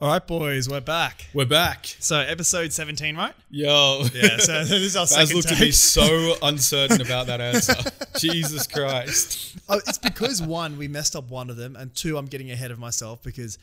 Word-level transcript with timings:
All 0.00 0.08
right, 0.10 0.26
boys, 0.26 0.68
we're 0.68 0.80
back. 0.80 1.26
We're 1.32 1.46
back. 1.46 1.86
So, 2.00 2.18
episode 2.18 2.72
17, 2.72 3.16
right? 3.16 3.32
Yo. 3.48 4.04
Yeah, 4.12 4.36
so 4.38 4.64
this 4.64 4.70
is 4.72 4.96
our 4.96 5.02
Baz 5.04 5.10
second 5.10 5.36
looked 5.36 5.46
at 5.52 5.58
take. 5.58 5.66
me 5.68 5.70
so 5.70 6.34
uncertain 6.42 7.00
about 7.00 7.28
that 7.28 7.40
answer. 7.40 7.74
Jesus 8.18 8.66
Christ. 8.66 9.56
Oh, 9.68 9.78
it's 9.86 9.98
because 9.98 10.42
one, 10.42 10.76
we 10.76 10.88
messed 10.88 11.14
up 11.16 11.30
one 11.30 11.48
of 11.48 11.56
them, 11.56 11.76
and 11.76 11.94
two, 11.94 12.18
I'm 12.18 12.26
getting 12.26 12.50
ahead 12.50 12.70
of 12.70 12.78
myself 12.78 13.22
because 13.22 13.56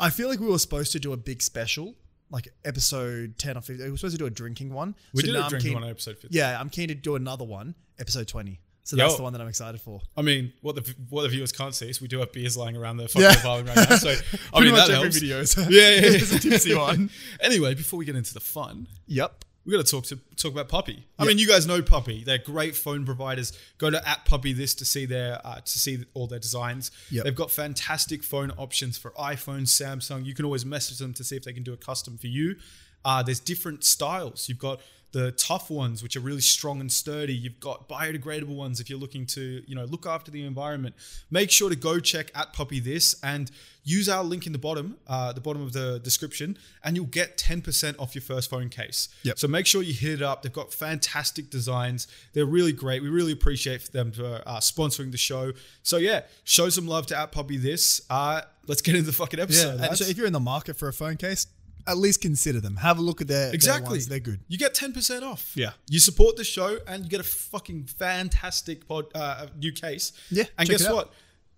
I 0.00 0.10
feel 0.10 0.28
like 0.28 0.40
we 0.40 0.46
were 0.48 0.58
supposed 0.58 0.90
to 0.92 0.98
do 0.98 1.12
a 1.12 1.16
big 1.18 1.42
special, 1.42 1.94
like 2.30 2.48
episode 2.64 3.38
10 3.38 3.58
or 3.58 3.60
15. 3.60 3.84
We 3.84 3.90
were 3.92 3.96
supposed 3.98 4.14
to 4.14 4.18
do 4.18 4.26
a 4.26 4.30
drinking 4.30 4.72
one. 4.72 4.94
We 5.12 5.20
So 5.20 5.26
did 5.26 5.32
now 5.34 5.40
a 5.40 5.42
I'm 5.44 5.48
drinking 5.50 5.68
keen- 5.68 5.74
one 5.74 5.84
on 5.84 5.90
episode 5.90 6.16
50. 6.18 6.36
Yeah, 6.36 6.58
I'm 6.58 6.70
keen 6.70 6.88
to 6.88 6.94
do 6.94 7.14
another 7.14 7.44
one, 7.44 7.74
episode 8.00 8.26
20. 8.26 8.58
So 8.86 8.96
Yo. 8.96 9.04
that's 9.04 9.16
the 9.16 9.22
one 9.22 9.32
that 9.32 9.40
I'm 9.40 9.48
excited 9.48 9.80
for. 9.80 10.00
I 10.16 10.20
mean, 10.22 10.52
what 10.60 10.74
the 10.76 10.94
what 11.08 11.22
the 11.22 11.28
viewers 11.30 11.52
can't 11.52 11.74
see 11.74 11.88
is 11.88 12.00
we 12.02 12.08
do 12.08 12.18
have 12.20 12.32
beers 12.32 12.56
lying 12.56 12.76
around 12.76 12.98
the 12.98 13.08
fucking 13.08 13.22
Yeah. 13.22 13.38
apartment 13.38 13.76
right 13.76 13.90
now. 13.90 13.96
So 13.96 14.14
I 14.54 14.60
mean 14.60 14.74
that 14.74 14.90
helps. 14.90 15.16
video. 15.18 15.42
So 15.44 15.62
Yeah, 15.62 15.68
yeah, 15.68 15.88
yeah. 16.00 16.00
it's 16.20 16.32
a 16.32 16.38
tipsy 16.38 16.74
one. 16.74 17.10
Anyway, 17.40 17.74
before 17.74 17.98
we 17.98 18.04
get 18.04 18.14
into 18.14 18.34
the 18.34 18.40
fun, 18.40 18.86
Yep. 19.06 19.44
we 19.64 19.72
got 19.72 19.84
to 19.86 19.90
talk 19.90 20.04
to 20.06 20.16
talk 20.36 20.52
about 20.52 20.68
Puppy. 20.68 21.06
I 21.18 21.24
mean, 21.24 21.38
you 21.38 21.46
guys 21.46 21.66
know 21.66 21.80
Puppy. 21.80 22.24
They're 22.24 22.36
great 22.36 22.76
phone 22.76 23.06
providers. 23.06 23.54
Go 23.78 23.88
to 23.88 24.06
at 24.06 24.26
Puppy 24.26 24.52
this 24.52 24.74
to 24.74 24.84
see 24.84 25.06
their 25.06 25.40
uh, 25.46 25.60
to 25.60 25.78
see 25.78 26.04
all 26.12 26.26
their 26.26 26.38
designs. 26.38 26.90
Yep. 27.10 27.24
They've 27.24 27.34
got 27.34 27.50
fantastic 27.50 28.22
phone 28.22 28.50
options 28.58 28.98
for 28.98 29.12
iPhone, 29.12 29.62
Samsung. 29.62 30.26
You 30.26 30.34
can 30.34 30.44
always 30.44 30.66
message 30.66 30.98
them 30.98 31.14
to 31.14 31.24
see 31.24 31.36
if 31.36 31.44
they 31.44 31.54
can 31.54 31.62
do 31.62 31.72
a 31.72 31.78
custom 31.78 32.18
for 32.18 32.26
you. 32.26 32.56
Uh, 33.02 33.22
there's 33.22 33.40
different 33.40 33.82
styles. 33.84 34.46
You've 34.48 34.58
got 34.58 34.80
the 35.14 35.30
tough 35.32 35.70
ones, 35.70 36.02
which 36.02 36.16
are 36.16 36.20
really 36.20 36.40
strong 36.40 36.80
and 36.80 36.90
sturdy. 36.90 37.32
You've 37.32 37.60
got 37.60 37.88
biodegradable 37.88 38.48
ones 38.56 38.80
if 38.80 38.90
you're 38.90 38.98
looking 38.98 39.26
to, 39.26 39.62
you 39.64 39.74
know, 39.76 39.84
look 39.84 40.06
after 40.06 40.32
the 40.32 40.44
environment. 40.44 40.96
Make 41.30 41.52
sure 41.52 41.70
to 41.70 41.76
go 41.76 42.00
check 42.00 42.32
at 42.34 42.52
Puppy 42.52 42.80
This 42.80 43.14
and 43.22 43.48
use 43.84 44.08
our 44.08 44.24
link 44.24 44.44
in 44.46 44.52
the 44.52 44.58
bottom, 44.58 44.96
uh, 45.06 45.32
the 45.32 45.40
bottom 45.40 45.62
of 45.62 45.72
the 45.72 46.00
description, 46.00 46.58
and 46.82 46.96
you'll 46.96 47.06
get 47.06 47.38
10% 47.38 47.94
off 48.00 48.14
your 48.16 48.22
first 48.22 48.50
phone 48.50 48.68
case. 48.68 49.08
Yep. 49.22 49.38
So 49.38 49.46
make 49.46 49.66
sure 49.66 49.82
you 49.82 49.92
hit 49.94 50.14
it 50.14 50.22
up. 50.22 50.42
They've 50.42 50.52
got 50.52 50.72
fantastic 50.72 51.48
designs. 51.48 52.08
They're 52.32 52.44
really 52.44 52.72
great. 52.72 53.00
We 53.00 53.08
really 53.08 53.32
appreciate 53.32 53.92
them 53.92 54.10
for 54.10 54.42
uh, 54.44 54.58
sponsoring 54.58 55.12
the 55.12 55.18
show. 55.18 55.52
So 55.84 55.98
yeah, 55.98 56.22
show 56.42 56.68
some 56.70 56.88
love 56.88 57.06
to 57.06 57.16
at 57.18 57.30
Puppy 57.30 57.56
This. 57.56 58.00
Uh, 58.10 58.40
let's 58.66 58.82
get 58.82 58.96
into 58.96 59.06
the 59.06 59.12
fucking 59.16 59.38
Yeah. 59.38 59.44
episode. 59.44 59.80
And 59.80 59.96
so 59.96 60.04
if 60.06 60.16
you're 60.16 60.26
in 60.26 60.32
the 60.32 60.40
market 60.40 60.76
for 60.76 60.88
a 60.88 60.92
phone 60.92 61.16
case, 61.16 61.46
at 61.86 61.96
least 61.98 62.20
consider 62.22 62.60
them. 62.60 62.76
Have 62.76 62.98
a 62.98 63.02
look 63.02 63.20
at 63.20 63.28
their 63.28 63.46
their 63.46 63.54
Exactly. 63.54 63.90
ones. 63.90 64.08
They're 64.08 64.20
good. 64.20 64.40
You 64.48 64.58
get 64.58 64.74
10% 64.74 65.22
off. 65.22 65.52
Yeah. 65.54 65.72
You 65.88 65.98
support 65.98 66.36
the 66.36 66.44
show 66.44 66.78
and 66.86 67.04
you 67.04 67.10
get 67.10 67.20
a 67.20 67.24
fucking 67.24 67.84
fantastic 67.84 68.86
pod, 68.88 69.06
uh, 69.14 69.46
new 69.58 69.72
case. 69.72 70.12
Yeah, 70.30 70.44
And 70.58 70.68
guess 70.68 70.88
what? 70.88 71.12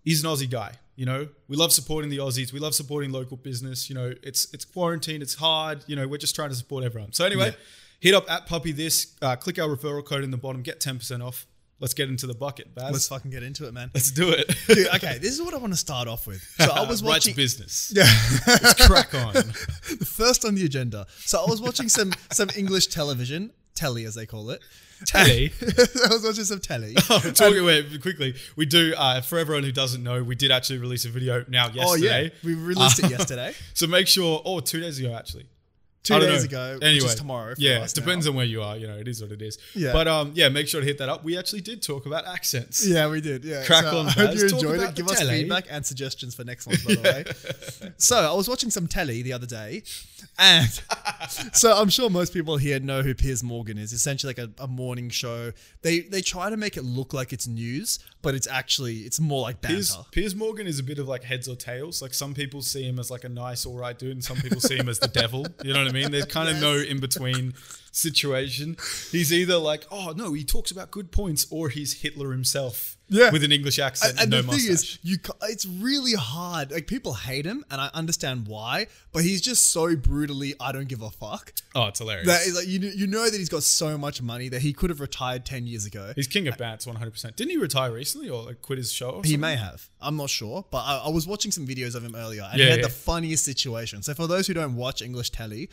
He's 0.05 0.23
an 0.25 0.31
Aussie 0.31 0.49
guy. 0.51 0.73
You 0.97 1.05
know, 1.05 1.29
we 1.49 1.57
love 1.57 1.73
supporting 1.73 2.11
the 2.11 2.19
Aussies. 2.19 2.53
We 2.53 2.59
love 2.61 2.75
supporting 2.75 3.13
local 3.13 3.37
business. 3.37 3.89
You 3.91 3.95
know, 3.97 4.15
it's 4.23 4.49
it's 4.55 4.65
quarantine. 4.65 5.21
It's 5.21 5.35
hard. 5.35 5.85
You 5.87 5.95
know, 5.97 6.09
we're 6.09 6.17
just 6.19 6.35
trying 6.35 6.49
to 6.51 6.55
support 6.57 6.85
everyone. 6.85 7.13
So 7.13 7.25
anyway, 7.27 7.49
Yeah. 7.49 7.57
hit 8.01 8.15
up 8.15 8.31
at 8.31 8.47
Puppy 8.47 8.73
This. 8.73 9.09
Uh, 9.21 9.37
click 9.37 9.59
our 9.59 9.69
referral 9.69 10.05
code 10.05 10.25
in 10.25 10.31
the 10.31 10.39
bottom. 10.39 10.63
Get 10.63 10.81
10% 10.81 11.23
off. 11.23 11.47
Let's 11.79 11.93
get 11.93 12.09
into 12.09 12.27
the 12.27 12.35
bucket, 12.35 12.75
Baz. 12.75 12.93
Let's 12.93 13.09
fucking 13.09 13.31
get 13.31 13.43
into 13.43 13.67
it, 13.67 13.75
man. 13.75 13.91
Let's 13.93 14.11
do 14.11 14.31
it. 14.31 14.51
Dude, 14.67 14.89
okay, 14.95 15.19
this 15.19 15.33
is 15.33 15.43
what 15.43 15.53
I 15.53 15.59
want 15.59 15.75
to 15.75 15.79
start 15.79 16.09
off 16.09 16.27
with. 16.27 16.41
So 16.59 16.71
I 16.71 16.85
was 16.89 17.03
watching. 17.03 17.35
business. 17.35 17.93
Yeah. 17.95 18.05
Let's 18.47 18.87
crack 18.87 19.15
on. 19.15 19.35
first 20.05 20.47
on 20.47 20.55
the 20.55 20.65
agenda. 20.65 21.07
So 21.19 21.39
I 21.39 21.51
was 21.51 21.61
watching 21.61 21.91
some 21.91 22.15
some 22.33 22.49
English 22.57 22.87
television, 22.87 23.53
telly 23.75 24.05
as 24.05 24.15
they 24.15 24.25
call 24.25 24.51
it. 24.51 24.63
Telly. 25.05 25.53
I 25.63 26.09
was 26.09 26.25
watching 26.25 26.45
some 26.45 26.61
telly. 26.61 26.95
Oh, 27.11 27.19
talking 27.35 27.63
wait, 27.63 28.01
quickly, 28.01 28.35
we 28.57 28.65
do 28.65 28.95
uh, 28.97 29.21
for 29.21 29.39
everyone 29.39 29.63
who 29.63 29.73
doesn't 29.73 30.03
know, 30.03 30.23
we 30.23 30.35
did 30.35 30.51
actually 30.51 30.79
release 30.79 31.05
a 31.05 31.11
video 31.11 31.45
now 31.49 31.71
oh 31.79 31.95
yeah, 31.95 32.29
we 32.43 32.55
released 32.55 33.01
it 33.01 33.11
yesterday, 33.11 33.53
So 33.75 33.87
make 33.87 34.09
sure, 34.09 34.41
or 34.47 34.57
oh, 34.57 34.61
two 34.61 34.81
days 34.81 34.99
ago 34.99 35.15
actually. 35.15 35.47
Two 36.07 36.21
days 36.21 36.43
know. 36.43 36.49
ago, 36.49 36.79
Anyway, 36.83 36.95
which 36.95 37.05
is 37.05 37.15
tomorrow. 37.15 37.55
Yeah, 37.59 37.85
it 37.85 37.95
depends 37.95 38.27
now. 38.27 38.31
on 38.31 38.37
where 38.37 38.47
you 38.47 38.63
are. 38.63 38.77
You 38.77 38.87
know, 38.87 38.97
it 38.97 39.09
is 39.09 39.21
what 39.21 39.33
it 39.33 39.43
is. 39.43 39.59
Yeah. 39.75 39.93
But 39.93 40.09
um, 40.09 40.33
yeah, 40.35 40.49
make 40.49 40.69
sure 40.69 40.81
to 40.81 40.87
hit 40.87 40.99
that 40.99 41.09
up. 41.09 41.25
We 41.25 41.37
actually 41.39 41.63
did 41.63 41.83
talk 41.83 42.07
about 42.07 42.27
accents. 42.27 42.87
Yeah, 42.87 43.09
we 43.09 43.21
did. 43.21 43.45
Yeah, 43.45 43.65
Crack 43.65 43.85
so 43.85 43.99
on, 43.99 44.07
I 44.07 44.11
hope 44.11 44.35
you 44.35 44.45
enjoyed 44.45 44.81
it. 44.81 44.95
Give 44.95 45.09
us 45.09 45.19
telly. 45.19 45.43
feedback 45.43 45.65
and 45.71 45.85
suggestions 45.85 46.35
for 46.35 46.45
next 46.45 46.67
ones, 46.67 46.85
by 46.85 46.95
the 46.95 47.03
way. 47.03 47.25
So 47.99 48.17
I 48.17 48.35
was 48.35 48.49
watching 48.49 48.71
some 48.71 48.87
telly 48.87 49.23
the 49.23 49.33
other 49.33 49.47
day, 49.47 49.83
and 50.39 50.69
so 51.53 51.75
I'm 51.75 51.89
sure 51.89 52.11
most 52.11 52.33
people 52.33 52.57
here 52.57 52.79
know 52.79 53.03
who 53.03 53.15
Piers 53.15 53.43
Morgan 53.43 53.79
is. 53.79 53.93
Essentially, 53.93 54.35
like 54.35 54.39
a, 54.39 54.51
a 54.63 54.67
morning 54.67 55.09
show. 55.09 55.53
They 55.83 56.01
they 56.01 56.21
try 56.21 56.51
to 56.51 56.57
make 56.57 56.77
it 56.77 56.83
look 56.83 57.13
like 57.13 57.33
it's 57.33 57.47
news, 57.47 57.99
but 58.23 58.35
it's 58.35 58.47
actually 58.47 58.99
it's 58.99 59.19
more 59.21 59.43
like 59.43 59.61
banter. 59.61 59.77
Piers, 59.77 59.97
Piers 60.13 60.35
Morgan 60.35 60.67
is 60.67 60.79
a 60.79 60.83
bit 60.83 60.99
of 60.99 61.09
like 61.09 61.25
heads 61.25 61.49
or 61.49 61.57
tails. 61.57 62.03
Like 62.03 62.15
some 62.15 62.35
people 62.35 62.63
see 62.63 62.83
him 62.85 62.99
as 62.99 63.11
like 63.11 63.25
a 63.25 63.29
nice, 63.29 63.67
all 63.67 63.77
right 63.77 63.99
dude, 63.99 64.13
and 64.13 64.25
some 64.25 64.37
people 64.37 64.61
see 64.61 64.77
him 64.77 64.89
as 64.89 64.99
the 64.99 65.09
devil. 65.09 65.47
You 65.63 65.73
know 65.73 65.81
what 65.81 65.89
I 65.89 65.93
mean? 65.93 65.96
There's 66.05 66.27
kind 66.27 66.49
of 66.49 66.61
no 66.61 66.77
in 66.77 67.01
between 67.01 67.55
situation. 67.93 68.77
He's 69.11 69.33
either 69.33 69.57
like, 69.57 69.87
oh 69.91 70.13
no, 70.17 70.33
he 70.33 70.45
talks 70.45 70.71
about 70.71 70.91
good 70.91 71.11
points, 71.11 71.47
or 71.51 71.69
he's 71.69 72.03
Hitler 72.03 72.33
himself, 72.33 72.96
Yeah. 73.09 73.31
with 73.31 73.45
an 73.45 73.53
English 73.53 73.79
accent 73.79 74.13
and, 74.13 74.21
and, 74.21 74.35
and 74.35 74.47
no 74.47 74.51
the 74.53 74.59
thing 74.59 74.69
mustache. 74.71 74.95
is, 74.95 74.99
you 75.05 75.17
it's 75.45 75.65
really 75.65 76.15
hard. 76.15 76.73
Like 76.73 76.87
people 76.89 77.15
hate 77.15 77.45
him, 77.45 77.65
and 77.71 77.81
I 77.81 77.89
understand 77.95 78.49
why. 78.49 78.89
But 79.13 79.23
he's 79.23 79.41
just 79.41 79.67
so 79.71 79.95
brutally, 79.95 80.55
I 80.59 80.73
don't 80.73 80.89
give 80.89 81.03
a 81.03 81.11
fuck. 81.11 81.53
oh, 81.77 81.87
it's 81.87 82.01
hilarious. 82.01 82.27
That 82.27 82.43
is 82.47 82.57
like 82.57 82.67
you. 82.67 82.81
You 82.81 83.07
know 83.07 83.31
that 83.31 83.37
he's 83.37 83.49
got 83.49 83.63
so 83.63 83.97
much 83.97 84.21
money 84.23 84.49
that 84.49 84.61
he 84.63 84.73
could 84.73 84.91
have 84.91 85.01
retired 85.01 85.45
ten 85.45 85.67
years 85.67 85.87
ago. 85.87 86.13
He's 86.17 86.27
king 86.27 86.49
of 86.49 86.59
bats, 86.59 86.85
100%. 86.87 87.37
Didn't 87.37 87.51
he 87.51 87.57
retire 87.59 87.93
recently 87.93 88.29
or 88.29 88.43
like 88.43 88.61
quit 88.63 88.79
his 88.79 88.93
show? 88.93 89.11
Or 89.11 89.23
He 89.25 89.37
may 89.37 89.55
have. 89.57 89.89
I'm 90.01 90.17
not 90.17 90.29
sure, 90.31 90.65
but 90.71 90.79
I, 90.79 91.03
I 91.07 91.09
was 91.11 91.27
watching 91.29 91.53
some 91.53 91.67
videos 91.67 91.95
of 91.95 92.05
him 92.05 92.15
earlier, 92.17 92.43
and 92.51 92.59
Yeah, 92.59 92.65
he 92.65 92.71
had 92.73 92.81
yeah. 92.81 92.87
the 92.87 92.93
funniest 92.93 93.45
situation. 93.45 94.03
So 94.03 94.15
for 94.15 94.27
those 94.27 94.47
who 94.49 94.55
don't 94.55 94.75
watch 94.77 95.01
English 95.01 95.31
telly, 95.31 95.71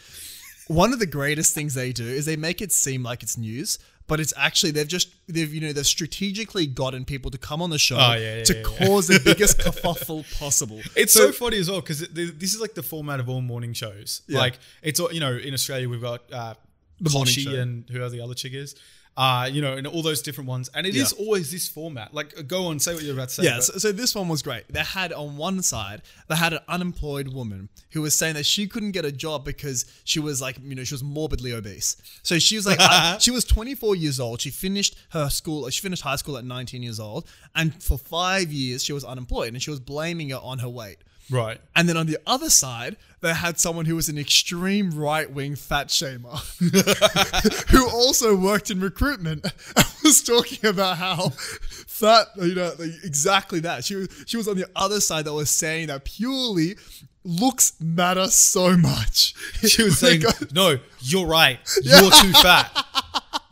one 0.67 0.93
of 0.93 0.99
the 0.99 1.05
greatest 1.05 1.53
things 1.53 1.73
they 1.73 1.91
do 1.91 2.05
is 2.05 2.25
they 2.25 2.37
make 2.37 2.61
it 2.61 2.71
seem 2.71 3.03
like 3.03 3.21
it's 3.21 3.37
news, 3.37 3.79
but 4.13 4.19
it's 4.19 4.33
actually 4.37 4.69
they've 4.69 4.87
just 4.87 5.09
they've 5.27 5.51
you 5.51 5.59
know 5.59 5.73
they've 5.73 5.87
strategically 5.87 6.67
gotten 6.67 7.03
people 7.03 7.31
to 7.31 7.37
come 7.39 7.63
on 7.63 7.71
the 7.71 7.79
show 7.79 7.95
Oh, 7.95 8.13
yeah, 8.13 8.35
yeah, 8.35 8.43
to 8.43 8.57
yeah, 8.57 8.61
cause 8.61 9.07
the 9.07 9.19
biggest 9.19 9.57
kerfuffle 9.65 10.23
possible. 10.37 10.81
It's 10.95 11.13
so, 11.13 11.31
funny 11.31 11.57
as 11.57 11.67
well 11.67 11.81
because 11.81 12.07
this 12.09 12.53
is 12.53 12.61
like 12.61 12.75
the 12.75 12.83
format 12.83 13.19
of 13.19 13.27
all 13.27 13.41
morning 13.41 13.73
shows. 13.73 14.21
Like 14.29 14.59
it's 14.83 14.99
all 14.99 15.11
you 15.11 15.19
know 15.19 15.35
in 15.35 15.55
Australia 15.55 15.89
we've 15.89 15.99
got 15.99 16.31
uh, 16.31 16.53
The 17.01 17.09
Kochie 17.09 17.59
and 17.59 17.89
who 17.89 18.03
are 18.03 18.09
the 18.09 18.21
other 18.21 18.35
chick 18.35 18.53
is, 18.53 18.75
uh, 19.15 19.47
you 19.51 19.61
know, 19.61 19.73
and 19.73 19.85
all 19.85 20.01
those 20.01 20.21
different 20.23 20.47
ones. 20.49 20.69
And 20.73 20.87
it 20.87 20.95
is 20.95 21.13
Yeah. 21.17 21.23
always 21.25 21.51
this 21.51 21.67
format. 21.67 22.13
Like, 22.13 22.33
uh, 22.37 22.41
go 22.41 22.65
on, 22.65 22.79
say 22.79 22.95
what 22.95 23.03
you're 23.03 23.13
about 23.13 23.29
to 23.29 23.35
say. 23.35 23.43
Yeah, 23.43 23.59
so, 23.59 23.77
so 23.77 23.91
this 23.91 24.15
one 24.15 24.27
was 24.27 24.41
great. 24.41 24.63
They 24.69 24.79
had 24.79 25.13
on 25.13 25.37
one 25.37 25.61
side, 25.61 26.01
they 26.27 26.35
had 26.35 26.53
an 26.53 26.59
unemployed 26.67 27.27
woman 27.27 27.69
who 27.91 28.01
was 28.01 28.15
saying 28.15 28.33
that 28.35 28.45
she 28.45 28.67
couldn't 28.67 28.91
get 28.91 29.05
a 29.05 29.11
job 29.11 29.45
because 29.45 29.85
she 30.03 30.19
was 30.19 30.41
like, 30.41 30.57
you 30.63 30.73
know, 30.73 30.83
she 30.83 30.95
was 30.95 31.03
morbidly 31.03 31.53
obese. 31.53 31.95
So 32.23 32.39
she 32.39 32.55
was 32.55 32.65
like, 32.65 32.79
I- 32.79 33.17
she 33.21 33.29
was 33.31 33.45
24 33.45 33.95
years 33.95 34.19
old. 34.19 34.41
She 34.41 34.49
finished 34.49 34.95
her 35.09 35.29
school, 35.29 35.69
she 35.69 35.81
finished 35.81 36.01
high 36.01 36.15
school 36.15 36.37
at 36.37 36.43
19 36.45 36.81
years 36.81 36.99
old, 36.99 37.27
and 37.55 37.81
for 37.83 37.97
five 37.99 38.51
years 38.51 38.83
she 38.83 38.93
was 38.93 39.03
unemployed, 39.03 39.53
and 39.53 39.61
she 39.61 39.69
was 39.69 39.79
blaming 39.79 40.29
it 40.31 40.39
on 40.41 40.59
her 40.59 40.69
weight. 40.69 40.97
Right. 41.29 41.59
And 41.75 41.87
then 41.89 41.97
on 41.97 42.05
the 42.05 42.17
other 42.25 42.49
side, 42.49 42.97
they 43.21 43.33
had 43.33 43.57
someone 43.57 43.85
who 43.85 43.95
was 43.95 44.09
an 44.09 44.17
extreme 44.17 44.91
right 44.91 45.31
wing 45.31 45.55
fat 45.55 45.87
shamer 45.87 46.37
who 47.71 47.89
also 47.89 48.35
worked 48.35 48.69
in 48.69 48.81
recruitment 48.81 49.45
and 49.45 49.85
was 50.03 50.21
talking 50.21 50.69
about 50.69 50.97
how 50.97 51.29
fat, 51.29 52.27
you 52.35 52.53
know, 52.53 52.73
like, 52.77 52.91
exactly 53.03 53.61
that. 53.61 53.85
She 53.85 53.95
was, 53.95 54.09
she 54.27 54.35
was 54.35 54.47
on 54.47 54.57
the 54.57 54.67
other 54.75 54.99
side 54.99 55.25
that 55.25 55.33
was 55.33 55.49
saying 55.49 55.87
that 55.87 56.03
purely 56.03 56.75
looks 57.23 57.73
matter 57.79 58.27
so 58.27 58.75
much. 58.75 59.33
She 59.65 59.83
was 59.83 59.97
saying, 59.99 60.23
Like, 60.23 60.51
"No, 60.51 60.77
you're 60.99 61.25
right. 61.27 61.59
You're 61.81 62.11
too 62.11 62.33
fat." 62.33 62.85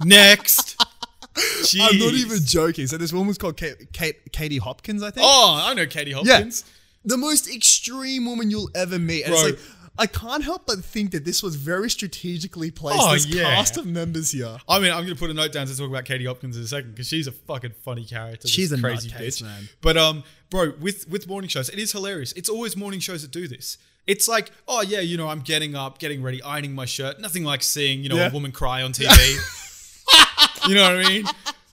Next. 0.04 0.84
I'm 1.80 1.98
not 1.98 2.14
even 2.14 2.40
joking. 2.44 2.88
So 2.88 2.98
this 2.98 3.14
woman 3.14 3.30
was 3.30 3.38
called 3.38 3.56
Kate, 3.56 3.94
Kate, 3.94 4.32
Katie 4.34 4.58
Hopkins, 4.58 5.02
I 5.02 5.12
think. 5.12 5.26
Oh, 5.26 5.64
I 5.64 5.74
know 5.74 5.86
Katie 5.86 6.12
Hopkins. 6.12 6.66
The 7.06 7.18
most 7.18 7.50
extreme 7.54 8.26
woman 8.26 8.52
you'll 8.52 8.70
ever 8.76 9.00
meet. 9.00 9.24
And 9.24 9.32
Bro. 9.34 9.46
it's 9.48 9.52
like, 9.52 9.60
I 9.98 10.08
can't 10.08 10.44
help 10.44 10.66
but 10.68 10.84
think 10.84 11.12
that 11.12 11.26
this 11.26 11.44
was 11.44 11.56
very 11.56 11.90
strategically 11.90 12.72
placed. 12.72 13.00
Oh, 13.02 13.14
this 13.14 13.26
yeah. 13.28 13.44
cast 13.56 13.78
of 13.78 13.86
members 13.86 14.32
here. 14.32 14.58
I 14.70 14.80
mean, 14.80 14.92
I'm 14.92 15.04
going 15.04 15.14
to 15.14 15.20
put 15.20 15.30
a 15.30 15.34
note 15.34 15.52
down 15.52 15.68
to 15.68 15.78
talk 15.78 15.90
about 15.90 16.06
Katie 16.06 16.26
Hopkins 16.26 16.56
in 16.58 16.64
a 16.64 16.68
second 16.68 16.92
because 16.92 17.08
she's 17.08 17.28
a 17.28 17.32
fucking 17.32 17.74
funny 17.84 18.06
character. 18.06 18.48
She's 18.48 18.72
a 18.72 18.80
crazy 18.80 19.10
nutcase, 19.10 19.42
bitch. 19.42 19.44
man. 19.44 19.70
But 19.82 19.98
um, 19.98 20.24
bro, 20.50 20.74
with 20.80 21.10
with 21.10 21.28
morning 21.28 21.50
shows, 21.50 21.70
it 21.70 21.78
is 21.80 21.92
hilarious. 21.92 22.32
It's 22.34 22.50
always 22.50 22.78
morning 22.78 23.00
shows 23.00 23.22
that 23.24 23.32
do 23.32 23.48
this. 23.48 23.78
It's 24.08 24.28
like, 24.28 24.52
oh 24.68 24.82
yeah, 24.82 25.02
you 25.02 25.18
know, 25.18 25.28
I'm 25.28 25.42
getting 25.42 25.76
up, 25.76 26.00
getting 26.00 26.24
ready, 26.24 26.42
ironing 26.42 26.74
my 26.74 26.86
shirt. 26.86 27.20
Nothing 27.20 27.44
like 27.44 27.62
seeing, 27.62 28.02
you 28.02 28.10
know, 28.10 28.16
Yeah. 28.16 28.30
a 28.30 28.32
woman 28.32 28.52
cry 28.52 28.82
on 28.84 28.94
TV. 28.94 29.08
you 30.68 30.76
know 30.76 30.84
what 30.96 31.06
I 31.06 31.10
mean? 31.10 31.26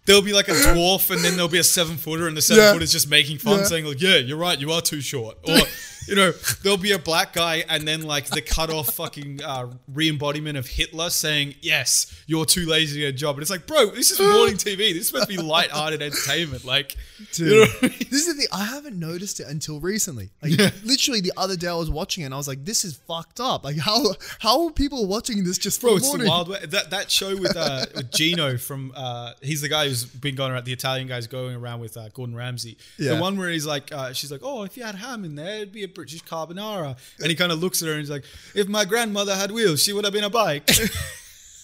There'll 0.09 0.23
be 0.23 0.33
like 0.33 0.49
a 0.49 0.53
dwarf, 0.53 1.11
and 1.11 1.23
then 1.23 1.35
there'll 1.35 1.49
be 1.51 1.59
a 1.59 1.63
seven 1.63 1.99
footer, 1.99 2.27
and 2.29 2.35
the 2.35 2.41
seven 2.41 2.65
Yeah. 2.65 2.73
footer's 2.73 2.91
just 2.93 3.11
making 3.11 3.39
fun, 3.39 3.59
Yeah. 3.59 3.65
saying 3.67 3.85
like, 3.85 4.01
"Yeah, 4.01 4.17
you're 4.17 4.39
right, 4.39 4.59
you 4.59 4.73
are 4.73 4.81
too 4.81 5.03
short," 5.03 5.37
or 5.43 5.59
you 6.09 6.17
know, 6.17 6.33
there'll 6.63 6.79
be 6.79 6.93
a 6.93 6.99
black 6.99 7.33
guy 7.33 7.65
and 7.69 7.87
then 7.87 8.03
like 8.03 8.27
the 8.27 8.41
cut 8.41 8.71
off 8.71 8.95
fucking 8.95 9.43
uh, 9.45 9.69
re-embodiment 9.93 10.57
of 10.57 10.67
Hitler 10.67 11.11
saying, 11.11 11.55
"Yes, 11.61 12.23
you're 12.27 12.47
too 12.47 12.67
lazy 12.67 12.95
to 12.95 13.07
get 13.07 13.15
a 13.15 13.17
job." 13.17 13.37
And 13.37 13.43
it's 13.43 13.51
like, 13.51 13.67
bro, 13.67 13.91
this 13.91 14.11
is 14.11 14.19
morning 14.19 14.57
TV. 14.57 14.93
This 14.93 15.03
is 15.03 15.07
supposed 15.09 15.29
to 15.29 15.37
be 15.37 15.43
light-hearted 15.43 16.01
entertainment. 16.03 16.65
Like, 16.65 16.97
Dude, 17.33 17.49
you 17.49 17.61
know 17.61 17.67
I 17.83 17.87
mean? 17.89 17.99
this 18.11 18.27
is 18.27 18.29
the 18.29 18.35
thing. 18.35 18.47
I 18.53 18.65
haven't 18.65 18.99
noticed 18.99 19.41
it 19.41 19.47
until 19.49 19.81
recently. 19.81 20.31
Like 20.43 20.53
literally 20.85 21.21
the 21.21 21.33
other 21.37 21.57
day, 21.57 21.69
I 21.69 21.75
was 21.75 21.91
watching 21.91 22.23
it 22.23 22.27
and 22.27 22.35
I 22.35 22.39
was 22.39 22.49
like, 22.49 22.65
"This 22.65 22.85
is 22.85 22.97
fucked 22.97 23.41
up." 23.41 23.65
Like 23.65 23.79
how 23.79 24.15
how 24.39 24.67
are 24.67 24.71
people 24.71 25.07
watching 25.07 25.45
this 25.45 25.59
just 25.59 25.81
for 25.81 25.89
Bro, 25.89 25.97
it's 25.97 26.13
the? 26.13 26.27
Wild 26.27 26.49
West. 26.49 26.71
That 26.71 26.91
that 26.91 27.11
show 27.11 27.37
with 27.37 27.57
uh, 27.57 27.87
with 27.95 28.11
Gino 28.11 28.57
from 28.57 28.93
uh, 28.97 29.33
he's 29.43 29.61
the 29.61 29.69
guy 29.69 29.89
who's 29.89 30.05
been 30.05 30.35
going 30.35 30.53
around 30.53 30.65
the 30.65 30.73
Italian 30.73 31.07
guy's 31.07 31.27
going 31.27 31.57
around 31.57 31.81
with 31.81 31.97
uh, 31.97 32.09
Gordon 32.11 32.35
Ramsay. 32.35 32.79
Yeah. 32.99 33.15
The 33.15 33.21
one 33.21 33.39
where 33.39 33.51
he's 33.51 33.67
like, 33.67 33.93
uh, 33.93 34.13
she's 34.13 34.33
like, 34.33 34.41
oh, 34.43 34.63
if 34.63 34.77
you 34.77 34.85
had 34.85 34.95
ham 34.95 35.25
in 35.25 35.35
there, 35.35 35.57
it'd 35.57 35.73
be 35.73 35.85
a 35.85 35.89
British 35.99 36.23
carbonara. 36.23 36.97
And 37.19 37.29
he 37.29 37.35
kind 37.35 37.51
of 37.51 37.61
looks 37.61 37.83
at 37.83 37.89
her 37.89 37.95
and 37.95 38.01
he's 38.01 38.11
like, 38.11 38.23
if 38.55 38.69
my 38.69 38.85
grandmother 38.85 39.35
had 39.35 39.51
wheels, 39.51 39.83
she 39.83 39.93
would 39.93 40.05
have 40.05 40.13
been 40.13 40.23
a 40.23 40.31
bike. 40.31 40.71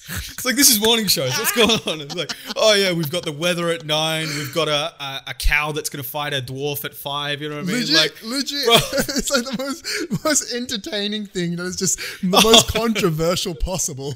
It's 0.06 0.44
like 0.44 0.54
this 0.54 0.68
is 0.68 0.82
morning 0.82 1.06
shows. 1.06 1.30
What's 1.38 1.56
ah. 1.56 1.66
going 1.66 1.80
on? 1.86 2.00
It's 2.02 2.14
like, 2.14 2.30
oh 2.56 2.74
yeah, 2.74 2.92
we've 2.92 3.10
got 3.10 3.24
the 3.24 3.32
weather 3.32 3.70
at 3.70 3.86
nine. 3.86 4.26
We've 4.26 4.54
got 4.54 4.68
a 4.68 4.92
a, 5.02 5.22
a 5.28 5.34
cow 5.34 5.72
that's 5.72 5.88
gonna 5.88 6.02
fight 6.02 6.34
a 6.34 6.42
dwarf 6.42 6.84
at 6.84 6.92
five. 6.92 7.40
You 7.40 7.48
know 7.48 7.56
what 7.56 7.64
I 7.64 7.68
mean? 7.68 7.76
Legit, 7.80 7.96
like, 7.96 8.22
legit. 8.22 8.66
bro. 8.66 8.74
it's 8.92 9.30
like 9.30 9.44
the 9.44 9.56
most 9.56 10.24
most 10.24 10.52
entertaining 10.52 11.24
thing 11.24 11.56
that 11.56 11.64
is 11.64 11.76
just 11.76 11.98
the 12.20 12.38
most 12.42 12.68
controversial 12.74 13.54
possible. 13.54 14.12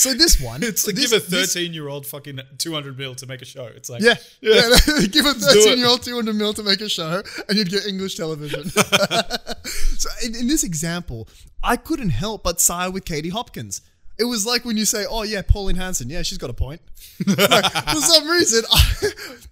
So 0.00 0.14
this 0.14 0.40
one, 0.40 0.62
It's 0.70 0.86
like 0.86 0.96
this, 0.96 1.10
give 1.10 1.20
a 1.20 1.20
thirteen-year-old 1.20 2.06
fucking 2.06 2.40
two 2.56 2.72
hundred 2.72 2.96
mil 2.96 3.14
to 3.16 3.26
make 3.26 3.42
a 3.42 3.44
show. 3.44 3.66
It's 3.66 3.90
like, 3.90 4.00
Yeah, 4.00 4.14
yeah. 4.40 4.70
yeah. 4.88 5.06
Give 5.10 5.26
a 5.26 5.34
thirteen-year-old 5.34 6.02
two 6.02 6.14
hundred 6.14 6.36
mil 6.36 6.54
to 6.54 6.62
make 6.62 6.80
a 6.80 6.88
show, 6.88 7.22
and 7.48 7.58
you'd 7.58 7.68
get 7.68 7.84
English 7.86 8.14
television. 8.14 8.64
so 8.70 10.08
in, 10.24 10.34
in 10.34 10.48
this 10.48 10.64
example, 10.64 11.28
I 11.62 11.76
couldn't 11.76 12.10
help 12.10 12.44
but 12.44 12.60
sigh 12.60 12.88
with 12.88 13.04
Katie 13.04 13.28
Hopkins. 13.28 13.82
It 14.18 14.24
was 14.24 14.46
like 14.46 14.64
when 14.64 14.78
you 14.78 14.86
say, 14.86 15.04
"Oh 15.08 15.22
yeah, 15.22 15.42
Pauline 15.42 15.76
Hanson, 15.76 16.08
yeah, 16.08 16.22
she's 16.22 16.38
got 16.38 16.48
a 16.48 16.54
point." 16.54 16.80
Like, 17.26 17.70
for 17.88 18.00
some 18.00 18.26
reason, 18.26 18.64
I, 18.72 19.10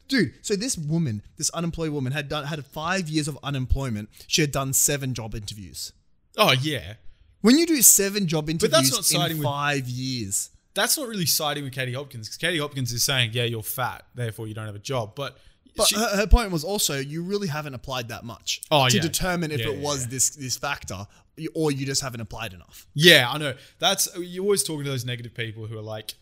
dude. 0.09 0.33
So 0.41 0.57
this 0.57 0.79
woman, 0.79 1.21
this 1.37 1.51
unemployed 1.51 1.91
woman, 1.91 2.13
had 2.13 2.31
done 2.31 2.45
had 2.47 2.65
five 2.65 3.09
years 3.11 3.29
of 3.29 3.39
unemployment. 3.43 4.09
She 4.27 4.41
had 4.41 4.53
done 4.53 4.73
seven 4.73 5.13
job 5.13 5.35
interviews. 5.35 5.93
Oh 6.39 6.53
yeah. 6.53 6.95
When 7.41 7.59
you 7.59 7.67
do 7.67 7.81
seven 7.83 8.27
job 8.27 8.47
that's 8.47 8.65
interviews 8.65 8.93
not 8.93 9.05
siding 9.05 9.31
in 9.33 9.39
with- 9.39 9.45
five 9.45 9.89
years, 9.89 10.51
that's 10.75 10.97
not 10.99 11.09
really 11.09 11.27
siding 11.27 11.65
with 11.65 11.73
Katie 11.73 11.93
Hopkins 11.93 12.29
because 12.29 12.37
Katie 12.37 12.59
Hopkins 12.59 12.93
is 12.93 13.03
saying, 13.05 13.31
yeah, 13.33 13.45
you're 13.45 13.63
fat, 13.63 14.05
therefore 14.15 14.47
you 14.49 14.55
don't 14.55 14.67
have 14.67 14.75
a 14.75 14.81
job. 14.81 15.15
But, 15.15 15.39
But 15.77 15.89
she- 15.89 15.97
her, 15.97 16.17
her 16.17 16.27
point 16.27 16.51
was 16.51 16.65
also 16.65 16.99
you 16.99 17.23
really 17.23 17.49
haven't 17.49 17.75
applied 17.75 18.09
that 18.09 18.25
much 18.25 18.63
Oh, 18.71 18.89
to 18.89 18.97
yeah. 18.97 19.03
determine 19.03 19.51
if 19.51 19.61
Yeah, 19.61 19.69
it 19.69 19.77
yeah, 19.79 19.83
was 19.85 20.03
yeah. 20.03 20.11
this 20.11 20.31
this 20.31 20.57
factor, 20.57 21.07
or 21.55 21.71
you 21.71 21.87
just 21.87 22.03
haven't 22.03 22.21
applied 22.21 22.53
enough. 22.53 22.87
yeah, 22.95 23.31
I 23.31 23.39
know. 23.39 23.55
That's 23.79 24.09
you're 24.19 24.43
always 24.45 24.63
talking 24.65 24.85
to 24.85 24.91
those 24.91 25.05
negative 25.05 25.35
people 25.35 25.67
who 25.67 25.79
are 25.79 25.83
like, 25.83 26.15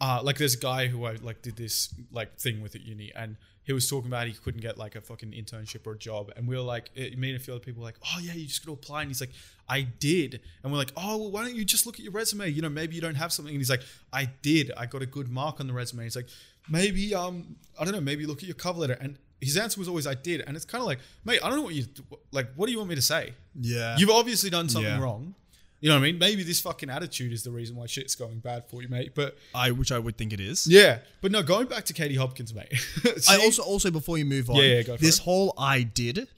uh, 0.00 0.20
like 0.22 0.38
there's 0.38 0.54
a 0.54 0.58
guy 0.58 0.86
who 0.88 1.04
I 1.04 1.12
like 1.16 1.42
did 1.42 1.56
this 1.56 1.94
like 2.10 2.36
thing 2.38 2.62
with 2.62 2.74
at 2.74 2.80
uni, 2.82 3.12
and 3.14 3.36
he 3.64 3.72
was 3.72 3.88
talking 3.88 4.08
about 4.10 4.26
he 4.26 4.32
couldn't 4.32 4.60
get 4.62 4.76
like 4.78 4.96
a 4.96 5.00
fucking 5.00 5.30
internship 5.32 5.86
or 5.86 5.92
a 5.92 5.98
job, 5.98 6.32
and 6.36 6.48
we 6.48 6.56
were 6.56 6.62
like, 6.62 6.90
it, 6.94 7.16
me 7.18 7.30
and 7.30 7.40
a 7.40 7.42
few 7.44 7.54
other 7.54 7.62
people 7.64 7.80
were 7.82 7.86
like, 7.88 7.98
oh 8.04 8.18
yeah, 8.20 8.32
you 8.32 8.46
just 8.46 8.64
got 8.66 8.72
to 8.72 8.74
apply, 8.74 9.02
and 9.02 9.10
he's 9.10 9.20
like, 9.20 9.30
I 9.72 9.82
did, 9.82 10.40
and 10.62 10.70
we're 10.72 10.78
like, 10.78 10.92
oh, 10.96 11.16
well, 11.18 11.30
why 11.30 11.44
don't 11.44 11.54
you 11.56 11.64
just 11.64 11.86
look 11.86 11.96
at 11.98 12.04
your 12.04 12.12
resume? 12.12 12.48
You 12.50 12.62
know, 12.62 12.68
maybe 12.68 12.94
you 12.94 13.00
don't 13.00 13.14
have 13.24 13.32
something, 13.32 13.54
and 13.54 13.60
he's 13.60 13.70
like, 13.70 13.82
I 14.12 14.24
did, 14.42 14.70
I 14.76 14.86
got 14.86 15.02
a 15.02 15.06
good 15.06 15.28
mark 15.28 15.60
on 15.60 15.66
the 15.66 15.72
resume. 15.72 16.04
He's 16.04 16.16
like, 16.16 16.28
maybe 16.68 17.14
um, 17.14 17.56
I 17.78 17.84
don't 17.84 17.94
know, 17.94 18.00
maybe 18.00 18.26
look 18.26 18.38
at 18.38 18.44
your 18.44 18.54
cover 18.54 18.80
letter, 18.80 18.98
and 19.00 19.18
his 19.40 19.56
answer 19.56 19.78
was 19.80 19.88
always, 19.88 20.06
I 20.06 20.14
did, 20.14 20.42
and 20.46 20.56
it's 20.56 20.64
kind 20.64 20.80
of 20.82 20.86
like, 20.86 20.98
mate, 21.24 21.40
I 21.42 21.48
don't 21.48 21.58
know 21.58 21.64
what 21.64 21.74
you 21.74 21.84
like. 22.30 22.48
What 22.54 22.66
do 22.66 22.72
you 22.72 22.78
want 22.78 22.90
me 22.90 22.94
to 22.96 23.02
say? 23.02 23.34
Yeah, 23.60 23.96
You've 23.98 24.10
obviously 24.10 24.50
done 24.50 24.68
something 24.68 24.90
Yeah. 24.90 25.00
wrong. 25.00 25.34
You 25.80 25.88
know 25.88 25.96
what 25.96 26.02
I 26.02 26.12
mean? 26.12 26.18
Maybe 26.18 26.44
this 26.44 26.60
fucking 26.60 26.88
attitude 26.90 27.32
is 27.32 27.42
the 27.42 27.50
reason 27.50 27.74
why 27.74 27.86
shit's 27.86 28.14
going 28.14 28.38
bad 28.38 28.68
for 28.70 28.82
you, 28.82 28.88
mate. 28.88 29.16
But 29.16 29.36
I 29.52 29.72
which 29.72 29.90
I 29.90 29.98
would 29.98 30.16
think 30.16 30.32
it 30.32 30.38
is. 30.38 30.64
yeah, 30.68 30.98
but 31.20 31.32
no, 31.32 31.42
going 31.42 31.66
back 31.66 31.84
to 31.86 31.92
Katie 31.92 32.14
Hopkins, 32.14 32.54
mate. 32.54 32.72
I 33.28 33.38
also 33.38 33.62
also 33.64 33.90
before 33.90 34.16
you 34.16 34.24
move 34.24 34.48
on, 34.48 34.56
Yeah, 34.56 34.62
yeah, 34.76 34.82
go 34.82 34.96
for 34.96 35.02
this 35.02 35.18
it. 35.18 35.22
whole 35.24 35.54
I 35.58 35.82
did 35.82 36.28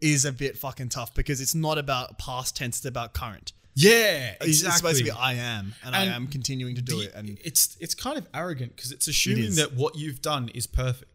is 0.00 0.24
a 0.24 0.32
bit 0.32 0.58
fucking 0.58 0.88
tough 0.90 1.14
because 1.14 1.40
it's 1.40 1.54
not 1.54 1.78
about 1.78 2.18
past 2.18 2.56
tense; 2.56 2.78
it's 2.78 2.86
about 2.86 3.12
current. 3.14 3.52
yeah, 3.74 4.34
It's- 4.40 4.62
It's 4.62 4.76
supposed 4.76 4.98
to 4.98 5.04
be. 5.04 5.10
I 5.10 5.34
am, 5.34 5.74
and, 5.84 5.94
And 5.94 6.10
I 6.10 6.14
am 6.16 6.26
continuing 6.28 6.74
to 6.76 6.82
do 6.82 6.98
The- 6.98 7.04
it. 7.08 7.14
And 7.14 7.38
it's 7.44 7.76
it's 7.80 7.94
kind 7.94 8.16
of 8.18 8.26
arrogant 8.32 8.74
because 8.76 8.90
it's 8.92 9.06
assuming 9.08 9.44
is. 9.44 9.56
that 9.56 9.74
what 9.74 9.96
you've 9.96 10.22
done 10.22 10.48
is 10.50 10.66
perfect. 10.66 11.10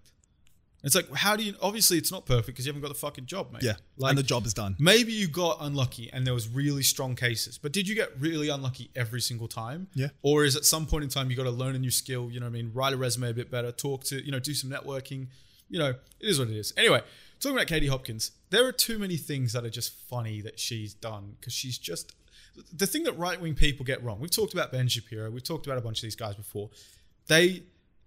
It's 0.83 0.95
like, 0.95 1.13
how 1.13 1.35
do 1.35 1.43
you? 1.43 1.53
Obviously, 1.61 1.99
it's 1.99 2.11
not 2.11 2.25
perfect 2.25 2.47
because 2.47 2.65
you 2.65 2.71
haven't 2.71 2.81
got 2.81 2.87
the 2.87 2.99
fucking 2.99 3.27
job, 3.27 3.51
mate. 3.53 3.61
yeah, 3.61 3.73
like 3.97 4.11
and 4.11 4.17
the 4.17 4.23
job 4.23 4.47
is 4.47 4.53
done. 4.55 4.75
maybe 4.79 5.11
you 5.13 5.27
got 5.27 5.57
unlucky 5.61 6.09
and 6.11 6.25
there 6.25 6.33
was 6.33 6.47
really 6.47 6.81
strong 6.81 7.15
cases, 7.15 7.59
but 7.59 7.71
did 7.71 7.87
you 7.87 7.93
get 7.93 8.19
really 8.19 8.49
unlucky 8.49 8.89
every 8.95 9.21
single 9.21 9.47
time? 9.47 9.87
Yeah. 9.93 10.07
Or 10.23 10.43
is 10.43 10.55
at 10.55 10.65
some 10.65 10.87
point 10.87 11.03
in 11.03 11.09
time 11.11 11.29
you 11.29 11.35
got 11.37 11.43
to 11.43 11.51
learn 11.51 11.75
a 11.75 11.79
new 11.79 11.91
skill? 11.91 12.31
You 12.31 12.39
know, 12.39 12.47
what 12.47 12.49
I 12.49 12.53
mean, 12.53 12.71
write 12.73 12.93
a 12.93 12.97
resume 12.97 13.29
a 13.29 13.33
bit 13.33 13.51
better, 13.51 13.71
talk 13.71 14.05
to, 14.05 14.25
you 14.25 14.31
know, 14.31 14.39
do 14.39 14.55
some 14.55 14.71
networking. 14.71 15.27
You 15.69 15.77
know, 15.79 15.89
it 15.89 16.27
is 16.27 16.39
what 16.39 16.47
it 16.49 16.57
is. 16.57 16.73
Anyway, 16.75 17.01
talking 17.41 17.57
about 17.57 17.67
Katie 17.67 17.87
Hopkins, 17.87 18.31
there 18.49 18.65
are 18.65 18.71
too 18.71 18.97
many 18.99 19.17
things 19.17 19.53
that 19.53 19.65
are 19.65 19.69
just 19.69 19.93
funny 20.09 20.41
that 20.41 20.59
she's 20.59 20.93
done 20.93 21.35
because 21.39 21.53
she's 21.53 21.77
just 21.77 22.13
the 22.73 22.85
thing 22.87 23.03
that 23.03 23.17
right 23.17 23.39
wing 23.39 23.55
people 23.55 23.85
get 23.85 24.03
wrong. 24.03 24.19
We've 24.19 24.31
talked 24.31 24.53
about 24.53 24.71
Ben 24.71 24.87
Shapiro. 24.87 25.29
We've 25.31 25.43
talked 25.43 25.65
about 25.65 25.77
a 25.77 25.81
bunch 25.81 25.99
of 25.99 26.03
these 26.03 26.15
guys 26.15 26.35
before. 26.35 26.69
They 27.27 27.63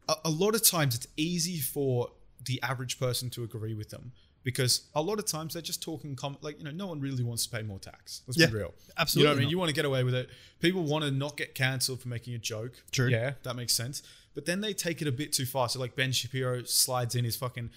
a, 0.09 0.15
a 0.27 0.31
lot 0.31 0.55
of 0.55 0.63
times 0.67 0.95
it's 0.95 1.07
easy 1.17 1.59
for 1.61 2.11
the 2.45 2.61
average 2.63 2.99
person 2.99 3.31
to 3.31 3.43
agree 3.43 3.75
with 3.75 3.89
them 3.89 4.13
because 4.43 4.83
a 4.95 5.01
lot 5.01 5.19
of 5.19 5.25
times 5.25 5.55
they're 5.55 5.63
just 5.63 5.83
talking 5.83 6.15
com- 6.15 6.37
like 6.43 6.59
you 6.59 6.65
know 6.65 6.71
no 6.71 6.87
one 6.87 7.01
really 7.01 7.25
wants 7.25 7.47
to 7.47 7.57
pay 7.57 7.63
more 7.63 7.79
tax. 7.79 8.21
Let's 8.27 8.39
Yeah, 8.39 8.47
be 8.47 8.53
real. 8.57 8.75
absolutely 8.99 9.23
You 9.23 9.25
know 9.25 9.31
what 9.35 9.39
I 9.39 9.41
mean? 9.41 9.51
You 9.51 9.59
want 9.59 9.69
to 9.71 9.75
get 9.75 9.85
away 9.87 10.05
with 10.05 10.15
it. 10.15 10.29
People 10.61 10.83
want 10.83 11.05
to 11.05 11.11
not 11.11 11.37
get 11.39 11.55
cancelled 11.55 12.01
for 12.01 12.09
making 12.09 12.35
a 12.35 12.39
joke. 12.39 12.73
True. 12.93 13.09
Yeah, 13.09 13.33
that 13.45 13.57
makes 13.57 13.73
sense. 13.73 14.03
But 14.35 14.45
then 14.47 14.61
they 14.61 14.75
take 14.75 15.01
it 15.01 15.09
a 15.09 15.13
bit 15.13 15.33
too 15.33 15.47
far. 15.47 15.69
So 15.71 15.81
like 15.81 15.97
Ben 15.97 16.13
Shapiro 16.13 16.65
slides 16.65 17.15
in 17.15 17.25
his 17.25 17.37
fucking 17.37 17.71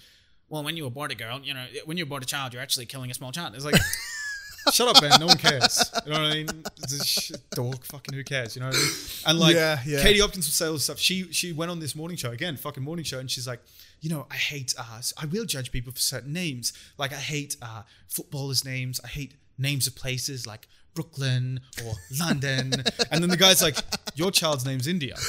well, 0.48 0.62
when 0.64 0.76
you 0.76 0.86
abort 0.86 1.12
a 1.12 1.14
girl, 1.14 1.40
you 1.42 1.54
know, 1.54 1.64
when 1.84 1.96
you 1.96 2.04
abort 2.04 2.22
a 2.22 2.26
child, 2.26 2.52
you're 2.52 2.62
actually 2.62 2.86
killing 2.86 3.10
a 3.10 3.14
small 3.14 3.32
child. 3.32 3.54
It's 3.54 3.64
like, 3.64 3.76
shut 4.72 4.88
up, 4.94 5.02
man. 5.02 5.18
No 5.20 5.26
one 5.26 5.36
cares. 5.38 5.90
You 6.06 6.12
know 6.12 6.20
what 6.22 6.30
I 6.30 6.34
mean? 6.34 6.48
It's 6.82 7.30
a 7.30 7.38
dog. 7.54 7.84
Fucking 7.84 8.14
who 8.14 8.24
cares? 8.24 8.56
You 8.56 8.60
know 8.62 8.68
what 8.68 8.76
I 8.76 8.78
mean? 8.78 8.90
And 9.26 9.38
like, 9.38 9.54
Yeah, 9.56 9.78
yeah. 9.86 10.02
Katie 10.02 10.20
Hopkins 10.20 10.46
would 10.46 10.52
say 10.54 10.66
all 10.66 10.72
this 10.74 10.84
stuff. 10.84 10.98
She 10.98 11.30
she 11.32 11.52
went 11.52 11.70
on 11.70 11.80
this 11.80 11.94
morning 11.94 12.16
show 12.16 12.30
again, 12.30 12.56
fucking 12.56 12.82
morning 12.82 13.04
show, 13.04 13.18
and 13.18 13.30
she's 13.30 13.46
like, 13.46 13.60
you 14.00 14.10
know, 14.10 14.26
I 14.30 14.36
hate. 14.36 14.74
Uh, 14.78 15.00
I 15.20 15.26
will 15.26 15.44
judge 15.44 15.70
people 15.72 15.92
for 15.92 15.98
certain 16.00 16.32
names. 16.32 16.72
Like 16.98 17.12
I 17.12 17.16
hate 17.16 17.56
uh, 17.62 17.82
footballers' 18.08 18.64
names. 18.64 19.00
I 19.04 19.08
hate 19.08 19.34
names 19.58 19.86
of 19.86 19.96
places 19.96 20.46
like 20.46 20.68
Brooklyn 20.94 21.60
or 21.84 21.94
London. 22.18 22.72
and 23.10 23.22
then 23.22 23.28
the 23.30 23.36
guy's 23.36 23.62
like, 23.62 23.76
your 24.14 24.30
child's 24.30 24.64
name's 24.64 24.86
India. 24.86 25.14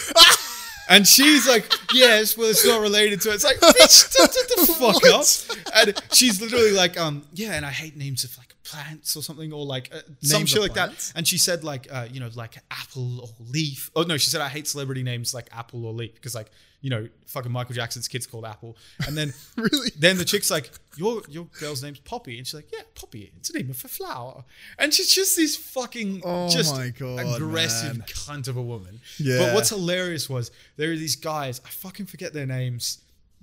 And 0.89 1.07
she's 1.07 1.47
like, 1.47 1.71
yes, 1.93 2.35
well, 2.35 2.49
it's 2.49 2.65
not 2.65 2.81
related 2.81 3.21
to 3.21 3.29
it. 3.29 3.35
It's 3.35 3.43
like, 3.43 3.59
bitch, 3.59 4.17
shut 4.17 4.31
the 4.31 4.73
fuck 4.79 5.05
up. 5.05 5.57
And 5.75 6.03
she's 6.13 6.41
literally 6.41 6.71
like, 6.71 6.99
um, 6.99 7.23
yeah, 7.33 7.53
and 7.53 7.65
I 7.65 7.69
hate 7.69 7.95
names 7.95 8.23
of 8.23 8.35
like 8.39 8.55
plants 8.63 9.15
or 9.15 9.21
something, 9.21 9.53
or 9.53 9.65
like 9.65 9.89
uh, 9.93 9.99
some 10.21 10.47
shit 10.47 10.61
like 10.61 10.73
plants? 10.73 11.11
that. 11.11 11.19
And 11.19 11.27
she 11.27 11.37
said 11.37 11.63
like, 11.63 11.87
uh, 11.91 12.07
you 12.11 12.19
know, 12.19 12.29
like 12.35 12.57
apple 12.71 13.21
or 13.21 13.29
leaf. 13.39 13.91
Oh 13.95 14.01
no, 14.01 14.17
she 14.17 14.29
said 14.31 14.41
I 14.41 14.49
hate 14.49 14.67
celebrity 14.67 15.03
names 15.03 15.33
like 15.33 15.47
apple 15.51 15.85
or 15.85 15.93
leaf 15.93 16.15
because 16.15 16.33
like, 16.33 16.49
you 16.81 16.89
know, 16.89 17.07
fucking 17.27 17.51
Michael 17.51 17.75
Jackson's 17.75 18.07
kid's 18.07 18.25
called 18.25 18.45
Apple. 18.45 18.77
And 19.05 19.17
then 19.17 19.33
Really? 19.57 19.91
then 19.97 20.17
the 20.17 20.25
chick's 20.25 20.49
like, 20.49 20.71
your 20.95 21.21
your 21.29 21.45
girl's 21.59 21.83
name's 21.83 21.99
Poppy, 21.99 22.37
and 22.37 22.47
she's 22.47 22.53
like, 22.53 22.71
yeah, 22.71 22.81
Poppy, 22.95 23.31
it's 23.37 23.49
a 23.49 23.53
name 23.57 23.69
of 23.69 23.83
a 23.83 23.87
flower. 23.87 24.43
And 24.77 24.93
she's 24.93 25.13
just 25.13 25.35
this 25.35 25.55
fucking 25.57 26.21
Oh 26.23 26.47
just 26.49 26.73
my 26.75 26.89
God, 26.89 27.19
aggressive 27.35 27.97
man. 27.99 28.07
cunt 28.07 28.47
of 28.47 28.55
a 28.57 28.61
woman. 28.61 29.01
Yeah. 29.17 29.39
But 29.39 29.55
what's 29.55 29.69
hilarious 29.69 30.29
was 30.29 30.51
there 30.77 30.91
are 30.91 30.95
these 30.95 31.15
guys, 31.15 31.59
I 31.65 31.69
fucking 31.69 32.05
forget 32.07 32.33
their 32.33 32.45
names. 32.45 32.99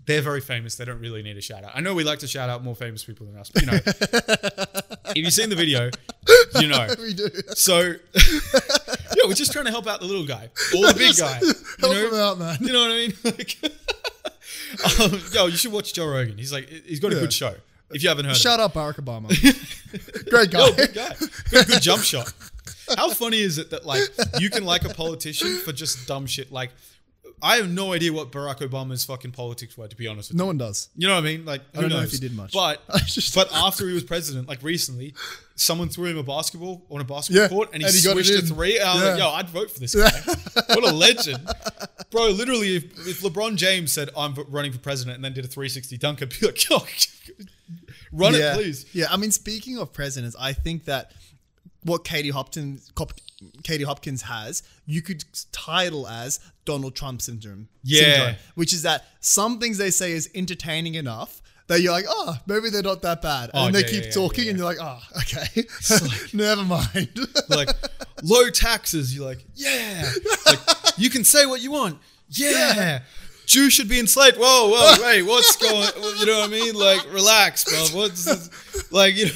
They're 0.06 0.22
very 0.22 0.40
famous. 0.40 0.76
They 0.76 0.84
don't 0.84 1.00
really 1.00 1.22
need 1.22 1.36
a 1.36 1.40
shout 1.40 1.64
out. 1.64 1.72
I 1.74 1.80
know 1.80 1.92
we 1.92 2.04
like 2.04 2.20
to 2.20 2.28
shout 2.28 2.48
out 2.48 2.62
more 2.62 2.76
famous 2.76 3.02
people 3.04 3.26
than 3.26 3.36
us, 3.36 3.50
but 3.50 3.62
you 3.62 3.66
know, 3.66 3.74
if 5.10 5.16
you've 5.16 5.32
seen 5.32 5.48
the 5.50 5.56
video, 5.56 5.90
you 6.60 6.68
know. 6.68 6.86
we 7.00 7.12
do. 7.12 7.28
So, 7.54 7.94
we're 9.26 9.34
just 9.34 9.52
trying 9.52 9.64
to 9.66 9.70
help 9.70 9.86
out 9.86 10.00
the 10.00 10.06
little 10.06 10.26
guy 10.26 10.44
or 10.76 10.86
the 10.86 10.94
big 10.96 11.16
guy. 11.16 11.38
You 11.40 11.52
Help 11.80 11.94
know? 11.94 12.08
him 12.08 12.14
out, 12.14 12.38
man. 12.38 12.58
You 12.60 12.72
know 12.72 12.80
what 12.80 12.90
I 12.92 12.94
mean? 12.94 13.12
Like, 14.84 15.00
um, 15.00 15.20
yo, 15.32 15.46
you 15.46 15.56
should 15.56 15.72
watch 15.72 15.92
Joe 15.94 16.06
Rogan. 16.08 16.36
He's 16.38 16.52
like, 16.52 16.68
he's 16.68 16.98
got 17.00 17.12
a 17.12 17.14
Yeah. 17.14 17.20
good 17.20 17.32
show. 17.32 17.54
If 17.90 18.02
you 18.02 18.08
haven't 18.08 18.24
heard, 18.24 18.36
Shout 18.36 18.58
out 18.58 18.74
Barack 18.74 18.96
Obama. 18.96 19.28
Great 20.30 20.50
guy. 20.50 20.58
Yo, 20.66 20.72
good 20.74 20.92
guy, 20.94 21.14
got 21.52 21.64
a 21.64 21.66
good 21.66 21.82
jump 21.82 22.02
shot. 22.02 22.32
How 22.96 23.10
funny 23.10 23.40
is 23.40 23.58
it 23.58 23.70
that 23.70 23.86
like 23.86 24.02
you 24.40 24.50
can 24.50 24.64
like 24.64 24.84
a 24.84 24.88
politician 24.92 25.58
for 25.58 25.72
just 25.72 26.06
dumb 26.08 26.26
shit? 26.26 26.50
Like, 26.50 26.72
I 27.42 27.56
have 27.56 27.68
no 27.68 27.92
idea 27.92 28.12
what 28.12 28.32
Barack 28.32 28.58
Obama's 28.58 29.04
fucking 29.04 29.32
politics 29.32 29.76
were. 29.76 29.86
To 29.88 29.96
be 29.96 30.06
honest 30.06 30.30
with 30.30 30.36
you. 30.36 30.38
No 30.38 30.46
one 30.46 30.58
does. 30.58 30.88
You 30.96 31.06
know 31.06 31.14
what 31.14 31.20
I 31.24 31.26
mean? 31.26 31.44
Like, 31.44 31.60
who 31.74 31.82
don't 31.82 31.90
know 31.90 31.96
knows? 32.00 32.14
if 32.14 32.20
he 32.20 32.28
did 32.28 32.36
much. 32.36 32.52
But 32.52 32.82
but 33.34 33.52
after 33.52 33.86
he 33.86 33.94
was 33.94 34.04
president, 34.04 34.48
like 34.48 34.62
recently, 34.62 35.14
someone 35.54 35.88
threw 35.88 36.06
him 36.06 36.18
a 36.18 36.22
basketball 36.22 36.86
on 36.90 37.00
a 37.00 37.04
basketball 37.04 37.42
Yeah, 37.42 37.48
court, 37.48 37.70
and 37.72 37.82
he, 37.82 37.86
and 37.86 37.94
he 37.94 38.00
swished 38.00 38.30
a 38.32 38.42
three. 38.42 38.78
And 38.78 38.88
I 38.88 38.94
was 38.94 39.02
like, 39.02 39.18
Yeah. 39.18 39.24
yo, 39.24 39.30
I'd 39.32 39.48
vote 39.48 39.70
for 39.70 39.80
this 39.80 39.94
guy. 39.94 40.10
what 40.74 40.84
a 40.84 40.92
legend, 40.94 41.46
bro! 42.10 42.28
Literally, 42.28 42.76
if, 42.76 42.84
if 43.06 43.20
LeBron 43.20 43.56
James 43.56 43.92
said 43.92 44.10
I'm 44.16 44.34
running 44.48 44.72
for 44.72 44.78
president 44.78 45.16
and 45.16 45.24
then 45.24 45.32
did 45.32 45.44
a 45.44 45.48
360 45.48 45.98
dunk, 45.98 46.22
I'd 46.22 46.30
be 46.30 46.46
like, 46.46 46.68
yo. 46.68 46.78
Run 48.12 48.34
yeah. 48.34 48.52
it, 48.52 48.56
please. 48.56 48.86
Yeah, 48.94 49.06
I 49.10 49.16
mean, 49.16 49.30
speaking 49.30 49.78
of 49.78 49.92
presidents, 49.92 50.36
I 50.38 50.52
think 50.52 50.84
that 50.84 51.12
what 51.82 52.04
Katie 52.04 52.30
Hopkins, 52.30 52.90
Katie 53.62 53.84
Hopkins 53.84 54.22
has, 54.22 54.62
you 54.86 55.02
could 55.02 55.24
title 55.52 56.06
as 56.08 56.40
Donald 56.64 56.94
Trump 56.96 57.20
syndrome. 57.20 57.68
Yeah. 57.82 58.02
syndrome, 58.02 58.36
which 58.54 58.72
is 58.72 58.82
that 58.82 59.04
some 59.20 59.58
things 59.58 59.78
they 59.78 59.90
say 59.90 60.12
is 60.12 60.30
entertaining 60.34 60.94
enough 60.94 61.42
that 61.68 61.80
you're 61.80 61.92
like, 61.92 62.06
oh, 62.08 62.36
maybe 62.46 62.70
they're 62.70 62.82
not 62.82 63.02
that 63.02 63.20
bad, 63.20 63.50
and 63.52 63.68
Oh, 63.68 63.70
they 63.70 63.80
yeah, 63.84 63.90
keep 63.90 64.04
yeah, 64.04 64.10
talking, 64.10 64.44
yeah, 64.44 64.50
and 64.50 64.58
you're 64.58 64.66
like, 64.68 64.78
oh, 64.80 65.00
okay, 65.18 65.64
never 66.32 66.62
mind. 66.64 67.10
like 67.48 67.68
low 68.22 68.48
taxes. 68.50 69.14
You're 69.14 69.26
like, 69.26 69.44
yeah. 69.54 70.10
Like 70.46 70.58
you 70.96 71.10
can 71.10 71.24
say 71.24 71.44
what 71.44 71.60
you 71.60 71.72
want. 71.72 71.98
Yeah. 72.30 73.00
Jews 73.46 73.72
should 73.72 73.88
be 73.88 74.00
enslaved. 74.00 74.38
Whoa, 74.38 74.68
whoa, 74.70 75.02
wait, 75.02 75.22
what's 75.22 75.56
going? 75.56 75.88
You 76.18 76.26
know 76.26 76.40
what 76.40 76.48
I 76.48 76.52
mean? 76.52 76.74
Like, 76.74 77.04
relax, 77.12 77.64
bro. 77.64 78.00
What's 78.00 78.24
this? 78.24 78.92
like 78.92 79.16
you 79.16 79.26
know? 79.26 79.32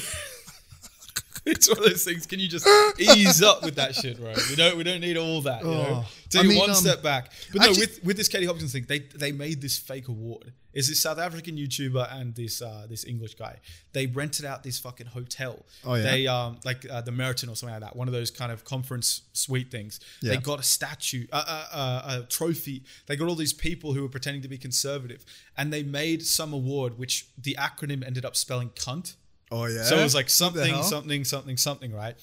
It's 1.45 1.67
one 1.67 1.79
of 1.79 1.85
those 1.85 2.03
things. 2.03 2.27
Can 2.27 2.39
you 2.39 2.47
just 2.47 2.67
ease 2.99 3.41
up 3.41 3.63
with 3.63 3.75
that 3.75 3.95
shit, 3.95 4.19
right? 4.19 4.37
We 4.49 4.55
don't. 4.55 4.77
We 4.77 4.83
don't 4.83 5.01
need 5.01 5.17
all 5.17 5.41
that. 5.41 5.63
You 5.63 5.71
know, 5.71 6.03
Oh. 6.05 6.07
take 6.29 6.43
I 6.43 6.47
mean, 6.47 6.59
one 6.59 6.69
um, 6.69 6.75
step 6.75 7.01
back. 7.01 7.31
But 7.51 7.61
no, 7.61 7.69
actually- 7.69 7.81
with 7.87 8.03
with 8.03 8.17
this 8.17 8.27
Katie 8.27 8.45
Hopkins 8.45 8.71
thing, 8.73 8.85
they 8.87 8.99
they 8.99 9.31
made 9.31 9.59
this 9.59 9.77
fake 9.77 10.07
award. 10.07 10.53
Is 10.73 10.87
this 10.87 10.99
South 11.01 11.17
African 11.17 11.57
YouTuber 11.57 12.13
and 12.15 12.35
this 12.35 12.61
uh, 12.61 12.85
this 12.87 13.05
English 13.05 13.33
guy? 13.35 13.57
They 13.91 14.05
rented 14.05 14.45
out 14.45 14.61
this 14.61 14.77
fucking 14.79 15.07
hotel. 15.07 15.65
Oh, 15.83 15.95
yeah? 15.95 16.03
They 16.03 16.27
um 16.27 16.59
like 16.63 16.85
uh, 16.87 17.01
the 17.01 17.11
Meriton 17.11 17.49
or 17.49 17.55
something 17.55 17.73
like 17.73 17.81
that. 17.81 17.95
One 17.95 18.07
of 18.07 18.13
those 18.13 18.29
kind 18.29 18.51
of 18.51 18.63
conference 18.63 19.23
suite 19.33 19.71
things. 19.71 19.99
Yeah. 20.21 20.35
They 20.35 20.37
got 20.37 20.59
a 20.59 20.63
statue, 20.63 21.25
uh, 21.31 21.43
uh, 21.47 21.75
uh, 21.75 22.21
a 22.21 22.27
trophy. 22.27 22.83
They 23.07 23.15
got 23.15 23.27
all 23.27 23.35
these 23.35 23.51
people 23.53 23.93
who 23.93 24.03
were 24.03 24.09
pretending 24.09 24.43
to 24.43 24.47
be 24.47 24.59
conservative, 24.59 25.25
and 25.57 25.73
they 25.73 25.81
made 25.81 26.23
some 26.23 26.53
award 26.53 26.99
which 26.99 27.27
the 27.35 27.55
acronym 27.59 28.05
ended 28.05 28.25
up 28.25 28.35
spelling 28.35 28.69
cunt. 28.69 29.15
Oh 29.51 29.65
yeah. 29.65 29.83
So 29.83 29.97
it 29.97 30.03
was 30.03 30.15
like 30.15 30.29
something, 30.29 30.81
something, 30.83 31.23
something, 31.23 31.57
something, 31.57 31.93
right? 31.93 32.15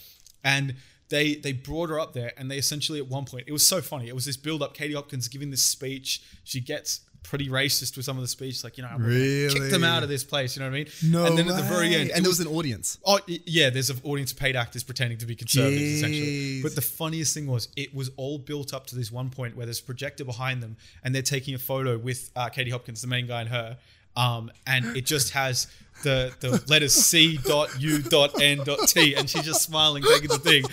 And 0.44 0.76
they 1.08 1.34
they 1.36 1.52
brought 1.52 1.90
her 1.90 2.00
up 2.00 2.12
there, 2.12 2.32
and 2.36 2.50
they 2.50 2.58
essentially 2.58 2.98
at 2.98 3.08
one 3.08 3.24
point 3.24 3.44
it 3.46 3.52
was 3.52 3.66
so 3.66 3.80
funny. 3.80 4.08
It 4.08 4.14
was 4.14 4.24
this 4.24 4.36
build 4.36 4.62
up. 4.62 4.74
Katie 4.74 4.94
Hopkins 4.94 5.28
giving 5.28 5.50
this 5.50 5.62
speech. 5.62 6.22
She 6.44 6.60
gets 6.60 7.00
pretty 7.22 7.48
racist 7.48 7.96
with 7.96 8.06
some 8.06 8.16
of 8.16 8.22
the 8.22 8.28
speech, 8.28 8.64
like 8.64 8.78
you 8.78 8.82
know, 8.82 8.88
I'm 8.88 9.02
gonna 9.02 9.48
kick 9.50 9.70
them 9.70 9.84
out 9.84 10.02
of 10.02 10.08
this 10.08 10.24
place. 10.24 10.56
You 10.56 10.62
know 10.62 10.70
what 10.70 10.76
I 10.76 10.78
mean? 10.78 10.88
No 11.04 11.26
And 11.26 11.36
then 11.36 11.48
at 11.48 11.56
the 11.56 11.62
very 11.62 11.94
end, 11.94 12.10
and 12.10 12.24
there 12.24 12.30
was 12.30 12.38
was 12.38 12.46
an 12.46 12.52
audience. 12.52 12.98
Oh 13.04 13.20
yeah, 13.26 13.70
there's 13.70 13.90
an 13.90 13.98
audience 14.04 14.32
of 14.32 14.38
paid 14.38 14.56
actors 14.56 14.82
pretending 14.82 15.18
to 15.18 15.26
be 15.26 15.34
conservatives, 15.34 15.82
essentially. 15.82 16.62
But 16.62 16.74
the 16.74 16.82
funniest 16.82 17.34
thing 17.34 17.46
was, 17.46 17.68
it 17.76 17.94
was 17.94 18.10
all 18.16 18.38
built 18.38 18.72
up 18.72 18.86
to 18.88 18.96
this 18.96 19.12
one 19.12 19.30
point 19.30 19.56
where 19.56 19.66
there's 19.66 19.80
a 19.80 19.84
projector 19.84 20.24
behind 20.24 20.62
them, 20.62 20.76
and 21.04 21.14
they're 21.14 21.22
taking 21.22 21.54
a 21.54 21.58
photo 21.58 21.98
with 21.98 22.30
uh, 22.36 22.48
Katie 22.48 22.70
Hopkins, 22.70 23.00
the 23.02 23.08
main 23.08 23.26
guy, 23.26 23.40
and 23.42 23.50
her, 23.50 23.76
um, 24.16 24.50
and 24.66 24.96
it 24.96 25.06
just 25.06 25.30
has 25.32 25.66
the 26.02 26.32
the 26.40 26.62
letters 26.68 26.94
C 26.94 27.38
dot 27.38 27.80
U 27.80 28.00
dot 28.02 28.40
N 28.40 28.58
dot 28.64 28.88
T, 28.88 29.14
and 29.14 29.28
she's 29.28 29.44
just 29.44 29.62
smiling, 29.62 30.02
taking 30.02 30.28
the 30.28 30.38
thing, 30.38 30.64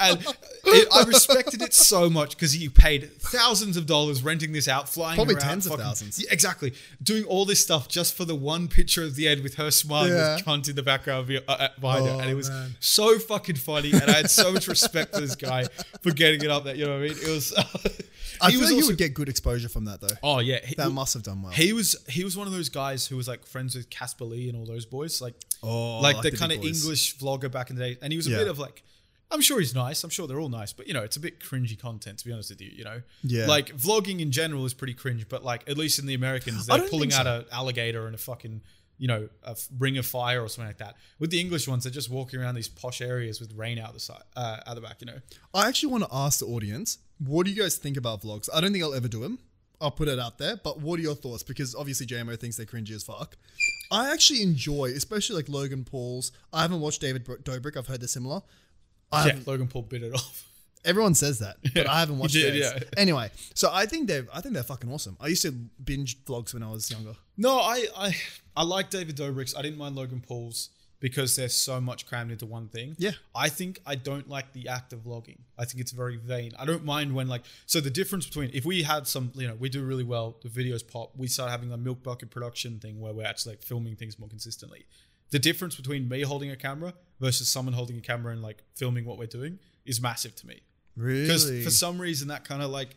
and 0.00 0.24
it, 0.64 0.88
I 0.92 1.02
respected 1.04 1.62
it 1.62 1.74
so 1.74 2.08
much 2.10 2.30
because 2.36 2.56
you 2.56 2.70
paid 2.70 3.12
thousands 3.20 3.76
of 3.76 3.86
dollars 3.86 4.22
renting 4.22 4.52
this 4.52 4.68
out, 4.68 4.88
flying 4.88 5.16
Probably 5.16 5.34
around, 5.34 5.44
tens 5.44 5.66
of 5.66 5.72
fucking- 5.72 5.84
thousands. 5.84 6.22
Yeah, 6.22 6.28
exactly, 6.32 6.72
doing 7.02 7.24
all 7.24 7.44
this 7.44 7.60
stuff 7.62 7.88
just 7.88 8.14
for 8.14 8.24
the 8.24 8.34
one 8.34 8.68
picture 8.68 9.02
of 9.04 9.14
the 9.16 9.28
end 9.28 9.42
with 9.42 9.54
her 9.54 9.70
smiling 9.70 10.12
Yeah. 10.12 10.36
with 10.36 10.44
cunt 10.44 10.68
in 10.68 10.76
the 10.76 10.82
background 10.82 11.26
be- 11.28 11.38
uh, 11.38 11.40
uh, 11.52 11.68
behind 11.80 12.06
her, 12.06 12.12
Oh, 12.12 12.18
and 12.20 12.30
it 12.30 12.34
was 12.34 12.50
man. 12.50 12.74
so 12.80 13.18
fucking 13.18 13.56
funny, 13.56 13.92
and 13.92 14.04
I 14.04 14.12
had 14.12 14.30
so 14.30 14.52
much 14.52 14.68
respect 14.68 15.14
for 15.14 15.20
this 15.20 15.34
guy 15.36 15.64
for 16.02 16.12
getting 16.12 16.42
it 16.42 16.50
up 16.50 16.64
there. 16.64 16.74
You 16.74 16.86
know 16.86 16.92
what 16.92 17.04
I 17.04 17.08
mean? 17.08 17.18
It 17.18 17.28
was. 17.28 17.52
I 18.40 18.46
he 18.50 18.52
feel 18.56 18.60
was 18.62 18.70
like 18.70 18.70
you 18.70 18.76
also- 18.76 18.86
would 18.88 18.98
get 18.98 19.14
good 19.14 19.28
exposure 19.28 19.68
from 19.68 19.84
that 19.84 20.00
though. 20.00 20.08
Oh 20.22 20.38
yeah, 20.40 20.58
he, 20.64 20.74
that 20.76 20.90
must 20.90 21.14
have 21.14 21.22
done 21.22 21.42
well. 21.42 21.52
he 21.52 21.72
was 21.72 21.96
he 22.08 22.24
was 22.24 22.36
one 22.36 22.46
of 22.46 22.52
those 22.52 22.68
guys 22.68 23.06
who 23.06 23.16
was 23.16 23.28
like 23.28 23.46
friends 23.46 23.74
with 23.76 23.88
Casper 23.90 24.24
Lee 24.24 24.48
and 24.48 24.56
all 24.58 24.64
those 24.72 24.86
boys, 24.86 25.20
like 25.20 25.34
Oh, 25.62 26.00
like, 26.00 26.16
like 26.16 26.22
the, 26.24 26.30
the 26.30 26.36
kind 26.36 26.52
of 26.52 26.60
boys. 26.60 26.82
English 26.82 27.16
vlogger 27.18 27.50
back 27.50 27.70
in 27.70 27.76
the 27.76 27.82
day, 27.84 27.98
and 28.02 28.12
he 28.12 28.16
was 28.16 28.26
a 28.26 28.30
Yeah. 28.30 28.38
bit 28.38 28.48
of 28.48 28.58
like. 28.58 28.82
I'm 29.30 29.40
sure 29.40 29.60
he's 29.60 29.74
nice. 29.74 30.04
I'm 30.04 30.10
sure 30.10 30.26
they're 30.26 30.40
all 30.40 30.50
nice, 30.50 30.74
but 30.74 30.86
you 30.86 30.92
know, 30.92 31.02
it's 31.02 31.16
a 31.16 31.20
bit 31.20 31.40
cringy 31.40 31.78
content 31.78 32.18
to 32.18 32.26
be 32.26 32.32
honest 32.32 32.50
with 32.50 32.60
you. 32.60 32.70
You 32.70 32.84
know, 32.84 33.00
Yeah. 33.22 33.46
Like 33.46 33.74
vlogging 33.74 34.20
in 34.20 34.30
general 34.30 34.66
is 34.66 34.74
pretty 34.74 34.92
cringe, 34.92 35.26
but 35.26 35.42
like 35.42 35.62
at 35.70 35.78
least 35.78 35.98
in 35.98 36.04
the 36.04 36.12
Americans, 36.12 36.66
they're 36.66 36.86
pulling 36.88 37.10
think 37.10 37.20
out 37.20 37.24
so. 37.26 37.38
an 37.40 37.44
alligator 37.50 38.04
and 38.06 38.14
a 38.14 38.18
fucking 38.18 38.60
you 38.98 39.08
know 39.08 39.28
a 39.42 39.56
ring 39.78 39.96
of 39.96 40.04
fire 40.06 40.42
or 40.42 40.48
something 40.50 40.68
like 40.68 40.76
that. 40.78 40.96
With 41.18 41.30
the 41.30 41.40
English 41.40 41.66
ones, 41.66 41.84
they're 41.84 41.92
just 41.92 42.10
walking 42.10 42.40
around 42.40 42.56
these 42.56 42.68
posh 42.68 43.00
areas 43.00 43.40
with 43.40 43.54
rain 43.54 43.78
out 43.78 43.94
the 43.94 44.00
side, 44.00 44.20
uh, 44.36 44.58
out 44.66 44.74
the 44.74 44.82
back. 44.82 44.96
You 45.00 45.06
know, 45.06 45.18
I 45.54 45.66
actually 45.66 45.92
want 45.92 46.04
to 46.04 46.10
ask 46.14 46.40
the 46.40 46.46
audience, 46.46 46.98
what 47.18 47.46
do 47.46 47.52
you 47.52 47.60
guys 47.62 47.76
think 47.76 47.96
about 47.96 48.20
vlogs? 48.22 48.50
I 48.52 48.60
don't 48.60 48.70
think 48.72 48.84
I'll 48.84 48.92
ever 48.92 49.08
do 49.08 49.20
them. 49.22 49.38
I'll 49.82 49.90
put 49.90 50.08
it 50.08 50.18
out 50.18 50.38
there, 50.38 50.56
but 50.56 50.80
what 50.80 50.98
are 50.98 51.02
your 51.02 51.14
thoughts? 51.16 51.42
Because 51.42 51.74
obviously 51.74 52.06
JMO 52.06 52.38
thinks 52.38 52.56
they're 52.56 52.64
cringy 52.66 52.92
as 52.92 53.02
fuck. 53.02 53.36
I 53.90 54.12
actually 54.12 54.42
enjoy, 54.42 54.86
especially 54.96 55.36
like 55.36 55.48
Logan 55.48 55.84
Paul's. 55.84 56.32
I 56.52 56.62
haven't 56.62 56.80
watched 56.80 57.00
David 57.00 57.24
Dobrik. 57.26 57.76
I've 57.76 57.86
heard 57.88 58.00
they're 58.00 58.08
similar. 58.08 58.40
I 59.10 59.18
yeah, 59.26 59.30
haven't- 59.32 59.46
Logan 59.48 59.68
Paul 59.68 59.82
bit 59.82 60.02
it 60.02 60.14
off. 60.14 60.48
everyone 60.84 61.14
says 61.14 61.38
that, 61.40 61.56
but 61.74 61.86
I 61.88 62.00
haven't 62.00 62.18
watched 62.18 62.34
it. 62.36 62.54
yeah. 62.54 62.78
Anyway, 62.96 63.30
so 63.54 63.70
I 63.72 63.86
think 63.86 64.08
they're 64.08 64.26
I 64.32 64.40
think 64.40 64.54
they're 64.54 64.62
fucking 64.62 64.90
awesome. 64.90 65.16
I 65.20 65.26
used 65.28 65.42
to 65.42 65.52
binge 65.52 66.24
vlogs 66.24 66.54
when 66.54 66.62
I 66.62 66.70
was 66.70 66.90
younger. 66.90 67.14
No, 67.36 67.58
I 67.58 67.86
I 67.96 68.16
I 68.56 68.62
like 68.64 68.88
David 68.90 69.16
Dobrik's. 69.16 69.54
I 69.56 69.62
didn't 69.62 69.78
mind 69.78 69.96
Logan 69.96 70.22
Paul's 70.26 70.70
because 71.02 71.34
there's 71.34 71.52
so 71.52 71.80
much 71.80 72.06
crammed 72.06 72.30
into 72.30 72.46
one 72.46 72.68
thing. 72.68 72.94
Yeah. 72.96 73.10
I 73.34 73.48
think 73.48 73.80
I 73.84 73.96
don't 73.96 74.28
like 74.28 74.52
the 74.52 74.68
act 74.68 74.92
of 74.92 75.00
vlogging. 75.00 75.38
I 75.58 75.64
think 75.64 75.80
it's 75.80 75.90
very 75.90 76.16
vain. 76.16 76.52
I 76.56 76.64
don't 76.64 76.84
mind 76.84 77.12
when 77.12 77.26
like 77.26 77.42
so 77.66 77.80
the 77.80 77.90
difference 77.90 78.24
between 78.24 78.50
if 78.54 78.64
we 78.64 78.84
had 78.84 79.08
some 79.08 79.32
you 79.34 79.48
know 79.48 79.56
we 79.56 79.68
do 79.68 79.84
really 79.84 80.04
well 80.04 80.36
the 80.42 80.48
videos 80.48 80.86
pop 80.86 81.10
we 81.16 81.26
start 81.26 81.50
having 81.50 81.72
a 81.72 81.76
milk 81.76 82.04
bucket 82.04 82.30
production 82.30 82.78
thing 82.78 83.00
where 83.00 83.12
we're 83.12 83.26
actually 83.26 83.54
like 83.54 83.64
filming 83.64 83.96
things 83.96 84.18
more 84.18 84.28
consistently. 84.28 84.86
The 85.30 85.40
difference 85.40 85.74
between 85.74 86.08
me 86.08 86.22
holding 86.22 86.52
a 86.52 86.56
camera 86.56 86.94
versus 87.18 87.48
someone 87.48 87.74
holding 87.74 87.98
a 87.98 88.00
camera 88.00 88.32
and 88.32 88.40
like 88.40 88.62
filming 88.76 89.04
what 89.04 89.18
we're 89.18 89.26
doing 89.26 89.58
is 89.84 90.00
massive 90.00 90.36
to 90.36 90.46
me. 90.46 90.60
Really? 90.96 91.22
Because 91.22 91.64
for 91.64 91.70
some 91.70 91.98
reason 91.98 92.28
that 92.28 92.44
kind 92.44 92.62
of 92.62 92.70
like 92.70 92.96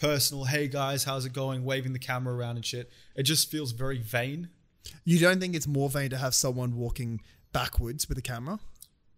personal, 0.00 0.44
hey 0.44 0.66
guys, 0.66 1.04
how's 1.04 1.24
it 1.24 1.32
going, 1.32 1.64
waving 1.64 1.92
the 1.92 2.00
camera 2.00 2.34
around 2.34 2.56
and 2.56 2.66
shit, 2.66 2.90
it 3.14 3.22
just 3.22 3.48
feels 3.48 3.70
very 3.70 3.98
vain. 3.98 4.48
you 5.04 5.20
don't 5.20 5.38
think 5.38 5.54
it's 5.54 5.68
more 5.68 5.88
vain 5.88 6.10
to 6.10 6.16
have 6.16 6.34
someone 6.34 6.74
walking 6.76 7.20
backwards 7.54 8.06
with 8.08 8.18
a 8.18 8.22
camera? 8.22 8.58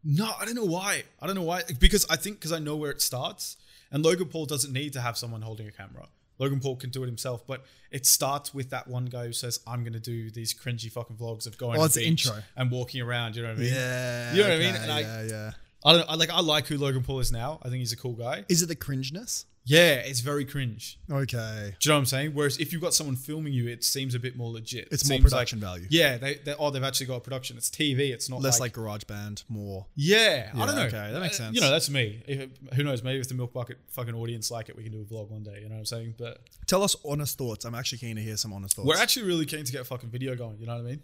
No, 0.04 0.30
I 0.40 0.44
don't 0.44 0.54
know 0.54 0.64
why. 0.64 1.02
I 1.20 1.26
don't 1.26 1.34
know 1.34 1.42
why. 1.42 1.62
Because 1.80 2.06
I 2.08 2.14
think 2.14 2.36
because 2.38 2.52
I 2.52 2.60
know 2.60 2.76
where 2.76 2.92
it 2.92 3.02
starts, 3.02 3.56
and 3.90 4.04
Logan 4.04 4.28
Paul 4.28 4.46
doesn't 4.46 4.72
need 4.72 4.92
to 4.92 5.00
have 5.00 5.18
someone 5.18 5.42
holding 5.42 5.66
a 5.66 5.72
camera. 5.72 6.06
Logan 6.38 6.60
Paul 6.60 6.76
can 6.76 6.90
do 6.90 7.02
it 7.02 7.06
himself, 7.06 7.46
but 7.46 7.64
it 7.90 8.04
starts 8.06 8.52
with 8.54 8.70
that 8.70 8.86
one 8.86 9.06
guy 9.06 9.24
who 9.26 9.32
says, 9.32 9.58
"I'm 9.66 9.80
going 9.82 9.94
to 9.94 9.98
do 10.00 10.30
these 10.30 10.54
cringy 10.54 10.92
fucking 10.92 11.16
vlogs 11.16 11.46
of 11.46 11.56
going 11.58 11.80
Oh, 11.80 11.88
to 11.88 11.94
the 11.94 12.06
intro. 12.06 12.36
and 12.54 12.70
walking 12.70 13.00
around." 13.00 13.34
You 13.34 13.42
know 13.42 13.48
what 13.48 13.56
I 13.58 13.60
mean? 13.62 13.72
Yeah. 13.72 14.32
You 14.34 14.42
know 14.42 14.48
what 14.50 14.54
I 14.54 14.58
mean? 14.58 14.74
And 14.76 14.92
I- 14.92 15.00
yeah, 15.00 15.22
yeah. 15.22 15.50
I 15.84 15.92
don't. 15.94 16.08
I 16.10 16.14
like. 16.14 16.30
I 16.30 16.40
like 16.40 16.66
who 16.68 16.78
Logan 16.78 17.02
Paul 17.02 17.20
is 17.20 17.32
now. 17.32 17.58
I 17.62 17.68
think 17.70 17.78
he's 17.80 17.92
a 17.92 17.96
cool 17.96 18.12
guy. 18.14 18.44
Is 18.48 18.62
it 18.62 18.66
the 18.66 18.76
cringeness? 18.76 19.44
Yeah, 19.68 19.94
it's 19.94 20.20
very 20.20 20.44
cringe. 20.44 20.96
Okay. 21.10 21.74
Do 21.80 21.88
you 21.88 21.90
know 21.90 21.96
what 21.96 21.98
I'm 21.98 22.06
saying? 22.06 22.30
Whereas 22.34 22.56
if 22.58 22.72
you've 22.72 22.80
got 22.80 22.94
someone 22.94 23.16
filming 23.16 23.52
you, 23.52 23.66
it 23.66 23.82
seems 23.82 24.14
a 24.14 24.20
bit 24.20 24.36
more 24.36 24.50
legit. 24.52 24.86
It's 24.92 25.02
It 25.02 25.10
more 25.10 25.18
production 25.28 25.58
like- 25.60 25.68
value. 25.68 25.86
Yeah, 25.90 26.18
they, 26.18 26.34
they 26.36 26.54
oh 26.56 26.70
they've 26.70 26.84
actually 26.84 27.06
got 27.06 27.16
a 27.16 27.20
production. 27.20 27.56
It's 27.56 27.68
TV. 27.68 28.10
It's 28.12 28.30
not 28.30 28.40
Less 28.40 28.60
like, 28.60 28.76
like, 28.76 29.00
GarageBand, 29.06 29.42
more. 29.48 29.86
yeah, 29.96 30.50
I 30.54 30.66
don't 30.66 30.76
know. 30.76 30.82
okay, 30.82 31.10
that 31.12 31.20
makes 31.20 31.34
Uh, 31.40 31.44
sense. 31.44 31.56
You 31.56 31.60
know, 31.62 31.70
that's 31.70 31.90
me. 31.90 32.22
If, 32.28 32.48
who 32.74 32.84
knows? 32.84 33.02
Maybe 33.02 33.18
if 33.18 33.26
the 33.28 33.34
Milk 33.34 33.52
Bucket 33.52 33.78
fucking 33.88 34.14
audience 34.14 34.52
like 34.52 34.68
it, 34.68 34.76
we 34.76 34.84
can 34.84 34.92
do 34.92 35.00
a 35.00 35.04
vlog 35.04 35.30
one 35.30 35.42
day. 35.42 35.58
You 35.62 35.68
know 35.68 35.74
what 35.74 35.78
I'm 35.80 35.84
saying? 35.86 36.14
But 36.16 36.38
Tell 36.66 36.84
us 36.84 36.94
honest 37.04 37.36
thoughts. 37.36 37.64
I'm 37.64 37.74
actually 37.74 37.98
keen 37.98 38.14
to 38.16 38.22
hear 38.22 38.36
some 38.36 38.52
honest 38.52 38.76
thoughts. 38.76 38.86
we're 38.86 38.96
actually 38.96 39.26
really 39.26 39.46
keen 39.46 39.64
to 39.64 39.72
get 39.72 39.80
a 39.80 39.84
fucking 39.84 40.10
video 40.10 40.36
going. 40.36 40.58
You 40.60 40.66
know 40.66 40.74
what 40.76 40.80
I 40.86 40.90
mean? 40.90 41.00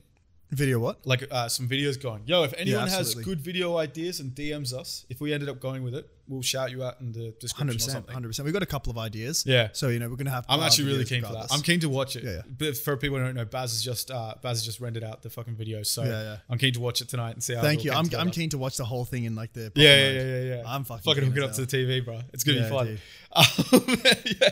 Video 0.52 0.78
what? 0.78 1.06
Like 1.06 1.24
uh, 1.30 1.48
some 1.48 1.66
videos 1.66 2.00
going. 2.00 2.22
Yo, 2.26 2.42
if 2.44 2.52
anyone 2.58 2.86
has 2.88 3.14
good 3.14 3.40
video 3.40 3.78
ideas 3.78 4.20
and 4.20 4.32
DMs 4.34 4.74
us, 4.74 5.06
if 5.08 5.18
we 5.18 5.32
ended 5.32 5.48
up 5.48 5.60
going 5.60 5.82
with 5.82 5.94
it, 5.94 6.06
we'll 6.28 6.42
shout 6.42 6.70
you 6.70 6.84
out 6.84 7.00
in 7.00 7.10
the 7.12 7.30
description 7.40 7.56
Hundred 7.56 7.72
or 7.72 7.74
percent, 7.76 7.92
something. 7.92 8.12
hundred 8.12 8.28
percent. 8.28 8.44
We've 8.44 8.52
got 8.52 8.62
a 8.62 8.66
couple 8.66 8.90
of 8.90 8.98
ideas. 8.98 9.44
Yeah. 9.46 9.68
So 9.72 9.88
you 9.88 9.98
know 9.98 10.10
we're 10.10 10.16
gonna 10.16 10.30
have. 10.30 10.44
I'm 10.50 10.60
actually 10.60 10.88
really 10.88 11.06
keen 11.06 11.22
for 11.24 11.32
that. 11.32 11.46
I'm 11.50 11.62
keen 11.62 11.80
to 11.80 11.88
watch 11.88 12.16
it. 12.16 12.24
Yeah, 12.24 12.30
yeah. 12.32 12.40
But 12.58 12.76
for 12.76 12.98
people 12.98 13.16
who 13.18 13.24
don't 13.24 13.34
know, 13.34 13.46
Baz 13.46 13.72
has 13.72 13.82
just 13.82 14.10
uh, 14.10 14.34
Baz 14.42 14.58
has 14.58 14.64
just 14.66 14.78
rendered 14.78 15.04
out 15.04 15.22
the 15.22 15.30
fucking 15.30 15.56
video, 15.56 15.82
so 15.84 16.04
Yeah, 16.04 16.10
yeah. 16.22 16.36
I'm 16.50 16.58
keen 16.58 16.74
to 16.74 16.80
watch 16.80 17.00
it 17.00 17.08
tonight 17.08 17.30
and 17.32 17.42
see 17.42 17.54
how. 17.54 17.62
Thank 17.62 17.84
you. 17.84 17.92
I'm, 17.92 18.10
I'm 18.18 18.30
keen 18.30 18.50
to 18.50 18.58
watch 18.58 18.76
the 18.76 18.84
whole 18.84 19.06
thing 19.06 19.24
in 19.24 19.34
like 19.34 19.54
the. 19.54 19.72
Yeah, 19.74 19.88
yeah, 19.96 20.10
yeah, 20.10 20.22
yeah, 20.22 20.54
yeah. 20.56 20.62
I'm 20.66 20.84
fucking 20.84 21.02
fucking 21.02 21.24
hook 21.24 21.36
it 21.38 21.42
up 21.44 21.52
to 21.54 21.64
the 21.64 21.76
TV, 21.78 22.04
bro. 22.04 22.20
It's 22.34 22.44
gonna 22.44 22.58
Yeah, 22.58 22.64
be 22.64 22.70
fun. 22.70 22.98
Um, 23.34 23.46
yeah. 24.26 24.48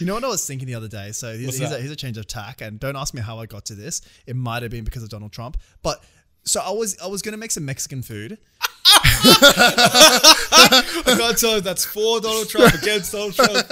You 0.00 0.06
know 0.06 0.14
what 0.14 0.24
I 0.24 0.28
was 0.28 0.46
thinking 0.46 0.66
the 0.66 0.74
other 0.74 0.88
day? 0.88 1.12
So 1.12 1.36
here's, 1.36 1.58
here's, 1.58 1.70
a, 1.70 1.78
here's 1.78 1.90
a 1.90 1.96
change 1.96 2.16
of 2.18 2.26
tack, 2.26 2.60
and 2.62 2.80
don't 2.80 2.96
ask 2.96 3.14
me 3.14 3.20
how 3.20 3.38
I 3.38 3.46
got 3.46 3.66
to 3.66 3.74
this. 3.74 4.00
It 4.26 4.34
might 4.34 4.62
have 4.62 4.70
been 4.70 4.84
because 4.84 5.02
of 5.02 5.08
Donald 5.10 5.30
Trump, 5.32 5.56
but 5.82 6.02
so 6.44 6.60
I 6.60 6.70
was 6.70 6.98
I 7.00 7.06
was 7.06 7.20
gonna 7.22 7.36
make 7.36 7.50
some 7.50 7.64
Mexican 7.66 8.02
food. 8.02 8.38
I 9.22 11.02
can't 11.18 11.38
tell 11.38 11.56
if 11.56 11.64
that's 11.64 11.84
for 11.84 12.20
Donald 12.20 12.48
Trump 12.48 12.74
against 12.74 13.12
Donald 13.12 13.34
Trump. 13.34 13.66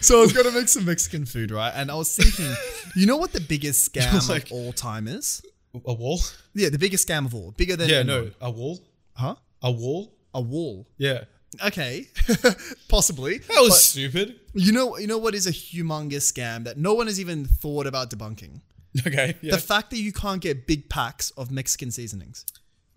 So 0.00 0.18
I 0.18 0.22
was 0.22 0.32
gonna 0.32 0.52
make 0.52 0.68
some 0.68 0.84
Mexican 0.84 1.26
food, 1.26 1.50
right? 1.50 1.72
And 1.74 1.90
I 1.90 1.94
was 1.94 2.14
thinking, 2.14 2.52
you 2.96 3.06
know 3.06 3.16
what 3.16 3.32
the 3.32 3.40
biggest 3.40 3.92
scam 3.92 4.28
Like- 4.28 4.46
of 4.46 4.52
all 4.52 4.72
time 4.72 5.08
is? 5.08 5.42
A 5.86 5.92
wall? 5.94 6.18
Yeah, 6.54 6.68
the 6.68 6.78
biggest 6.78 7.06
scam 7.06 7.26
of 7.26 7.34
all, 7.34 7.52
bigger 7.52 7.76
than 7.76 7.88
Yeah, 7.88 7.96
anyone. 7.98 8.24
no, 8.24 8.30
a 8.40 8.50
wall. 8.50 8.80
huh? 9.14 9.36
A 9.62 9.70
wall? 9.70 10.12
A 10.34 10.40
wall. 10.40 10.88
Yeah. 10.98 11.24
Okay, 11.64 12.08
possibly. 12.88 13.38
That 13.38 13.60
was 13.60 13.80
stupid. 13.84 14.39
You 14.54 14.72
know, 14.72 14.96
you 14.98 15.06
know 15.06 15.18
what 15.18 15.34
is 15.34 15.46
a 15.46 15.52
humongous 15.52 16.32
scam 16.32 16.64
that 16.64 16.76
no 16.76 16.94
one 16.94 17.06
has 17.06 17.20
even 17.20 17.44
thought 17.44 17.86
about 17.86 18.10
debunking. 18.10 18.60
Okay. 19.06 19.36
Yeah. 19.40 19.52
The 19.52 19.58
fact 19.58 19.90
that 19.90 19.98
you 19.98 20.12
can't 20.12 20.40
get 20.40 20.66
big 20.66 20.88
packs 20.88 21.30
of 21.32 21.50
Mexican 21.50 21.90
seasonings. 21.90 22.44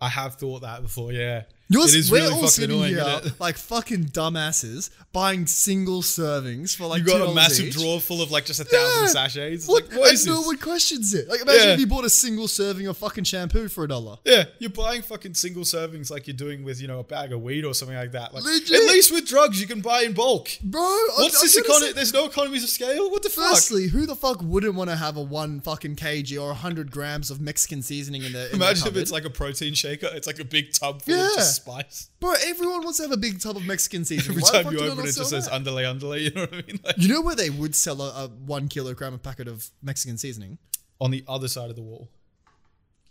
I 0.01 0.09
have 0.09 0.35
thought 0.35 0.61
that 0.61 0.81
before. 0.81 1.11
Yeah. 1.11 1.43
You're, 1.69 1.85
it 1.87 1.95
is 1.95 2.11
we're 2.11 2.17
really 2.17 2.27
all 2.33 2.35
fucking 2.35 2.49
sitting 2.49 2.75
annoying. 2.75 2.93
here 2.95 3.03
isn't 3.03 3.25
it? 3.33 3.39
like 3.39 3.57
fucking 3.57 4.05
dumbasses 4.05 4.89
buying 5.13 5.47
single 5.47 6.01
servings 6.01 6.75
for 6.75 6.85
like 6.87 6.99
You 6.99 7.05
got 7.07 7.21
a 7.21 7.25
$2 7.25 7.35
massive 7.35 7.67
each. 7.67 7.73
drawer 7.75 7.99
full 7.99 8.21
of 8.21 8.31
like 8.31 8.45
just 8.45 8.59
a 8.59 8.63
thousand 8.65 9.03
Yeah. 9.03 9.07
sachets. 9.07 9.55
It's 9.63 9.67
What? 9.67 9.83
Like, 9.89 9.93
what 9.99 10.07
and 10.09 10.13
is 10.13 10.25
no 10.27 10.37
this? 10.37 10.45
one 10.47 10.57
questions 10.57 11.13
it. 11.13 11.27
Like, 11.29 11.41
imagine 11.41 11.67
Yeah. 11.69 11.73
if 11.75 11.79
you 11.79 11.87
bought 11.87 12.03
a 12.05 12.09
single 12.09 12.47
serving 12.47 12.87
of 12.87 12.97
fucking 12.97 13.23
shampoo 13.23 13.69
for 13.69 13.83
a 13.85 13.87
dollar. 13.87 14.17
Yeah, 14.25 14.45
you're 14.59 14.69
buying 14.71 15.01
fucking 15.01 15.35
single 15.35 15.63
servings 15.63 16.11
like 16.11 16.27
you're 16.27 16.35
doing 16.35 16.63
with 16.63 16.81
you 16.81 16.87
know 16.87 16.99
a 16.99 17.03
bag 17.03 17.31
of 17.31 17.41
weed 17.41 17.63
or 17.65 17.73
something 17.73 17.95
like 17.97 18.11
that. 18.11 18.33
Like 18.33 18.43
Legit. 18.43 18.71
at 18.71 18.87
least 18.89 19.11
with 19.11 19.25
drugs 19.27 19.59
you 19.61 19.67
can 19.67 19.81
buy 19.81 20.01
in 20.01 20.13
bulk. 20.13 20.49
Bro, 20.63 20.81
What's 20.81 21.37
I'm, 21.37 21.45
this 21.45 21.57
economy? 21.57 21.93
There's 21.93 22.13
no 22.13 22.25
economies 22.25 22.63
of 22.63 22.69
scale. 22.69 23.09
What 23.09 23.23
the 23.23 23.29
fuck? 23.29 23.49
Firstly, 23.51 23.87
who 23.87 24.05
the 24.05 24.15
fuck 24.15 24.41
wouldn't 24.41 24.75
want 24.75 24.89
to 24.89 24.95
have 24.97 25.15
a 25.17 25.21
one 25.21 25.61
fucking 25.61 25.95
kg 25.95 26.41
or 26.41 26.51
a 26.51 26.55
hundred 26.55 26.91
grams 26.91 27.31
of 27.31 27.39
Mexican 27.39 27.81
seasoning 27.81 28.23
in 28.23 28.33
the? 28.33 28.49
In 28.49 28.55
Imagine 28.57 28.83
their 28.83 28.91
if 28.91 28.97
it's 28.97 29.11
like 29.11 29.25
a 29.25 29.29
protein 29.29 29.73
shaker. 29.73 30.09
It's 30.13 30.27
like 30.27 30.39
a 30.39 30.45
big 30.45 30.73
tub 30.73 31.01
full 31.01 31.15
Yeah. 31.15 31.27
of 31.29 31.35
just 31.35 31.62
spice. 31.63 32.09
bro. 32.19 32.33
Everyone 32.45 32.83
wants 32.83 32.97
to 32.97 33.03
have 33.03 33.11
a 33.11 33.17
big 33.17 33.39
tub 33.39 33.55
of 33.57 33.65
Mexican 33.65 34.05
seasoning. 34.05 34.31
Every 34.37 34.41
Why 34.43 34.63
time 34.63 34.73
you 34.73 34.79
open 34.81 35.05
it, 35.05 35.09
it 35.09 35.15
just 35.15 35.29
says 35.29 35.47
that? 35.47 35.63
ándale, 35.63 35.83
ándale. 35.83 36.21
You 36.21 36.31
know 36.31 36.41
what 36.41 36.53
I 36.53 36.55
mean? 36.67 36.79
Like 36.83 36.95
You 36.97 37.07
know 37.07 37.21
where 37.21 37.35
they 37.35 37.49
would 37.49 37.75
sell 37.75 38.01
a, 38.01 38.25
a 38.25 38.27
one 38.27 38.67
kilogram 38.67 39.13
a 39.13 39.17
packet 39.17 39.47
of 39.47 39.69
Mexican 39.81 40.17
seasoning? 40.17 40.57
on 41.01 41.11
the 41.11 41.23
other 41.27 41.47
side 41.49 41.69
of 41.69 41.75
the 41.75 41.81
wall. 41.81 42.09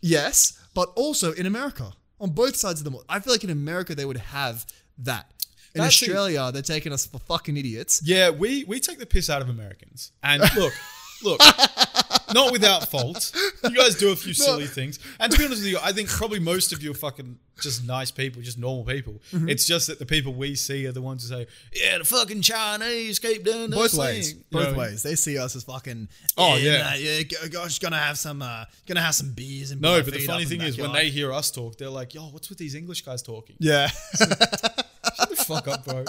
Yes, 0.00 0.58
but 0.74 0.90
also 0.96 1.32
in 1.32 1.46
America, 1.46 1.92
on 2.20 2.30
both 2.30 2.56
sides 2.56 2.80
of 2.80 2.84
the 2.84 2.90
wall. 2.90 3.04
I 3.08 3.20
feel 3.20 3.32
like 3.34 3.44
in 3.44 3.50
America 3.50 3.94
they 3.94 4.04
would 4.06 4.16
have 4.16 4.64
that. 4.98 5.26
In 5.74 5.80
That's 5.82 5.94
Australia, 6.02 6.50
they're 6.52 6.62
taking 6.62 6.92
us 6.92 7.06
for 7.06 7.18
fucking 7.18 7.56
idiots. 7.56 8.00
Yeah, 8.04 8.30
we 8.30 8.64
we 8.64 8.80
take 8.80 8.98
the 8.98 9.06
piss 9.06 9.28
out 9.30 9.42
of 9.42 9.48
Americans. 9.48 10.12
And 10.22 10.42
look, 10.56 10.72
look, 11.22 11.40
not 12.34 12.52
without 12.52 12.88
fault. 12.88 13.32
You 13.64 13.76
guys 13.76 13.94
do 13.96 14.12
a 14.12 14.16
few 14.16 14.34
silly 14.34 14.66
things. 14.66 14.98
And 15.20 15.30
to 15.32 15.38
be 15.38 15.44
honest 15.44 15.62
with 15.62 15.70
you, 15.70 15.78
I 15.82 15.92
think 15.92 16.08
probably 16.08 16.38
most 16.38 16.72
of 16.72 16.82
you 16.82 16.90
are 16.90 16.94
fucking 16.94 17.38
just 17.60 17.86
nice 17.86 18.10
people, 18.10 18.42
just 18.42 18.58
normal 18.58 18.84
people. 18.84 19.20
Mm-hmm. 19.32 19.48
It's 19.48 19.66
just 19.66 19.86
that 19.86 19.98
the 19.98 20.06
people 20.06 20.34
we 20.34 20.54
see 20.54 20.86
are 20.86 20.92
the 20.92 21.02
ones 21.02 21.22
who 21.22 21.34
say, 21.34 21.46
"Yeah, 21.74 21.98
the 21.98 22.04
fucking 22.04 22.42
Chinese 22.42 23.18
keep 23.18 23.44
doing 23.44 23.70
this 23.70 23.78
Both 23.78 23.90
thing." 23.92 24.00
ways, 24.00 24.32
You 24.32 24.38
know 24.38 24.44
both 24.50 24.76
what 24.76 24.76
ways. 24.88 25.02
They 25.02 25.14
see 25.14 25.38
us 25.38 25.54
as 25.56 25.64
fucking. 25.64 26.08
Oh, 26.36 26.56
yeah, 26.56 26.94
yeah. 26.96 27.22
Gosh, 27.48 27.78
gonna 27.78 27.98
have 27.98 28.18
some, 28.18 28.42
uh, 28.42 28.64
gonna 28.86 29.00
have 29.02 29.14
some 29.14 29.32
beers 29.32 29.70
and. 29.70 29.80
No, 29.80 30.02
but 30.02 30.12
the 30.12 30.20
funny 30.20 30.44
thing 30.44 30.60
is, 30.60 30.78
when 30.78 30.92
they 30.92 31.08
hear 31.10 31.32
us 31.32 31.50
talk, 31.50 31.78
they're 31.78 31.88
like, 31.88 32.14
"Yo, 32.14 32.22
what's 32.22 32.48
with 32.48 32.58
these 32.58 32.74
English 32.74 33.02
guys 33.02 33.22
talking?" 33.22 33.56
yeah, 33.58 33.90
fuck 35.44 35.68
up, 35.68 35.84
bro. 35.84 36.04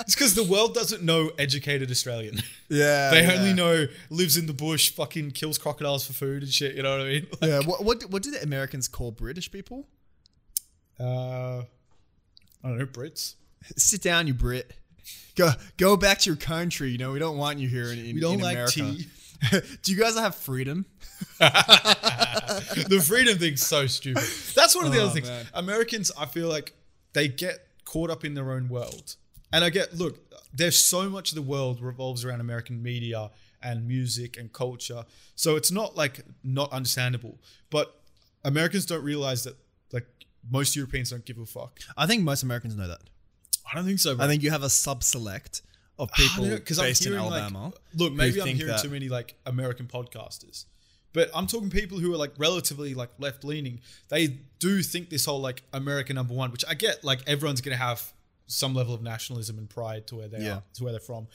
It's 0.00 0.14
because 0.14 0.34
the 0.34 0.44
world 0.44 0.74
doesn't 0.74 1.02
know 1.02 1.30
educated 1.38 1.90
Australian. 1.90 2.36
yeah, 2.68 3.10
They 3.10 3.22
yeah. 3.22 3.32
only 3.34 3.52
know 3.52 3.86
lives 4.10 4.36
in 4.36 4.46
the 4.46 4.52
bush, 4.52 4.90
fucking 4.90 5.32
kills 5.32 5.58
crocodiles 5.58 6.06
for 6.06 6.12
food 6.12 6.42
and 6.42 6.52
shit. 6.52 6.74
You 6.74 6.82
know 6.82 6.98
what 6.98 7.06
I 7.06 7.10
mean? 7.10 7.26
Like, 7.40 7.50
Yeah, 7.50 7.60
what 7.60 7.84
what 7.84 8.02
what 8.10 8.22
do 8.22 8.30
the 8.30 8.42
Americans 8.42 8.88
call 8.88 9.10
British 9.10 9.50
people? 9.50 9.86
uh, 11.00 11.60
I 11.62 12.68
don't 12.68 12.78
know, 12.78 12.86
Brits. 12.86 13.34
Sit 13.76 14.02
down, 14.02 14.26
you 14.26 14.34
Brit. 14.34 14.72
Go 15.36 15.50
go 15.76 15.96
back 15.96 16.18
to 16.20 16.30
your 16.30 16.36
country. 16.36 16.90
You 16.90 16.98
know 16.98 17.12
we 17.12 17.18
don't 17.18 17.36
want 17.36 17.58
you 17.58 17.68
here 17.68 17.92
in, 17.92 17.98
in, 17.98 18.14
We 18.14 18.20
don't 18.20 18.34
in 18.34 18.40
like 18.40 18.54
America. 18.56 18.72
tea. 18.72 19.06
do 19.82 19.92
you 19.92 19.98
guys 19.98 20.16
have 20.16 20.34
freedom? 20.36 20.86
the 21.38 23.04
freedom 23.06 23.38
thing's 23.38 23.62
so 23.62 23.86
stupid. 23.86 24.22
That's 24.54 24.74
one 24.76 24.86
of 24.86 24.92
the 24.92 25.00
Oh, 25.00 25.04
other 25.04 25.12
things. 25.14 25.28
man. 25.28 25.46
Americans, 25.54 26.10
I 26.18 26.26
feel 26.26 26.48
like 26.48 26.72
they 27.12 27.28
get 27.28 27.63
caught 27.84 28.10
up 28.10 28.24
in 28.24 28.34
their 28.34 28.52
own 28.52 28.68
world. 28.68 29.16
And 29.52 29.64
I 29.64 29.70
get, 29.70 29.94
look, 29.94 30.18
there's 30.52 30.78
so 30.78 31.08
much 31.08 31.30
of 31.30 31.36
the 31.36 31.42
world 31.42 31.80
revolves 31.80 32.24
around 32.24 32.40
American 32.40 32.82
media 32.82 33.30
and 33.62 33.86
music 33.86 34.36
and 34.36 34.52
culture. 34.52 35.04
So 35.36 35.56
it's 35.56 35.70
not 35.70 35.96
like 35.96 36.20
not 36.42 36.72
understandable. 36.72 37.38
But 37.70 37.94
Americans 38.44 38.84
don't 38.86 39.04
realize 39.04 39.44
that 39.44 39.56
like 39.92 40.06
most 40.50 40.76
Europeans 40.76 41.10
don't 41.10 41.24
give 41.24 41.38
a 41.38 41.46
fuck. 41.46 41.78
I 41.96 42.06
think 42.06 42.22
most 42.22 42.42
Americans 42.42 42.76
know 42.76 42.88
that. 42.88 43.00
I 43.70 43.76
don't 43.76 43.84
think 43.86 43.98
so. 44.00 44.16
I 44.20 44.26
think 44.26 44.42
you 44.42 44.50
have 44.50 44.62
a 44.62 44.70
sub-select 44.70 45.62
of 45.98 46.10
people 46.12 46.44
know, 46.44 46.58
based 46.58 47.06
in 47.06 47.12
hearing, 47.12 47.24
like- 47.30 47.42
Alabama. 47.42 47.72
look, 47.94 48.12
maybe 48.12 48.40
I'm 48.42 48.48
hearing 48.48 48.76
too 48.82 48.90
many 48.90 49.08
like 49.08 49.36
American 49.46 49.86
podcasters, 49.86 50.64
but 51.14 51.30
I'm 51.34 51.46
talking 51.46 51.70
people 51.70 51.98
who 51.98 52.12
are 52.12 52.18
like 52.18 52.32
relatively 52.36 52.92
like 52.92 53.08
left 53.18 53.42
leaning. 53.44 53.80
They 54.10 54.26
do 54.58 54.82
think 54.82 55.08
this 55.08 55.24
whole 55.24 55.40
like 55.40 55.62
America 55.72 56.12
number 56.12 56.34
one, 56.34 56.50
which 56.52 56.64
I 56.68 56.74
get. 56.74 57.02
Like 57.02 57.20
everyone's 57.26 57.62
gonna 57.62 57.76
have 57.76 58.12
some 58.46 58.74
level 58.74 58.92
of 58.94 59.00
nationalism 59.02 59.56
and 59.56 59.70
pride 59.70 60.06
to 60.08 60.16
where 60.16 60.28
they 60.28 60.40
Yeah. 60.40 60.56
are, 60.56 60.62
to 60.74 60.84
where 60.84 60.92
they're 60.92 61.00
from, 61.00 61.28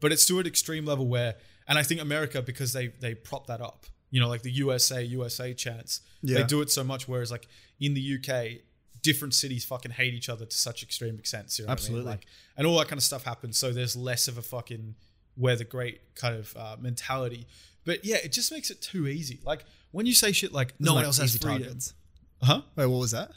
but 0.00 0.10
it's 0.10 0.26
to 0.26 0.40
an 0.40 0.46
extreme 0.48 0.84
level 0.84 1.06
where, 1.06 1.36
and 1.68 1.78
I 1.78 1.84
think 1.84 2.00
America 2.00 2.42
because 2.42 2.72
they 2.72 2.88
they 2.88 3.14
prop 3.14 3.46
that 3.46 3.60
up. 3.60 3.86
You 4.10 4.20
know, 4.20 4.28
like 4.28 4.42
the 4.42 4.50
USA 4.52 5.02
USA 5.04 5.54
chants. 5.54 6.00
Yeah. 6.22 6.38
They 6.38 6.44
do 6.44 6.60
it 6.62 6.70
so 6.70 6.82
much. 6.82 7.06
Whereas 7.06 7.30
like 7.30 7.46
in 7.78 7.94
the 7.94 8.00
UK, 8.18 8.62
different 9.02 9.34
cities 9.34 9.64
fucking 9.64 9.92
hate 9.92 10.14
each 10.14 10.28
other 10.28 10.46
to 10.46 10.56
such 10.56 10.82
extreme 10.82 11.16
extents. 11.18 11.58
You 11.58 11.64
know 11.64 11.68
what 11.68 11.72
I 11.72 11.74
mean? 11.74 11.78
Absolutely. 11.84 12.10
Like, 12.10 12.26
and 12.56 12.66
all 12.66 12.78
that 12.78 12.88
kind 12.88 12.98
of 12.98 13.04
stuff 13.04 13.24
happens. 13.24 13.58
So 13.58 13.72
there's 13.72 13.94
less 13.96 14.26
of 14.28 14.38
a 14.38 14.42
fucking 14.42 14.94
we're 15.36 15.54
the 15.56 15.64
great 15.64 16.14
kind 16.14 16.34
of 16.36 16.56
uh, 16.56 16.76
mentality. 16.80 17.46
But 17.86 18.04
yeah, 18.04 18.16
it 18.22 18.32
just 18.32 18.52
makes 18.52 18.70
it 18.70 18.82
too 18.82 19.06
easy. 19.08 19.40
Like 19.44 19.64
when 19.92 20.04
you 20.04 20.12
say 20.12 20.32
shit 20.32 20.52
like 20.52 20.74
no 20.78 20.90
Like 20.92 20.96
one 20.96 21.04
else 21.06 21.16
has 21.18 21.30
easy 21.30 21.38
freedom, 21.38 21.62
targets. 21.62 21.94
huh? 22.42 22.60
Wait, 22.76 22.84
what 22.86 22.98
was 22.98 23.12
that? 23.12 23.30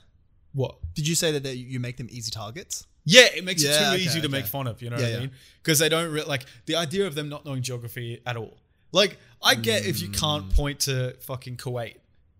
What? 0.51 0.75
Did 0.95 1.07
you 1.07 1.15
say 1.15 1.31
that 1.31 1.43
they, 1.43 1.53
you 1.53 1.79
make 1.79 1.95
them 1.95 2.07
easy 2.09 2.31
targets? 2.31 2.85
Yeah, 3.05 3.27
it 3.33 3.45
makes 3.45 3.63
Yeah, 3.63 3.69
it 3.69 3.79
too 3.79 3.85
okay, 3.93 3.97
easy 4.03 4.19
to 4.21 4.27
okay. 4.27 4.37
make 4.37 4.45
fun 4.45 4.67
of. 4.67 4.81
You 4.81 4.89
know 4.89 4.97
Yeah, 4.97 5.03
what 5.11 5.15
I 5.15 5.19
mean? 5.21 5.31
Because 5.63 5.79
they 5.79 5.87
don't 5.87 6.11
re- 6.11 6.23
like 6.23 6.45
the 6.65 6.75
idea 6.75 7.07
of 7.07 7.15
them 7.15 7.29
not 7.29 7.45
knowing 7.45 7.61
geography 7.61 8.21
at 8.25 8.35
all. 8.35 8.57
Like 8.91 9.17
I 9.41 9.55
get 9.55 9.85
if 9.85 10.01
you 10.01 10.09
can't 10.09 10.49
mm. 10.49 10.55
point 10.55 10.81
to 10.81 11.15
fucking 11.21 11.57
Kuwait. 11.57 11.95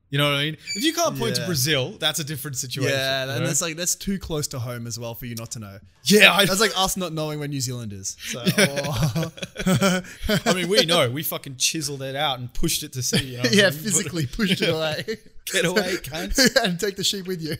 You 0.10 0.18
know 0.18 0.32
what 0.32 0.40
I 0.40 0.46
mean? 0.46 0.58
If 0.76 0.84
you 0.84 0.92
can't 0.92 1.18
point 1.20 1.36
to 1.36 1.46
Brazil, 1.46 1.92
that's 2.00 2.20
a 2.20 2.24
different 2.24 2.58
situation. 2.58 2.98
Yeah, 2.98 3.26
you 3.26 3.32
and 3.32 3.42
know? 3.42 3.48
that's 3.48 3.62
like 3.62 3.76
that's 3.76 3.94
too 3.94 4.18
close 4.18 4.48
to 4.48 4.60
home 4.60 4.88
as 4.88 4.98
well 4.98 5.14
for 5.14 5.28
you 5.28 5.36
not 5.36 5.52
to 5.52 5.60
know. 5.60 5.78
yeah. 6.06 6.34
I, 6.34 6.46
That's 6.46 6.60
like 6.60 6.72
us 6.76 6.98
not 6.98 7.14
knowing 7.14 7.38
where 7.38 7.48
New 7.48 7.62
Zealand 7.62 7.94
is. 7.94 8.18
So, 8.22 8.44
oh. 8.58 10.02
I 10.46 10.54
mean, 10.56 10.68
we 10.68 10.86
know 10.86 11.12
we 11.12 11.22
fucking 11.22 11.58
chiseled 11.58 12.02
it 12.02 12.16
out 12.16 12.40
and 12.40 12.52
pushed 12.52 12.82
it 12.82 12.94
to 12.94 13.04
sea. 13.04 13.24
You 13.24 13.38
know 13.38 13.44
what 13.44 13.52
I 13.52 13.56
yeah, 13.56 13.62
mean? 13.64 13.72
But- 13.72 13.82
physically 13.82 14.26
pushed 14.26 14.62
it 14.62 14.70
away. 14.70 15.06
Get 15.52 15.66
away, 15.66 15.96
cunts. 15.98 16.56
and 16.64 16.80
take 16.80 16.96
the 16.96 17.04
sheep 17.04 17.26
with 17.26 17.42
you. 17.42 17.56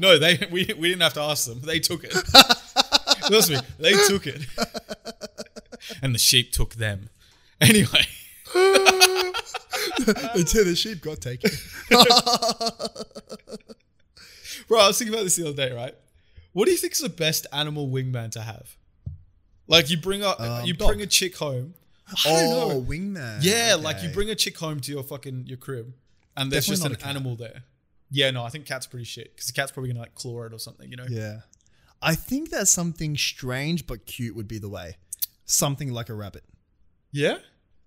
No, 0.00 0.18
they 0.18 0.38
we, 0.50 0.64
we 0.78 0.88
didn't 0.88 1.02
have 1.02 1.14
to 1.14 1.20
ask 1.20 1.46
them. 1.46 1.60
They 1.60 1.80
took 1.80 2.02
it. 2.04 2.12
Trust 3.26 3.50
me, 3.50 3.58
they 3.78 3.92
took 4.06 4.26
it. 4.26 4.46
And 6.02 6.14
the 6.14 6.18
sheep 6.18 6.52
took 6.52 6.76
them. 6.76 7.10
Anyway, 7.60 8.06
Until 10.34 10.64
the 10.64 10.74
sheep 10.76 11.00
got 11.02 11.20
taken. 11.20 11.50
bro, 14.68 14.80
I 14.80 14.88
was 14.88 14.98
thinking 14.98 15.14
about 15.14 15.24
this 15.24 15.36
the 15.36 15.48
other 15.48 15.56
day, 15.68 15.72
right? 15.74 15.94
What 16.52 16.66
do 16.66 16.70
you 16.72 16.76
think 16.76 16.92
is 16.94 17.00
the 17.00 17.08
best 17.08 17.46
animal 17.52 17.88
wingman 17.88 18.30
to 18.32 18.40
have? 18.40 18.76
Like 19.66 19.90
you 19.90 19.96
bring 19.98 20.22
a 20.22 20.30
Um, 20.38 20.64
you 20.66 20.74
dog. 20.74 20.88
bring 20.88 21.02
a 21.02 21.06
chick 21.06 21.36
home. 21.36 21.74
I 22.08 22.14
don't 22.24 22.52
Oh, 22.54 22.68
know. 22.70 22.80
wingman. 22.82 23.38
Yeah, 23.42 23.76
like 23.78 24.02
you 24.02 24.08
bring 24.08 24.30
a 24.30 24.34
chick 24.34 24.56
home 24.56 24.80
to 24.80 24.90
your 24.92 25.02
fucking 25.02 25.46
your 25.46 25.58
crib, 25.58 25.92
and 26.36 26.50
there's 26.50 26.66
Definitely 26.66 26.94
just 26.96 27.02
an 27.04 27.08
animal 27.10 27.36
there. 27.36 27.64
Yeah, 28.10 28.30
no, 28.30 28.42
I 28.42 28.48
think 28.48 28.64
cat's 28.64 28.86
pretty 28.86 29.04
shit 29.04 29.34
because 29.34 29.46
the 29.48 29.52
cat's 29.52 29.70
probably 29.72 29.90
gonna 29.90 30.00
like 30.00 30.14
claw 30.14 30.44
it 30.44 30.54
or 30.54 30.58
something. 30.58 30.90
You 30.90 30.96
know? 30.96 31.06
Yeah. 31.08 31.40
I 32.00 32.14
think 32.14 32.50
that 32.50 32.68
something 32.68 33.16
strange 33.16 33.86
but 33.86 34.06
cute 34.06 34.34
would 34.36 34.48
be 34.48 34.58
the 34.58 34.68
way. 34.68 34.96
Something 35.44 35.92
like 35.92 36.08
a 36.08 36.14
rabbit. 36.14 36.44
Yeah. 37.12 37.38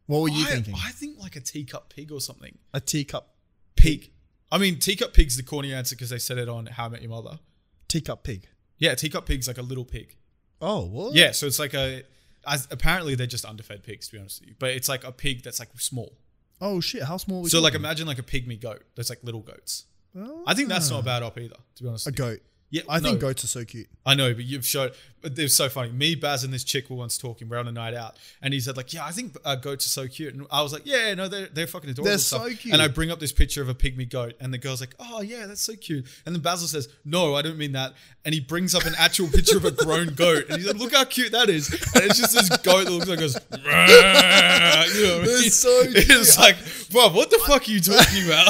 What 0.08 0.22
were 0.22 0.30
you 0.30 0.46
I, 0.48 0.52
thinking? 0.52 0.76
I 0.76 0.92
think 0.92 1.20
like 1.20 1.36
a 1.36 1.42
teacup 1.42 1.94
pig 1.94 2.12
or 2.12 2.20
something. 2.22 2.58
a 2.74 2.80
teacup 2.82 3.36
Pig. 3.76 4.12
I 4.52 4.58
mean, 4.58 4.80
teacup 4.80 5.14
pig's 5.14 5.38
the 5.38 5.44
corny 5.44 5.74
answer 5.74 5.96
because 5.96 6.10
they 6.10 6.20
said 6.20 6.38
it 6.38 6.50
on 6.50 6.66
How 6.68 6.86
I 6.86 6.90
Met 6.90 7.02
Your 7.02 7.10
Mother. 7.12 7.40
teacup 7.88 8.24
pig. 8.24 8.48
Yeah, 8.78 8.96
teacup 8.96 9.26
pig's 9.26 9.48
like 9.48 9.58
a 9.58 9.62
little 9.62 9.86
pig. 9.86 10.16
Oh, 10.62 10.86
what? 10.86 11.16
Yeah, 11.16 11.32
so 11.32 11.46
it's 11.48 11.58
like 11.60 11.74
a. 11.74 12.04
As, 12.46 12.68
apparently, 12.72 13.16
they're 13.16 13.28
just 13.28 13.46
underfed 13.46 13.84
pigs, 13.84 14.08
to 14.08 14.14
be 14.14 14.20
honest 14.20 14.42
with 14.42 14.50
you. 14.50 14.56
But 14.60 14.72
it's 14.72 14.90
like 14.90 15.04
a 15.04 15.12
pig 15.12 15.44
that's 15.44 15.60
like 15.60 15.70
small. 15.80 16.18
Oh 16.60 16.80
shit! 16.82 17.04
How 17.04 17.18
small? 17.18 17.40
Are 17.40 17.44
we 17.44 17.50
So 17.50 17.62
like, 17.62 17.74
imagine 17.76 18.06
like 18.08 18.20
a 18.20 18.24
pygmy 18.24 18.60
goat. 18.60 18.84
That's 18.96 19.10
like 19.10 19.24
little 19.24 19.42
goats. 19.42 19.86
Oh, 20.16 20.44
I 20.46 20.54
think 20.54 20.68
that's 20.70 20.90
not 20.92 21.00
a 21.00 21.04
bad 21.04 21.24
op 21.24 21.38
either, 21.40 21.56
to 21.76 21.84
be 21.84 21.88
honest. 21.90 22.06
a 22.08 22.12
goat. 22.12 22.42
Yeah, 22.72 22.84
I 22.88 23.02
think 23.02 23.20
goats 23.20 23.44
are 23.44 23.48
so 23.48 23.66
cute. 23.66 23.88
I 24.06 24.16
know, 24.16 24.34
but 24.34 24.46
you've 24.46 24.66
showed. 24.66 24.94
But 25.22 25.36
they're 25.36 25.50
so 25.50 25.70
funny. 25.70 25.92
Me, 25.92 26.16
Baz, 26.16 26.44
and 26.44 26.52
this 26.52 26.64
chick 26.64 26.90
were 26.90 26.96
once 26.96 27.16
talking. 27.16 27.48
We're 27.48 27.58
on 27.58 27.68
a 27.68 27.72
night 27.72 27.94
out, 27.94 28.18
and 28.42 28.54
he 28.54 28.60
said 28.62 28.76
like, 28.78 28.94
"Yeah, 28.94 29.06
I 29.06 29.12
think 29.12 29.36
uh, 29.46 29.56
goats 29.56 29.86
are 29.86 29.90
so 29.90 30.08
cute." 30.08 30.34
And 30.34 30.48
I 30.50 30.64
was 30.64 30.72
like, 30.74 30.84
"Yeah, 30.86 31.14
no, 31.14 31.28
they're 31.28 31.48
they're 31.48 31.68
fucking 31.68 31.90
adorable." 31.90 32.06
They're 32.06 32.14
and 32.14 32.22
stuff." 32.22 32.44
so 32.48 32.56
cute. 32.56 32.74
And 32.74 32.82
I 32.82 32.88
bring 32.88 33.12
up 33.12 33.20
this 33.20 33.34
picture 33.34 33.62
of 33.62 33.68
a 33.70 33.76
pygmy 33.76 34.10
goat, 34.10 34.34
and 34.40 34.54
the 34.54 34.58
girl's 34.58 34.80
like, 34.80 34.96
"Oh 35.00 35.22
yeah, 35.22 35.46
that's 35.48 35.62
so 35.62 35.76
cute." 35.76 36.08
And 36.26 36.34
then 36.34 36.42
Basil 36.42 36.68
says, 36.68 36.88
"No, 37.06 37.36
I 37.36 37.42
don't 37.42 37.58
mean 37.58 37.74
that." 37.74 37.94
And 38.24 38.34
he 38.34 38.40
brings 38.40 38.74
up 38.74 38.86
an 38.86 38.94
actual 38.98 39.28
picture 39.28 39.58
of 39.58 39.66
a 39.66 39.72
grown 39.72 40.08
goat, 40.16 40.46
and 40.50 40.58
he's 40.58 40.66
like, 40.68 40.78
"Look 40.78 40.94
how 40.96 41.04
cute 41.04 41.34
that 41.34 41.50
is!" 41.50 41.70
And 41.94 42.06
it's 42.06 42.18
just 42.18 42.34
this 42.34 42.50
goat 42.60 42.86
that 42.86 42.92
looks 42.92 43.08
like 43.10 43.20
goes, 43.20 43.36
you 43.52 43.58
know, 43.62 45.18
what 45.18 45.26
They're 45.26 45.40
mean? 45.42 45.50
so 45.52 45.84
cute. 45.92 46.10
It's 46.10 46.40
like, 46.40 46.56
bro, 46.90 47.10
what 47.10 47.30
the 47.30 47.38
fuck 47.46 47.68
are 47.68 47.72
you 47.72 47.82
talking 47.82 48.26
about? 48.26 48.48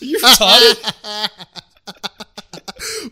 Are 0.00 0.04
you 0.04 0.18
retarded? 0.20 1.28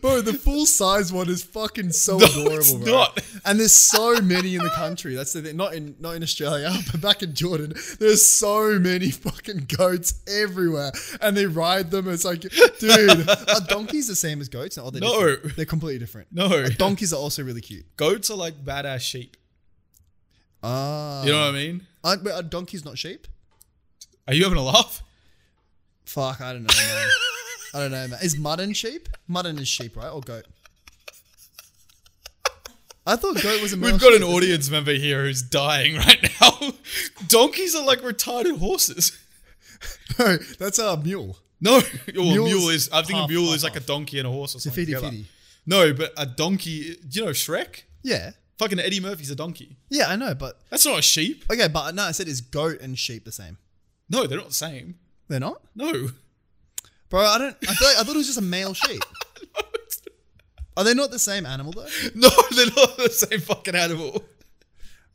Bro, 0.00 0.22
the 0.22 0.32
full 0.34 0.66
size 0.66 1.12
one 1.12 1.28
is 1.28 1.42
fucking 1.42 1.92
so 1.92 2.16
No, 2.18 2.24
adorable, 2.26 2.52
it's 2.58 2.72
bro. 2.72 2.92
not. 2.92 3.24
And 3.44 3.58
there's 3.60 3.72
so 3.72 4.20
many 4.20 4.54
in 4.54 4.62
the 4.62 4.70
country. 4.70 5.14
That's 5.14 5.32
the 5.32 5.42
thing. 5.42 5.56
Not 5.56 5.74
in 5.74 5.96
not 6.00 6.16
in 6.16 6.22
Australia, 6.22 6.72
but 6.92 7.00
back 7.00 7.22
in 7.22 7.34
Jordan, 7.34 7.74
there's 7.98 8.24
so 8.24 8.78
many 8.78 9.10
fucking 9.10 9.66
goats 9.76 10.14
everywhere, 10.28 10.92
and 11.20 11.36
they 11.36 11.46
ride 11.46 11.90
them. 11.90 12.08
It's 12.08 12.24
like, 12.24 12.40
dude, 12.40 13.28
are 13.28 13.60
donkeys 13.68 14.08
the 14.08 14.16
same 14.16 14.40
as 14.40 14.48
goats? 14.48 14.76
They're 14.76 14.84
No. 15.00 15.26
different? 15.28 15.56
they're 15.56 15.64
completely 15.66 15.98
different. 15.98 16.28
No. 16.32 16.66
donkeys 16.68 17.12
are 17.12 17.16
also 17.16 17.42
really 17.42 17.60
cute. 17.60 17.84
Goats 17.96 18.30
are 18.30 18.36
like 18.36 18.64
badass 18.64 19.00
sheep. 19.00 19.36
Ah, 20.62 21.24
You 21.24 21.32
know 21.32 21.40
what 21.40 21.48
I 21.48 21.52
mean? 21.52 21.86
Aren't, 22.04 22.28
are 22.28 22.42
donkeys 22.42 22.84
not 22.84 22.98
sheep? 22.98 23.26
Are 24.28 24.34
you 24.34 24.44
having 24.44 24.58
a 24.58 24.62
laugh? 24.62 25.02
Fuck, 26.04 26.40
I 26.40 26.52
don't 26.52 26.62
know, 26.62 26.74
man. 26.76 27.08
I 27.74 27.78
don't 27.78 27.90
know, 27.90 28.06
man. 28.08 28.18
Is 28.22 28.36
mutton 28.36 28.72
sheep? 28.74 29.08
Mutton 29.28 29.58
is 29.58 29.68
sheep, 29.68 29.96
right? 29.96 30.08
Or 30.10 30.20
goat? 30.20 30.44
I 33.06 33.16
thought 33.16 33.42
goat 33.42 33.60
was 33.60 33.72
a 33.72 33.76
We've 33.78 33.98
got 34.00 34.14
an 34.14 34.22
audience 34.22 34.70
member 34.70 34.92
here 34.92 35.24
who's 35.24 35.42
dying 35.42 35.96
right 35.96 36.22
now. 36.40 36.72
Donkeys 37.26 37.74
are 37.74 37.84
like 37.84 38.00
retarded 38.02 38.58
horses. 38.58 39.18
No, 40.18 40.36
that's 40.58 40.78
a 40.78 40.96
mule. 40.98 41.38
No, 41.60 41.80
well, 42.14 42.24
Mule's 42.26 42.50
mule 42.50 42.68
is. 42.70 42.90
I 42.92 43.02
think 43.02 43.18
half, 43.18 43.28
a 43.28 43.32
mule 43.32 43.46
half, 43.46 43.56
is 43.56 43.64
like 43.64 43.76
a 43.76 43.80
donkey 43.80 44.18
and 44.18 44.28
a 44.28 44.30
horse 44.30 44.54
or 44.54 44.58
It's 44.58 44.66
a 44.66 44.68
something. 44.68 44.86
fitty 44.86 44.94
fitty. 45.00 45.26
No, 45.66 45.92
but 45.92 46.12
a 46.16 46.26
donkey. 46.26 46.96
Do 47.08 47.18
you 47.20 47.24
know 47.24 47.30
Shrek? 47.32 47.82
Yeah. 48.02 48.32
Fucking 48.58 48.78
Eddie 48.78 49.00
Murphy's 49.00 49.30
a 49.30 49.34
donkey. 49.36 49.76
Yeah, 49.88 50.06
I 50.08 50.16
know, 50.16 50.34
but 50.34 50.60
That's 50.70 50.84
not 50.86 50.98
a 50.98 51.02
sheep. 51.02 51.44
okay, 51.50 51.66
but 51.68 51.94
no, 51.96 52.02
I 52.04 52.12
said 52.12 52.28
is 52.28 52.40
goat 52.40 52.80
and 52.80 52.96
sheep 52.98 53.24
the 53.24 53.32
same? 53.32 53.58
No, 54.08 54.26
they're 54.26 54.38
not 54.38 54.48
the 54.48 54.54
same. 54.54 54.96
They're 55.28 55.40
not, 55.40 55.62
No. 55.74 56.10
Bro. 57.12 57.20
I 57.20 57.38
don't. 57.38 57.56
I 57.68 57.74
thought 57.74 57.94
I 57.98 58.02
thought 58.02 58.14
it 58.14 58.18
was 58.18 58.26
just 58.26 58.38
a 58.38 58.42
male 58.42 58.74
sheep. 58.74 59.02
Are 60.76 60.82
they 60.82 60.94
not 60.94 61.10
the 61.10 61.18
same 61.18 61.46
animal 61.46 61.72
though? 61.72 61.86
No, 62.14 62.30
they're 62.56 62.66
not 62.66 62.96
the 62.96 63.10
same 63.10 63.40
fucking 63.40 63.74
animal. 63.76 64.24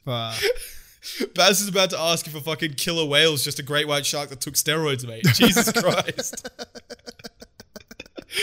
Bruh. 0.05 0.41
Baz 1.33 1.61
is 1.61 1.67
about 1.67 1.89
to 1.89 1.99
ask 1.99 2.27
if 2.27 2.35
a 2.35 2.41
fucking 2.41 2.75
killer 2.75 3.05
whale 3.05 3.33
is 3.33 3.43
just 3.43 3.59
a 3.59 3.63
great 3.63 3.87
white 3.87 4.05
shark 4.05 4.29
that 4.29 4.39
took 4.39 4.53
steroids, 4.53 5.07
mate. 5.07 5.25
Jesus 5.33 5.71
Christ. 5.81 6.47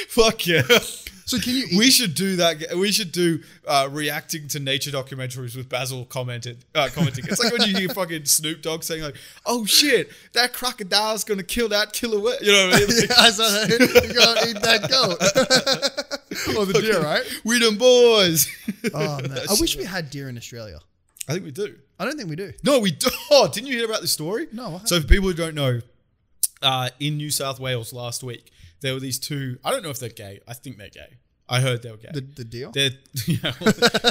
Fuck 0.09 0.47
yeah. 0.47 0.63
So 1.27 1.39
can 1.39 1.55
you? 1.55 1.79
We 1.79 1.91
should 1.91 2.15
do 2.15 2.37
that. 2.37 2.75
We 2.77 2.93
should 2.93 3.11
do 3.13 3.41
uh, 3.67 3.89
reacting 3.91 4.49
to 4.49 4.61
nature 4.61 4.91
documentaries 4.91 5.57
with 5.57 5.69
Basil 5.69 6.05
commented, 6.05 6.65
uh, 6.75 6.89
commenting. 6.93 7.25
It's 7.29 7.43
like 7.43 7.53
when 7.53 7.69
you 7.69 7.77
hear 7.77 7.89
fucking 7.89 8.27
Snoop 8.27 8.61
Dogg 8.63 8.83
saying 8.83 9.03
like, 9.03 9.17
"Oh 9.47 9.65
shit, 9.65 10.11
that 10.35 10.53
crocodile's 10.53 11.25
gonna 11.25 11.43
kill 11.43 11.69
that 11.71 11.93
killer 11.93 12.21
whale." 12.21 12.37
You 12.43 12.53
know 12.53 12.67
what 12.67 12.77
I 12.77 12.79
mean? 12.79 12.89
Like, 12.95 13.09
yeah, 13.09 13.17
I 13.19 13.31
saw 13.31 13.43
that. 13.51 13.71
You 13.71 14.15
gotta 14.15 14.49
eat 14.51 14.63
that 14.63 14.89
goat. 14.89 16.57
or 16.59 16.67
the 16.67 16.81
deer, 16.81 17.01
right? 17.01 17.23
we 17.45 17.59
them 17.59 17.77
boys. 17.77 18.47
Oh 18.93 19.21
man, 19.23 19.33
I 19.51 19.55
wish 19.61 19.77
we 19.77 19.85
had 19.85 20.11
deer 20.11 20.29
in 20.29 20.37
Australia. 20.37 20.79
I 21.29 21.33
think 21.33 21.45
we 21.45 21.51
do. 21.53 21.75
I 21.99 22.05
don't 22.05 22.17
think 22.17 22.29
we 22.29 22.37
do. 22.37 22.53
No, 22.63 22.81
we 22.81 22.91
do. 22.91 23.09
Oh, 23.31 23.49
didn't 23.49 23.69
you 23.69 23.77
hear 23.77 23.87
about 23.87 24.03
this 24.03 24.13
story? 24.13 24.47
No, 24.53 24.81
So 24.85 25.01
for 25.01 25.07
people 25.07 25.29
who 25.29 25.35
don't 25.35 25.55
know, 25.55 25.81
uh, 26.63 26.91
in 26.99 27.17
New 27.17 27.31
South 27.31 27.61
Wales 27.61 27.93
last 27.93 28.23
week, 28.23 28.51
there 28.81 28.95
were 28.95 29.01
these 29.01 29.19
two. 29.19 29.59
I 29.65 29.71
don't 29.71 29.83
know 29.83 29.91
if 29.91 29.99
they're 29.99 30.09
gay. 30.09 30.41
I 30.47 30.55
think 30.55 30.79
they're 30.79 30.89
gay. 30.89 31.19
I 31.49 31.61
heard 31.61 31.83
they 31.83 31.91
were 31.91 31.99
gay. 31.99 32.09
The 32.13 32.21
the 32.21 32.45
deer. 32.45 32.71
They're, 32.73 32.91
know, 33.43 33.53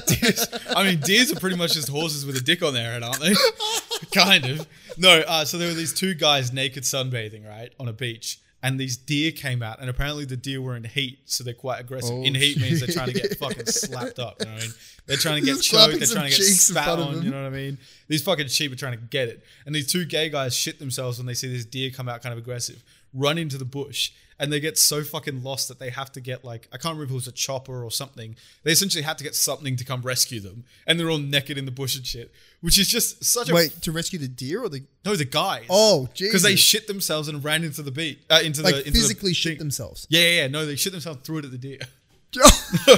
deers, 0.05 0.47
I 0.75 0.83
mean, 0.83 0.99
deers 0.99 1.31
are 1.31 1.39
pretty 1.39 1.55
much 1.55 1.73
just 1.73 1.89
horses 1.89 2.25
with 2.25 2.37
a 2.37 2.41
dick 2.41 2.61
on 2.61 2.73
their 2.73 2.91
head, 2.91 3.03
aren't 3.03 3.21
they? 3.21 3.33
kind 4.13 4.45
of. 4.45 4.67
No, 4.97 5.19
uh, 5.21 5.45
so 5.45 5.57
there 5.57 5.67
were 5.67 5.73
these 5.73 5.93
two 5.93 6.13
guys 6.13 6.53
naked 6.53 6.83
sunbathing, 6.83 7.47
right, 7.47 7.71
on 7.79 7.87
a 7.87 7.93
beach. 7.93 8.39
And 8.61 8.79
these 8.79 8.95
deer 8.95 9.33
came 9.33 9.61
out, 9.61 9.81
and 9.81 9.89
apparently 9.89 10.23
the 10.23 10.37
deer 10.37 10.61
were 10.61 10.77
in 10.77 10.85
heat, 10.85 11.19
so 11.25 11.43
they're 11.43 11.53
quite 11.53 11.81
aggressive. 11.81 12.15
Oh, 12.15 12.23
in 12.23 12.33
heat 12.33 12.61
means 12.61 12.79
they're 12.79 12.95
trying 12.95 13.11
to 13.11 13.13
get 13.13 13.37
fucking 13.37 13.65
slapped 13.65 14.19
up. 14.19 14.37
You 14.39 14.45
know 14.45 14.53
what 14.53 14.61
I 14.61 14.65
mean? 14.65 14.73
They're 15.05 15.17
trying 15.17 15.41
to 15.41 15.45
get 15.45 15.57
Just 15.57 15.69
choked. 15.69 15.99
They're 15.99 16.07
trying 16.07 16.31
to 16.31 16.37
get 16.37 16.45
spat 16.45 16.97
on. 16.97 17.23
You 17.23 17.31
know 17.31 17.43
what 17.43 17.47
I 17.47 17.49
mean? 17.49 17.77
These 18.07 18.23
fucking 18.23 18.47
sheep 18.47 18.71
are 18.71 18.77
trying 18.77 18.93
to 18.93 19.03
get 19.03 19.27
it. 19.27 19.43
And 19.65 19.75
these 19.75 19.91
two 19.91 20.05
gay 20.05 20.29
guys 20.29 20.55
shit 20.55 20.79
themselves 20.79 21.17
when 21.17 21.27
they 21.27 21.33
see 21.33 21.51
this 21.51 21.65
deer 21.65 21.91
come 21.91 22.07
out 22.07 22.23
kind 22.23 22.31
of 22.31 22.39
aggressive, 22.39 22.81
run 23.13 23.37
into 23.37 23.57
the 23.57 23.65
bush, 23.65 24.13
and 24.39 24.51
they 24.51 24.59
get 24.59 24.77
so 24.77 25.03
fucking 25.03 25.43
lost 25.43 25.67
that 25.67 25.79
they 25.79 25.89
have 25.89 26.11
to 26.13 26.21
get 26.21 26.43
like 26.43 26.67
I 26.71 26.77
can't 26.77 26.95
remember 26.95 27.05
if 27.05 27.11
it 27.11 27.15
was 27.15 27.27
a 27.27 27.31
chopper 27.31 27.83
or 27.83 27.91
something. 27.91 28.35
They 28.63 28.71
essentially 28.71 29.03
had 29.03 29.17
to 29.17 29.23
get 29.23 29.35
something 29.35 29.75
to 29.75 29.85
come 29.85 30.01
rescue 30.01 30.39
them, 30.39 30.65
and 30.87 30.99
they're 30.99 31.09
all 31.09 31.17
naked 31.17 31.57
in 31.57 31.65
the 31.65 31.71
bush 31.71 31.95
and 31.95 32.05
shit, 32.05 32.31
which 32.61 32.77
is 32.77 32.87
just 32.87 33.23
such 33.23 33.49
a 33.49 33.53
Wait, 33.53 33.81
to 33.81 33.91
rescue 33.91 34.19
the 34.19 34.27
deer 34.27 34.63
or 34.63 34.69
the 34.69 34.83
no 35.05 35.15
the 35.15 35.25
guys. 35.25 35.65
Oh, 35.69 36.09
jeez. 36.13 36.19
because 36.27 36.43
they 36.43 36.55
shit 36.55 36.87
themselves 36.87 37.27
and 37.27 37.43
ran 37.43 37.63
into 37.63 37.81
the 37.81 37.91
beach, 37.91 38.19
uh, 38.29 38.39
into 38.43 38.61
like 38.61 38.75
the 38.75 38.87
into 38.87 38.91
physically 38.99 39.31
the 39.31 39.35
shit 39.35 39.59
themselves? 39.59 40.07
Yeah, 40.09 40.21
yeah, 40.21 40.41
yeah, 40.41 40.47
no, 40.47 40.65
they 40.65 40.75
shit 40.75 40.91
themselves 40.93 41.19
threw 41.23 41.37
it 41.39 41.45
at 41.45 41.51
the 41.51 41.57
deer. 41.57 41.79
No, 42.87 42.95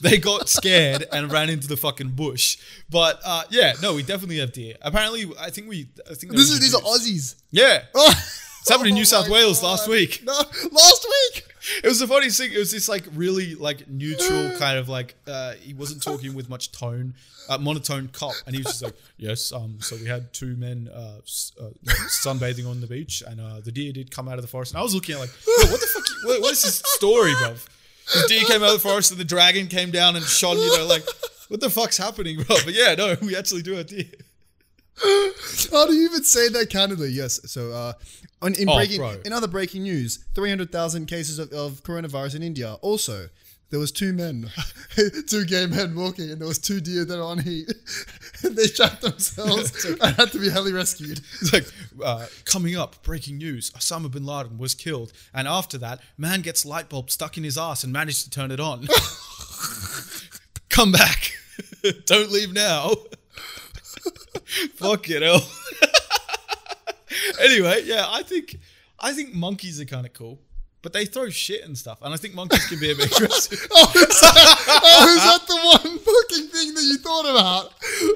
they 0.00 0.18
got 0.18 0.48
scared 0.48 1.04
and 1.12 1.30
ran 1.32 1.50
into 1.50 1.66
the 1.66 1.76
fucking 1.76 2.10
bush. 2.10 2.56
But 2.88 3.20
uh, 3.24 3.42
yeah, 3.50 3.72
no, 3.82 3.94
we 3.94 4.02
definitely 4.04 4.38
have 4.38 4.52
deer. 4.52 4.76
Apparently, 4.80 5.26
I 5.40 5.50
think 5.50 5.68
we. 5.68 5.88
I 6.08 6.14
think 6.14 6.32
this 6.32 6.50
is 6.50 6.60
these 6.60 6.74
are 6.74 6.80
Aussies. 6.82 7.34
Yeah, 7.50 7.82
Oh, 7.94 8.12
it's 8.62 8.70
happened 8.70 8.90
in 8.90 8.94
New 8.94 9.04
South 9.04 9.28
Wales 9.28 9.60
God. 9.60 9.70
last 9.70 9.88
week. 9.88 10.22
No, 10.24 10.32
last 10.32 11.06
week. 11.08 11.44
It 11.82 11.88
was 11.88 11.98
the 11.98 12.06
funniest 12.06 12.38
thing. 12.38 12.52
It 12.52 12.58
was 12.58 12.70
this 12.70 12.88
like 12.88 13.02
really 13.12 13.56
like 13.56 13.88
neutral 13.88 14.50
kind 14.58 14.78
of 14.78 14.88
like 14.88 15.16
uh, 15.26 15.54
he 15.54 15.74
wasn't 15.74 16.00
talking 16.00 16.32
with 16.32 16.48
much 16.48 16.70
tone, 16.70 17.14
uh, 17.48 17.58
monotone 17.58 18.08
cop, 18.12 18.34
and 18.46 18.54
he 18.54 18.62
was 18.62 18.68
just 18.68 18.82
like, 18.84 18.94
"Yes, 19.16 19.52
um, 19.52 19.78
so 19.80 19.96
we 19.96 20.06
had 20.06 20.32
two 20.32 20.54
men 20.54 20.88
uh, 20.94 21.18
uh, 21.60 21.70
sunbathing 22.06 22.68
on 22.70 22.80
the 22.80 22.86
beach, 22.86 23.20
and 23.26 23.40
uh, 23.40 23.58
the 23.58 23.72
deer 23.72 23.92
did 23.92 24.12
come 24.12 24.28
out 24.28 24.36
of 24.36 24.42
the 24.42 24.48
forest." 24.48 24.72
And 24.74 24.78
I 24.78 24.82
was 24.84 24.94
looking 24.94 25.16
at 25.16 25.20
like, 25.22 25.30
what 25.44 25.80
the 25.80 25.86
fuck? 25.92 26.04
What, 26.24 26.40
what 26.42 26.52
is 26.52 26.62
this 26.62 26.82
story, 26.84 27.32
bruv? 27.32 27.66
The 28.12 28.28
deer 28.28 28.44
came 28.44 28.62
out 28.62 28.68
of 28.68 28.74
the 28.74 28.88
forest, 28.88 29.10
and 29.10 29.18
the 29.18 29.24
dragon 29.24 29.66
came 29.66 29.90
down 29.90 30.14
and 30.14 30.24
shone. 30.24 30.56
You 30.56 30.78
know, 30.78 30.86
like 30.86 31.04
what 31.48 31.60
the 31.60 31.68
fuck's 31.68 31.98
happening, 31.98 32.36
bro?" 32.36 32.58
But 32.64 32.74
yeah, 32.74 32.94
no, 32.94 33.16
we 33.22 33.34
actually 33.34 33.62
do 33.62 33.72
have 33.72 33.88
deer. 33.88 34.04
How 35.70 35.86
do 35.86 35.94
you 35.94 36.04
even 36.04 36.22
say 36.24 36.48
that 36.50 36.68
candidly? 36.70 37.10
Yes. 37.10 37.40
So, 37.50 37.72
uh, 37.72 37.92
on, 38.42 38.54
in 38.54 38.68
Oh, 38.68 38.76
breaking, 38.76 38.98
bro. 38.98 39.16
in 39.24 39.32
other 39.32 39.48
breaking 39.48 39.82
news, 39.84 40.24
three 40.34 40.48
hundred 40.50 40.70
thousand 40.70 41.06
cases 41.06 41.38
of, 41.38 41.50
of 41.52 41.82
coronavirus 41.82 42.36
in 42.36 42.42
India. 42.42 42.74
Also, 42.82 43.28
there 43.70 43.80
was 43.80 43.90
two 43.90 44.12
men, 44.12 44.50
two 45.28 45.44
gay 45.46 45.64
men 45.66 45.94
walking, 45.94 46.30
and 46.30 46.38
there 46.40 46.46
was 46.48 46.58
two 46.58 46.80
deer 46.80 47.04
that 47.06 47.18
are 47.18 47.22
on 47.22 47.38
heat. 47.38 47.72
they 48.42 48.66
shot 48.66 49.00
themselves 49.00 49.84
and 49.86 50.16
had 50.16 50.30
to 50.32 50.38
be 50.38 50.50
heli 50.50 50.72
rescued. 50.72 51.20
It's 51.40 51.52
like 51.52 51.64
uh, 52.04 52.26
coming 52.44 52.76
up, 52.76 53.02
breaking 53.02 53.38
news: 53.38 53.70
Osama 53.70 54.10
bin 54.10 54.26
Laden 54.26 54.58
was 54.58 54.74
killed, 54.74 55.12
and 55.32 55.48
after 55.48 55.78
that, 55.78 56.00
man 56.18 56.42
gets 56.42 56.66
light 56.66 56.90
bulb 56.90 57.10
stuck 57.10 57.38
in 57.38 57.44
his 57.44 57.56
ass 57.56 57.82
and 57.82 57.92
managed 57.92 58.24
to 58.24 58.30
turn 58.30 58.50
it 58.50 58.60
on. 58.60 58.86
Come 60.68 60.92
back! 60.92 61.32
Don't 62.06 62.30
leave 62.30 62.52
now. 62.52 62.92
Fuck 64.74 65.10
it, 65.10 65.22
hell. 65.22 65.40
anyway, 67.40 67.82
yeah, 67.84 68.06
I 68.08 68.22
think 68.22 68.56
I 68.98 69.12
think 69.12 69.34
monkeys 69.34 69.80
are 69.80 69.84
kind 69.84 70.06
of 70.06 70.12
cool, 70.12 70.40
but 70.82 70.92
they 70.92 71.04
throw 71.04 71.28
shit 71.30 71.64
and 71.64 71.76
stuff, 71.76 71.98
and 72.02 72.12
I 72.14 72.16
think 72.16 72.34
monkeys 72.34 72.66
can 72.66 72.78
be 72.80 72.90
a 72.90 72.94
bit 72.94 73.12
aggressive. 73.16 73.66
Oh, 73.72 73.92
is 73.94 74.20
that, 74.20 74.80
oh, 74.84 75.14
is 75.16 75.22
that 75.22 75.46
the 75.46 75.56
one 75.56 75.98
fucking 75.98 76.48
thing 76.48 76.74
that 76.74 76.82
you 76.82 76.98
thought 76.98 77.26
about? 77.28 77.72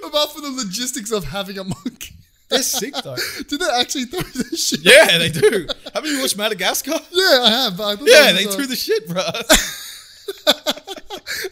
About 0.09 0.33
for 0.33 0.41
the 0.41 0.51
logistics 0.51 1.13
of 1.13 1.25
having 1.25 1.59
a 1.59 1.65
monkey? 1.65 2.15
They're 2.49 2.63
sick 2.63 2.95
though. 3.03 3.17
Did 3.49 3.61
they 3.61 3.69
actually 3.75 4.05
throw 4.05 4.21
the 4.21 4.57
shit? 4.57 4.81
Yeah, 4.85 5.19
they 5.19 5.31
do. 5.31 5.67
Haven't 5.93 6.11
you 6.11 6.21
watched 6.21 6.39
Madagascar? 6.39 6.93
Yeah, 7.11 7.41
I 7.43 7.51
have. 7.51 7.77
But 7.77 8.01
I 8.01 8.05
Yeah, 8.05 8.33
they 8.33 8.45
threw 8.45 8.67
the 8.67 8.77
shit, 8.77 9.09
bro. 9.09 9.23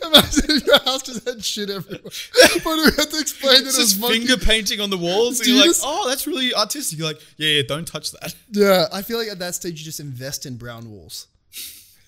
Imagine 0.05 0.45
if 0.51 0.67
your 0.67 0.79
house 0.81 1.03
just 1.03 1.27
had 1.27 1.45
shit 1.45 1.71
everywhere. 1.71 2.01
But 2.65 2.77
we 2.77 2.85
had 2.85 3.11
to 3.11 3.19
explain 3.21 3.55
that 3.65 3.69
It's 3.69 3.79
it 3.79 3.81
was 3.81 3.91
just 3.91 4.01
monkey. 4.01 4.27
finger 4.27 4.37
painting 4.45 4.81
on 4.81 4.91
the 4.91 4.97
walls. 4.99 5.41
And 5.41 5.47
Do 5.47 5.51
you're 5.53 5.57
you 5.61 5.67
like, 5.69 5.71
just- 5.77 5.83
oh, 5.85 6.09
that's 6.09 6.27
really 6.27 6.55
artistic. 6.55 6.99
You're 6.99 7.09
like, 7.09 7.21
yeah, 7.37 7.49
yeah, 7.57 7.63
don't 7.67 7.87
touch 7.87 8.13
that. 8.13 8.35
Yeah, 8.53 8.87
I 8.93 9.03
feel 9.03 9.19
like 9.19 9.29
at 9.29 9.39
that 9.41 9.55
stage 9.55 9.79
you 9.81 9.85
just 9.85 10.01
invest 10.01 10.47
in 10.47 10.57
brown 10.57 10.91
walls. 10.91 11.27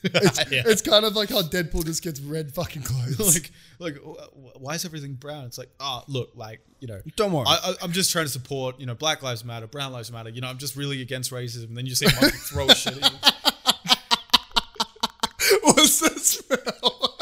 It's, 0.05 0.51
Yeah. 0.53 0.63
it's 0.67 0.83
kind 0.83 1.05
of 1.05 1.17
like 1.17 1.31
how 1.31 1.43
Deadpool 1.43 1.85
just 1.85 2.03
gets 2.05 2.21
red 2.21 2.53
fucking 2.55 2.83
clothes. 2.83 3.35
like, 3.35 3.51
like, 3.81 3.97
wh- 3.97 4.23
wh- 4.37 4.61
why 4.63 4.75
is 4.75 4.85
everything 4.85 5.15
brown? 5.15 5.45
It's 5.47 5.59
like, 5.59 5.71
ah, 5.81 6.05
look, 6.07 6.31
like, 6.37 6.61
you 6.79 6.87
know, 6.87 7.01
Don't 7.17 7.33
worry. 7.33 7.47
I, 7.49 7.55
I, 7.71 7.75
I'm 7.83 7.91
just 7.93 8.13
trying 8.13 8.27
to 8.27 8.31
support, 8.31 8.79
you 8.79 8.87
know, 8.87 8.95
Black 8.95 9.23
Lives 9.25 9.45
Matter, 9.45 9.67
Brown 9.67 9.93
Lives 9.93 10.13
Matter. 10.13 10.29
You 10.31 10.41
know, 10.43 10.49
I'm 10.49 10.59
just 10.59 10.77
really 10.77 11.03
against 11.03 11.33
racism. 11.33 11.65
And 11.69 11.77
then 11.77 11.87
you 11.87 11.95
see 11.97 12.07
a 12.07 12.21
monkey 12.21 12.37
throw 12.39 12.69
shit 12.69 13.03
at 13.03 13.13
you. 13.13 13.19
What's 15.67 16.01
the 16.01 16.11
smell? 16.21 17.19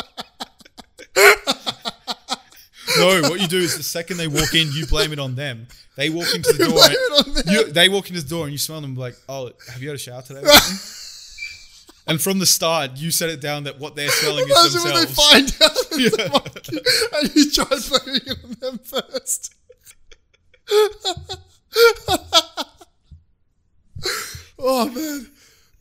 No, 2.98 3.22
what 3.28 3.40
you 3.40 3.48
do 3.48 3.58
is 3.58 3.76
the 3.76 3.82
second 3.82 4.16
they 4.18 4.28
walk 4.28 4.54
in, 4.54 4.70
you 4.72 4.86
blame 4.86 5.12
it 5.12 5.18
on 5.18 5.34
them. 5.34 5.66
They 5.96 6.10
walk 6.10 6.32
into 6.34 6.52
the 6.52 6.64
door. 6.64 6.74
blame 6.74 6.92
it 6.92 7.26
on 7.26 7.32
them. 7.34 7.42
You, 7.46 7.72
they 7.72 7.88
walk 7.88 8.08
into 8.10 8.22
the 8.22 8.28
door 8.28 8.44
and 8.44 8.52
you 8.52 8.58
smell 8.58 8.80
them 8.80 8.94
like, 8.94 9.16
oh, 9.28 9.50
have 9.72 9.82
you 9.82 9.88
had 9.88 9.96
a 9.96 9.98
shower 9.98 10.22
today? 10.22 10.42
and 12.06 12.20
from 12.20 12.38
the 12.38 12.46
start, 12.46 12.96
you 12.96 13.10
set 13.10 13.30
it 13.30 13.40
down 13.40 13.64
that 13.64 13.80
what 13.80 13.96
they're 13.96 14.08
smelling 14.10 14.46
is 14.48 14.74
Imagine 14.74 14.92
when 14.92 15.06
they 15.06 15.12
find 15.12 15.56
out 15.62 15.70
it's 15.92 16.18
a 16.18 16.28
monkey 16.30 16.78
and 17.14 17.34
you 17.34 17.50
try 17.50 17.64
blaming 17.88 18.20
it 18.26 18.38
on 18.44 18.50
them 18.60 18.78
first. 18.78 19.54
oh 24.58 24.88
man. 24.90 25.26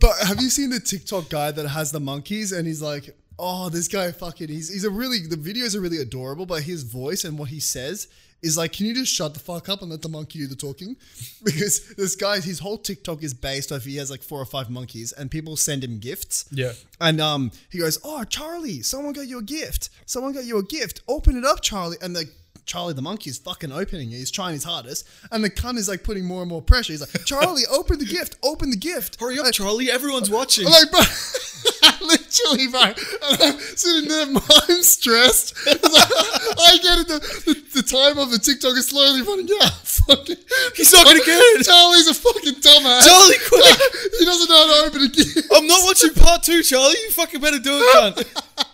But 0.03 0.27
have 0.27 0.41
you 0.41 0.49
seen 0.49 0.69
the 0.69 0.81
TikTok 0.81 1.29
guy 1.29 1.51
that 1.51 1.65
has 1.65 1.93
the 1.93 1.99
monkeys 2.01 2.51
and 2.51 2.67
he's 2.67 2.81
like 2.81 3.15
Oh, 3.39 3.69
this 3.69 3.87
guy 3.87 4.11
fucking 4.11 4.49
he's 4.49 4.71
he's 4.71 4.83
a 4.83 4.89
really 4.89 5.19
the 5.19 5.37
videos 5.37 5.75
are 5.75 5.79
really 5.79 5.99
adorable, 5.99 6.45
but 6.45 6.63
his 6.63 6.83
voice 6.83 7.23
and 7.23 7.39
what 7.39 7.47
he 7.49 7.61
says 7.61 8.09
is 8.41 8.57
like, 8.57 8.73
can 8.73 8.85
you 8.85 8.93
just 8.93 9.13
shut 9.13 9.33
the 9.33 9.39
fuck 9.39 9.69
up 9.69 9.81
and 9.81 9.89
let 9.89 10.01
the 10.01 10.09
monkey 10.09 10.39
do 10.39 10.47
the 10.47 10.57
talking? 10.57 10.97
Because 11.43 11.95
this 11.95 12.17
guy, 12.17 12.41
his 12.41 12.59
whole 12.59 12.77
TikTok 12.77 13.23
is 13.23 13.33
based 13.33 13.71
off 13.71 13.85
he 13.85 13.95
has 13.95 14.11
like 14.11 14.21
four 14.21 14.41
or 14.41 14.45
five 14.45 14.69
monkeys 14.69 15.13
and 15.13 15.31
people 15.31 15.55
send 15.55 15.85
him 15.85 15.99
gifts. 15.99 16.45
Yeah. 16.51 16.73
And 16.99 17.21
um 17.21 17.51
he 17.69 17.79
goes, 17.79 17.97
Oh, 18.03 18.25
Charlie, 18.25 18.81
someone 18.81 19.13
got 19.13 19.27
you 19.27 19.39
a 19.39 19.43
gift. 19.43 19.89
Someone 20.05 20.33
got 20.33 20.43
you 20.43 20.57
a 20.57 20.63
gift. 20.63 21.01
Open 21.07 21.37
it 21.37 21.45
up, 21.45 21.61
Charlie. 21.61 21.97
And 22.01 22.13
like 22.13 22.27
Charlie 22.65 22.93
the 22.93 23.01
monkey 23.01 23.29
is 23.29 23.37
fucking 23.37 23.71
opening 23.71 24.11
it. 24.11 24.15
He's 24.15 24.31
trying 24.31 24.53
his 24.53 24.63
hardest. 24.63 25.07
And 25.31 25.43
the 25.43 25.49
cunt 25.49 25.77
is 25.77 25.87
like 25.89 26.03
putting 26.03 26.25
more 26.25 26.41
and 26.41 26.49
more 26.49 26.61
pressure. 26.61 26.93
He's 26.93 27.01
like, 27.01 27.23
Charlie, 27.25 27.63
open 27.71 27.99
the 27.99 28.05
gift. 28.05 28.37
Open 28.43 28.69
the 28.69 28.77
gift. 28.77 29.19
Hurry 29.19 29.39
up, 29.39 29.51
Charlie! 29.51 29.91
Everyone's 29.91 30.29
watching. 30.29 30.65
I'm 30.65 30.71
like, 30.71 30.91
bro, 30.91 31.01
literally, 32.07 32.67
bro. 32.67 32.81
And 32.81 33.41
I'm 33.41 33.59
sitting 33.59 34.09
there, 34.09 34.25
I'm 34.69 34.83
stressed. 34.83 35.55
I 35.67 36.77
get 36.81 36.99
it. 36.99 37.07
The, 37.07 37.19
the, 37.45 37.81
the 37.81 37.83
time 37.83 38.17
of 38.17 38.31
the 38.31 38.39
TikTok 38.39 38.77
is 38.77 38.87
slowly 38.87 39.21
running 39.21 39.49
out. 39.61 39.71
Fucking, 39.73 40.35
He's 40.75 40.91
not 40.91 41.05
gonna 41.05 41.19
get 41.19 41.39
it. 41.39 41.65
Charlie's 41.65 42.07
a 42.07 42.13
fucking 42.13 42.55
dumbass. 42.55 43.07
Charlie, 43.07 43.39
quick! 43.47 44.19
he 44.19 44.25
doesn't 44.25 44.49
know 44.49 44.67
how 44.67 44.81
to 44.81 44.87
open 44.87 45.01
a 45.01 45.07
gift. 45.07 45.47
I'm 45.53 45.67
not 45.67 45.81
watching 45.85 46.13
part 46.13 46.43
two, 46.43 46.61
Charlie. 46.63 46.95
You 47.03 47.11
fucking 47.11 47.39
better 47.39 47.59
do 47.59 47.71
it, 47.71 47.95
cunt. 47.95 48.72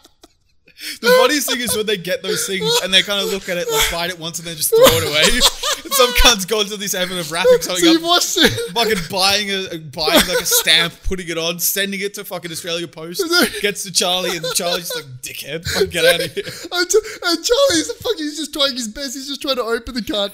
The 1.01 1.09
funniest 1.19 1.49
thing 1.49 1.59
is 1.59 1.75
when 1.75 1.85
they 1.85 1.97
get 1.97 2.23
those 2.23 2.47
things 2.47 2.69
and 2.83 2.93
they 2.93 3.01
kind 3.03 3.21
of 3.21 3.31
look 3.31 3.49
at 3.49 3.57
it, 3.57 3.69
like 3.69 3.91
bite 3.91 4.09
it 4.09 4.19
once 4.19 4.39
and 4.39 4.47
then 4.47 4.55
just 4.55 4.69
throw 4.69 4.85
it 4.85 5.03
away. 5.03 5.39
some 5.99 6.13
cunts 6.15 6.47
go 6.47 6.63
to 6.63 6.77
this 6.77 6.93
effort 6.93 7.17
of 7.17 7.31
wrapping 7.31 7.61
So 7.61 7.75
something 7.75 7.85
you've 7.85 8.03
up, 8.03 8.09
watched 8.09 8.37
it. 8.37 8.73
fucking 8.73 8.97
buying 9.11 9.49
a 9.49 9.77
buying 9.79 10.27
like 10.27 10.41
a 10.41 10.45
stamp, 10.45 10.93
putting 11.03 11.27
it 11.29 11.37
on, 11.37 11.59
sending 11.59 11.99
it 12.01 12.13
to 12.15 12.23
fucking 12.25 12.51
Australia 12.51 12.87
Post, 12.87 13.23
gets 13.61 13.83
to 13.83 13.91
Charlie, 13.91 14.37
and 14.37 14.45
Charlie's 14.55 14.89
just 14.89 14.95
like, 14.95 15.05
dickhead, 15.21 15.65
fucking 15.67 15.89
get 15.89 16.05
out 16.05 16.21
of 16.25 16.33
here. 16.33 16.43
And, 16.71 16.87
and 16.91 17.45
Charlie's 17.45 17.89
a 17.89 17.93
fucking, 17.95 18.17
he's 18.19 18.37
just 18.37 18.53
trying 18.53 18.73
his 18.73 18.87
best. 18.87 19.13
He's 19.15 19.27
just 19.27 19.41
trying 19.41 19.55
to 19.57 19.63
open 19.63 19.93
the 19.95 20.01
cut. 20.03 20.33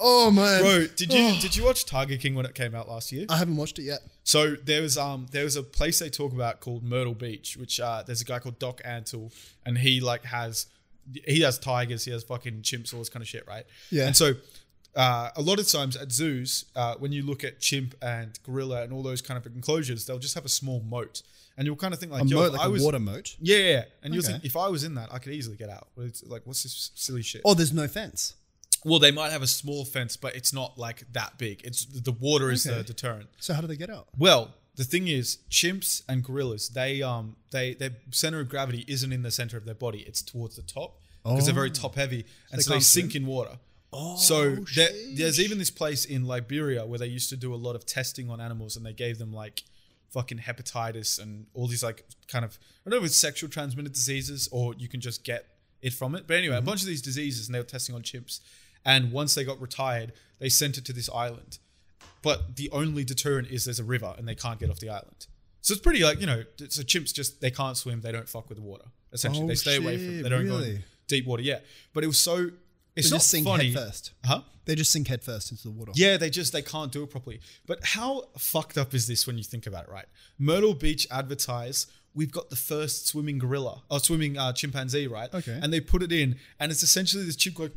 Oh, 0.00 0.30
man. 0.30 0.60
Bro, 0.62 0.86
did 0.96 1.12
you 1.12 1.26
Oh. 1.26 1.38
did 1.40 1.56
you 1.56 1.64
watch 1.64 1.84
Tiger 1.86 2.16
King 2.16 2.34
when 2.34 2.44
it 2.46 2.54
came 2.54 2.74
out 2.74 2.88
last 2.88 3.10
year? 3.12 3.26
I 3.30 3.36
haven't 3.38 3.56
watched 3.56 3.78
it 3.78 3.82
yet. 3.84 4.00
So 4.24 4.54
there 4.56 4.82
was 4.82 4.98
um 4.98 5.26
there 5.30 5.44
was 5.44 5.56
a 5.56 5.62
place 5.62 5.98
they 6.00 6.10
talk 6.10 6.32
about 6.32 6.60
called 6.60 6.82
Myrtle 6.82 7.14
Beach, 7.14 7.56
which 7.56 7.80
uh 7.80 8.02
there's 8.06 8.20
a 8.20 8.24
guy 8.24 8.38
called 8.40 8.58
Doc 8.58 8.80
Antle, 8.84 9.32
and 9.64 9.78
he 9.78 10.00
like 10.00 10.24
has 10.24 10.66
he 11.24 11.40
has 11.42 11.58
tigers, 11.58 12.04
he 12.04 12.10
has 12.10 12.24
fucking 12.24 12.62
chimps, 12.62 12.92
all 12.92 12.98
this 12.98 13.08
kind 13.08 13.22
of 13.22 13.28
shit, 13.28 13.46
right? 13.46 13.64
Yeah. 13.90 14.06
And 14.06 14.16
so 14.16 14.34
uh, 14.96 15.30
a 15.36 15.42
lot 15.42 15.58
of 15.58 15.68
times 15.68 15.96
at 15.96 16.10
zoos, 16.10 16.64
uh, 16.74 16.94
when 16.98 17.12
you 17.12 17.22
look 17.22 17.44
at 17.44 17.60
chimp 17.60 17.94
and 18.02 18.38
gorilla 18.44 18.82
and 18.82 18.92
all 18.92 19.02
those 19.02 19.20
kind 19.22 19.36
of 19.38 19.46
enclosures, 19.54 20.06
they'll 20.06 20.18
just 20.18 20.34
have 20.34 20.44
a 20.44 20.48
small 20.48 20.80
moat, 20.80 21.22
and 21.56 21.66
you'll 21.66 21.76
kind 21.76 21.92
of 21.94 22.00
think 22.00 22.12
like, 22.12 22.24
A 22.24 22.26
yo, 22.26 22.36
moat, 22.36 22.52
like 22.52 22.60
I 22.62 22.66
a 22.66 22.70
was, 22.70 22.82
water 22.82 22.98
moat. 22.98 23.36
yeah, 23.40 23.56
yeah, 23.58 23.84
and 24.02 24.14
you'll 24.14 24.24
Okay. 24.24 24.32
think 24.32 24.44
if 24.44 24.56
I 24.56 24.68
was 24.68 24.84
in 24.84 24.94
that, 24.94 25.12
I 25.12 25.18
could 25.18 25.32
easily 25.32 25.56
get 25.56 25.68
out. 25.70 25.88
It's 25.98 26.22
like, 26.24 26.42
what's 26.46 26.62
this 26.62 26.90
silly 26.94 27.22
shit? 27.22 27.42
Oh, 27.44 27.54
there's 27.54 27.72
no 27.72 27.86
fence. 27.88 28.34
Well, 28.84 28.98
they 29.00 29.10
might 29.10 29.32
have 29.32 29.42
a 29.42 29.46
small 29.48 29.84
fence, 29.84 30.16
but 30.16 30.36
it's 30.36 30.52
not 30.52 30.78
like 30.78 31.12
that 31.12 31.38
big. 31.38 31.62
It's 31.64 31.84
the 31.86 32.12
water 32.12 32.50
is 32.52 32.64
the 32.64 32.82
deterrent. 32.84 33.28
So 33.38 33.52
how 33.54 33.60
do 33.60 33.66
they 33.66 33.76
get 33.76 33.90
out? 33.90 34.06
Well, 34.16 34.54
the 34.76 34.84
thing 34.84 35.08
is, 35.08 35.38
chimps 35.50 36.02
and 36.08 36.22
gorillas, 36.22 36.68
they 36.68 37.02
um 37.02 37.36
they 37.50 37.74
their 37.74 37.90
center 38.10 38.38
of 38.40 38.48
gravity 38.48 38.84
isn't 38.86 39.12
in 39.12 39.22
the 39.22 39.30
center 39.32 39.56
of 39.56 39.64
their 39.64 39.74
body; 39.74 40.00
it's 40.06 40.22
towards 40.22 40.54
the 40.56 40.62
top 40.62 41.00
because 41.24 41.46
they're 41.46 41.54
very 41.54 41.70
top 41.72 41.96
heavy, 41.96 42.24
and 42.52 42.62
so 42.62 42.70
they 42.70 42.74
can't 42.76 42.84
sink 42.84 43.16
in 43.16 43.26
water. 43.26 43.58
Oh, 43.92 44.16
so 44.16 44.56
there, 44.74 44.90
there's 45.14 45.40
even 45.40 45.58
this 45.58 45.70
place 45.70 46.04
in 46.04 46.24
Liberia 46.26 46.84
where 46.84 46.98
they 46.98 47.06
used 47.06 47.30
to 47.30 47.36
do 47.36 47.54
a 47.54 47.56
lot 47.56 47.76
of 47.76 47.86
testing 47.86 48.30
on 48.30 48.40
animals, 48.40 48.76
and 48.76 48.84
they 48.84 48.92
gave 48.92 49.18
them 49.18 49.32
like 49.32 49.62
fucking 50.10 50.38
hepatitis 50.38 51.20
and 51.20 51.46
all 51.54 51.66
these 51.66 51.82
like 51.82 52.04
kind 52.28 52.44
of 52.44 52.58
I 52.86 52.90
don't 52.90 52.98
know 52.98 53.04
if 53.04 53.10
it's 53.10 53.16
sexual 53.16 53.50
transmitted 53.50 53.92
diseases 53.92 54.48
or 54.52 54.74
you 54.74 54.88
can 54.88 55.00
just 55.00 55.24
get 55.24 55.46
it 55.82 55.92
from 55.92 56.14
it. 56.14 56.26
But 56.26 56.36
anyway, 56.36 56.54
a 56.54 56.58
mm-hmm. 56.58 56.66
bunch 56.66 56.82
of 56.82 56.88
these 56.88 57.02
diseases, 57.02 57.48
and 57.48 57.54
they 57.54 57.60
were 57.60 57.64
testing 57.64 57.94
on 57.94 58.02
chimps. 58.02 58.40
And 58.84 59.10
once 59.10 59.34
they 59.34 59.42
got 59.42 59.60
retired, 59.60 60.12
they 60.38 60.48
sent 60.48 60.78
it 60.78 60.84
to 60.84 60.92
this 60.92 61.10
island 61.10 61.58
but 62.26 62.56
the 62.56 62.68
only 62.72 63.04
deterrent 63.04 63.48
is 63.52 63.66
there's 63.66 63.78
a 63.78 63.84
river 63.84 64.12
and 64.18 64.26
they 64.26 64.34
can't 64.34 64.58
get 64.58 64.68
off 64.68 64.80
the 64.80 64.88
island. 64.88 65.28
So 65.60 65.70
it's 65.72 65.80
pretty 65.80 66.02
like 66.02 66.20
you 66.20 66.26
know, 66.26 66.42
so 66.68 66.82
chimps 66.82 67.14
just 67.14 67.40
they 67.40 67.52
can't 67.52 67.76
swim, 67.76 68.00
they 68.00 68.10
don't 68.10 68.28
fuck 68.28 68.48
with 68.48 68.58
the 68.58 68.64
water. 68.64 68.86
Essentially, 69.12 69.44
Oh, 69.44 69.46
they 69.46 69.54
stay 69.54 69.76
away 69.76 69.96
from, 69.96 70.14
shit, 70.16 70.22
they 70.24 70.28
don't 70.28 70.48
go 70.48 70.58
in 70.58 70.82
deep 71.06 71.24
water. 71.24 71.42
Yeah, 71.42 71.60
but 71.94 72.02
it 72.02 72.08
was 72.08 72.18
so 72.18 72.50
it's 72.96 73.08
They 73.08 73.14
not 73.14 73.18
just 73.18 73.30
sink 73.30 73.46
funny, 73.46 73.72
head 73.72 73.74
first. 73.78 74.12
huh? 74.24 74.40
They 74.64 74.74
just 74.74 74.90
sink 74.90 75.06
head 75.06 75.22
first 75.22 75.52
into 75.52 75.62
the 75.64 75.70
water. 75.70 75.92
Yeah, 75.94 76.16
they 76.16 76.30
just 76.30 76.52
they 76.52 76.62
can't 76.62 76.90
do 76.90 77.02
it 77.04 77.10
properly. 77.10 77.40
But 77.66 77.84
how 77.84 78.24
fucked 78.36 78.76
up 78.76 78.94
is 78.94 79.06
this 79.06 79.26
when 79.26 79.38
you 79.38 79.44
think 79.44 79.66
about 79.66 79.84
it, 79.84 79.90
right? 79.90 80.06
Myrtle 80.38 80.74
Beach 80.74 81.06
advertise 81.10 81.86
we've 82.16 82.32
got 82.32 82.48
the 82.48 82.56
first 82.56 83.06
swimming 83.06 83.38
gorilla 83.38 83.82
or 83.90 84.00
swimming 84.00 84.38
uh, 84.38 84.50
chimpanzee, 84.50 85.06
right? 85.06 85.32
Okay. 85.34 85.60
And 85.62 85.70
they 85.70 85.80
put 85.80 86.02
it 86.02 86.10
in, 86.10 86.36
and 86.58 86.72
it's 86.72 86.82
essentially 86.82 87.22
this 87.24 87.36
chimp 87.36 87.56
going 87.56 87.72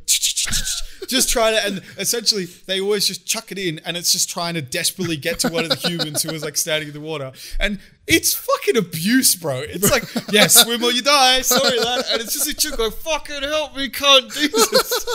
just 1.07 1.29
trying 1.29 1.55
to, 1.55 1.65
and 1.65 1.81
essentially 1.97 2.45
they 2.45 2.79
always 2.79 3.05
just 3.05 3.25
chuck 3.25 3.51
it 3.51 3.57
in, 3.57 3.79
and 3.85 3.97
it's 3.97 4.11
just 4.11 4.29
trying 4.29 4.53
to 4.55 4.61
desperately 4.61 5.17
get 5.17 5.39
to 5.39 5.49
one 5.49 5.63
of 5.63 5.69
the 5.69 5.75
humans 5.75 6.23
who 6.23 6.31
was 6.31 6.43
like 6.43 6.57
standing 6.57 6.89
in 6.89 6.93
the 6.93 6.99
water, 6.99 7.31
and 7.59 7.79
it's 8.07 8.33
fucking 8.33 8.77
abuse, 8.77 9.35
bro. 9.35 9.59
It's 9.59 9.89
like, 9.91 10.03
yeah, 10.31 10.47
swim 10.47 10.83
or 10.83 10.91
you 10.91 11.01
die. 11.01 11.41
Sorry, 11.41 11.79
lad. 11.79 12.05
And 12.11 12.21
it's 12.21 12.33
just 12.33 12.47
a 12.47 12.55
chick 12.55 12.75
going, 12.75 12.91
fucking 12.91 13.43
help 13.43 13.75
me, 13.75 13.89
can't 13.89 14.31
do 14.33 14.47
this. 14.47 15.05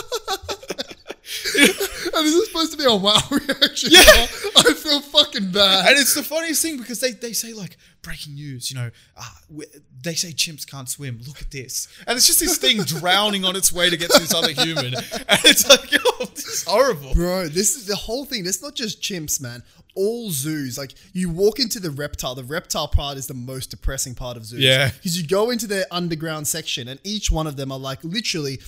And 2.15 2.25
this 2.25 2.33
is 2.33 2.47
supposed 2.47 2.71
to 2.71 2.77
be 2.77 2.85
a 2.85 2.95
wow 2.95 3.19
reaction? 3.31 3.89
Yeah. 3.91 4.27
I 4.55 4.73
feel 4.73 5.01
fucking 5.01 5.51
bad. 5.51 5.89
And 5.89 5.97
it's 5.99 6.13
the 6.13 6.23
funniest 6.23 6.61
thing 6.61 6.77
because 6.77 6.99
they, 6.99 7.11
they 7.11 7.33
say 7.33 7.53
like 7.53 7.77
breaking 8.05 8.35
news, 8.35 8.71
you 8.71 8.77
know, 8.77 8.91
uh, 9.17 9.29
they 10.03 10.13
say 10.13 10.29
chimps 10.29 10.69
can't 10.69 10.87
swim. 10.87 11.19
Look 11.27 11.41
at 11.41 11.49
this, 11.49 11.87
and 12.07 12.15
it's 12.15 12.27
just 12.27 12.39
this 12.39 12.57
thing 12.57 12.83
drowning 12.83 13.43
on 13.43 13.55
its 13.55 13.73
way 13.73 13.89
to 13.89 13.97
get 13.97 14.11
to 14.11 14.19
this 14.19 14.33
other 14.33 14.51
human, 14.51 14.93
and 14.93 15.39
it's 15.43 15.67
like, 15.67 15.89
oh, 16.05 16.25
this 16.35 16.45
is 16.45 16.63
horrible. 16.63 17.13
Bro, 17.13 17.47
this 17.49 17.75
is 17.75 17.87
the 17.87 17.95
whole 17.95 18.23
thing. 18.23 18.45
It's 18.45 18.61
not 18.61 18.75
just 18.75 19.01
chimps, 19.01 19.41
man. 19.41 19.63
All 19.95 20.29
zoos, 20.29 20.77
like 20.77 20.93
you 21.13 21.29
walk 21.29 21.59
into 21.59 21.79
the 21.79 21.89
reptile. 21.89 22.35
The 22.35 22.43
reptile 22.43 22.87
part 22.87 23.17
is 23.17 23.27
the 23.27 23.33
most 23.33 23.71
depressing 23.71 24.13
part 24.13 24.37
of 24.37 24.45
zoos. 24.45 24.59
Yeah. 24.59 24.91
because 24.91 25.19
you 25.19 25.27
go 25.27 25.49
into 25.49 25.67
their 25.67 25.85
underground 25.89 26.47
section, 26.47 26.87
and 26.87 26.99
each 27.03 27.31
one 27.31 27.47
of 27.47 27.57
them 27.57 27.71
are 27.71 27.79
like 27.79 28.03
literally. 28.03 28.59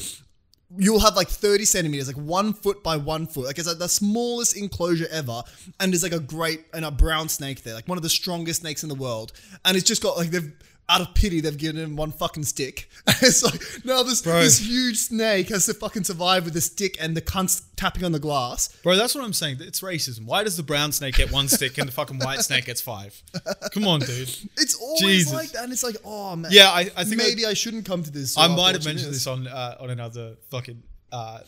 You'll 0.76 1.00
have 1.00 1.16
like 1.16 1.30
30 1.30 1.64
centimeters, 1.64 2.08
like 2.08 2.18
one 2.18 2.52
foot 2.54 2.84
by 2.84 2.98
one 2.98 3.26
foot. 3.26 3.46
Like 3.46 3.58
it's 3.58 3.68
like 3.68 3.78
the 3.78 3.88
smallest 3.88 4.58
enclosure 4.58 5.08
ever. 5.10 5.42
And 5.80 5.94
there's 5.94 6.04
like 6.04 6.12
a 6.12 6.20
great 6.20 6.66
and 6.74 6.84
a 6.84 6.92
brown 6.92 7.30
snake 7.30 7.64
there, 7.64 7.74
like 7.74 7.88
one 7.88 7.98
of 7.98 8.04
the 8.04 8.10
strongest 8.10 8.62
snakes 8.62 8.84
in 8.84 8.90
the 8.90 8.96
world. 8.96 9.32
And 9.64 9.78
it's 9.78 9.88
just 9.88 10.04
got 10.04 10.18
like 10.18 10.30
they've 10.30 10.52
out 10.90 11.02
of 11.02 11.14
pity, 11.14 11.42
they've 11.42 11.58
given 11.58 11.82
him 11.82 11.96
one 11.96 12.12
fucking 12.12 12.44
stick. 12.44 12.90
it's 13.08 13.44
like 13.44 13.62
now 13.84 14.04
this 14.04 14.22
Bro. 14.22 14.42
this 14.42 14.60
huge 14.60 14.98
snake 14.98 15.50
has 15.50 15.66
to 15.66 15.74
fucking 15.74 16.06
survive 16.06 16.46
with 16.46 16.56
a 16.56 16.62
stick 16.62 16.98
and 17.00 17.16
the 17.16 17.22
cunts 17.22 17.64
tapping 17.76 18.04
on 18.04 18.14
the 18.14 18.20
glass. 18.20 18.70
Bro, 18.84 18.96
that's 18.96 19.14
what 19.14 19.24
I'm 19.24 19.34
saying. 19.34 19.58
It's 19.60 19.82
racism. 19.82 20.26
Why 20.26 20.44
does 20.44 20.56
the 20.56 20.64
brown 20.64 20.92
snake 20.92 21.16
get 21.16 21.32
one 21.32 21.48
stick 21.50 21.78
and 21.78 21.88
the 21.88 21.92
fucking 21.92 22.20
white 22.20 22.40
snake 22.40 22.66
gets 22.66 22.82
five? 22.82 23.22
Come 23.74 23.88
on, 23.88 24.00
dude. 24.00 24.30
It's 24.60 24.76
always 24.76 25.02
Jesus. 25.02 25.34
like 25.34 25.52
that, 25.52 25.64
and 25.64 25.74
it's 25.74 25.84
like, 25.84 25.98
oh 26.04 26.36
man. 26.36 26.52
Yeah, 26.52 26.70
I, 26.70 26.90
I 26.96 27.04
think 27.04 27.18
maybe 27.18 27.46
I, 27.46 27.54
shouldn't 27.54 27.86
come 27.86 28.04
to 28.04 28.12
this. 28.12 28.38
I 28.38 28.48
might 28.48 28.74
have 28.76 28.86
mentioned 28.86 29.10
it 29.10 29.16
is. 29.16 29.26
this 29.26 29.28
on 29.28 29.48
uh, 29.48 29.78
on 29.80 29.90
another 29.90 30.36
fucking 30.50 30.82
uh, 31.12 31.40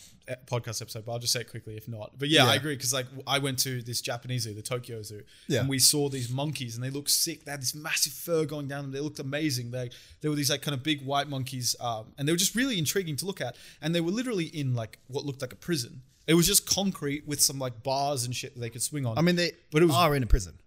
podcast 0.45 0.81
episode, 0.81 1.05
but 1.05 1.11
I'll 1.11 1.19
just 1.19 1.33
say 1.33 1.41
it 1.41 1.49
quickly 1.49 1.75
if 1.75 1.87
not. 1.87 2.11
But 2.17 2.29
yeah, 2.29 2.45
I 2.45 2.55
agree 2.55 2.75
because 2.75 2.93
like 2.93 3.07
I 3.27 3.39
went 3.39 3.59
to 3.59 3.81
this 3.81 3.99
Japanese 4.01 4.43
zoo, 4.43 4.53
the 4.53 4.61
Tokyo 4.61 5.01
Zoo, 5.01 5.23
Yeah. 5.47 5.61
and 5.61 5.69
we 5.69 5.79
saw 5.79 6.07
these 6.09 6.29
monkeys 6.29 6.75
and 6.75 6.83
they 6.83 6.89
looked 6.89 7.09
sick. 7.09 7.43
They 7.45 7.51
had 7.51 7.61
this 7.61 7.75
massive 7.75 8.13
fur 8.13 8.45
going 8.45 8.67
down 8.67 8.83
them. 8.83 8.91
They 8.91 8.99
looked 9.01 9.19
amazing. 9.19 9.71
They 9.71 9.89
they 10.21 10.29
were 10.29 10.35
these 10.35 10.49
like 10.49 10.61
kind 10.61 10.73
of 10.75 10.83
big 10.83 11.05
white 11.05 11.27
monkeys, 11.27 11.75
um, 11.79 12.13
and 12.17 12.27
they 12.27 12.31
were 12.31 12.37
just 12.37 12.55
really 12.55 12.77
intriguing 12.79 13.15
to 13.17 13.25
look 13.25 13.41
at. 13.41 13.55
And 13.81 13.93
they 13.93 14.01
were 14.01 14.11
literally 14.11 14.45
in 14.45 14.75
like 14.75 14.99
what 15.07 15.25
looked 15.25 15.41
like 15.41 15.53
a 15.53 15.57
prison. 15.57 16.01
It 16.27 16.35
was 16.35 16.45
just 16.47 16.65
concrete 16.69 17.27
with 17.27 17.41
some 17.41 17.57
like 17.59 17.81
bars 17.83 18.23
and 18.23 18.35
shit 18.35 18.53
that 18.53 18.59
they 18.59 18.69
could 18.69 18.83
swing 18.83 19.05
on. 19.05 19.17
I 19.17 19.21
mean, 19.21 19.35
they 19.35 19.51
But 19.71 19.81
it 19.81 19.85
was- 19.87 19.95
are 19.95 20.15
in 20.15 20.21
a 20.23 20.27
prison, 20.27 20.59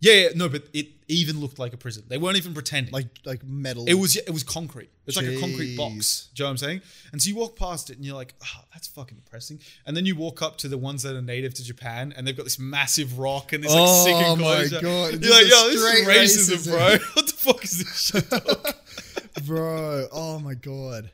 yeah, 0.00 0.12
yeah, 0.14 0.28
no, 0.34 0.48
but 0.48 0.64
it 0.72 0.88
even 1.08 1.40
looked 1.40 1.58
like 1.58 1.72
a 1.72 1.76
prison. 1.76 2.04
They 2.06 2.18
weren't 2.18 2.36
even 2.36 2.54
pretending. 2.54 2.92
like 2.92 3.08
like 3.24 3.42
metal. 3.44 3.84
It 3.86 3.94
was 3.94 4.16
it 4.16 4.30
was 4.30 4.42
concrete. 4.44 4.90
It's 5.06 5.16
like 5.16 5.26
a 5.26 5.40
concrete 5.40 5.76
box. 5.76 6.28
Do 6.34 6.42
you 6.42 6.44
know 6.44 6.48
what 6.48 6.50
I'm 6.52 6.56
saying? 6.58 6.82
And 7.12 7.22
so 7.22 7.28
you 7.28 7.36
walk 7.36 7.56
past 7.56 7.90
it 7.90 7.96
and 7.96 8.04
you're 8.04 8.14
like, 8.14 8.34
oh, 8.44 8.60
that's 8.72 8.86
fucking 8.88 9.16
depressing. 9.16 9.58
And 9.86 9.96
then 9.96 10.04
you 10.04 10.14
walk 10.14 10.42
up 10.42 10.58
to 10.58 10.68
the 10.68 10.76
ones 10.78 11.02
that 11.02 11.16
are 11.16 11.22
native 11.22 11.54
to 11.54 11.64
Japan 11.64 12.12
and 12.16 12.26
they've 12.26 12.36
got 12.36 12.44
this 12.44 12.58
massive 12.58 13.18
rock 13.18 13.52
and 13.52 13.64
this 13.64 13.72
like 13.72 13.80
oh 13.82 14.04
sick 14.04 14.14
Oh 14.18 14.36
my. 14.36 14.68
God, 14.68 15.22
You're 15.22 15.32
like, 15.32 15.48
yo, 15.48 15.68
this 15.70 15.82
is 15.82 16.06
racism, 16.06 16.66
racism." 16.66 16.70
bro. 16.70 17.06
what 17.14 17.26
the 17.26 17.32
fuck 17.32 17.64
is 17.64 17.78
this 17.78 18.00
shit? 18.00 19.44
bro. 19.46 20.06
Oh 20.12 20.38
my 20.38 20.54
god, 20.54 21.10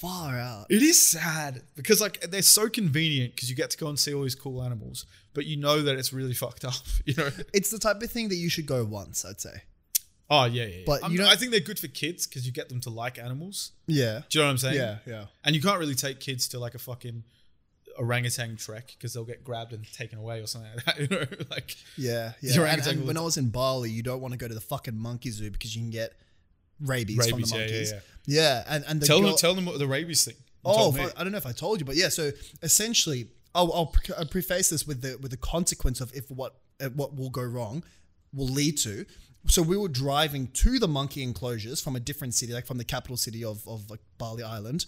far 0.00 0.38
out. 0.38 0.66
it 0.70 0.82
is 0.82 1.00
sad 1.08 1.62
because 1.76 2.00
like 2.00 2.20
they're 2.30 2.42
so 2.42 2.68
convenient 2.68 3.34
because 3.34 3.48
you 3.50 3.56
get 3.56 3.70
to 3.70 3.78
go 3.78 3.88
and 3.88 3.98
see 3.98 4.12
all 4.14 4.22
these 4.22 4.34
cool 4.34 4.62
animals, 4.62 5.06
but 5.34 5.46
you 5.46 5.56
know 5.56 5.82
that 5.82 5.96
it's 5.98 6.12
really 6.12 6.34
fucked 6.44 6.64
up. 6.64 6.74
You 7.04 7.14
know? 7.14 7.30
It's 7.54 7.70
the 7.70 7.78
type 7.78 8.02
of 8.02 8.10
thing 8.10 8.28
that 8.28 8.36
you 8.36 8.48
should 8.50 8.66
go 8.66 8.84
once. 8.84 9.24
I'd 9.24 9.40
say. 9.40 9.62
Oh 10.28 10.44
yeah, 10.44 10.64
yeah. 10.64 10.68
yeah. 10.78 10.82
But 10.86 11.02
I'm- 11.02 11.12
you 11.12 11.18
don't- 11.18 11.28
I 11.28 11.36
think 11.36 11.50
they're 11.52 11.60
good 11.60 11.78
for 11.78 11.88
kids 11.88 12.26
because 12.26 12.44
you 12.46 12.52
get 12.52 12.68
them 12.68 12.80
to 12.80 12.90
like 12.90 13.18
animals. 13.18 13.72
Yeah. 13.86 14.22
Do 14.28 14.38
you 14.38 14.42
know 14.42 14.48
what 14.48 14.50
I'm 14.52 14.58
saying? 14.58 14.74
Yeah. 14.76 14.98
Yeah. 15.06 15.24
And 15.44 15.54
you 15.54 15.62
can't 15.62 15.78
really 15.78 15.94
take 15.94 16.20
kids 16.20 16.48
to 16.48 16.58
like 16.58 16.74
a 16.74 16.78
fucking 16.80 17.22
orangutan 17.98 18.56
trek 18.56 18.88
because 18.98 19.14
they'll 19.14 19.24
get 19.24 19.42
grabbed 19.44 19.72
and 19.72 19.90
taken 19.92 20.18
away 20.18 20.40
or 20.40 20.46
something 20.46 20.70
like 20.74 20.84
that. 20.84 20.98
You 21.00 21.08
know, 21.08 21.24
like 21.50 21.76
Yeah, 21.96 22.32
yeah. 22.42 22.50
And, 22.52 22.60
orangutan 22.60 22.90
and 22.90 23.00
will- 23.00 23.06
when 23.08 23.16
I 23.16 23.20
was 23.22 23.36
in 23.36 23.48
Bali, 23.50 23.90
you 23.90 24.02
don't 24.02 24.20
want 24.20 24.32
to 24.32 24.38
go 24.38 24.48
to 24.48 24.54
the 24.54 24.60
fucking 24.60 24.96
monkey 24.96 25.30
zoo 25.30 25.50
because 25.50 25.74
you 25.74 25.82
can 25.82 25.90
get 25.90 26.12
rabies, 26.80 27.16
from 27.16 27.38
Rabies, 27.38 27.50
the 27.50 27.56
yeah, 27.56 27.62
yeah, 27.62 27.70
monkeys. 27.70 27.92
yeah. 27.92 28.00
Yeah, 28.28 28.64
and 28.68 28.84
and 28.88 29.00
the 29.00 29.06
Tell 29.06 29.22
them, 29.22 29.36
tell 29.36 29.54
them 29.54 29.66
what 29.66 29.78
the 29.78 29.86
rabies 29.86 30.24
thing. 30.24 30.34
Oh, 30.64 30.90
fuck, 30.90 31.12
I 31.16 31.22
don't 31.22 31.30
know 31.30 31.38
if 31.38 31.46
I 31.46 31.52
told 31.52 31.78
you, 31.78 31.86
but 31.86 31.94
yeah. 31.94 32.08
So 32.08 32.32
essentially, 32.60 33.28
I'll, 33.54 33.72
I'll, 33.72 33.86
pre- 33.86 34.14
I'll 34.16 34.26
preface 34.26 34.70
this 34.70 34.84
with 34.84 35.00
the 35.00 35.16
with 35.20 35.30
the 35.30 35.36
consequence 35.36 36.00
of 36.00 36.12
if 36.12 36.28
what 36.30 36.56
uh, 36.80 36.88
what 36.88 37.14
will 37.14 37.30
go 37.30 37.42
wrong 37.42 37.84
will 38.34 38.48
lead 38.48 38.78
to. 38.78 39.06
So 39.46 39.62
we 39.62 39.76
were 39.76 39.88
driving 39.88 40.48
to 40.48 40.80
the 40.80 40.88
monkey 40.88 41.22
enclosures 41.22 41.80
from 41.80 41.94
a 41.94 42.00
different 42.00 42.34
city, 42.34 42.52
like 42.52 42.66
from 42.66 42.78
the 42.78 42.84
capital 42.84 43.16
city 43.16 43.44
of 43.44 43.66
of 43.68 43.88
like 43.88 44.00
Bali 44.18 44.42
Island, 44.42 44.86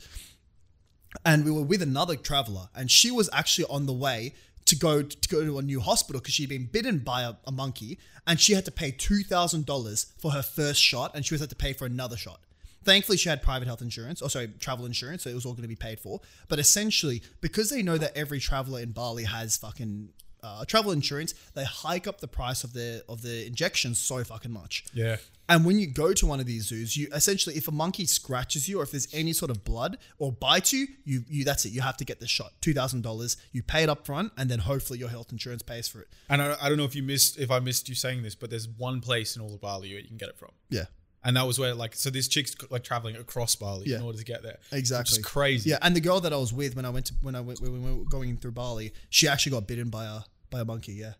and 1.24 1.44
we 1.44 1.52
were 1.52 1.62
with 1.62 1.80
another 1.80 2.16
traveler, 2.16 2.68
and 2.74 2.90
she 2.90 3.12
was 3.12 3.30
actually 3.32 3.66
on 3.70 3.86
the 3.86 3.92
way 3.92 4.34
to 4.68 4.76
go 4.76 5.02
to 5.02 5.28
go 5.28 5.44
to 5.44 5.58
a 5.58 5.62
new 5.62 5.80
hospital 5.80 6.20
because 6.20 6.34
she'd 6.34 6.48
been 6.48 6.66
bitten 6.66 6.98
by 6.98 7.22
a, 7.22 7.34
a 7.46 7.52
monkey, 7.52 7.98
and 8.26 8.38
she 8.38 8.52
had 8.52 8.64
to 8.66 8.70
pay 8.70 8.90
two 8.90 9.22
thousand 9.22 9.66
dollars 9.66 10.06
for 10.18 10.32
her 10.32 10.42
first 10.42 10.80
shot, 10.80 11.12
and 11.14 11.24
she 11.24 11.34
was 11.34 11.40
had 11.40 11.50
to 11.50 11.56
pay 11.56 11.72
for 11.72 11.86
another 11.86 12.16
shot. 12.16 12.40
Thankfully, 12.84 13.18
she 13.18 13.28
had 13.28 13.42
private 13.42 13.66
health 13.66 13.82
insurance, 13.82 14.22
or 14.22 14.30
sorry, 14.30 14.48
travel 14.60 14.86
insurance, 14.86 15.24
so 15.24 15.30
it 15.30 15.34
was 15.34 15.44
all 15.44 15.52
going 15.52 15.62
to 15.62 15.68
be 15.68 15.76
paid 15.76 15.98
for. 16.00 16.20
But 16.48 16.58
essentially, 16.58 17.22
because 17.40 17.70
they 17.70 17.82
know 17.82 17.98
that 17.98 18.16
every 18.16 18.40
traveler 18.40 18.80
in 18.80 18.92
Bali 18.92 19.24
has 19.24 19.56
fucking 19.56 20.10
uh, 20.42 20.64
travel 20.64 20.92
insurance, 20.92 21.34
they 21.54 21.64
hike 21.64 22.06
up 22.06 22.20
the 22.20 22.28
price 22.28 22.62
of 22.64 22.72
the 22.74 23.04
of 23.08 23.22
the 23.22 23.46
injections 23.46 23.98
so 23.98 24.22
fucking 24.22 24.52
much. 24.52 24.84
Yeah. 24.92 25.16
And 25.50 25.64
when 25.64 25.78
you 25.78 25.86
go 25.86 26.12
to 26.12 26.26
one 26.26 26.40
of 26.40 26.46
these 26.46 26.66
zoos, 26.66 26.94
you 26.96 27.08
essentially, 27.14 27.56
if 27.56 27.68
a 27.68 27.72
monkey 27.72 28.04
scratches 28.04 28.68
you 28.68 28.80
or 28.80 28.82
if 28.82 28.90
there's 28.90 29.08
any 29.14 29.32
sort 29.32 29.50
of 29.50 29.64
blood 29.64 29.96
or 30.18 30.30
bites 30.30 30.74
you, 30.74 30.86
you, 31.04 31.24
you 31.26 31.44
that's 31.44 31.64
it. 31.64 31.72
You 31.72 31.80
have 31.80 31.96
to 31.98 32.04
get 32.04 32.20
the 32.20 32.28
shot. 32.28 32.52
Two 32.60 32.74
thousand 32.74 33.02
dollars. 33.02 33.38
You 33.52 33.62
pay 33.62 33.82
it 33.82 33.88
up 33.88 34.04
front, 34.04 34.32
and 34.36 34.50
then 34.50 34.58
hopefully 34.58 34.98
your 34.98 35.08
health 35.08 35.32
insurance 35.32 35.62
pays 35.62 35.88
for 35.88 36.02
it. 36.02 36.08
And 36.28 36.42
I, 36.42 36.56
I 36.60 36.68
don't 36.68 36.76
know 36.76 36.84
if 36.84 36.94
you 36.94 37.02
missed 37.02 37.38
if 37.38 37.50
I 37.50 37.60
missed 37.60 37.88
you 37.88 37.94
saying 37.94 38.22
this, 38.22 38.34
but 38.34 38.50
there's 38.50 38.68
one 38.68 39.00
place 39.00 39.36
in 39.36 39.42
all 39.42 39.54
of 39.54 39.60
Bali 39.60 39.90
where 39.92 40.00
you 40.00 40.08
can 40.08 40.18
get 40.18 40.28
it 40.28 40.38
from. 40.38 40.50
Yeah, 40.68 40.84
And 41.24 41.36
that 41.38 41.46
was 41.46 41.58
where 41.58 41.74
like 41.74 41.94
so 41.94 42.10
this 42.10 42.28
chick's 42.28 42.54
like 42.70 42.84
traveling 42.84 43.16
across 43.16 43.56
Bali 43.56 43.90
in 43.90 44.02
order 44.02 44.18
to 44.18 44.24
get 44.24 44.42
there. 44.42 44.58
exactly. 44.70 45.22
Crazy. 45.22 45.70
Yeah, 45.70 45.78
and 45.80 45.96
the 45.96 46.00
girl 46.00 46.20
that 46.20 46.32
I 46.32 46.36
was 46.36 46.52
with 46.52 46.76
when 46.76 46.84
I 46.84 46.90
went 46.90 47.06
to 47.06 47.14
when 47.22 47.34
I 47.34 47.40
went 47.40 47.60
when 47.62 47.82
we 47.82 47.90
were 47.90 48.04
going 48.04 48.36
through 48.36 48.52
Bali, 48.52 48.92
she 49.08 49.26
actually 49.28 49.52
got 49.52 49.66
bitten 49.66 49.88
by 49.88 50.04
a 50.04 50.20
by 50.50 50.60
a 50.60 50.64
monkey. 50.66 50.92
Yeah. 50.92 51.14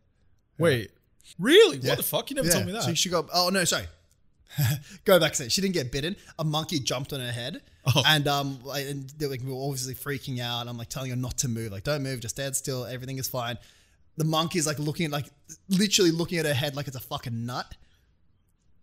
Wait. 0.58 0.90
Really? 1.38 1.78
Yeah. 1.78 1.90
What 1.90 1.98
the 1.98 2.04
fuck? 2.04 2.30
You 2.30 2.36
never 2.36 2.48
yeah. 2.48 2.54
told 2.54 2.66
me 2.66 2.72
that. 2.72 2.82
So 2.82 2.94
she 2.94 3.08
got. 3.08 3.28
Oh 3.32 3.48
no, 3.50 3.64
sorry. 3.64 3.86
Go 5.04 5.18
back 5.20 5.32
to 5.34 5.44
it. 5.44 5.52
She 5.52 5.60
didn't 5.60 5.74
get 5.74 5.92
bitten. 5.92 6.16
A 6.38 6.44
monkey 6.44 6.78
jumped 6.80 7.12
on 7.12 7.20
her 7.20 7.32
head, 7.32 7.60
Oh. 7.86 8.02
and 8.06 8.26
um, 8.28 8.58
like, 8.64 8.86
and 8.86 9.08
they, 9.18 9.26
like, 9.26 9.40
we 9.42 9.50
were 9.52 9.62
obviously 9.62 9.94
freaking 9.94 10.40
out. 10.40 10.66
I'm 10.68 10.76
like 10.76 10.88
telling 10.88 11.10
her 11.10 11.16
not 11.16 11.38
to 11.38 11.48
move. 11.48 11.72
Like, 11.72 11.84
don't 11.84 12.02
move. 12.02 12.20
Just 12.20 12.36
stand 12.36 12.54
still. 12.56 12.84
Everything 12.84 13.18
is 13.18 13.28
fine. 13.28 13.56
The 14.16 14.24
monkey's 14.24 14.66
like 14.66 14.78
looking 14.78 15.06
at 15.06 15.12
like 15.12 15.26
literally 15.68 16.10
looking 16.10 16.38
at 16.38 16.46
her 16.46 16.54
head 16.54 16.74
like 16.76 16.86
it's 16.88 16.96
a 16.96 17.00
fucking 17.00 17.46
nut, 17.46 17.72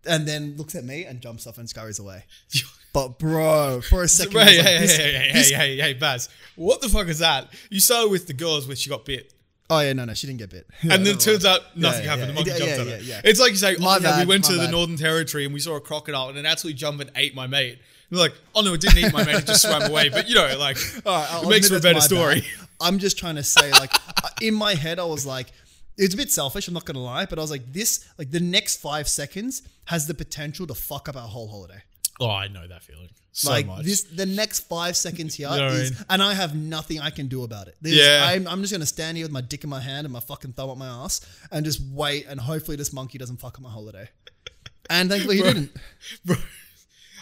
and 0.06 0.26
then 0.26 0.56
looks 0.56 0.74
at 0.74 0.84
me 0.84 1.04
and 1.04 1.20
jumps 1.20 1.46
off 1.46 1.58
and 1.58 1.68
scurries 1.68 1.98
away. 1.98 2.24
But 2.92 3.18
bro, 3.18 3.82
for 3.82 4.04
a 4.04 4.08
second, 4.08 4.32
Hey, 4.40 4.56
like, 4.56 4.66
hey, 4.66 4.86
hey, 4.86 4.86
hey, 4.86 5.30
hey, 5.42 5.52
hey, 5.54 5.76
hey, 5.76 5.92
Baz. 5.92 6.30
What 6.54 6.80
the 6.80 6.88
fuck 6.88 7.08
is 7.08 7.18
that? 7.18 7.52
You 7.68 7.78
started 7.78 8.10
with 8.10 8.26
the 8.26 8.32
girls 8.32 8.66
where 8.66 8.74
she 8.74 8.88
got 8.88 9.04
bit. 9.04 9.34
Oh 9.68 9.80
yeah, 9.80 9.92
no, 9.94 10.04
no, 10.04 10.14
she 10.14 10.26
didn't 10.26 10.38
get 10.38 10.50
bit. 10.50 10.66
and 10.82 11.04
then 11.04 11.14
it 11.14 11.20
turns 11.20 11.44
out 11.44 11.76
nothing 11.76 12.04
yeah, 12.04 12.10
happened. 12.10 12.20
yeah. 12.20 12.26
The 12.28 12.32
monkey 12.34 12.50
Yeah, 12.50 12.58
jumped 12.58 12.74
yeah, 12.74 12.80
on 12.80 12.88
yeah, 12.88 12.94
it. 12.94 13.02
yeah. 13.02 13.20
It's 13.24 13.40
like 13.40 13.50
you 13.50 13.56
say, 13.56 13.76
My 13.78 13.96
oh 13.96 14.00
yeah, 14.00 14.20
we 14.20 14.26
went 14.26 14.44
to 14.44 14.52
the. 14.54 14.68
Northern 14.70 14.96
Territory 14.96 15.44
and 15.44 15.52
we 15.52 15.60
saw 15.60 15.76
a 15.76 15.80
crocodile 15.80 16.28
and 16.28 16.38
it 16.38 16.44
actually 16.44 16.74
jumped 16.74 17.00
and 17.00 17.10
ate 17.16 17.34
my 17.34 17.46
mate. 17.46 17.78
You're 18.10 18.20
like, 18.20 18.34
oh 18.54 18.62
no, 18.62 18.74
it 18.74 18.80
didn't 18.80 18.98
eat 18.98 19.12
my 19.12 19.24
mate, 19.24 19.36
it 19.36 19.46
just 19.46 19.62
swam 19.62 19.82
away. 19.82 20.08
But 20.08 20.28
you 20.28 20.36
know, 20.36 20.56
like, 20.58 20.76
right, 21.06 21.40
it 21.42 21.48
makes 21.48 21.68
for 21.68 21.76
a 21.76 21.80
better 21.80 22.00
story. 22.00 22.42
bad. 22.42 22.68
I'm 22.80 22.98
just 22.98 23.18
trying 23.18 23.36
to 23.36 23.42
say, 23.42 23.70
like, 23.72 23.92
in 24.42 24.54
my 24.54 24.74
head, 24.74 24.98
I 25.00 25.04
was 25.04 25.26
like, 25.26 25.48
it's 25.96 26.14
a 26.14 26.16
bit 26.16 26.30
selfish. 26.30 26.68
I'm 26.68 26.74
not 26.74 26.84
gonna 26.84 27.02
lie, 27.02 27.26
but 27.26 27.38
I 27.38 27.42
was 27.42 27.50
like, 27.50 27.72
this, 27.72 28.06
like, 28.18 28.30
the 28.30 28.38
next 28.40 28.76
five 28.80 29.08
seconds 29.08 29.62
has 29.86 30.06
the 30.06 30.14
potential 30.14 30.66
to 30.68 30.74
fuck 30.74 31.08
up 31.08 31.16
our 31.16 31.26
whole 31.26 31.48
holiday. 31.48 31.82
Oh, 32.20 32.30
I 32.30 32.46
know 32.48 32.66
that 32.68 32.82
feeling 32.82 33.08
so 33.38 33.50
like 33.50 33.66
much. 33.66 33.84
this, 33.84 34.02
the 34.04 34.24
next 34.26 34.60
five 34.60 34.96
seconds 34.96 35.34
here 35.38 35.48
is, 35.48 35.56
know 35.56 35.64
what 35.66 35.72
I 35.74 35.78
mean? 35.82 35.92
and 36.10 36.22
I 36.22 36.34
have 36.34 36.54
nothing 36.56 37.00
I 37.00 37.10
can 37.10 37.26
do 37.28 37.44
about 37.44 37.68
it. 37.68 37.76
Yeah. 37.82 38.24
I'm, 38.30 38.46
I'm 38.48 38.60
just 38.62 38.72
gonna 38.72 38.86
stand 38.86 39.16
here 39.16 39.24
with 39.26 39.32
my 39.32 39.40
dick 39.42 39.62
in 39.64 39.70
my 39.70 39.80
hand 39.80 40.06
and 40.06 40.12
my 40.12 40.20
fucking 40.20 40.52
thumb 40.54 40.70
up 40.70 40.78
my 40.78 40.86
ass 40.88 41.20
and 41.50 41.64
just 41.64 41.80
wait, 41.92 42.26
and 42.28 42.40
hopefully 42.40 42.76
this 42.76 42.92
monkey 42.92 43.18
doesn't 43.18 43.36
fuck 43.38 43.56
up 43.56 43.60
my 43.62 43.70
holiday. 43.70 44.08
And 44.88 45.10
thankfully 45.10 45.36
he 45.36 45.42
Bro. 45.46 45.52
didn't. 45.52 45.76
Bro, 46.24 46.36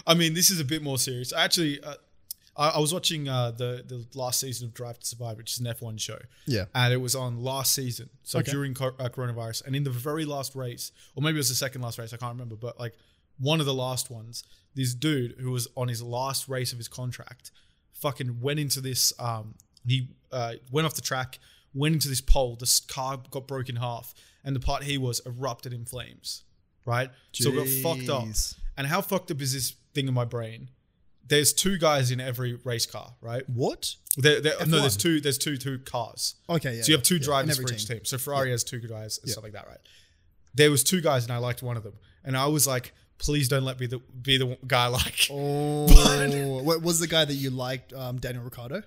I 0.06 0.14
mean, 0.14 0.34
this 0.34 0.50
is 0.50 0.60
a 0.60 0.64
bit 0.64 0.82
more 0.82 0.98
serious. 0.98 1.32
Actually, 1.32 1.82
uh, 1.82 1.94
I, 2.56 2.68
I 2.70 2.78
was 2.78 2.92
watching 2.94 3.28
uh, 3.28 3.50
the 3.50 3.82
the 3.86 4.06
last 4.14 4.38
season 4.40 4.68
of 4.68 4.74
Drive 4.74 4.98
to 5.00 5.06
Survive, 5.06 5.36
which 5.38 5.52
is 5.52 5.58
an 5.60 5.66
F1 5.66 5.98
show. 5.98 6.18
Yeah. 6.46 6.66
and 6.74 6.92
it 6.92 6.98
was 6.98 7.16
on 7.16 7.42
last 7.42 7.74
season, 7.74 8.10
so 8.22 8.38
Okay. 8.38 8.52
during 8.52 8.74
co- 8.74 8.94
uh, 8.98 9.08
coronavirus, 9.08 9.66
and 9.66 9.74
in 9.74 9.82
the 9.82 9.90
very 9.90 10.24
last 10.24 10.54
race, 10.54 10.92
or 11.16 11.22
maybe 11.22 11.36
it 11.36 11.38
was 11.38 11.48
the 11.48 11.54
second 11.56 11.80
last 11.82 11.98
race, 11.98 12.12
I 12.12 12.18
can't 12.18 12.32
remember, 12.34 12.54
but 12.54 12.78
like 12.78 12.94
one 13.38 13.60
of 13.60 13.66
the 13.66 13.74
last 13.74 14.10
ones, 14.10 14.44
this 14.74 14.94
dude 14.94 15.36
who 15.38 15.50
was 15.50 15.68
on 15.76 15.88
his 15.88 16.02
last 16.02 16.48
race 16.48 16.72
of 16.72 16.78
his 16.78 16.88
contract, 16.88 17.50
fucking 17.92 18.40
went 18.40 18.58
into 18.60 18.80
this. 18.80 19.12
Um, 19.18 19.54
he 19.86 20.08
uh, 20.32 20.54
went 20.70 20.86
off 20.86 20.94
the 20.94 21.02
track, 21.02 21.38
went 21.74 21.94
into 21.94 22.08
this 22.08 22.20
pole. 22.20 22.56
This 22.56 22.80
car 22.80 23.20
got 23.30 23.46
broken 23.46 23.76
in 23.76 23.82
half, 23.82 24.14
and 24.44 24.54
the 24.54 24.60
part 24.60 24.84
he 24.84 24.98
was 24.98 25.20
erupted 25.26 25.72
in 25.72 25.84
flames. 25.84 26.42
Right, 26.86 27.10
so 27.32 27.48
it 27.48 27.56
got 27.56 27.68
fucked 27.96 28.10
up. 28.10 28.26
And 28.76 28.86
how 28.86 29.00
fucked 29.00 29.30
up 29.30 29.40
is 29.40 29.54
this 29.54 29.74
thing 29.94 30.06
in 30.06 30.12
my 30.12 30.26
brain? 30.26 30.68
There's 31.26 31.54
two 31.54 31.78
guys 31.78 32.10
in 32.10 32.20
every 32.20 32.58
race 32.64 32.84
car, 32.84 33.14
right? 33.22 33.48
What? 33.48 33.94
There, 34.18 34.42
there, 34.42 34.52
no, 34.66 34.80
there's 34.80 34.96
two. 34.98 35.18
There's 35.20 35.38
two 35.38 35.56
two 35.56 35.78
cars. 35.78 36.34
Okay, 36.50 36.76
yeah. 36.76 36.82
so 36.82 36.88
you 36.88 36.96
have 36.96 37.02
two 37.02 37.16
yeah, 37.16 37.22
drivers 37.22 37.56
for 37.56 37.62
each 37.62 37.86
team. 37.86 37.96
team. 37.96 38.04
So 38.04 38.18
Ferrari 38.18 38.50
has 38.50 38.64
two 38.64 38.80
guys 38.80 39.18
and 39.22 39.30
stuff 39.30 39.44
like 39.44 39.54
that, 39.54 39.66
right? 39.66 39.78
There 40.54 40.70
was 40.70 40.84
two 40.84 41.00
guys, 41.00 41.24
and 41.24 41.32
I 41.32 41.38
liked 41.38 41.62
one 41.62 41.78
of 41.78 41.82
them, 41.82 41.94
and 42.22 42.36
I 42.36 42.46
was 42.46 42.66
like, 42.66 42.92
please 43.18 43.48
don't 43.48 43.64
let 43.64 43.78
me 43.80 43.86
the, 43.86 43.98
be 43.98 44.36
the 44.36 44.58
guy 44.66 44.86
like. 44.86 45.28
Oh, 45.30 46.60
what 46.62 46.82
was 46.82 47.00
the 47.00 47.06
guy 47.06 47.24
that 47.24 47.34
you 47.34 47.50
liked? 47.50 47.92
Um, 47.92 48.18
Daniel 48.18 48.44
Ricciardo. 48.44 48.82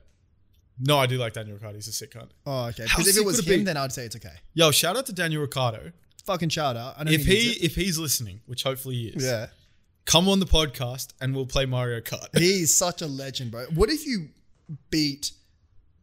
No, 0.79 0.99
I 0.99 1.07
do 1.07 1.17
like 1.17 1.33
Daniel 1.33 1.55
Ricciardo. 1.55 1.75
He's 1.77 1.87
a 1.87 1.91
sick 1.91 2.11
cunt. 2.13 2.29
Oh, 2.45 2.65
okay. 2.65 2.83
Because 2.83 3.07
if 3.07 3.17
it 3.17 3.25
was 3.25 3.39
it 3.39 3.45
him, 3.47 3.59
be? 3.59 3.63
then 3.65 3.77
I'd 3.77 3.91
say 3.91 4.05
it's 4.05 4.15
okay. 4.15 4.35
Yo, 4.53 4.71
shout 4.71 4.95
out 4.95 5.05
to 5.07 5.13
Daniel 5.13 5.41
Ricciardo. 5.41 5.91
Fucking 6.25 6.49
shout 6.49 6.75
out. 6.75 6.95
I 6.97 7.03
know 7.05 7.11
If 7.11 7.25
he, 7.25 7.53
he 7.53 7.65
if 7.65 7.75
he's 7.75 7.97
listening, 7.97 8.41
which 8.45 8.63
hopefully 8.63 8.95
he 8.95 9.07
is, 9.07 9.23
yeah, 9.23 9.47
come 10.05 10.27
on 10.27 10.39
the 10.39 10.45
podcast 10.45 11.13
and 11.21 11.33
we'll 11.33 11.45
play 11.45 11.65
Mario 11.65 12.01
Kart. 12.01 12.37
he's 12.37 12.75
such 12.75 13.01
a 13.01 13.07
legend, 13.07 13.51
bro. 13.51 13.65
What 13.73 13.89
if 13.89 14.05
you 14.05 14.27
beat 14.91 15.31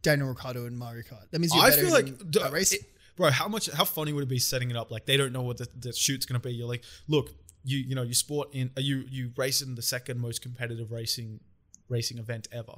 Daniel 0.01 0.29
Ricciardo 0.29 0.65
in 0.65 0.75
Mario 0.75 1.03
Kart? 1.03 1.29
That 1.31 1.39
means 1.39 1.53
you're 1.53 1.63
I 1.63 1.69
better 1.69 1.81
feel 1.83 1.91
like, 1.91 2.31
d- 2.31 2.39
it- 2.41 2.85
bro, 3.15 3.29
how 3.29 3.47
much, 3.47 3.69
how 3.71 3.85
funny 3.85 4.13
would 4.13 4.23
it 4.23 4.29
be 4.29 4.39
setting 4.39 4.71
it 4.71 4.75
up? 4.75 4.89
Like 4.91 5.05
they 5.05 5.15
don't 5.15 5.31
know 5.31 5.43
what 5.43 5.57
the, 5.57 5.67
the 5.79 5.93
shoot's 5.93 6.25
gonna 6.25 6.39
be. 6.39 6.53
You're 6.53 6.67
like, 6.67 6.83
look, 7.07 7.31
you 7.65 7.79
you 7.79 7.95
know, 7.95 8.03
you 8.03 8.13
sport 8.13 8.49
in, 8.53 8.71
you 8.77 9.03
you 9.09 9.31
race 9.35 9.61
in 9.61 9.75
the 9.75 9.81
second 9.81 10.19
most 10.19 10.41
competitive 10.41 10.91
racing 10.91 11.39
racing 11.89 12.17
event 12.17 12.47
ever. 12.51 12.75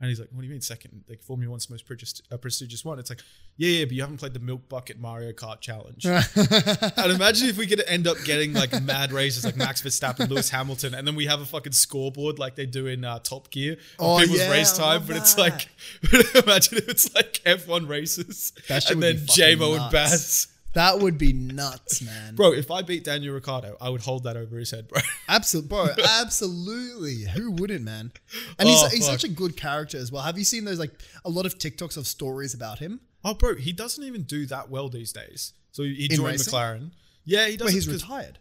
And 0.00 0.08
he's 0.08 0.18
like, 0.18 0.30
what 0.32 0.40
do 0.40 0.46
you 0.46 0.52
mean 0.52 0.62
second? 0.62 1.04
Like 1.10 1.22
Formula 1.22 1.50
One's 1.50 1.66
the 1.66 1.74
most 1.74 1.84
prestigious, 1.84 2.22
uh, 2.32 2.38
prestigious 2.38 2.86
one. 2.86 2.98
It's 2.98 3.10
like, 3.10 3.20
yeah, 3.58 3.68
yeah, 3.68 3.84
but 3.84 3.92
you 3.92 4.00
haven't 4.00 4.16
played 4.16 4.32
the 4.32 4.40
Milk 4.40 4.66
Bucket 4.66 4.98
Mario 4.98 5.30
Kart 5.32 5.60
Challenge. 5.60 6.06
and 6.06 7.12
imagine 7.12 7.50
if 7.50 7.58
we 7.58 7.66
could 7.66 7.82
end 7.86 8.06
up 8.06 8.16
getting 8.24 8.54
like 8.54 8.82
mad 8.82 9.12
races 9.12 9.44
like 9.44 9.56
Max 9.58 9.82
Verstappen, 9.82 10.30
Lewis 10.30 10.48
Hamilton, 10.48 10.94
and 10.94 11.06
then 11.06 11.16
we 11.16 11.26
have 11.26 11.42
a 11.42 11.44
fucking 11.44 11.72
scoreboard 11.72 12.38
like 12.38 12.54
they 12.54 12.64
do 12.64 12.86
in 12.86 13.04
uh, 13.04 13.18
Top 13.18 13.50
Gear 13.50 13.76
Oh, 13.98 14.18
people's 14.18 14.38
yeah, 14.38 14.50
race 14.50 14.74
time. 14.74 15.02
But 15.06 15.16
it's 15.16 15.36
like, 15.36 15.68
imagine 16.34 16.78
if 16.78 16.88
it's 16.88 17.14
like 17.14 17.34
F1 17.44 17.86
races 17.86 18.54
That 18.68 18.90
and 18.90 19.02
then 19.02 19.16
JMO 19.16 19.78
and 19.78 19.92
nuts. 19.92 20.46
That 20.74 21.00
would 21.00 21.18
be 21.18 21.32
nuts, 21.32 22.00
man. 22.00 22.36
Bro, 22.36 22.52
if 22.52 22.70
I 22.70 22.82
beat 22.82 23.02
Daniel 23.04 23.34
Ricciardo, 23.34 23.76
I 23.80 23.88
would 23.88 24.02
hold 24.02 24.24
that 24.24 24.36
over 24.36 24.56
his 24.56 24.70
head, 24.70 24.86
bro. 24.88 25.00
Absolutely, 25.28 25.68
bro. 25.68 25.88
Absolutely. 26.20 27.24
Who 27.34 27.50
wouldn't, 27.52 27.82
man? 27.84 28.12
And 28.58 28.68
he's, 28.68 28.82
Oh, 28.82 28.88
he's 28.88 29.06
fuck. 29.08 29.20
such 29.20 29.24
a 29.24 29.32
good 29.32 29.56
character 29.56 29.98
as 29.98 30.12
well. 30.12 30.22
Have 30.22 30.38
you 30.38 30.44
seen 30.44 30.64
those 30.64 30.78
like 30.78 30.92
a 31.24 31.30
lot 31.30 31.44
of 31.46 31.58
TikToks 31.58 31.96
of 31.96 32.06
stories 32.06 32.54
about 32.54 32.78
him? 32.78 33.00
Oh, 33.24 33.34
bro, 33.34 33.56
he 33.56 33.72
doesn't 33.72 34.02
even 34.04 34.22
do 34.22 34.46
that 34.46 34.70
well 34.70 34.88
these 34.88 35.12
days. 35.12 35.52
So 35.72 35.82
he 35.82 36.06
In 36.10 36.16
joined 36.16 36.28
racing? 36.32 36.52
McLaren. 36.54 36.90
Yeah, 37.24 37.46
he 37.48 37.56
doesn't. 37.56 37.66
Wait, 37.66 37.74
he's 37.74 37.88
retired. 37.88 38.38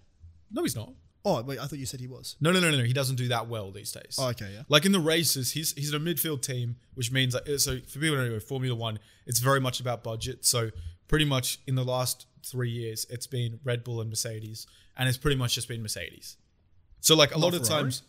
no, 0.51 0.61
he's 0.63 0.75
not. 0.75 0.93
Oh, 1.25 1.41
wait, 1.43 1.59
I 1.59 1.65
thought 1.65 1.79
you 1.79 1.85
said 1.85 1.99
he 1.99 2.07
was. 2.07 2.37
No, 2.39 2.51
no, 2.51 2.59
no, 2.61 2.71
no, 2.71 2.77
no. 2.77 2.83
He 2.83 2.93
doesn't 2.93 3.17
do 3.17 3.27
that 3.27 3.49
well 3.49 3.71
these 3.71 3.91
days. 3.91 4.17
Oh, 4.19 4.29
okay, 4.29 4.49
yeah. 4.53 4.61
Like 4.69 4.85
in 4.85 4.93
the 4.93 5.01
races, 5.01 5.51
he's 5.51 5.73
he's 5.73 5.93
in 5.93 6.01
a 6.01 6.03
midfield 6.03 6.41
team, 6.41 6.77
which 6.93 7.11
means 7.11 7.33
like 7.33 7.45
so 7.57 7.77
for 7.81 7.99
people 7.99 8.15
who 8.15 8.23
don't 8.23 8.31
know 8.31 8.39
Formula 8.39 8.73
One, 8.73 8.99
it's 9.27 9.39
very 9.39 9.59
much 9.59 9.81
about 9.81 10.01
budget. 10.01 10.45
So 10.45 10.69
pretty 11.09 11.25
much 11.25 11.59
in 11.67 11.75
the 11.75 11.83
last 11.83 12.25
three 12.45 12.69
years, 12.69 13.05
it's 13.09 13.27
been 13.27 13.59
Red 13.65 13.83
Bull 13.83 13.99
and 13.99 14.09
Mercedes, 14.09 14.65
and 14.95 15.09
it's 15.09 15.17
pretty 15.17 15.35
much 15.35 15.55
just 15.55 15.67
been 15.67 15.81
Mercedes. 15.81 16.37
So 17.01 17.15
like 17.15 17.31
a 17.31 17.33
Not 17.33 17.41
lot 17.41 17.53
of 17.55 17.67
Ferrari? 17.67 17.83
times, 17.83 18.03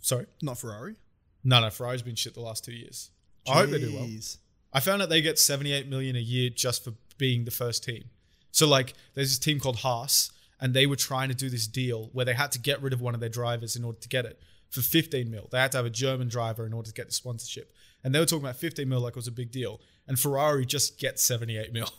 sorry, 0.00 0.26
Not 0.42 0.58
Ferrari. 0.58 0.96
no, 1.44 1.60
no, 1.60 1.70
Ferrari's 1.70 2.02
been 2.02 2.16
shit 2.16 2.34
the 2.34 2.40
last 2.40 2.64
two 2.64 2.72
years. 2.72 3.10
I 3.48 3.54
hope 3.58 3.70
they 3.70 3.78
do 3.78 3.94
well. 3.94 4.04
Jeez. 4.04 4.38
I 4.72 4.80
found 4.80 5.00
out 5.02 5.08
they 5.08 5.22
get 5.22 5.38
78 5.38 5.88
million 5.88 6.16
a 6.16 6.20
year 6.20 6.50
just 6.50 6.82
for 6.82 6.94
being 7.16 7.44
the 7.44 7.52
first 7.52 7.84
team. 7.84 8.04
So 8.50 8.66
like 8.66 8.94
there's 9.14 9.28
this 9.30 9.38
team 9.38 9.60
called 9.60 9.76
Haas 9.76 10.32
and 10.60 10.74
they 10.74 10.86
were 10.86 10.96
trying 10.96 11.28
to 11.28 11.34
do 11.34 11.48
this 11.48 11.66
deal 11.68 12.10
where 12.12 12.24
they 12.24 12.34
had 12.34 12.50
to 12.52 12.58
get 12.58 12.82
rid 12.82 12.92
of 12.92 13.00
one 13.00 13.14
of 13.14 13.20
their 13.20 13.28
drivers 13.28 13.76
in 13.76 13.84
order 13.84 13.98
to 14.00 14.08
get 14.08 14.24
it 14.24 14.40
for 14.70 14.80
15 14.80 15.30
mil. 15.30 15.48
They 15.52 15.58
had 15.58 15.70
to 15.72 15.78
have 15.78 15.86
a 15.86 15.90
German 15.90 16.28
driver 16.28 16.66
in 16.66 16.72
order 16.72 16.88
to 16.88 16.94
get 16.94 17.06
the 17.06 17.12
sponsorship. 17.12 17.72
And 18.02 18.14
they 18.14 18.18
were 18.18 18.26
talking 18.26 18.44
about 18.44 18.56
15 18.56 18.88
mil 18.88 19.00
like 19.00 19.12
it 19.12 19.16
was 19.16 19.28
a 19.28 19.32
big 19.32 19.50
deal. 19.52 19.80
And 20.08 20.18
Ferrari 20.18 20.66
just 20.66 20.98
gets 20.98 21.22
78 21.22 21.72
mil. 21.72 21.88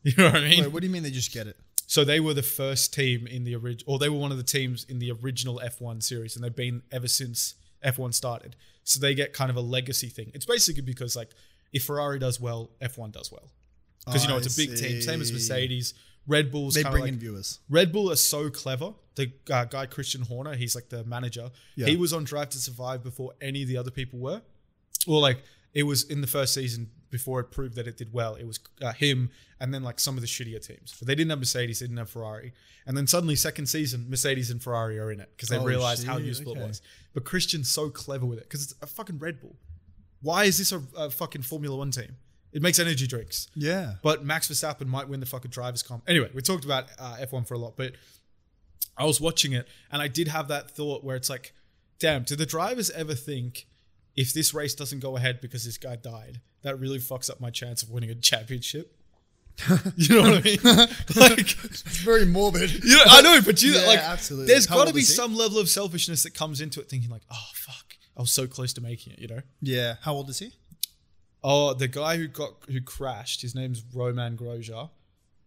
You 0.04 0.14
know 0.16 0.26
what 0.26 0.36
I 0.36 0.48
mean? 0.48 0.62
Wait, 0.62 0.72
what 0.72 0.80
do 0.80 0.86
you 0.86 0.92
mean 0.92 1.02
they 1.02 1.10
just 1.10 1.32
get 1.32 1.46
it? 1.48 1.56
So 1.86 2.04
they 2.04 2.20
were 2.20 2.34
the 2.34 2.42
first 2.42 2.94
team 2.94 3.26
in 3.26 3.44
the 3.44 3.56
original, 3.56 3.94
or 3.94 3.98
they 3.98 4.08
were 4.08 4.18
one 4.18 4.30
of 4.30 4.36
the 4.36 4.44
teams 4.44 4.84
in 4.84 4.98
the 4.98 5.10
original 5.10 5.60
F1 5.64 6.02
series, 6.02 6.36
and 6.36 6.44
they've 6.44 6.54
been 6.54 6.82
ever 6.92 7.08
since 7.08 7.54
F1 7.84 8.14
started. 8.14 8.56
So 8.84 9.00
they 9.00 9.14
get 9.14 9.32
kind 9.32 9.50
of 9.50 9.56
a 9.56 9.60
legacy 9.60 10.08
thing. 10.08 10.30
It's 10.34 10.46
basically 10.46 10.82
because 10.82 11.16
like 11.16 11.30
if 11.72 11.84
Ferrari 11.84 12.18
does 12.18 12.40
well, 12.40 12.70
F1 12.80 13.12
does 13.12 13.32
well. 13.32 13.50
Because 14.06 14.22
you 14.22 14.28
know 14.28 14.36
it's 14.36 14.54
a 14.54 14.56
big 14.56 14.76
team, 14.76 15.02
same 15.02 15.20
as. 15.20 15.32
Mercedes. 15.32 15.94
Red 16.26 16.52
Bull's 16.52 16.74
They 16.74 16.82
bring 16.82 17.02
like 17.02 17.12
in 17.12 17.18
viewers. 17.18 17.58
Red 17.70 17.90
Bull 17.90 18.12
are 18.12 18.16
so 18.16 18.50
clever. 18.50 18.92
The 19.14 19.32
uh, 19.50 19.64
guy 19.64 19.86
Christian 19.86 20.20
Horner, 20.20 20.54
he's 20.54 20.74
like 20.74 20.90
the 20.90 21.02
manager. 21.04 21.50
Yeah. 21.74 21.86
He 21.86 21.96
was 21.96 22.12
on 22.12 22.24
Drive 22.24 22.50
to 22.50 22.58
Survive 22.58 23.02
before 23.02 23.32
any 23.40 23.62
of 23.62 23.68
the 23.68 23.78
other 23.78 23.90
people 23.90 24.18
were. 24.18 24.42
Or 25.06 25.20
like 25.20 25.42
it 25.72 25.84
was 25.84 26.04
in 26.04 26.20
the 26.20 26.26
first 26.26 26.52
season 26.52 26.90
before 27.10 27.40
it 27.40 27.50
proved 27.50 27.74
that 27.76 27.86
it 27.86 27.96
did 27.96 28.12
well. 28.12 28.34
It 28.34 28.46
was 28.46 28.60
uh, 28.82 28.92
him 28.92 29.30
and 29.60 29.72
then 29.72 29.82
like 29.82 29.98
some 29.98 30.16
of 30.16 30.20
the 30.20 30.26
shittier 30.26 30.64
teams. 30.64 30.94
But 30.98 31.08
they 31.08 31.14
didn't 31.14 31.30
have 31.30 31.38
Mercedes, 31.38 31.80
they 31.80 31.86
didn't 31.86 31.98
have 31.98 32.10
Ferrari. 32.10 32.52
And 32.86 32.96
then 32.96 33.06
suddenly 33.06 33.36
second 33.36 33.66
season, 33.66 34.06
Mercedes 34.08 34.50
and 34.50 34.62
Ferrari 34.62 34.98
are 34.98 35.10
in 35.10 35.20
it 35.20 35.30
because 35.36 35.48
they 35.48 35.56
Oh, 35.58 35.64
realized 35.64 36.06
how 36.06 36.16
useful 36.18 36.52
okay. 36.52 36.60
it 36.60 36.66
was. 36.66 36.82
But 37.14 37.24
Christian's 37.24 37.70
so 37.70 37.90
clever 37.90 38.26
with 38.26 38.38
it 38.38 38.44
because 38.44 38.62
it's 38.64 38.74
a 38.82 38.86
fucking 38.86 39.18
Red 39.18 39.40
Bull. 39.40 39.56
Why 40.22 40.44
is 40.44 40.58
this 40.58 40.72
a, 40.72 40.82
a 40.96 41.10
fucking 41.10 41.42
Formula 41.42 41.76
One 41.76 41.90
team? 41.90 42.16
It 42.52 42.62
makes 42.62 42.78
energy 42.78 43.06
drinks. 43.06 43.48
Yeah. 43.54 43.94
But 44.02 44.24
Max 44.24 44.48
Verstappen 44.48 44.86
might 44.86 45.08
win 45.08 45.20
the 45.20 45.26
fucking 45.26 45.50
drivers' 45.50 45.82
comp. 45.82 46.04
Anyway, 46.08 46.30
we 46.34 46.40
talked 46.40 46.64
about 46.64 46.86
uh, 46.98 47.16
F1 47.20 47.46
for 47.46 47.54
a 47.54 47.58
lot, 47.58 47.76
but 47.76 47.92
I 48.96 49.04
was 49.04 49.20
watching 49.20 49.52
it 49.52 49.68
and 49.92 50.00
I 50.02 50.08
did 50.08 50.28
have 50.28 50.48
that 50.48 50.70
thought 50.70 51.04
where 51.04 51.14
it's 51.14 51.28
like, 51.30 51.52
damn, 51.98 52.22
do 52.22 52.36
the 52.36 52.46
drivers 52.46 52.90
ever 52.90 53.14
think 53.14 53.66
if 54.18 54.32
this 54.32 54.52
race 54.52 54.74
doesn't 54.74 54.98
go 54.98 55.16
ahead 55.16 55.40
because 55.40 55.64
this 55.64 55.78
guy 55.78 55.94
died, 55.94 56.40
that 56.62 56.78
really 56.80 56.98
fucks 56.98 57.30
up 57.30 57.40
my 57.40 57.50
chance 57.50 57.84
of 57.84 57.90
winning 57.90 58.10
a 58.10 58.16
championship? 58.16 58.92
you 59.96 60.16
know 60.16 60.30
what 60.30 60.38
I 60.38 60.42
mean? 60.42 60.58
like, 61.16 61.64
It's 61.64 61.82
very 61.98 62.26
morbid. 62.26 62.84
you 62.84 62.96
know, 62.96 63.02
I 63.06 63.22
know, 63.22 63.40
but 63.44 63.62
you 63.62 63.74
Yeah, 63.74 63.86
like, 63.86 64.00
absolutely. 64.00 64.48
There's 64.48 64.66
got 64.66 64.88
to 64.88 64.94
be 64.94 65.02
some 65.02 65.36
level 65.36 65.60
of 65.60 65.68
selfishness 65.68 66.24
that 66.24 66.34
comes 66.34 66.60
into 66.60 66.80
it, 66.80 66.88
thinking 66.88 67.10
like, 67.10 67.22
oh 67.30 67.46
fuck, 67.54 67.94
I 68.16 68.20
was 68.20 68.32
so 68.32 68.48
close 68.48 68.72
to 68.72 68.80
making 68.80 69.12
it, 69.12 69.20
you 69.20 69.28
know? 69.28 69.40
Yeah. 69.62 69.94
How 70.02 70.14
old 70.14 70.28
is 70.30 70.40
he? 70.40 70.52
Oh, 71.44 71.72
the 71.74 71.86
guy 71.86 72.16
who 72.16 72.26
got 72.26 72.54
who 72.68 72.80
crashed. 72.80 73.42
His 73.42 73.54
name's 73.54 73.84
Romain 73.94 74.36
Grosjean. 74.36 74.90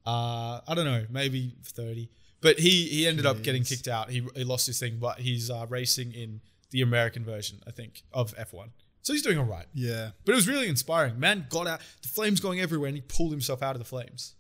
Uh, 0.06 0.62
I 0.66 0.74
don't 0.74 0.86
know, 0.86 1.06
maybe 1.10 1.56
thirty. 1.66 2.10
But 2.40 2.60
he 2.60 2.86
he 2.86 3.06
ended 3.06 3.26
up 3.26 3.42
getting 3.44 3.64
kicked 3.64 3.90
out. 3.90 4.10
He, 4.10 4.26
he 4.34 4.46
lost 4.46 4.66
his 4.66 4.80
thing, 4.80 4.98
but 5.00 5.20
he's 5.20 5.50
uh, 5.52 5.66
racing 5.70 6.14
in 6.14 6.40
the 6.72 6.82
American 6.82 7.24
version, 7.24 7.60
I 7.68 7.72
think, 7.72 8.04
of 8.12 8.34
F 8.38 8.52
one. 8.54 8.72
So 9.04 9.14
he's 9.14 9.22
doing 9.24 9.38
all 9.38 9.46
right. 9.46 9.66
Yeah. 9.74 10.12
But 10.26 10.34
it 10.34 10.36
was 10.36 10.48
really 10.48 10.68
inspiring. 10.68 11.20
Man 11.20 11.48
got 11.50 11.68
out, 11.68 11.82
the 12.02 12.08
flames 12.08 12.40
going 12.40 12.60
everywhere, 12.60 12.88
and 12.88 12.96
he 12.98 13.02
pulled 13.02 13.32
himself 13.32 13.62
out 13.64 13.76
of 13.76 13.80
the 13.80 13.86
flames. 13.86 14.36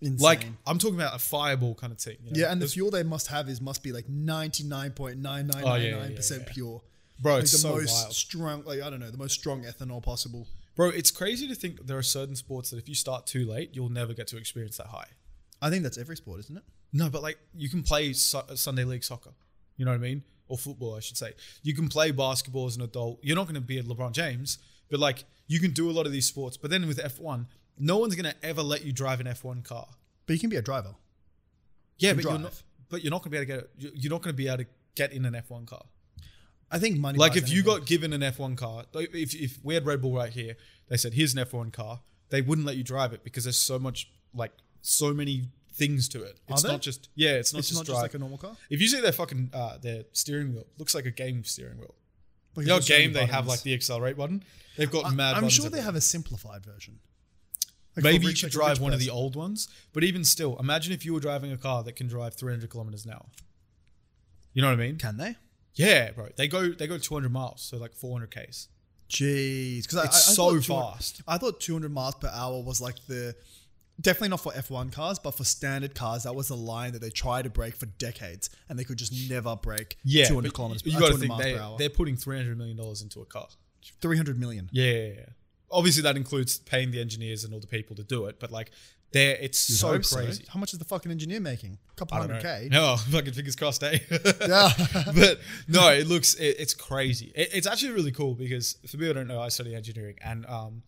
Insane. 0.00 0.18
Like 0.18 0.44
I'm 0.66 0.78
talking 0.78 0.96
about 0.96 1.14
a 1.14 1.18
fireball 1.18 1.74
kind 1.76 1.92
of 1.92 1.98
thing. 1.98 2.16
You 2.24 2.32
know? 2.32 2.40
yeah, 2.40 2.52
and 2.52 2.60
the 2.60 2.66
fuel 2.66 2.90
they 2.90 3.02
must 3.04 3.28
have 3.28 3.48
is 3.48 3.60
must 3.60 3.82
be 3.82 3.92
like 3.92 4.08
ninety 4.08 4.64
nine 4.64 4.90
point 4.92 5.18
nine 5.18 5.46
nine 5.46 5.62
Oh, 5.64 5.68
nine 5.68 5.82
yeah, 5.82 6.08
yeah, 6.08 6.18
yeah. 6.38 6.38
pure. 6.46 6.82
bro, 7.20 7.34
Like 7.34 7.42
it's 7.44 7.52
the 7.52 7.58
so 7.58 7.68
most 7.76 8.02
wild. 8.02 8.12
strong, 8.14 8.64
like 8.64 8.82
I 8.82 8.90
don't 8.90 8.98
know, 9.00 9.10
the 9.10 9.16
most 9.18 9.34
strong 9.34 9.62
ethanol 9.62 10.02
possible. 10.02 10.48
Bro, 10.74 10.88
it's 10.90 11.10
crazy 11.10 11.46
to 11.48 11.54
think 11.54 11.86
there 11.86 11.98
are 11.98 12.02
certain 12.02 12.34
sports 12.34 12.70
that 12.70 12.78
if 12.78 12.88
you 12.88 12.94
start 12.94 13.26
too 13.26 13.44
late, 13.46 13.70
you'll 13.74 13.90
never 13.90 14.12
get 14.14 14.26
to 14.28 14.36
experience 14.38 14.76
that 14.78 14.86
high. 14.88 15.06
I 15.60 15.70
think 15.70 15.82
that's 15.84 15.98
every 15.98 16.16
sport, 16.16 16.40
isn't 16.40 16.56
it? 16.56 16.62
No, 16.92 17.08
but 17.08 17.22
like 17.22 17.38
you 17.54 17.68
can 17.68 17.82
play 17.82 18.12
su- 18.12 18.40
Sunday 18.56 18.84
league 18.84 19.04
soccer. 19.04 19.30
You 19.76 19.84
know 19.84 19.92
what 19.92 19.96
I 19.98 20.02
mean? 20.02 20.24
Or 20.52 20.58
football, 20.58 20.94
I 20.94 21.00
should 21.00 21.16
say. 21.16 21.32
You 21.62 21.74
can 21.74 21.88
play 21.88 22.10
basketball 22.10 22.66
as 22.66 22.76
an 22.76 22.82
adult. 22.82 23.20
You're 23.22 23.36
not 23.36 23.44
going 23.50 23.54
to 23.54 23.68
be 23.72 23.78
a 23.78 23.82
LeBron 23.82 24.12
James, 24.12 24.58
but 24.90 25.00
like 25.00 25.24
you 25.46 25.58
can 25.60 25.70
do 25.70 25.90
a 25.90 25.94
lot 25.98 26.04
of 26.04 26.12
these 26.12 26.26
sports. 26.26 26.58
But 26.58 26.68
then 26.70 26.86
with 26.86 26.98
F1, 26.98 27.46
no 27.78 27.96
one's 27.96 28.14
going 28.14 28.30
to 28.30 28.36
ever 28.50 28.62
let 28.62 28.84
you 28.84 28.92
drive 28.92 29.18
an 29.20 29.26
F1 29.26 29.64
car. 29.64 29.88
But 30.26 30.34
you 30.34 30.40
can 30.40 30.50
be 30.50 30.56
a 30.56 30.62
driver. 30.70 30.94
Yeah, 31.98 32.12
but 32.12 32.24
you're 32.24 32.32
not. 32.38 32.62
But 32.90 33.02
you're 33.02 33.10
not 33.10 33.22
going 33.22 33.32
to 33.32 33.38
be 33.38 33.52
able 33.52 33.54
to 33.54 33.60
get. 33.62 33.70
you- 33.82 33.92
You're 34.02 34.10
not 34.10 34.20
going 34.22 34.34
to 34.34 34.36
be 34.36 34.48
able 34.48 34.58
to 34.64 34.66
get 34.94 35.12
in 35.14 35.24
an 35.24 35.32
F1 35.48 35.66
car. 35.66 35.84
I 36.70 36.78
think 36.78 36.98
money. 36.98 37.18
Like 37.18 37.36
if 37.36 37.48
you 37.50 37.62
got 37.62 37.86
given 37.86 38.12
an 38.12 38.20
F1 38.20 38.56
car, 38.58 38.84
if 38.94 39.34
if 39.34 39.58
we 39.62 39.72
had 39.74 39.86
Red 39.86 40.02
Bull 40.02 40.14
right 40.14 40.32
here, 40.32 40.56
they 40.88 40.98
said 40.98 41.14
here's 41.14 41.34
an 41.34 41.42
F1 41.46 41.72
car, 41.72 42.00
they 42.28 42.42
wouldn't 42.42 42.66
let 42.66 42.76
you 42.76 42.84
drive 42.84 43.12
it 43.14 43.24
because 43.24 43.44
there's 43.44 43.56
so 43.58 43.78
much 43.78 44.10
like 44.34 44.52
so 44.82 45.14
many 45.14 45.44
things 45.72 46.08
to 46.10 46.22
it. 46.22 46.38
It's 46.48 46.64
not 46.64 46.80
just 46.80 47.08
yeah, 47.14 47.30
it's 47.32 47.52
not 47.52 47.60
it's 47.60 47.68
just 47.68 47.80
not 47.80 47.86
drive. 47.86 47.94
just 47.96 48.02
like 48.02 48.14
a 48.14 48.18
normal 48.18 48.38
car. 48.38 48.56
If 48.70 48.80
you 48.80 48.88
see 48.88 49.00
their 49.00 49.12
fucking 49.12 49.50
uh, 49.52 49.78
their 49.78 50.04
steering 50.12 50.52
wheel, 50.54 50.66
looks 50.78 50.94
like 50.94 51.06
a 51.06 51.10
game 51.10 51.44
steering 51.44 51.78
wheel. 51.78 51.94
Like, 52.54 52.64
You 52.66 52.68
know, 52.68 52.74
there's 52.76 52.86
so 52.86 52.94
many 52.94 53.04
game 53.06 53.12
they 53.14 53.26
have 53.26 53.46
like 53.46 53.62
the 53.62 53.72
accelerate 53.74 54.16
button. 54.16 54.44
They've 54.76 54.90
got 54.90 55.06
I- 55.06 55.10
mad. 55.14 55.36
I'm 55.36 55.48
sure 55.48 55.70
they 55.70 55.80
have 55.80 55.94
a 55.96 56.00
simplified 56.00 56.64
version. 56.64 56.98
Like 57.96 58.04
Maybe 58.04 58.26
you 58.26 58.32
could 58.32 58.42
like 58.44 58.52
drive 58.52 58.80
one 58.80 58.94
of 58.94 59.00
the 59.00 59.10
old 59.10 59.36
ones, 59.36 59.68
but 59.92 60.02
even 60.02 60.24
still, 60.24 60.56
imagine 60.58 60.94
if 60.94 61.04
you 61.04 61.12
were 61.12 61.20
driving 61.20 61.52
a 61.52 61.58
car 61.58 61.82
that 61.82 61.94
can 61.94 62.06
drive 62.08 62.34
300 62.34 62.70
kilometers 62.70 63.04
an 63.04 63.12
hour. 63.12 63.26
You 64.54 64.62
know 64.62 64.68
what 64.68 64.74
I 64.80 64.82
mean? 64.86 64.96
Can 64.96 65.18
they? 65.18 65.36
Yeah, 65.74 66.10
bro. 66.12 66.28
They 66.36 66.48
go 66.48 66.70
they 66.70 66.86
go 66.86 66.98
200 66.98 67.30
miles, 67.30 67.62
so 67.62 67.76
like 67.76 67.94
400 67.94 68.30
k's. 68.30 68.68
Jeez, 69.08 69.82
because 69.82 70.06
It's 70.06 70.34
so 70.34 70.58
fast. 70.60 71.22
I 71.28 71.36
thought 71.36 71.60
200 71.60 71.92
miles 71.92 72.14
per 72.14 72.30
hour 72.32 72.62
was 72.62 72.80
like 72.80 72.96
the 73.06 73.34
definitely 74.00 74.28
not 74.30 74.40
for 74.40 74.52
F1 74.52 74.92
cars, 74.92 75.18
but 75.18 75.32
for 75.32 75.44
standard 75.44 75.94
cars, 75.94 76.24
that 76.24 76.34
was 76.34 76.48
the 76.48 76.56
line 76.56 76.92
that 76.92 77.00
they 77.00 77.10
tried 77.10 77.42
to 77.44 77.50
break 77.50 77.76
for 77.76 77.86
decades, 77.86 78.50
and 78.68 78.78
they 78.78 78.84
could 78.84 78.98
just 78.98 79.12
never 79.30 79.56
break 79.56 79.96
Yeah, 80.04 80.26
200 80.26 80.48
but 80.48 80.54
kilometers. 80.54 80.86
You 80.86 80.96
uh, 80.96 81.00
got 81.00 81.06
to 81.12 81.12
200 81.12 81.20
think 81.20 81.28
miles 81.30 81.42
they 81.42 81.54
per 81.54 81.60
hour. 81.60 81.78
they're 81.78 81.90
putting 81.90 82.16
300 82.16 82.56
million 82.58 82.76
dollars 82.76 83.02
into 83.02 83.20
a 83.20 83.24
car. 83.26 83.48
300 84.00 84.38
million. 84.38 84.68
Yeah, 84.72 84.84
yeah, 84.92 85.06
yeah. 85.06 85.24
Obviously, 85.70 86.02
that 86.02 86.16
includes 86.16 86.58
paying 86.58 86.90
the 86.90 87.00
engineers 87.00 87.44
and 87.44 87.54
all 87.54 87.60
the 87.60 87.66
people 87.66 87.96
to 87.96 88.04
do 88.04 88.26
it, 88.26 88.38
but 88.38 88.50
like, 88.52 88.70
they're 89.12 89.36
it's 89.36 89.68
You'd 89.68 89.76
so 90.04 90.16
crazy. 90.16 90.44
How 90.48 90.58
much 90.58 90.72
is 90.72 90.78
the 90.78 90.84
fucking 90.86 91.10
engineer 91.10 91.40
making? 91.40 91.78
A 91.90 91.94
couple 91.96 92.16
hundred. 92.18 92.42
K. 92.42 92.68
No, 92.70 92.96
fucking 93.10 93.34
fingers 93.34 93.56
crossed, 93.56 93.82
eh? 93.82 93.98
Yeah. 94.10 94.70
but 95.14 95.38
no, 95.68 95.90
it 95.90 96.06
looks 96.06 96.34
it, 96.34 96.56
it's 96.58 96.72
crazy. 96.74 97.30
It, 97.34 97.50
it's 97.52 97.66
actually 97.66 97.92
really 97.92 98.12
cool 98.12 98.34
because 98.34 98.78
for 98.82 98.92
people 98.92 99.08
who 99.08 99.12
don't 99.14 99.28
know, 99.28 99.40
I 99.40 99.48
study 99.48 99.74
engineering, 99.74 100.16
and 100.22 100.46
um, 100.46 100.82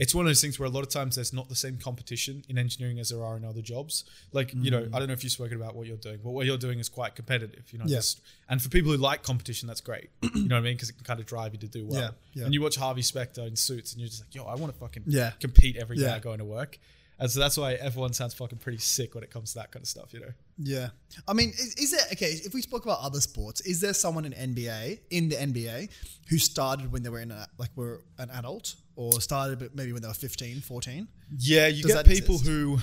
it's 0.00 0.14
one 0.14 0.24
of 0.24 0.30
those 0.30 0.40
things 0.40 0.58
where 0.58 0.66
a 0.66 0.70
lot 0.70 0.80
of 0.82 0.88
times 0.88 1.16
there's 1.16 1.34
not 1.34 1.50
the 1.50 1.54
same 1.54 1.76
competition 1.76 2.42
in 2.48 2.56
engineering 2.56 2.98
as 2.98 3.10
there 3.10 3.22
are 3.22 3.36
in 3.36 3.44
other 3.44 3.60
jobs. 3.60 4.04
Like 4.32 4.52
you 4.54 4.70
know, 4.70 4.80
mm. 4.80 4.94
I 4.94 4.98
don't 4.98 5.08
know 5.08 5.12
if 5.12 5.22
you've 5.22 5.32
spoken 5.32 5.58
about 5.58 5.76
what 5.76 5.86
you're 5.86 5.98
doing, 5.98 6.20
but 6.24 6.30
what 6.30 6.46
you're 6.46 6.56
doing 6.56 6.78
is 6.78 6.88
quite 6.88 7.14
competitive. 7.14 7.70
You 7.70 7.80
know, 7.80 7.84
Yeah. 7.86 8.00
And 8.48 8.62
for 8.62 8.70
people 8.70 8.90
who 8.90 8.96
like 8.96 9.22
competition, 9.22 9.68
that's 9.68 9.82
great. 9.82 10.08
you 10.22 10.48
know 10.48 10.56
what 10.56 10.60
I 10.60 10.62
mean? 10.62 10.74
Because 10.74 10.88
it 10.88 10.94
can 10.94 11.04
kind 11.04 11.20
of 11.20 11.26
drive 11.26 11.52
you 11.52 11.60
to 11.60 11.68
do 11.68 11.84
well. 11.86 12.00
Yeah, 12.00 12.10
yeah. 12.32 12.44
And 12.46 12.54
you 12.54 12.62
watch 12.62 12.76
Harvey 12.76 13.02
Specter 13.02 13.42
in 13.42 13.56
Suits, 13.56 13.92
and 13.92 14.00
you're 14.00 14.08
just 14.08 14.22
like, 14.22 14.34
yo, 14.34 14.44
I 14.44 14.54
want 14.54 14.72
to 14.72 14.78
fucking 14.78 15.04
Yeah. 15.06 15.32
compete 15.38 15.76
every 15.76 15.98
day 15.98 16.18
going 16.22 16.38
to 16.38 16.46
work. 16.46 16.78
And 17.20 17.30
so 17.30 17.38
that's 17.38 17.58
why 17.58 17.76
F1 17.76 18.14
sounds 18.14 18.32
fucking 18.32 18.58
pretty 18.58 18.78
sick 18.78 19.14
when 19.14 19.22
it 19.22 19.30
comes 19.30 19.52
to 19.52 19.58
that 19.58 19.70
kind 19.70 19.82
of 19.82 19.88
stuff, 19.88 20.14
you 20.14 20.20
know? 20.20 20.32
Yeah. 20.56 20.88
I 21.28 21.34
mean, 21.34 21.50
is, 21.50 21.74
is 21.74 21.90
there, 21.90 22.00
okay, 22.12 22.32
if 22.32 22.54
we 22.54 22.62
spoke 22.62 22.86
about 22.86 23.00
other 23.02 23.20
sports, 23.20 23.60
is 23.60 23.78
there 23.78 23.92
someone 23.92 24.24
in 24.24 24.32
NBA, 24.32 25.00
in 25.10 25.28
the 25.28 25.36
NBA, 25.36 25.90
who 26.30 26.38
started 26.38 26.90
when 26.90 27.02
they 27.02 27.10
were 27.10 27.20
in 27.20 27.30
a, 27.30 27.46
like, 27.58 27.68
were 27.76 28.00
an 28.16 28.30
adult 28.30 28.74
or 29.00 29.20
started 29.20 29.58
but 29.58 29.74
maybe 29.74 29.92
when 29.92 30.02
they 30.02 30.08
were 30.08 30.14
15, 30.14 30.60
14? 30.60 31.08
Yeah, 31.38 31.68
you 31.68 31.82
Does 31.82 31.94
get 31.94 32.06
people 32.06 32.34
exist? 32.34 32.50
who 32.50 32.78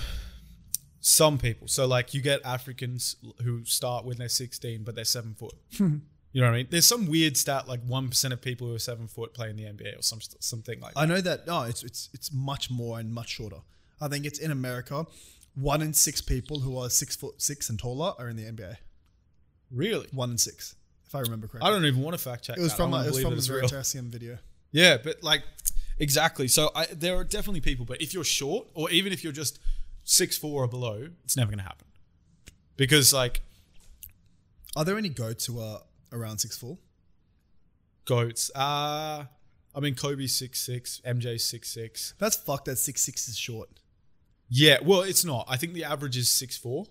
some 1.00 1.38
people. 1.38 1.68
So 1.68 1.86
like 1.86 2.12
you 2.12 2.20
get 2.20 2.40
Africans 2.44 3.16
who 3.44 3.64
start 3.64 4.04
when 4.04 4.16
they're 4.18 4.28
16 4.28 4.82
but 4.82 4.94
they're 4.94 5.04
7 5.04 5.34
foot. 5.34 5.54
you 5.78 5.86
know 6.34 6.42
what 6.42 6.54
I 6.54 6.56
mean? 6.56 6.66
There's 6.70 6.86
some 6.86 7.06
weird 7.06 7.36
stat 7.36 7.68
like 7.68 7.86
1% 7.86 8.32
of 8.32 8.40
people 8.42 8.66
who 8.66 8.74
are 8.74 8.80
7 8.80 9.06
foot 9.06 9.32
play 9.32 9.48
in 9.50 9.56
the 9.56 9.64
NBA 9.64 9.98
or 9.98 10.02
some 10.02 10.18
something 10.40 10.80
like 10.80 10.94
that. 10.94 11.00
I 11.00 11.06
know 11.06 11.20
that, 11.20 11.46
no, 11.46 11.62
it's, 11.62 11.82
it's, 11.84 12.10
it's 12.12 12.32
much 12.32 12.70
more 12.70 12.98
and 12.98 13.12
much 13.12 13.28
shorter. 13.30 13.58
I 14.00 14.08
think 14.08 14.26
it's 14.26 14.38
in 14.40 14.50
America, 14.50 15.06
one 15.54 15.82
in 15.82 15.92
six 15.92 16.20
people 16.20 16.60
who 16.60 16.76
are 16.78 16.90
six 16.90 17.16
foot 17.16 17.40
six 17.40 17.70
and 17.70 17.78
taller 17.78 18.14
are 18.18 18.28
in 18.28 18.36
the 18.36 18.44
NBA. 18.44 18.76
Really? 19.70 20.08
One 20.12 20.30
in 20.32 20.38
six, 20.38 20.74
if 21.06 21.14
I 21.14 21.20
remember 21.20 21.46
correctly. 21.46 21.68
I 21.68 21.72
don't 21.72 21.84
even 21.84 22.02
want 22.02 22.16
to 22.16 22.22
fact 22.22 22.44
check 22.44 22.56
It 22.56 22.60
was 22.60 22.72
that. 22.72 22.76
from 22.76 22.94
a, 22.94 23.04
it 23.04 23.12
was 23.12 23.22
from 23.22 23.32
a. 23.32 23.36
Veritasium 23.36 24.08
video. 24.08 24.38
Yeah, 24.72 24.98
but 25.02 25.22
like 25.22 25.42
exactly. 25.98 26.48
So 26.48 26.70
I, 26.74 26.86
there 26.86 27.16
are 27.16 27.24
definitely 27.24 27.60
people, 27.60 27.84
but 27.84 28.00
if 28.00 28.12
you're 28.14 28.24
short 28.24 28.68
or 28.74 28.90
even 28.90 29.12
if 29.12 29.22
you're 29.24 29.32
just 29.32 29.58
six 30.04 30.36
four 30.38 30.64
or 30.64 30.68
below, 30.68 31.08
it's 31.24 31.36
never 31.36 31.50
going 31.50 31.58
to 31.58 31.64
happen. 31.64 31.86
Because 32.76 33.12
like 33.12 33.42
Are 34.76 34.84
there 34.84 34.96
any 34.96 35.08
goats 35.08 35.46
who 35.46 35.60
are 35.60 35.80
around 36.12 36.38
six 36.38 36.56
four? 36.56 36.78
goats, 38.04 38.50
uh 38.54 39.24
I 39.74 39.80
mean 39.80 39.94
Kobe 39.94 40.26
six 40.26 40.60
six, 40.60 41.00
MJ 41.06 41.38
six 41.40 41.68
six. 41.68 42.14
That's 42.18 42.36
fucked. 42.36 42.64
That 42.64 42.76
six 42.76 43.02
six 43.02 43.28
is 43.28 43.36
short. 43.36 43.68
Yeah, 44.48 44.78
well, 44.82 45.02
it's 45.02 45.24
not. 45.26 45.44
I 45.46 45.56
think 45.58 45.74
the 45.74 45.84
average 45.84 46.16
is 46.16 46.30
six 46.30 46.56
four, 46.56 46.86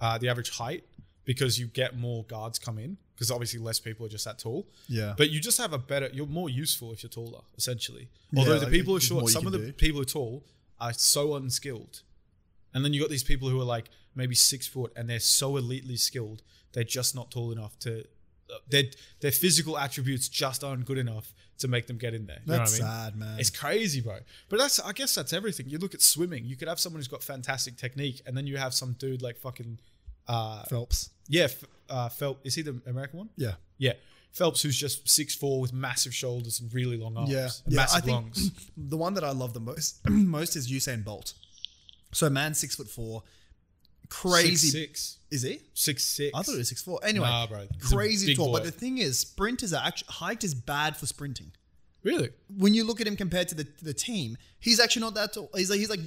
uh, 0.00 0.16
the 0.16 0.28
average 0.30 0.50
height, 0.50 0.84
because 1.26 1.58
you 1.58 1.66
get 1.66 1.98
more 1.98 2.24
guards 2.24 2.58
come 2.58 2.78
in 2.78 2.96
because 3.22 3.30
obviously 3.30 3.60
less 3.60 3.78
people 3.78 4.04
are 4.04 4.08
just 4.08 4.24
that 4.24 4.38
tall. 4.40 4.66
Yeah. 4.88 5.14
But 5.16 5.30
you 5.30 5.38
just 5.40 5.58
have 5.58 5.72
a 5.72 5.78
better. 5.78 6.08
You're 6.12 6.26
more 6.26 6.50
useful 6.50 6.92
if 6.92 7.04
you're 7.04 7.10
taller, 7.10 7.42
essentially. 7.56 8.08
Although 8.36 8.54
Yeah, 8.54 8.58
the 8.58 8.66
people 8.66 8.92
who 8.94 8.96
are 8.96 9.00
short, 9.00 9.28
some 9.28 9.46
of 9.46 9.52
the 9.52 9.58
do. 9.58 9.72
people 9.72 9.98
who 9.98 10.02
are 10.02 10.04
tall 10.06 10.44
are 10.80 10.92
so 10.92 11.36
unskilled, 11.36 12.02
and 12.74 12.84
then 12.84 12.92
you 12.92 13.00
got 13.00 13.10
these 13.10 13.22
people 13.22 13.48
who 13.48 13.60
are 13.60 13.64
like 13.76 13.90
maybe 14.16 14.34
six 14.34 14.66
foot 14.66 14.92
and 14.96 15.08
they're 15.08 15.20
so 15.20 15.52
elitely 15.52 15.96
skilled, 15.98 16.42
they're 16.72 16.82
just 16.82 17.14
not 17.14 17.30
tall 17.30 17.52
enough 17.52 17.78
to 17.78 18.04
their 18.68 18.84
their 19.20 19.30
physical 19.30 19.78
attributes 19.78 20.28
just 20.28 20.64
aren't 20.64 20.84
good 20.84 20.98
enough 20.98 21.32
to 21.58 21.68
make 21.68 21.86
them 21.86 21.96
get 21.98 22.12
in 22.14 22.26
there. 22.26 22.40
You 22.44 22.52
That's 22.52 22.80
know 22.80 22.86
what 22.86 22.92
I 22.92 22.94
mean? 22.96 23.04
sad, 23.04 23.16
man. 23.16 23.38
It's 23.38 23.50
crazy, 23.50 24.00
bro. 24.00 24.18
But 24.48 24.58
that's 24.58 24.80
I 24.80 24.92
guess 24.92 25.14
that's 25.14 25.32
everything. 25.32 25.68
You 25.68 25.78
look 25.78 25.94
at 25.94 26.02
swimming. 26.02 26.44
You 26.44 26.56
could 26.56 26.66
have 26.68 26.80
someone 26.80 26.98
who's 26.98 27.08
got 27.08 27.22
fantastic 27.22 27.76
technique, 27.76 28.20
and 28.26 28.36
then 28.36 28.46
you 28.48 28.56
have 28.56 28.74
some 28.74 28.94
dude 28.98 29.22
like 29.22 29.36
fucking 29.38 29.78
uh 30.28 30.64
Phelps. 30.64 31.10
yeah, 31.28 31.44
F- 31.44 31.64
uh, 31.92 32.08
Phelps. 32.08 32.40
Is 32.44 32.54
he 32.54 32.62
the 32.62 32.80
American 32.86 33.18
one? 33.18 33.28
Yeah. 33.36 33.54
Yeah, 33.78 33.92
Phelps, 34.32 34.62
who's 34.62 34.76
just 34.78 35.08
six 35.08 35.34
four 35.34 35.60
with 35.60 35.72
massive 35.72 36.14
shoulders 36.14 36.60
and 36.60 36.72
really 36.72 36.96
long 36.96 37.16
arms. 37.16 37.30
Yeah, 37.30 37.48
and 37.66 37.74
yeah. 37.74 37.86
I 37.92 38.00
think 38.00 38.16
lungs. 38.16 38.50
the 38.76 38.96
one 38.96 39.14
that 39.14 39.24
I 39.24 39.32
love 39.32 39.52
the 39.54 39.60
most 39.60 40.00
most 40.08 40.56
is 40.56 40.70
Usain 40.70 41.04
Bolt. 41.04 41.34
So 42.12 42.28
man, 42.30 42.54
six 42.54 42.76
foot 42.76 42.88
four, 42.88 43.22
crazy. 44.08 44.68
Six 44.68 44.72
six. 44.72 45.18
Is 45.30 45.42
he? 45.42 45.60
Six 45.74 46.04
six. 46.04 46.30
I 46.36 46.42
thought 46.42 46.52
he 46.52 46.58
was 46.58 46.68
six 46.68 46.82
four. 46.82 47.00
Anyway, 47.02 47.26
Nah, 47.26 47.46
bro. 47.46 47.66
Crazy 47.80 48.34
tall. 48.34 48.46
boy. 48.52 48.58
But 48.58 48.64
the 48.64 48.70
thing 48.70 48.98
is, 48.98 49.18
sprinters 49.18 49.72
are 49.72 49.84
actually 49.84 50.08
height 50.12 50.44
is 50.44 50.54
bad 50.54 50.96
for 50.96 51.06
sprinting. 51.06 51.52
really. 52.02 52.30
When 52.56 52.74
you 52.74 52.84
look 52.84 53.00
at 53.00 53.06
him 53.06 53.16
compared 53.16 53.48
to 53.48 53.54
the 53.54 53.66
the 53.82 53.94
team, 53.94 54.36
he's 54.60 54.78
actually 54.80 55.02
not 55.02 55.14
that 55.14 55.32
tall. 55.32 55.50
He's 55.56 55.70
like 55.70 55.78
he's 55.78 55.90
like 55.90 56.00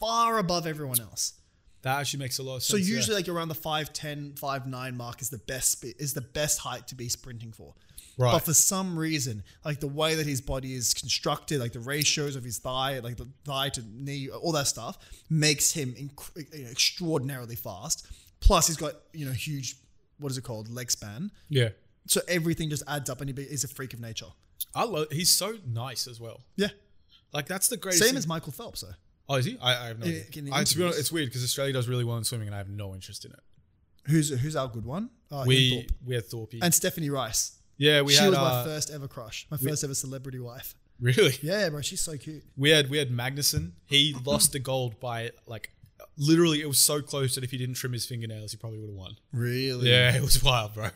far 0.00 0.38
above 0.38 0.66
everyone 0.66 1.00
else. 1.00 1.34
That 1.84 2.00
actually 2.00 2.18
makes 2.20 2.38
a 2.38 2.42
lot 2.42 2.56
of 2.56 2.62
So 2.64 2.76
sense. 2.76 2.88
yeah. 2.88 2.96
usually 2.96 3.16
like 3.16 3.28
around 3.28 3.48
the 3.48 3.54
5'10", 3.54 4.34
5'9 4.38 4.94
mark 4.96 5.22
is 5.22 5.30
the 5.30 5.38
best 5.38 5.84
is 5.84 6.12
the 6.14 6.20
best 6.22 6.58
height 6.58 6.88
to 6.88 6.94
be 6.94 7.08
sprinting 7.08 7.52
for. 7.52 7.74
Right. 8.16 8.32
But 8.32 8.40
for 8.40 8.54
some 8.54 8.98
reason, 8.98 9.42
like 9.64 9.80
the 9.80 9.88
way 9.88 10.14
that 10.14 10.26
his 10.26 10.40
body 10.40 10.74
is 10.74 10.94
constructed, 10.94 11.58
like 11.60 11.72
the 11.72 11.80
ratios 11.80 12.36
of 12.36 12.44
his 12.44 12.58
thigh, 12.58 12.98
like 13.00 13.16
the 13.16 13.28
thigh 13.44 13.68
to 13.70 13.82
knee, 13.92 14.28
all 14.28 14.52
that 14.52 14.66
stuff, 14.66 14.98
makes 15.30 15.72
him 15.72 15.94
inc- 15.94 16.54
you 16.56 16.64
know, 16.64 16.70
extraordinarily 16.70 17.56
fast. 17.56 18.06
Plus, 18.40 18.66
he's 18.68 18.76
got 18.76 18.94
you 19.12 19.26
know 19.26 19.32
huge, 19.32 19.76
what 20.18 20.30
is 20.30 20.38
it 20.38 20.42
called, 20.44 20.68
leg 20.70 20.90
span. 20.90 21.30
yeah. 21.48 21.70
So 22.06 22.20
everything 22.28 22.68
just 22.68 22.82
adds 22.86 23.08
up, 23.08 23.20
and 23.22 23.28
he 23.30 23.32
be- 23.32 23.46
he's 23.46 23.64
a 23.64 23.68
freak 23.68 23.94
of 23.94 24.00
nature. 24.00 24.26
I 24.74 24.84
love. 24.84 25.06
He's 25.10 25.30
so 25.30 25.56
nice 25.66 26.06
as 26.06 26.20
well. 26.20 26.42
Yeah, 26.56 26.68
Like 27.32 27.46
that's 27.46 27.68
the 27.68 27.76
greatest. 27.78 28.02
same 28.02 28.10
thing- 28.10 28.18
as 28.18 28.26
Michael 28.26 28.52
Phelps, 28.52 28.82
though. 28.82 28.94
Oh, 29.28 29.36
is 29.36 29.44
he? 29.46 29.58
I, 29.62 29.84
I 29.84 29.86
have 29.88 29.98
no 29.98 30.06
idea. 30.06 30.22
I, 30.52 30.64
to 30.64 30.76
be 30.76 30.82
honest, 30.84 30.98
it's 31.00 31.10
weird 31.12 31.28
because 31.28 31.42
Australia 31.44 31.72
does 31.72 31.88
really 31.88 32.04
well 32.04 32.16
in 32.18 32.24
swimming, 32.24 32.48
and 32.48 32.54
I 32.54 32.58
have 32.58 32.68
no 32.68 32.94
interest 32.94 33.24
in 33.24 33.32
it. 33.32 33.40
Who's 34.06 34.28
who's 34.38 34.54
our 34.56 34.68
good 34.68 34.84
one? 34.84 35.08
Uh, 35.30 35.44
We 35.46 35.70
Thorpe. 35.70 35.92
we 36.04 36.14
had 36.14 36.26
Thorpe. 36.26 36.54
and 36.62 36.74
Stephanie 36.74 37.08
Rice. 37.10 37.58
yeah, 37.78 38.02
we 38.02 38.12
she 38.12 38.18
had 38.20 38.28
was 38.30 38.38
my 38.38 38.44
uh, 38.50 38.64
first 38.64 38.90
ever 38.90 39.08
crush, 39.08 39.46
my 39.50 39.56
first 39.56 39.82
ever 39.82 39.94
celebrity 39.94 40.38
wife. 40.38 40.74
really. 41.00 41.34
Yeah, 41.42 41.70
bro, 41.70 41.80
she's 41.80 42.00
so 42.02 42.16
cute. 42.18 42.44
We 42.56 42.70
had 42.70 42.90
we 42.90 42.98
had 42.98 43.10
Magnussen. 43.10 43.72
He 43.86 44.14
lost 44.24 44.52
the 44.52 44.58
gold 44.58 45.00
by 45.00 45.30
like 45.46 45.70
literally. 46.18 46.60
It 46.60 46.66
was 46.68 46.78
so 46.78 47.00
close 47.00 47.34
that 47.34 47.44
if 47.44 47.50
he 47.50 47.56
didn't 47.56 47.76
trim 47.76 47.94
his 47.94 48.04
fingernails, 48.04 48.50
he 48.52 48.58
probably 48.58 48.78
would 48.78 48.90
have 48.90 48.96
won. 48.96 49.16
Really? 49.32 49.88
Yeah, 49.90 50.14
it 50.14 50.22
was 50.22 50.42
wild, 50.44 50.74
bro. 50.74 50.90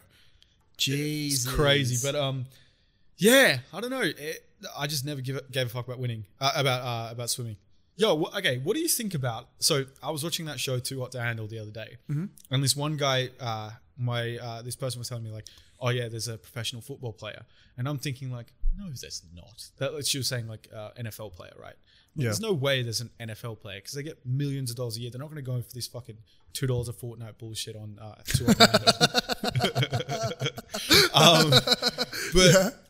Jesus. 0.77 1.47
It's 1.47 1.55
crazy, 1.55 1.97
but 2.07 2.15
um, 2.15 2.45
yeah, 3.17 3.59
I 3.73 3.81
don't 3.81 3.91
know. 3.91 4.03
It, 4.03 4.45
I 4.77 4.87
just 4.87 5.05
never 5.05 5.21
give 5.21 5.41
gave 5.51 5.67
a 5.67 5.71
fuck 5.71 5.87
about 5.87 5.99
winning 5.99 6.25
uh, 6.41 6.53
about 6.55 6.83
uh, 6.83 7.13
about 7.13 7.31
swimming. 7.31 7.57
Yo, 7.99 8.31
okay, 8.37 8.59
what 8.59 8.77
do 8.77 8.81
you 8.81 8.87
think 8.87 9.13
about? 9.15 9.49
So 9.59 9.85
I 10.01 10.13
was 10.13 10.23
watching 10.23 10.47
that 10.47 10.61
show 10.61 10.79
Too 10.79 11.01
Hot 11.01 11.11
to 11.13 11.21
Handle 11.21 11.49
the 11.49 11.59
other 11.59 11.73
day, 11.73 11.97
and 12.49 12.63
this 12.63 12.77
one 12.77 12.97
guy, 12.97 13.31
uh, 13.41 13.71
my 13.99 14.39
uh, 14.39 14.63
this 14.63 14.77
person 14.77 15.01
was 15.01 15.09
telling 15.09 15.25
me 15.25 15.33
like, 15.33 15.49
oh 15.81 15.89
yeah, 15.89 16.09
there's 16.09 16.29
a 16.29 16.39
professional 16.39 16.81
football 16.81 17.13
player, 17.13 17.45
and 17.77 17.89
I'm 17.89 17.99
thinking 17.99 18.31
like, 18.31 18.53
no, 18.79 18.85
there's 18.87 19.25
not. 19.35 19.65
That 19.79 20.07
she 20.07 20.19
was 20.19 20.29
saying 20.29 20.47
like 20.47 20.69
uh, 20.73 20.91
NFL 20.97 21.35
player, 21.35 21.55
right? 21.61 21.75
But 22.15 22.23
Yeah. 22.23 22.29
There's 22.29 22.41
no 22.41 22.53
way 22.53 22.83
there's 22.83 23.01
an 23.01 23.11
NFL 23.21 23.61
player 23.61 23.79
because 23.79 23.95
they 23.95 24.05
get 24.05 24.25
millions 24.25 24.71
of 24.71 24.77
dollars 24.77 24.97
a 24.97 25.01
year. 25.01 25.11
They're 25.11 25.21
not 25.21 25.31
going 25.31 25.45
to 25.45 25.51
go 25.51 25.61
for 25.61 25.73
this 25.75 25.89
fucking 25.89 26.19
two 26.53 26.69
dollars 26.69 26.89
a 26.89 26.93
fortnight 26.93 27.37
bullshit 27.39 27.75
on 27.75 27.99
uh, 28.01 28.15
Too 28.27 28.47
Hot 28.47 28.57
to 28.59 28.67
Handle. 28.67 30.49
um, 31.15 31.51
but 32.33 32.88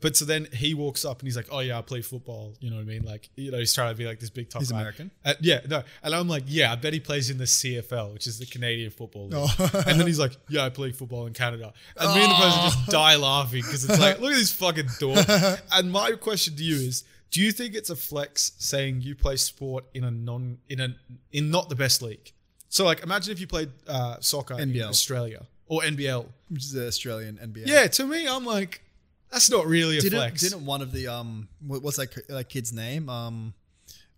but 0.00 0.16
so 0.16 0.24
then 0.24 0.48
he 0.52 0.74
walks 0.74 1.04
up 1.04 1.20
and 1.20 1.26
he's 1.26 1.36
like, 1.36 1.48
"Oh 1.50 1.60
yeah, 1.60 1.78
I 1.78 1.82
play 1.82 2.00
football." 2.02 2.54
You 2.60 2.70
know 2.70 2.76
what 2.76 2.82
I 2.82 2.86
mean? 2.86 3.02
Like, 3.02 3.28
you 3.36 3.50
know, 3.50 3.58
he's 3.58 3.74
trying 3.74 3.92
to 3.92 3.98
be 3.98 4.06
like 4.06 4.18
this 4.20 4.30
big 4.30 4.48
tough 4.48 4.62
He's 4.62 4.72
guy. 4.72 4.78
American? 4.80 5.10
Uh, 5.24 5.34
yeah, 5.40 5.60
no, 5.68 5.82
and 6.02 6.14
I'm 6.14 6.28
like, 6.28 6.44
"Yeah, 6.46 6.72
I 6.72 6.76
bet 6.76 6.92
he 6.92 7.00
plays 7.00 7.30
in 7.30 7.38
the 7.38 7.44
CFL, 7.44 8.12
which 8.12 8.26
is 8.26 8.38
the 8.38 8.46
Canadian 8.46 8.90
Football 8.90 9.28
League." 9.28 9.34
Oh. 9.36 9.82
and 9.86 10.00
then 10.00 10.06
he's 10.06 10.18
like, 10.18 10.32
"Yeah, 10.48 10.64
I 10.64 10.70
play 10.70 10.92
football 10.92 11.26
in 11.26 11.32
Canada." 11.32 11.72
And 11.96 12.14
me 12.14 12.22
and 12.22 12.30
the 12.30 12.36
person 12.36 12.60
just 12.62 12.86
die 12.86 13.16
laughing 13.16 13.62
because 13.62 13.84
it's 13.84 14.00
like, 14.00 14.20
"Look 14.20 14.32
at 14.32 14.38
this 14.38 14.52
fucking 14.52 14.88
dork." 14.98 15.26
and 15.72 15.92
my 15.92 16.12
question 16.12 16.56
to 16.56 16.62
you 16.62 16.76
is. 16.76 17.04
Do 17.32 17.40
you 17.40 17.52
think 17.52 17.76
it's 17.76 17.90
a 17.90 17.94
flex 17.94 18.54
saying 18.58 19.02
you 19.02 19.14
play 19.14 19.36
sport 19.36 19.84
in 19.94 20.02
a 20.02 20.10
non 20.10 20.58
in 20.68 20.80
a 20.80 20.96
in 21.30 21.52
not 21.52 21.68
the 21.68 21.76
best 21.76 22.02
league? 22.02 22.32
So 22.70 22.84
like 22.84 23.04
imagine 23.04 23.30
if 23.30 23.40
you 23.40 23.46
played 23.46 23.70
uh, 23.86 24.16
soccer 24.18 24.58
in 24.58 24.76
Australia 24.82 25.46
or 25.68 25.82
NBL. 25.82 26.26
Which 26.48 26.64
is 26.64 26.72
the 26.72 26.88
Australian 26.88 27.36
NBA. 27.36 27.68
Yeah, 27.68 27.86
to 27.86 28.04
me 28.04 28.26
I'm 28.26 28.44
like 28.44 28.82
that's 29.30 29.50
not 29.50 29.66
really 29.66 29.98
a 29.98 30.00
Didn't 30.00 30.18
flex. 30.18 30.40
didn't 30.42 30.64
one 30.66 30.82
of 30.82 30.92
the 30.92 31.08
um 31.08 31.48
what's 31.66 31.96
that 31.96 32.14
that 32.28 32.48
kid's 32.48 32.72
name 32.72 33.08
um 33.08 33.54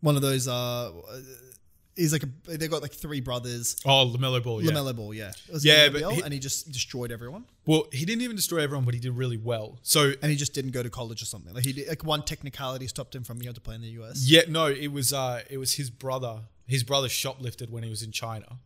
one 0.00 0.16
of 0.16 0.22
those 0.22 0.48
uh 0.48 0.90
he's 1.94 2.12
like 2.12 2.22
a 2.22 2.56
they 2.56 2.68
got 2.68 2.82
like 2.82 2.92
three 2.92 3.20
brothers 3.20 3.76
Oh, 3.84 4.06
LaMelo 4.16 4.42
Ball. 4.42 4.62
Yeah. 4.62 4.70
LaMelo 4.72 4.96
Ball 4.96 5.14
yeah 5.14 5.32
It 5.48 5.52
was 5.52 5.64
Yeah, 5.64 5.88
but 5.90 6.02
he- 6.14 6.22
and 6.22 6.32
he 6.32 6.38
just 6.40 6.70
destroyed 6.72 7.12
everyone 7.12 7.44
Well, 7.66 7.86
he 7.92 8.04
didn't 8.04 8.22
even 8.22 8.34
destroy 8.36 8.60
everyone, 8.62 8.84
but 8.84 8.94
he 8.94 9.00
did 9.00 9.12
really 9.12 9.36
well. 9.36 9.78
So 9.82 10.12
and 10.22 10.30
he 10.30 10.36
just 10.36 10.54
didn't 10.54 10.70
go 10.72 10.82
to 10.82 10.90
college 10.90 11.22
or 11.22 11.26
something 11.26 11.52
like 11.54 11.64
he 11.64 11.72
did, 11.72 11.88
like 11.88 12.02
one 12.04 12.22
technicality 12.22 12.86
stopped 12.88 13.14
him 13.14 13.22
from 13.24 13.38
being 13.38 13.48
able 13.48 13.54
to 13.56 13.60
play 13.60 13.74
in 13.74 13.82
the 13.82 13.90
US 14.02 14.26
yeah, 14.28 14.42
no, 14.48 14.66
it 14.66 14.88
was 14.90 15.12
uh, 15.12 15.42
it 15.50 15.58
was 15.58 15.74
his 15.74 15.90
brother. 15.90 16.40
His 16.66 16.84
brother 16.84 17.08
shoplifted 17.08 17.68
when 17.70 17.82
he 17.82 17.90
was 17.90 18.02
in 18.02 18.12
China, 18.12 18.58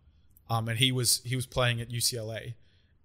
um, 0.49 0.69
and 0.69 0.79
he 0.79 0.93
was 0.93 1.21
he 1.25 1.35
was 1.35 1.47
playing 1.47 1.81
at 1.81 1.89
UCLA, 1.91 2.55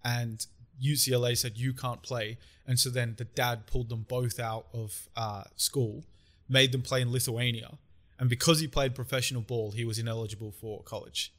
and 0.03 0.45
UCLA 0.83 1.37
said 1.37 1.57
you 1.57 1.73
can't 1.73 2.01
play, 2.01 2.37
and 2.65 2.79
so 2.79 2.89
then 2.89 3.15
the 3.17 3.25
dad 3.25 3.65
pulled 3.67 3.89
them 3.89 4.05
both 4.07 4.39
out 4.39 4.67
of 4.73 5.09
uh, 5.15 5.43
school, 5.55 6.03
made 6.49 6.71
them 6.71 6.81
play 6.81 7.01
in 7.01 7.11
Lithuania, 7.11 7.77
and 8.19 8.29
because 8.29 8.59
he 8.59 8.67
played 8.67 8.95
professional 8.95 9.41
ball, 9.41 9.71
he 9.71 9.85
was 9.85 9.99
ineligible 9.99 10.51
for 10.51 10.81
college. 10.83 11.33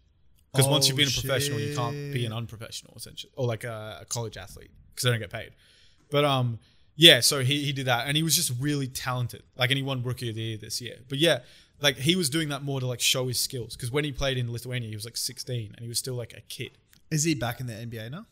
Because 0.53 0.69
once 0.69 0.87
you've 0.87 0.97
Oh, 0.97 0.99
been 0.99 1.09
a 1.09 1.11
professional, 1.11 1.61
you 1.61 1.75
can't 1.75 2.13
be 2.13 2.27
an 2.27 2.33
unprofessional 2.33 2.93
essentially, 2.97 3.33
or 3.37 3.47
like 3.47 3.65
a, 3.65 3.99
a 4.03 4.05
college 4.05 4.37
athlete 4.37 4.71
because 4.91 5.05
they 5.05 5.11
don't 5.11 5.21
get 5.21 5.31
paid. 5.31 5.53
But 6.11 6.25
um, 6.27 6.59
yeah, 6.95 7.21
so 7.21 7.41
he 7.41 7.65
he 7.65 7.73
did 7.73 7.87
that, 7.87 8.07
and 8.07 8.17
he 8.17 8.23
was 8.23 8.37
just 8.37 8.53
really 8.61 8.87
talented. 8.87 9.43
Like, 9.57 9.71
and 9.71 9.79
he 9.79 9.83
won 9.83 10.03
Rookie 10.03 10.29
of 10.29 10.35
the 10.35 10.43
Year 10.43 10.59
this 10.59 10.81
year. 10.81 10.97
But 11.09 11.19
yeah, 11.19 11.39
like 11.81 11.97
he 11.97 12.17
was 12.17 12.29
doing 12.29 12.51
that 12.51 12.63
more 12.63 12.81
to 12.81 12.87
like 12.87 13.01
show 13.01 13.29
his 13.29 13.41
skills. 13.41 13.75
Because 13.77 13.91
when 13.91 14.05
he 14.05 14.13
played 14.13 14.37
in 14.37 14.53
Lithuania, 14.53 14.89
he 14.91 14.95
was 14.95 15.07
like 15.07 15.17
16, 15.17 15.73
and 15.75 15.81
he 15.81 15.89
was 15.89 15.99
still 15.99 16.15
like 16.15 16.35
a 16.37 16.43
kid. 16.43 16.73
is 17.11 17.25
he 17.25 17.35
back 17.35 17.61
in 17.61 17.67
the 17.67 17.73
NBA 17.73 18.11
now 18.11 18.27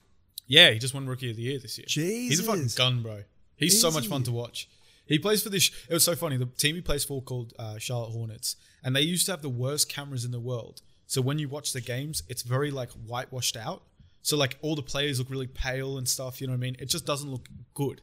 Yeah, 0.50 0.70
he 0.70 0.80
just 0.80 0.94
won 0.94 1.06
Rookie 1.06 1.30
of 1.30 1.36
the 1.36 1.42
Year 1.42 1.60
this 1.60 1.78
year. 1.78 1.86
He's 1.88 2.40
a 2.40 2.42
fucking 2.42 2.70
gun, 2.76 3.02
bro. 3.02 3.22
He's 3.56 3.80
so 3.80 3.90
much 3.90 4.08
fun 4.08 4.24
to 4.24 4.32
watch. 4.32 4.68
He 5.06 5.16
plays 5.18 5.42
for 5.44 5.48
this. 5.48 5.70
It 5.88 5.94
was 5.94 6.02
so 6.04 6.16
funny. 6.16 6.36
The 6.36 6.46
team 6.46 6.74
he 6.74 6.80
plays 6.80 7.04
for 7.04 7.22
called 7.22 7.52
uh, 7.58 7.78
Charlotte 7.78 8.10
Hornets, 8.10 8.56
and 8.82 8.94
they 8.96 9.00
used 9.02 9.26
to 9.26 9.32
have 9.32 9.42
the 9.42 9.48
worst 9.48 9.88
cameras 9.88 10.24
in 10.24 10.32
the 10.32 10.40
world. 10.40 10.82
So 11.06 11.20
when 11.20 11.38
you 11.38 11.48
watch 11.48 11.72
the 11.72 11.80
games, 11.80 12.24
it's 12.28 12.42
very 12.42 12.70
like 12.72 12.90
whitewashed 13.06 13.56
out. 13.56 13.82
So 14.22 14.36
like 14.36 14.58
all 14.60 14.74
the 14.74 14.82
players 14.82 15.20
look 15.20 15.30
really 15.30 15.46
pale 15.46 15.98
and 15.98 16.08
stuff. 16.08 16.40
You 16.40 16.48
know 16.48 16.52
what 16.54 16.58
I 16.58 16.60
mean? 16.60 16.76
It 16.80 16.88
just 16.88 17.06
doesn't 17.06 17.30
look 17.30 17.48
good. 17.74 18.00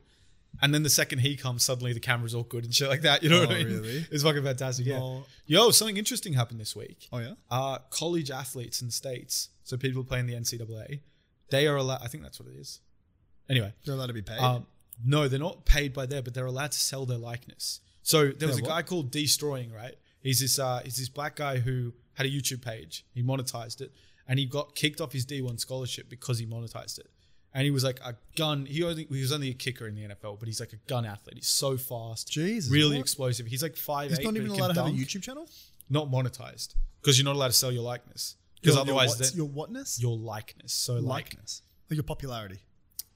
And 0.62 0.74
then 0.74 0.84
the 0.84 0.89
second 0.89 1.20
he 1.20 1.36
comes, 1.36 1.64
suddenly 1.64 1.91
the 1.93 2.00
camera's 2.00 2.34
all 2.34 2.43
good 2.43 2.64
and 2.64 2.74
shit 2.74 2.88
like 2.89 3.02
that. 3.02 3.24
You 3.24 3.30
know 3.30 3.41
what 3.41 3.50
Oh, 3.52 3.56
I 3.56 3.58
mean? 3.64 3.68
really? 3.68 4.06
It's 4.12 4.24
fucking 4.24 4.43
fantastic. 4.43 4.86
Yeah. 4.86 5.00
Oh. 5.02 5.26
Yo, 5.45 5.70
something 5.72 5.98
interesting 5.98 6.34
happened 6.34 6.60
this 6.62 6.76
week 6.78 7.08
oh 7.12 7.20
yeah 7.20 7.34
uh, 7.52 7.78
college 7.89 8.32
athletes 8.32 8.82
in 8.82 8.88
the 8.88 8.93
states, 8.93 9.50
so 9.64 9.76
people 9.78 10.04
playing 10.04 10.28
the 10.28 10.34
NCAA, 10.34 11.02
they 11.50 11.68
are 11.68 11.76
allowed. 11.76 12.02
I 12.04 12.08
think 12.08 12.24
that's 12.24 12.39
what 12.39 12.50
it 12.50 12.56
is. 12.56 12.82
Anyway, 13.50 13.74
they're 13.86 13.95
allowed 13.95 14.08
to 14.08 14.14
be 14.14 14.22
paid 14.22 14.39
um, 14.39 14.66
no, 15.04 15.28
they're 15.28 15.39
not 15.39 15.66
paid 15.66 15.93
by 15.93 16.06
there, 16.06 16.22
but 16.22 16.34
they're 16.34 16.45
allowed 16.45 16.72
to 16.72 16.80
sell 16.80 17.06
their 17.06 17.18
likeness. 17.18 17.82
So 18.02 18.30
there 18.30 18.48
was 18.48 18.60
a 18.60 18.62
what? 18.62 18.70
guy 18.70 18.82
called 18.82 19.12
Deestroying, 19.12 19.74
right? 19.74 19.95
He's 20.22 20.39
this 20.39 20.60
uh, 20.60 20.82
he's 20.84 20.98
this 20.98 21.10
black 21.10 21.36
guy 21.36 21.60
who 21.60 21.93
had 22.14 22.26
a 22.26 22.30
YouTube 22.30 22.62
page. 22.64 23.06
He 23.14 23.22
monetized 23.22 23.82
it, 23.82 23.91
and 24.28 24.39
he 24.39 24.45
got 24.45 24.76
kicked 24.76 25.02
off 25.02 25.12
his 25.12 25.26
D1 25.26 25.60
scholarship 25.60 26.10
because 26.10 26.39
he 26.39 26.45
monetized 26.45 27.00
it. 27.00 27.10
And 27.54 27.64
he 27.64 27.72
was 27.72 27.84
like 27.84 28.00
a 28.02 28.16
gun. 28.36 28.66
He 28.66 28.84
only 28.84 29.08
he 29.10 29.22
was 29.22 29.32
only 29.32 29.50
a 29.50 29.54
kicker 29.54 29.88
in 29.88 29.95
the 29.95 30.04
NFL, 30.04 30.39
but 30.39 30.48
he's 30.48 30.60
like 30.60 30.74
a 30.74 30.78
gun 30.88 31.06
athlete. 31.06 31.36
He's 31.38 31.48
so 31.48 31.78
fast, 31.78 32.32
Jesus, 32.32 32.72
really 32.72 32.98
what? 32.98 33.02
explosive. 33.02 33.48
He's 33.48 33.64
like 33.64 33.76
five. 33.76 34.10
he's 34.10 34.20
not 34.20 34.36
even 34.36 34.52
allowed 34.52 34.74
to 34.74 34.84
have 34.84 34.91
a 34.91 34.95
YouTube 34.95 35.24
channel 35.24 35.50
Not 35.89 36.10
monetized 36.10 36.76
because 37.02 37.18
you're 37.18 37.26
not 37.26 37.36
allowed 37.36 37.48
to 37.48 37.54
sell 37.54 37.72
your 37.72 37.84
likeness. 37.84 38.36
Because 38.68 38.82
otherwise, 38.82 39.20
your, 39.20 39.28
then 39.28 39.38
your 39.38 39.47
whatness 39.47 39.99
your 40.01 40.18
likeness. 40.18 40.74
So 40.74 40.95
likeness 40.95 41.61
like 41.89 41.97
your 41.97 42.03
popularity 42.03 42.59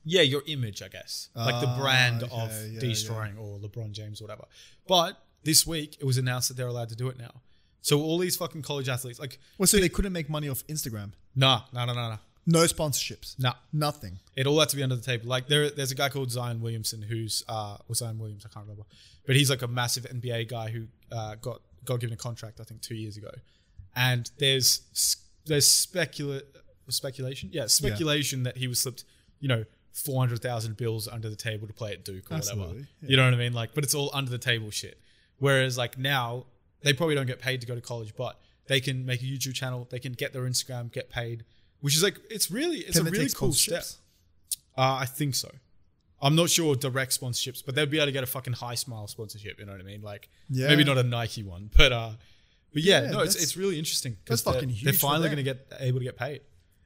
yeah, 0.03 0.21
your 0.21 0.41
image, 0.47 0.81
I 0.81 0.87
guess, 0.87 1.29
like 1.35 1.61
the 1.61 1.67
Ah, 1.67 1.79
brand 1.79 2.23
okay, 2.23 2.33
of 2.35 2.49
yeah, 2.71 2.79
Deestroying 2.79 3.39
or 3.39 3.59
LeBron 3.59 3.91
James 3.91 4.21
or 4.21 4.25
whatever. 4.25 4.45
But 4.87 5.23
this 5.43 5.67
week, 5.67 5.97
it 5.99 6.05
was 6.05 6.17
announced 6.17 6.47
that 6.47 6.57
they're 6.57 6.67
allowed 6.67 6.89
to 6.89 6.95
do 6.95 7.07
it 7.09 7.17
now. 7.17 7.41
So 7.81 8.01
all 8.01 8.17
these 8.17 8.35
fucking 8.35 8.61
college 8.61 8.89
athletes, 8.89 9.19
like, 9.19 9.39
well 9.57 9.67
so 9.67 9.77
they 9.77 9.89
couldn't 9.89 10.13
make 10.13 10.29
money 10.29 10.49
off 10.49 10.65
Instagram 10.67 11.11
nah, 11.35 11.61
nah, 11.73 11.85
nah, 11.85 11.93
nah, 11.93 12.09
nah, 12.09 12.17
no 12.45 12.59
sponsorships 12.65 13.39
nah. 13.39 13.53
nothing 13.73 14.19
It 14.35 14.45
all 14.45 14.59
had 14.59 14.69
to 14.69 14.75
be 14.75 14.83
under 14.83 14.95
the 14.95 15.01
table. 15.01 15.27
Like 15.27 15.47
there, 15.47 15.69
there's 15.69 15.91
a 15.91 15.95
guy 15.95 16.09
called 16.09 16.31
Zion 16.31 16.61
Williamson 16.61 17.01
who's, 17.01 17.43
uh, 17.47 17.77
or 17.87 17.95
Zion 17.95 18.19
Williams, 18.19 18.45
I 18.45 18.49
can't 18.53 18.65
remember, 18.65 18.83
but 19.25 19.35
he's 19.35 19.49
like 19.49 19.61
a 19.61 19.67
massive 19.67 20.03
NBA 20.03 20.47
guy 20.49 20.69
who 20.69 20.87
uh, 21.11 21.35
got 21.35 21.61
got 21.83 21.99
given 21.99 22.13
a 22.13 22.17
contract, 22.17 22.59
I 22.59 22.63
think, 22.63 22.81
two 22.81 22.95
years 22.95 23.17
ago. 23.17 23.31
And 23.95 24.29
there's 24.37 24.81
there's 25.45 25.67
specula- 25.67 26.41
speculation, 26.89 27.49
yeah, 27.51 27.67
speculation 27.67 28.43
that 28.43 28.57
he 28.57 28.67
was 28.67 28.79
slipped, 28.79 29.03
you 29.39 29.47
know, 29.47 29.65
four 29.91 30.19
hundred 30.19 30.41
thousand 30.41 30.77
bills 30.77 31.07
under 31.07 31.29
the 31.29 31.35
table 31.35 31.67
to 31.67 31.73
play 31.73 31.91
at 31.93 32.03
Duke 32.05 32.31
or 32.31 32.35
whatever. 32.37 32.61
Absolutely, 32.61 32.87
You 33.01 33.17
know 33.17 33.25
what 33.25 33.33
I 33.33 33.37
mean? 33.37 33.53
Like, 33.53 33.73
but 33.73 33.83
it's 33.83 33.95
all 33.95 34.09
under 34.13 34.31
the 34.31 34.37
table 34.37 34.69
shit. 34.71 34.99
Whereas 35.39 35.77
like 35.77 35.97
now, 35.97 36.45
they 36.81 36.93
probably 36.93 37.15
don't 37.15 37.25
get 37.27 37.39
paid 37.39 37.61
to 37.61 37.67
go 37.67 37.75
to 37.75 37.81
college, 37.81 38.13
but 38.15 38.39
they 38.67 38.79
can 38.79 39.05
make 39.05 39.21
a 39.21 39.25
YouTube 39.25 39.53
channel. 39.53 39.87
They 39.89 39.99
can 39.99 40.13
get 40.13 40.33
their 40.33 40.43
Instagram, 40.43 40.91
get 40.91 41.09
paid, 41.09 41.43
which 41.81 41.95
is 41.95 42.03
like 42.03 42.17
it's 42.29 42.51
really 42.51 42.77
it's 42.79 42.97
Can 42.97 43.07
a 43.07 43.11
really 43.11 43.29
cool 43.29 43.53
step. 43.53 43.83
Uh, 44.77 44.99
I 45.01 45.05
think 45.05 45.35
so. 45.35 45.49
I'm 46.21 46.35
not 46.35 46.51
sure 46.51 46.75
direct 46.75 47.19
sponsorships, 47.19 47.63
but 47.65 47.73
they'd 47.73 47.89
be 47.89 47.97
able 47.97 48.05
to 48.05 48.11
get 48.11 48.23
a 48.23 48.27
fucking 48.27 48.53
HiSmile 48.53 49.09
sponsorship. 49.09 49.59
You 49.59 49.65
know 49.65 49.71
what 49.71 49.81
I 49.81 49.83
mean? 49.83 50.01
Like 50.03 50.29
Yeah. 50.49 50.67
maybe 50.67 50.83
not 50.83 50.99
a 50.99 51.03
Nike 51.03 51.41
one, 51.43 51.71
but 51.75 51.91
uh, 51.91 52.11
but 52.73 52.83
yeah, 52.83 53.03
Yeah, 53.03 53.11
no, 53.11 53.19
it's 53.21 53.35
it's 53.35 53.57
really 53.57 53.77
interesting. 53.77 54.17
that's 54.25 54.41
fucking 54.41 54.61
they're, 54.61 54.69
huge 54.69 54.83
They're 54.83 54.93
finally 54.93 55.27
going 55.27 55.37
to 55.37 55.43
get 55.43 55.71
able 55.79 55.99
to 55.99 56.05
get 56.05 56.17
paid, 56.17 56.41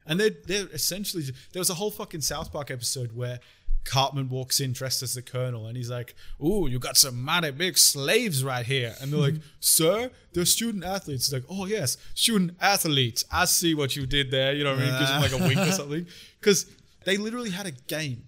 and 0.06 0.18
they're 0.18 0.30
they're 0.46 0.68
essentially 0.68 1.24
there 1.52 1.60
was 1.60 1.70
a 1.70 1.74
whole 1.74 1.90
fucking 1.90 2.20
South 2.20 2.52
Park 2.52 2.70
episode 2.70 3.12
where 3.12 3.40
Cartman 3.84 4.28
walks 4.28 4.58
in 4.60 4.72
dressed 4.72 5.02
as 5.02 5.14
the 5.14 5.22
Colonel, 5.22 5.66
and 5.66 5.76
he's 5.76 5.90
like, 5.90 6.14
"Ooh, 6.44 6.66
you 6.68 6.78
got 6.78 6.96
some 6.96 7.22
mighty 7.22 7.50
big 7.50 7.78
slaves 7.78 8.42
right 8.42 8.66
here," 8.66 8.94
and 9.00 9.12
they're 9.12 9.20
like, 9.20 9.36
"Sir, 9.60 10.10
they're 10.32 10.44
student 10.44 10.84
athletes." 10.84 11.26
He's 11.26 11.32
like, 11.32 11.44
"Oh 11.48 11.66
yes, 11.66 11.96
student 12.14 12.56
athletes. 12.60 13.24
I 13.30 13.44
see 13.44 13.74
what 13.74 13.96
you 13.96 14.06
did 14.06 14.30
there." 14.30 14.54
You 14.54 14.64
know 14.64 14.74
what 14.74 14.82
I 14.82 14.86
mean? 14.86 14.98
Gives 14.98 15.10
him 15.10 15.20
like 15.20 15.32
a 15.32 15.38
wink 15.38 15.68
or 15.68 15.72
something 15.80 16.06
because 16.40 16.66
they 17.04 17.16
literally 17.16 17.50
had 17.50 17.66
a 17.66 17.72
game 17.72 18.26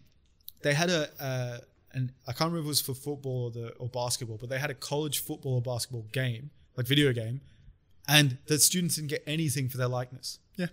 they 0.62 0.74
had 0.74 0.90
a 0.90 1.08
uh, 1.20 1.58
and 1.92 2.12
I 2.26 2.32
can't 2.32 2.52
remember 2.52 2.60
if 2.60 2.64
it 2.64 2.68
was 2.68 2.80
for 2.80 2.94
football 2.94 3.44
or 3.44 3.50
the 3.50 3.68
or 3.74 3.88
basketball, 3.88 4.38
but 4.38 4.48
they 4.48 4.58
had 4.58 4.70
a 4.70 4.74
college 4.74 5.20
football 5.20 5.54
or 5.54 5.62
basketball 5.62 6.06
game, 6.12 6.50
like 6.78 6.86
video 6.86 7.12
game, 7.12 7.42
and 8.08 8.38
the 8.46 8.58
students 8.58 8.94
didn't 8.96 9.10
get 9.10 9.22
anything 9.26 9.68
for 9.68 9.76
their 9.76 9.88
likeness. 9.88 10.38
Yeah. 10.56 10.68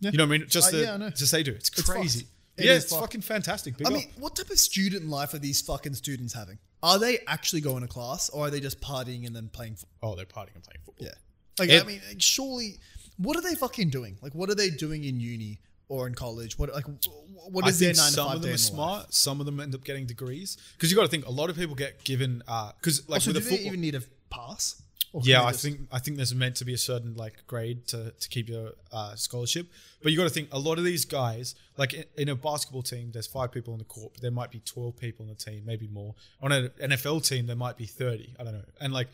You 0.00 0.12
know 0.12 0.24
what 0.26 0.34
I 0.34 0.38
mean? 0.38 0.48
Just 0.48 0.68
Uh, 0.68 0.76
the, 0.76 0.82
yeah, 0.84 0.94
I 0.94 0.96
know. 0.98 1.10
just 1.10 1.32
they 1.32 1.42
do. 1.42 1.52
It's 1.52 1.70
It's 1.70 1.82
crazy. 1.82 2.20
fucked. 2.20 2.32
It 2.58 2.64
yeah, 2.66 2.72
is 2.72 2.82
it's 2.84 2.92
fucked. 2.92 3.02
fucking 3.02 3.20
fantastic. 3.22 3.76
Big 3.76 3.86
I 3.86 3.90
up. 3.90 3.96
mean, 3.96 4.08
what 4.18 4.36
type 4.36 4.50
of 4.50 4.58
student 4.58 5.08
life 5.08 5.32
are 5.34 5.38
these 5.38 5.60
fucking 5.62 5.94
students 5.94 6.34
having? 6.34 6.58
Are 6.82 6.98
they 6.98 7.18
actually 7.26 7.62
going 7.62 7.82
to 7.82 7.88
class 7.88 8.28
or 8.30 8.46
are 8.46 8.50
they 8.50 8.60
just 8.60 8.80
partying 8.80 9.26
and 9.26 9.34
then 9.34 9.48
playing? 9.48 9.76
Fo- 9.76 9.88
oh, 10.02 10.14
they're 10.14 10.24
partying 10.26 10.54
and 10.54 10.62
playing 10.64 10.80
football. 10.84 11.06
yeah. 11.06 11.14
Like, 11.58 11.70
It- 11.70 11.82
I 11.82 11.86
mean, 11.86 12.00
like, 12.08 12.20
surely, 12.22 12.78
what 13.16 13.36
are 13.36 13.42
they 13.42 13.54
fucking 13.56 13.90
doing? 13.90 14.18
Like, 14.22 14.34
what 14.36 14.48
are 14.50 14.54
they 14.54 14.70
doing 14.70 15.02
in 15.04 15.18
uni 15.18 15.60
or 15.88 16.06
in 16.06 16.14
college? 16.14 16.56
What, 16.58 16.72
like, 16.72 16.84
wh- 16.86 17.52
what 17.52 17.64
I 17.64 17.68
is 17.70 17.78
their 17.80 17.88
think 17.88 17.98
nine 17.98 18.08
to 18.10 18.14
some 18.14 18.26
five 18.28 18.36
of 18.36 18.42
them 18.42 18.50
are 18.50 18.56
the 18.56 18.58
life? 18.58 18.72
smart. 18.74 19.14
Some 19.14 19.40
of 19.40 19.46
them 19.46 19.58
end 19.58 19.74
up 19.74 19.82
getting 19.82 20.06
degrees 20.06 20.56
because 20.76 20.90
you 20.92 20.96
got 20.96 21.02
to 21.02 21.08
think 21.08 21.26
a 21.26 21.30
lot 21.32 21.50
of 21.50 21.56
people 21.56 21.74
get 21.74 22.04
given 22.04 22.38
because 22.78 23.08
like 23.08 23.16
Also, 23.16 23.32
with 23.32 23.36
do 23.36 23.40
a 23.40 23.42
they 23.42 23.50
football. 23.56 23.66
even 23.66 23.80
need 23.80 23.94
a 23.96 24.02
pass? 24.30 24.80
Yeah, 25.22 25.42
I 25.42 25.50
just- 25.52 25.62
think 25.62 25.80
I 25.90 25.98
think 25.98 26.16
there's 26.16 26.34
meant 26.34 26.56
to 26.56 26.64
be 26.64 26.74
a 26.74 26.78
certain 26.78 27.14
like 27.14 27.46
grade 27.46 27.86
to, 27.88 28.12
to 28.12 28.28
keep 28.28 28.48
your 28.48 28.72
uh, 28.92 29.14
scholarship, 29.16 29.66
but 30.02 30.12
you 30.12 30.18
got 30.18 30.24
to 30.24 30.30
think 30.30 30.48
a 30.52 30.58
lot 30.58 30.78
of 30.78 30.84
these 30.84 31.04
guys, 31.04 31.54
like 31.76 31.94
in, 31.94 32.04
in 32.16 32.28
a 32.28 32.34
basketball 32.36 32.82
team, 32.82 33.10
there's 33.12 33.26
five 33.26 33.50
people 33.52 33.72
on 33.72 33.78
the 33.78 33.84
court, 33.86 34.12
but 34.14 34.22
there 34.22 34.30
might 34.30 34.50
be 34.50 34.60
twelve 34.60 34.96
people 34.96 35.24
on 35.24 35.28
the 35.30 35.34
team, 35.34 35.62
maybe 35.64 35.88
more. 35.88 36.14
On 36.42 36.52
an 36.52 36.70
NFL 36.80 37.26
team, 37.26 37.46
there 37.46 37.56
might 37.56 37.76
be 37.76 37.86
thirty. 37.86 38.34
I 38.38 38.44
don't 38.44 38.52
know, 38.54 38.64
and 38.80 38.92
like 38.92 39.08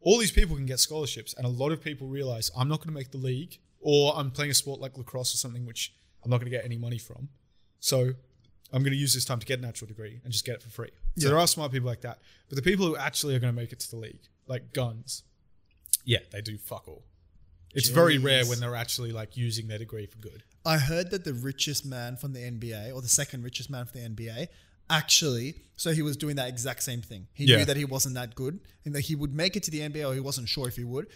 all 0.00 0.18
these 0.18 0.30
people 0.32 0.54
can 0.56 0.66
get 0.66 0.78
scholarships, 0.78 1.34
and 1.34 1.44
a 1.44 1.50
lot 1.50 1.72
of 1.72 1.82
people 1.82 2.06
realize 2.06 2.50
I'm 2.56 2.68
not 2.68 2.78
going 2.78 2.88
to 2.88 2.94
make 2.94 3.10
the 3.10 3.18
league, 3.18 3.58
or 3.80 4.14
I'm 4.16 4.30
playing 4.30 4.52
a 4.52 4.54
sport 4.54 4.80
like 4.80 4.96
lacrosse 4.96 5.34
or 5.34 5.38
something 5.38 5.66
which 5.66 5.92
I'm 6.24 6.30
not 6.30 6.38
going 6.38 6.50
to 6.50 6.56
get 6.56 6.64
any 6.64 6.78
money 6.78 6.98
from, 6.98 7.28
so 7.80 8.12
I'm 8.72 8.82
going 8.82 8.92
to 8.92 8.98
use 8.98 9.14
this 9.14 9.24
time 9.24 9.38
to 9.40 9.46
get 9.46 9.58
an 9.58 9.64
actual 9.64 9.86
degree 9.88 10.20
and 10.24 10.32
just 10.32 10.44
get 10.44 10.56
it 10.56 10.62
for 10.62 10.70
free. 10.70 10.90
So 11.18 11.24
Yeah. 11.24 11.28
there 11.30 11.38
are 11.38 11.46
smart 11.46 11.72
people 11.72 11.88
like 11.88 12.00
that, 12.02 12.18
but 12.48 12.56
the 12.56 12.62
people 12.62 12.86
who 12.86 12.96
actually 12.96 13.34
are 13.34 13.38
going 13.38 13.52
to 13.54 13.60
make 13.60 13.72
it 13.72 13.80
to 13.80 13.90
the 13.90 13.96
league, 13.96 14.20
like 14.46 14.72
guns, 14.72 15.22
yeah, 16.04 16.20
they 16.30 16.40
do 16.40 16.56
fuck 16.58 16.86
all. 16.88 17.04
It's 17.74 17.88
very 17.90 18.16
rare 18.16 18.46
when 18.46 18.58
they're 18.60 18.74
actually 18.76 19.12
like 19.12 19.36
using 19.36 19.68
their 19.68 19.78
degree 19.78 20.06
for 20.06 20.16
good. 20.18 20.42
I 20.64 20.78
heard 20.78 21.10
that 21.10 21.24
the 21.24 21.34
richest 21.34 21.84
man 21.84 22.16
from 22.16 22.32
the 22.32 22.40
NBA, 22.40 22.94
or 22.94 23.02
the 23.02 23.08
second 23.08 23.42
richest 23.44 23.68
man 23.70 23.84
from 23.86 24.00
the 24.00 24.08
NBA, 24.08 24.48
actually, 24.88 25.56
so 25.76 25.92
he 25.92 26.00
was 26.02 26.16
doing 26.16 26.36
that 26.36 26.48
exact 26.48 26.82
same 26.82 27.02
thing. 27.02 27.26
He 27.34 27.44
Yeah. 27.44 27.58
knew 27.58 27.64
that 27.66 27.76
he 27.76 27.84
wasn't 27.84 28.14
that 28.14 28.34
good, 28.34 28.60
and 28.84 28.94
that 28.94 29.02
he 29.02 29.14
would 29.14 29.34
make 29.34 29.56
it 29.56 29.62
to 29.64 29.70
the 29.70 29.80
NBA, 29.82 30.08
or 30.08 30.14
he 30.14 30.20
wasn't 30.20 30.48
sure 30.48 30.66
if 30.68 30.76
he 30.76 30.84
would. 30.84 31.06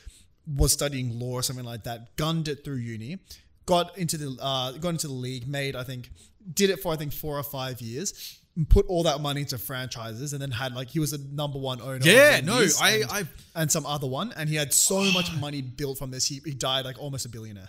Was 0.46 0.72
studying 0.72 1.18
law 1.18 1.32
or 1.34 1.42
something 1.42 1.64
like 1.64 1.84
that. 1.84 2.16
Gunned 2.16 2.48
it 2.48 2.64
through 2.64 2.76
uni, 2.76 3.18
got 3.66 3.96
into 3.96 4.16
the 4.18 4.36
uh, 4.42 4.72
got 4.72 4.90
into 4.90 5.06
the 5.06 5.12
league. 5.12 5.46
Made 5.46 5.76
I 5.76 5.84
think 5.84 6.10
did 6.54 6.70
it 6.70 6.80
for 6.80 6.92
I 6.92 6.96
think 6.96 7.12
four 7.12 7.38
or 7.38 7.42
five 7.42 7.80
years. 7.80 8.39
Put 8.68 8.86
all 8.88 9.04
that 9.04 9.20
money 9.20 9.42
into 9.42 9.56
franchises, 9.58 10.32
and 10.32 10.42
then 10.42 10.50
had 10.50 10.74
like 10.74 10.88
he 10.88 10.98
was 10.98 11.12
a 11.12 11.18
number 11.18 11.58
one 11.58 11.80
owner. 11.80 12.00
Yeah, 12.02 12.40
no, 12.44 12.64
I- 12.80 12.90
and, 13.02 13.10
I- 13.10 13.24
and 13.54 13.70
some 13.72 13.86
other 13.86 14.06
one, 14.08 14.32
and 14.36 14.48
he 14.48 14.56
had 14.56 14.74
so 14.74 15.00
much 15.12 15.32
money 15.40 15.62
built 15.62 15.98
from 15.98 16.10
this. 16.10 16.26
He, 16.26 16.40
he 16.44 16.52
died 16.52 16.84
like 16.84 16.98
almost 16.98 17.24
a 17.26 17.28
billionaire 17.28 17.68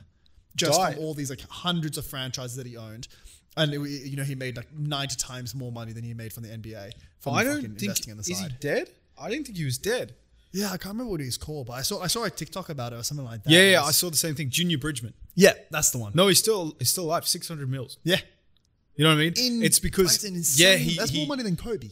just 0.56 0.78
Died. 0.80 0.96
from 0.96 1.04
all 1.04 1.14
these 1.14 1.30
like 1.30 1.40
hundreds 1.50 1.98
of 1.98 2.06
franchises 2.06 2.58
that 2.58 2.66
he 2.66 2.76
owned. 2.78 3.08
And 3.56 3.74
it, 3.74 3.80
you 3.80 4.18
know 4.18 4.24
he 4.24 4.36
made 4.36 4.58
like 4.58 4.68
ninety 4.74 5.16
times 5.18 5.54
more 5.56 5.72
money 5.72 5.94
than 5.94 6.04
he 6.04 6.14
made 6.14 6.34
from 6.34 6.44
the 6.44 6.50
NBA 6.50 6.92
from 7.20 7.36
I 7.36 7.44
don't 7.44 7.62
think 7.62 7.82
investing 7.82 8.12
on 8.12 8.18
the 8.18 8.22
is 8.22 8.28
he 8.28 8.34
side. 8.36 8.58
dead? 8.60 8.90
I 9.20 9.30
didn't 9.30 9.46
think 9.46 9.58
he 9.58 9.66
was 9.66 9.78
dead. 9.78 10.16
Yeah, 10.54 10.68
I 10.68 10.78
can't 10.78 10.94
remember 10.96 11.12
what 11.12 11.20
he's 11.22 11.38
called, 11.38 11.68
but 11.68 11.74
I 11.74 11.82
saw 11.84 12.02
I 12.02 12.08
saw 12.08 12.24
a 12.24 12.30
TikTok 12.30 12.70
about 12.70 12.92
it 12.92 12.98
or 12.98 13.04
something 13.04 13.26
like 13.26 13.44
that. 13.44 13.50
Yeah, 13.52 13.62
yeah, 13.62 13.80
was- 13.82 13.90
I 13.90 13.92
saw 13.92 14.10
the 14.10 14.18
same 14.18 14.36
thing. 14.36 14.50
Junior 14.50 14.78
Bridgeman. 14.78 15.14
yeah, 15.36 15.54
that's 15.70 15.92
the 15.92 16.00
one. 16.00 16.12
No, 16.16 16.28
he's 16.28 16.40
still 16.40 16.76
he's 16.80 16.90
still 16.90 17.06
alive. 17.06 17.28
Six 17.28 17.48
hundred 17.48 17.70
mils. 17.70 17.98
Yeah, 18.04 18.18
You 18.96 19.04
know 19.06 19.12
what 19.12 19.22
I 19.22 19.24
mean? 19.24 19.34
In- 19.38 19.64
it's 19.64 19.80
because 19.80 20.08
that's 20.12 20.24
insane- 20.24 20.68
yeah, 20.68 20.76
he, 20.76 20.96
that's 20.98 21.12
he 21.12 21.20
more 21.20 21.28
money 21.28 21.44
than 21.44 21.56
Kobe. 21.56 21.90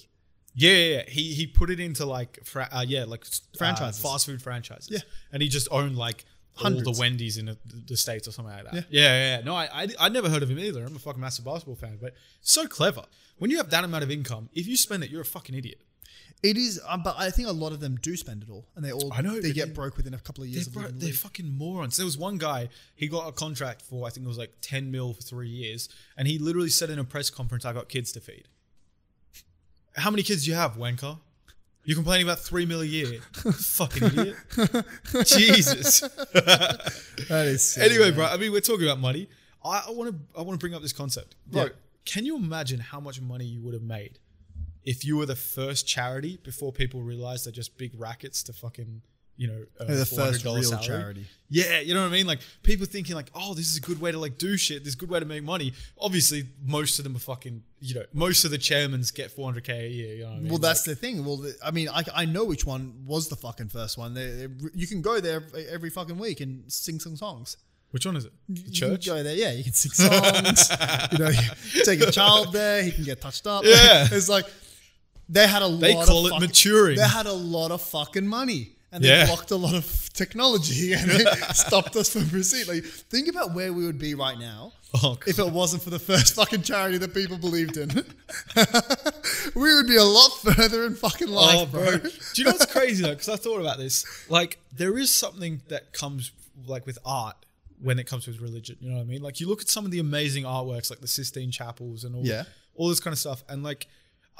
yeah, 0.55 0.71
yeah, 0.71 0.95
yeah, 0.97 1.03
he 1.07 1.33
he 1.33 1.47
put 1.47 1.69
it 1.69 1.79
into 1.79 2.05
like 2.05 2.39
fra- 2.43 2.69
uh, 2.71 2.85
yeah, 2.87 3.05
like 3.05 3.25
uh, 3.25 3.57
Franchises. 3.57 4.01
fast 4.01 4.25
food 4.25 4.41
franchises. 4.41 4.89
Yeah. 4.91 4.99
and 5.31 5.41
he 5.41 5.47
just 5.49 5.67
owned 5.71 5.97
like 5.97 6.25
all 6.57 6.63
Hundreds. 6.63 6.83
the 6.83 6.99
Wendy's 6.99 7.37
in 7.37 7.45
the, 7.45 7.57
the 7.87 7.95
states 7.95 8.27
or 8.27 8.31
something 8.31 8.53
like 8.53 8.65
that. 8.65 8.73
Yeah. 8.73 8.81
Yeah, 8.89 9.01
yeah, 9.01 9.37
yeah. 9.37 9.43
No, 9.45 9.55
I, 9.55 9.69
I 9.73 9.87
I 9.99 10.09
never 10.09 10.29
heard 10.29 10.43
of 10.43 10.49
him 10.51 10.59
either. 10.59 10.83
I'm 10.83 10.95
a 10.95 10.99
fucking 10.99 11.21
massive 11.21 11.45
basketball 11.45 11.75
fan, 11.75 11.97
but 12.01 12.13
so 12.41 12.67
clever. 12.67 13.03
When 13.37 13.49
you 13.49 13.57
have 13.57 13.69
that 13.69 13.85
amount 13.85 14.03
of 14.03 14.11
income, 14.11 14.49
if 14.53 14.67
you 14.67 14.75
spend 14.75 15.03
it, 15.03 15.09
you're 15.09 15.21
a 15.21 15.25
fucking 15.25 15.55
idiot. 15.55 15.81
It 16.41 16.55
is, 16.55 16.79
um, 16.87 17.03
but 17.03 17.15
I 17.17 17.31
think 17.31 17.49
a 17.49 17.51
lot 17.51 17.73
of 17.73 17.81
them 17.81 17.97
do 18.01 18.15
spend 18.15 18.43
it 18.43 18.49
all, 18.49 18.65
and 18.75 18.85
they 18.85 18.93
all 18.93 19.11
I 19.13 19.21
know, 19.21 19.41
they 19.41 19.51
get 19.51 19.67
they- 19.67 19.73
broke 19.73 19.97
within 19.97 20.13
a 20.13 20.19
couple 20.19 20.43
of 20.43 20.49
years 20.49 20.67
They're, 20.67 20.85
of 20.85 20.91
bro- 20.91 20.97
they're 20.99 21.11
fucking 21.13 21.49
morons. 21.57 21.97
There 21.97 22.05
was 22.05 22.17
one 22.17 22.37
guy, 22.37 22.69
he 22.95 23.07
got 23.09 23.27
a 23.27 23.33
contract 23.33 23.81
for, 23.81 24.07
I 24.07 24.09
think 24.09 24.25
it 24.25 24.29
was 24.29 24.37
like 24.37 24.53
10 24.61 24.89
mil 24.89 25.13
for 25.13 25.21
three 25.21 25.49
years. 25.49 25.89
And 26.15 26.29
he 26.29 26.39
literally 26.39 26.69
said 26.69 26.89
in 26.89 26.97
a 26.97 27.03
press 27.03 27.29
conference, 27.29 27.65
I 27.65 27.73
got 27.73 27.89
kids 27.89 28.13
to 28.13 28.21
feed. 28.21 28.45
How 29.95 30.09
many 30.11 30.23
kids 30.23 30.45
do 30.45 30.51
you 30.51 30.55
have, 30.55 30.77
wanker? 30.77 31.19
You're 31.83 31.95
complaining 31.95 32.25
about 32.25 32.39
three 32.39 32.65
mil 32.65 32.81
a 32.81 32.85
year. 32.85 33.19
fucking 33.33 34.03
idiot. 34.03 34.35
Jesus. 35.25 36.01
That 37.29 37.45
is 37.47 37.61
silly, 37.63 37.87
anyway, 37.89 38.05
man. 38.11 38.15
bro, 38.15 38.25
I 38.27 38.37
mean, 38.37 38.51
we're 38.51 38.61
talking 38.61 38.85
about 38.85 38.99
money. 38.99 39.27
I 39.63 39.83
want 39.89 40.11
to 40.11 40.39
I 40.39 40.41
want 40.41 40.57
to 40.59 40.63
bring 40.63 40.73
up 40.73 40.81
this 40.81 40.93
concept. 40.93 41.35
Bro, 41.47 41.63
Yeah. 41.63 41.69
can 42.05 42.25
you 42.25 42.37
imagine 42.37 42.79
how 42.79 42.99
much 42.99 43.19
money 43.21 43.45
you 43.45 43.61
would 43.61 43.73
have 43.73 43.83
made 43.83 44.19
if 44.85 45.03
you 45.05 45.17
were 45.17 45.25
the 45.25 45.35
first 45.35 45.87
charity 45.87 46.39
before 46.43 46.71
people 46.71 47.01
realized 47.01 47.45
they're 47.45 47.51
just 47.51 47.77
big 47.77 47.91
rackets 47.99 48.43
to 48.43 48.53
fucking, 48.53 49.01
you 49.37 49.47
know, 49.47 49.63
They're 49.79 49.95
the 49.97 50.05
first 50.05 50.43
real 50.43 50.61
salary? 50.63 50.85
charity. 50.85 51.25
Yeah, 51.49 51.79
you 51.79 51.93
know 51.93 52.01
what 52.01 52.09
I 52.09 52.11
mean? 52.11 52.27
Like 52.27 52.39
people 52.63 52.85
thinking 52.85 53.15
like, 53.15 53.29
oh, 53.33 53.53
this 53.53 53.69
is 53.71 53.77
a 53.77 53.81
good 53.81 54.01
way 54.01 54.11
to 54.11 54.19
like 54.19 54.37
do 54.37 54.57
shit. 54.57 54.83
This 54.83 54.89
is 54.89 54.95
a 54.95 54.97
good 54.97 55.09
way 55.09 55.19
to 55.19 55.25
make 55.25 55.43
money. 55.43 55.73
Obviously, 55.97 56.43
most 56.65 56.99
of 56.99 57.03
them 57.03 57.15
are 57.15 57.19
fucking, 57.19 57.63
you 57.79 57.95
know, 57.95 58.03
most 58.13 58.43
of 58.45 58.51
the 58.51 58.57
chairmans 58.57 59.13
get 59.13 59.35
400k 59.35 59.69
a 59.69 59.87
year. 59.89 60.15
You 60.15 60.23
know 60.25 60.29
I 60.31 60.39
mean? 60.39 60.49
Well, 60.49 60.57
that's 60.57 60.83
the 60.83 60.95
thing. 60.95 61.23
Well, 61.25 61.37
the, 61.37 61.55
I 61.63 61.71
mean, 61.71 61.87
I, 61.89 62.03
I 62.13 62.25
know 62.25 62.43
which 62.45 62.65
one 62.65 63.03
was 63.05 63.29
the 63.29 63.35
fucking 63.37 63.69
first 63.69 63.97
one. 63.97 64.13
They, 64.13 64.27
they- 64.47 64.69
you 64.73 64.87
can 64.87 65.01
go 65.01 65.19
there 65.21 65.43
every, 65.69 65.89
fucking 65.89 66.17
week 66.17 66.41
and 66.41 66.69
sing 66.71 66.99
some 66.99 67.15
songs. 67.15 67.55
which 67.91 68.05
one 68.05 68.15
is 68.17 68.25
it? 68.25 68.33
The 68.49 68.61
You 68.61 68.71
church. 68.71 69.05
can 69.05 69.15
go 69.15 69.23
there, 69.23 69.35
yeah. 69.35 69.51
You 69.53 69.63
can 69.63 69.73
sing 69.73 69.91
songs. 69.93 70.69
you 71.13 71.17
know, 71.17 71.29
you 71.73 71.83
take 71.85 72.01
a 72.01 72.11
child 72.11 72.51
there. 72.53 72.83
He 72.83 72.91
can 72.91 73.05
get 73.05 73.21
touched 73.21 73.47
up. 73.47 73.63
Yeah. 73.63 74.05
it's 74.11 74.27
like 74.29 74.45
they 75.29 75.47
had 75.47 75.61
a 75.61 75.69
They 75.69 75.93
lot. 75.93 76.07
call 76.07 76.19
of 76.21 76.25
it 76.25 76.29
fucking- 76.35 76.47
maturing. 76.47 76.97
They 76.97 77.07
had 77.07 77.27
a 77.27 77.33
lot 77.33 77.71
of 77.71 77.81
fucking 77.81 78.27
money. 78.27 78.71
And 78.91 79.03
they 79.03 79.09
Yeah. 79.09 79.27
blocked 79.27 79.51
a 79.51 79.55
lot 79.55 79.75
of 79.75 80.09
technology 80.13 80.93
and 80.99 81.11
it 81.11 81.27
stopped 81.55 81.95
us 81.95 82.09
from 82.11 82.27
proceeding. 82.27 82.73
Like, 82.75 82.83
think 82.85 83.27
about 83.27 83.53
where 83.53 83.71
we 83.71 83.85
would 83.85 83.99
be 83.99 84.15
right 84.15 84.37
now 84.39 84.73
Oh, 85.03 85.19
if 85.27 85.37
it 85.37 85.45
wasn't 85.51 85.83
for 85.83 85.91
the 85.91 85.99
first 85.99 86.33
fucking 86.33 86.63
charity 86.63 86.97
that 86.97 87.13
people 87.13 87.37
believed 87.37 87.77
in. 87.77 87.89
we 89.55 89.73
would 89.75 89.87
be 89.87 89.95
a 89.97 90.03
lot 90.03 90.29
further 90.41 90.85
in 90.85 90.95
fucking 90.95 91.29
oh, 91.29 91.33
life, 91.33 91.55
Oh, 91.59 91.65
bro. 91.67 91.85
bro. 91.97 91.97
Do 91.99 92.09
you 92.35 92.43
know 92.45 92.51
what's 92.51 92.65
crazy 92.65 93.03
though? 93.03 93.09
Because 93.11 93.29
I 93.29 93.35
thought 93.35 93.59
about 93.61 93.77
this. 93.77 94.05
Like, 94.29 94.59
there 94.75 94.97
is 94.97 95.13
something 95.13 95.61
that 95.67 95.93
comes 95.93 96.31
like 96.65 96.85
with 96.85 96.97
art 97.05 97.35
when 97.81 97.99
it 97.99 98.07
comes 98.07 98.27
with 98.27 98.41
religion. 98.41 98.77
You 98.81 98.89
know 98.89 98.95
what 98.97 99.01
I 99.03 99.05
mean? 99.05 99.21
Like, 99.21 99.39
you 99.39 99.47
look 99.47 99.61
at 99.61 99.69
some 99.69 99.85
of 99.85 99.91
the 99.91 99.99
amazing 99.99 100.43
artworks, 100.43 100.89
like 100.89 100.99
the 100.99 101.07
Sistine 101.07 101.51
Chapels 101.51 102.03
and 102.03 102.15
all, 102.15 102.25
Yeah. 102.25 102.43
all 102.75 102.89
this 102.89 102.99
kind 102.99 103.13
of 103.13 103.19
stuff, 103.19 103.43
and 103.47 103.63
like, 103.63 103.87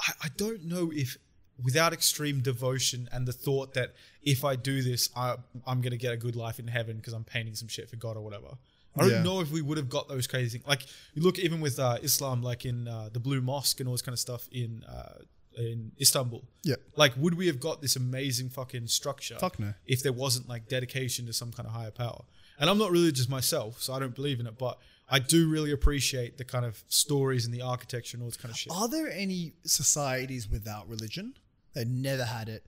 I, 0.00 0.12
I 0.24 0.28
don't 0.36 0.64
know 0.64 0.90
if 0.94 1.16
without 1.62 1.92
extreme 1.92 2.40
devotion 2.40 3.08
and 3.12 3.26
the 3.28 3.32
thought 3.32 3.74
that 3.74 3.94
if 4.22 4.44
I 4.44 4.56
do 4.56 4.82
this, 4.82 5.10
I, 5.14 5.36
I'm 5.66 5.80
gonna 5.82 5.96
get 5.96 6.12
a 6.12 6.16
good 6.16 6.36
life 6.36 6.58
in 6.58 6.66
heaven 6.68 6.96
because 6.96 7.12
I'm 7.12 7.24
painting 7.24 7.54
some 7.54 7.68
shit 7.68 7.90
for 7.90 7.96
God 7.96 8.16
or 8.16 8.22
whatever. 8.22 8.48
I 8.96 9.02
don't 9.02 9.10
Yeah. 9.10 9.22
know 9.22 9.40
if 9.40 9.50
we 9.52 9.60
would 9.62 9.76
have 9.78 9.88
got 9.88 10.08
those 10.08 10.26
crazy 10.26 10.58
things. 10.58 10.66
Like 10.66 10.82
you 11.14 11.22
look 11.22 11.38
even 11.38 11.60
with 11.60 11.78
uh, 11.78 11.98
Islam, 12.02 12.42
like 12.42 12.64
in 12.64 12.88
uh, 12.88 13.10
the 13.12 13.20
Blue 13.20 13.40
Mosque 13.40 13.78
and 13.80 13.88
all 13.88 13.94
this 13.94 14.02
kind 14.02 14.14
of 14.14 14.18
stuff 14.18 14.48
in 14.50 14.82
uh, 14.84 15.18
in 15.56 15.92
Istanbul. 16.00 16.44
Yeah. 16.64 16.76
Like, 16.96 17.12
would 17.16 17.34
we 17.34 17.46
have 17.48 17.60
got 17.60 17.82
this 17.82 17.96
amazing 17.96 18.48
fucking 18.50 18.86
structure? 18.86 19.36
Fuck 19.38 19.58
no. 19.58 19.74
If 19.86 20.02
there 20.02 20.12
wasn't 20.12 20.48
like 20.48 20.68
dedication 20.68 21.26
to 21.26 21.32
some 21.32 21.52
kind 21.52 21.66
of 21.68 21.74
higher 21.74 21.90
power. 21.90 22.22
And 22.58 22.70
I'm 22.70 22.78
not 22.78 22.90
religious 22.90 23.28
myself, 23.28 23.82
so 23.82 23.92
I 23.92 23.98
don't 23.98 24.14
believe 24.14 24.38
in 24.40 24.46
it. 24.46 24.56
But 24.58 24.78
I 25.10 25.18
do 25.18 25.48
really 25.48 25.72
appreciate 25.72 26.38
the 26.38 26.44
kind 26.44 26.64
of 26.64 26.82
stories 26.86 27.44
and 27.44 27.52
the 27.52 27.62
architecture 27.62 28.16
and 28.16 28.22
all 28.22 28.28
this 28.28 28.36
kind 28.36 28.52
of 28.52 28.58
shit. 28.58 28.72
Are 28.72 28.88
there 28.88 29.10
any 29.10 29.54
societies 29.64 30.48
without 30.48 30.88
religion 30.88 31.34
that 31.74 31.88
never 31.88 32.24
had 32.24 32.48
it, 32.48 32.64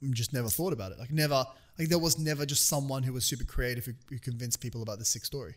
and 0.00 0.14
just 0.14 0.32
never 0.32 0.48
thought 0.48 0.72
about 0.72 0.92
it? 0.92 0.98
Like 0.98 1.10
never, 1.12 1.44
like 1.78 1.88
there 1.88 1.98
was 1.98 2.18
never 2.18 2.46
just 2.46 2.68
someone 2.68 3.02
who 3.02 3.12
was 3.12 3.24
super 3.24 3.44
creative 3.44 3.84
who, 3.84 3.92
who 4.08 4.18
convinced 4.18 4.60
people 4.60 4.82
about 4.82 4.98
the 4.98 5.04
sick 5.04 5.24
story. 5.24 5.56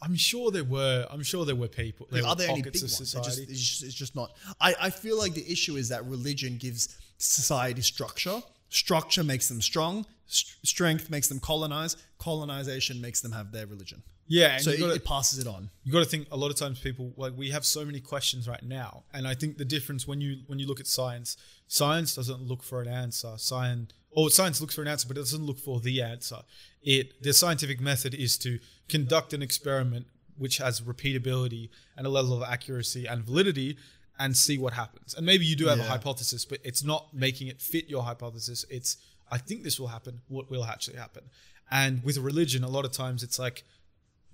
I'm 0.00 0.16
sure 0.16 0.50
there 0.50 0.64
were. 0.64 1.06
I'm 1.10 1.22
sure 1.22 1.44
there 1.44 1.56
were 1.56 1.68
people. 1.68 2.06
There 2.10 2.22
Like, 2.22 2.26
were 2.26 2.32
are 2.32 2.36
there 2.36 2.48
any 2.50 2.62
big 2.62 2.74
ones? 2.74 2.98
Just, 2.98 3.14
it's, 3.38 3.48
just, 3.48 3.82
it's 3.84 3.94
just 3.94 4.16
not. 4.16 4.32
I, 4.60 4.74
I 4.80 4.90
feel 4.90 5.18
like 5.18 5.34
the 5.34 5.48
issue 5.50 5.76
is 5.76 5.88
that 5.90 6.04
religion 6.06 6.56
gives 6.56 6.96
society 7.18 7.82
structure. 7.82 8.42
Structure 8.68 9.22
makes 9.22 9.48
them 9.48 9.60
strong. 9.60 10.06
St- 10.26 10.66
strength 10.66 11.10
makes 11.10 11.28
them 11.28 11.38
colonize. 11.38 11.96
Colonization 12.18 13.00
makes 13.00 13.20
them 13.20 13.32
have 13.32 13.52
their 13.52 13.66
religion. 13.66 14.02
Yeah, 14.38 14.54
and 14.56 14.62
so 14.64 14.70
it, 14.70 14.80
gotta- 14.80 14.94
it 15.00 15.04
passes 15.04 15.36
it 15.42 15.46
on. 15.54 15.62
you 15.84 15.90
got 15.96 16.04
to 16.06 16.10
think 16.14 16.24
a 16.36 16.38
lot 16.42 16.50
of 16.54 16.56
times 16.56 16.76
people 16.88 17.06
like 17.16 17.32
we 17.42 17.50
have 17.56 17.64
so 17.76 17.80
many 17.84 18.00
questions 18.12 18.42
right 18.54 18.64
now 18.80 18.92
and 19.14 19.22
i 19.32 19.34
think 19.40 19.50
the 19.62 19.68
difference 19.76 20.02
when 20.10 20.20
you 20.24 20.30
when 20.48 20.58
you 20.60 20.66
look 20.70 20.80
at 20.84 20.86
science 20.86 21.36
science 21.68 22.14
doesn't 22.14 22.42
look 22.50 22.62
for 22.62 22.82
an 22.82 22.88
answer. 22.88 23.32
Science 23.38 23.92
or 24.10 24.28
science 24.38 24.60
looks 24.60 24.74
for 24.74 24.82
an 24.82 24.88
answer 24.88 25.08
but 25.08 25.16
it 25.16 25.20
doesn't 25.20 25.46
look 25.46 25.58
for 25.58 25.80
the 25.80 26.02
answer. 26.02 26.40
It 26.82 27.22
the 27.22 27.32
scientific 27.32 27.80
method 27.80 28.12
is 28.14 28.36
to 28.44 28.58
conduct 28.94 29.32
an 29.32 29.42
experiment 29.48 30.06
which 30.36 30.58
has 30.58 30.82
repeatability 30.82 31.70
and 31.96 32.06
a 32.06 32.10
level 32.10 32.34
of 32.36 32.42
accuracy 32.54 33.06
and 33.06 33.24
validity 33.24 33.70
and 34.18 34.36
see 34.36 34.58
what 34.58 34.74
happens. 34.74 35.14
And 35.14 35.24
maybe 35.24 35.44
you 35.46 35.56
do 35.56 35.66
have 35.72 35.80
a 35.80 35.84
hypothesis 35.94 36.44
but 36.44 36.58
it's 36.62 36.84
not 36.92 37.02
making 37.26 37.46
it 37.48 37.58
fit 37.62 37.88
your 37.88 38.02
hypothesis. 38.02 38.64
It's 38.68 38.90
i 39.30 39.38
think 39.38 39.62
this 39.62 39.80
will 39.80 39.88
happen. 39.96 40.14
What 40.28 40.50
will 40.50 40.64
actually 40.64 40.98
happen? 40.98 41.24
And 41.70 42.04
with 42.04 42.18
religion 42.18 42.64
a 42.64 42.68
lot 42.76 42.84
of 42.84 42.92
times 42.92 43.22
it's 43.22 43.38
like 43.38 43.64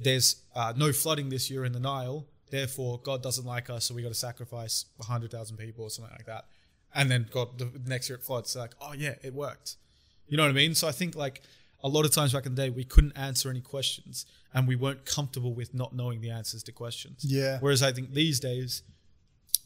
there's 0.01 0.36
uh, 0.55 0.72
no 0.76 0.92
flooding 0.92 1.28
this 1.28 1.51
year 1.51 1.64
in 1.64 1.72
the 1.72 1.80
Nile, 1.80 2.26
therefore 2.51 3.01
God 3.03 3.22
doesn't 3.22 3.46
like 3.46 3.70
us, 3.70 3.86
so 3.86 3.94
we 3.94 4.03
got 4.03 4.09
to 4.09 4.14
sacrifice 4.14 4.86
hundred 5.01 5.30
thousand 5.30 5.57
people 5.57 5.84
or 5.84 5.90
something 5.90 6.12
like 6.12 6.26
that. 6.26 6.46
And 6.94 7.11
then 7.11 7.26
God, 7.30 7.59
the 7.59 7.70
next 7.86 8.09
year 8.09 8.18
it 8.18 8.24
floods. 8.24 8.57
Like, 8.57 8.72
oh 8.80 8.94
yeah, 8.96 9.14
it 9.22 9.34
worked. 9.34 9.76
You 10.26 10.36
know 10.36 10.42
what 10.44 10.51
I 10.51 10.55
mean? 10.55 10.74
So 10.74 10.88
I 10.88 10.92
think 10.92 11.16
like 11.16 11.42
a 11.82 11.88
lot 11.88 12.05
of 12.05 12.12
times 12.12 12.32
back 12.32 12.46
in 12.46 12.55
the 12.55 12.62
day, 12.62 12.70
we 12.70 12.84
couldn't 12.84 13.16
answer 13.16 13.51
any 13.51 13.61
questions, 13.61 14.26
and 14.53 14.66
we 14.66 14.76
weren't 14.76 15.05
comfortable 15.05 15.53
with 15.53 15.74
not 15.74 15.94
knowing 15.94 16.20
the 16.20 16.30
answers 16.30 16.62
to 16.64 16.72
questions. 16.72 17.24
Yeah. 17.24 17.59
Whereas 17.61 17.82
I 17.82 17.92
think 17.92 18.14
these 18.14 18.40
days, 18.40 18.82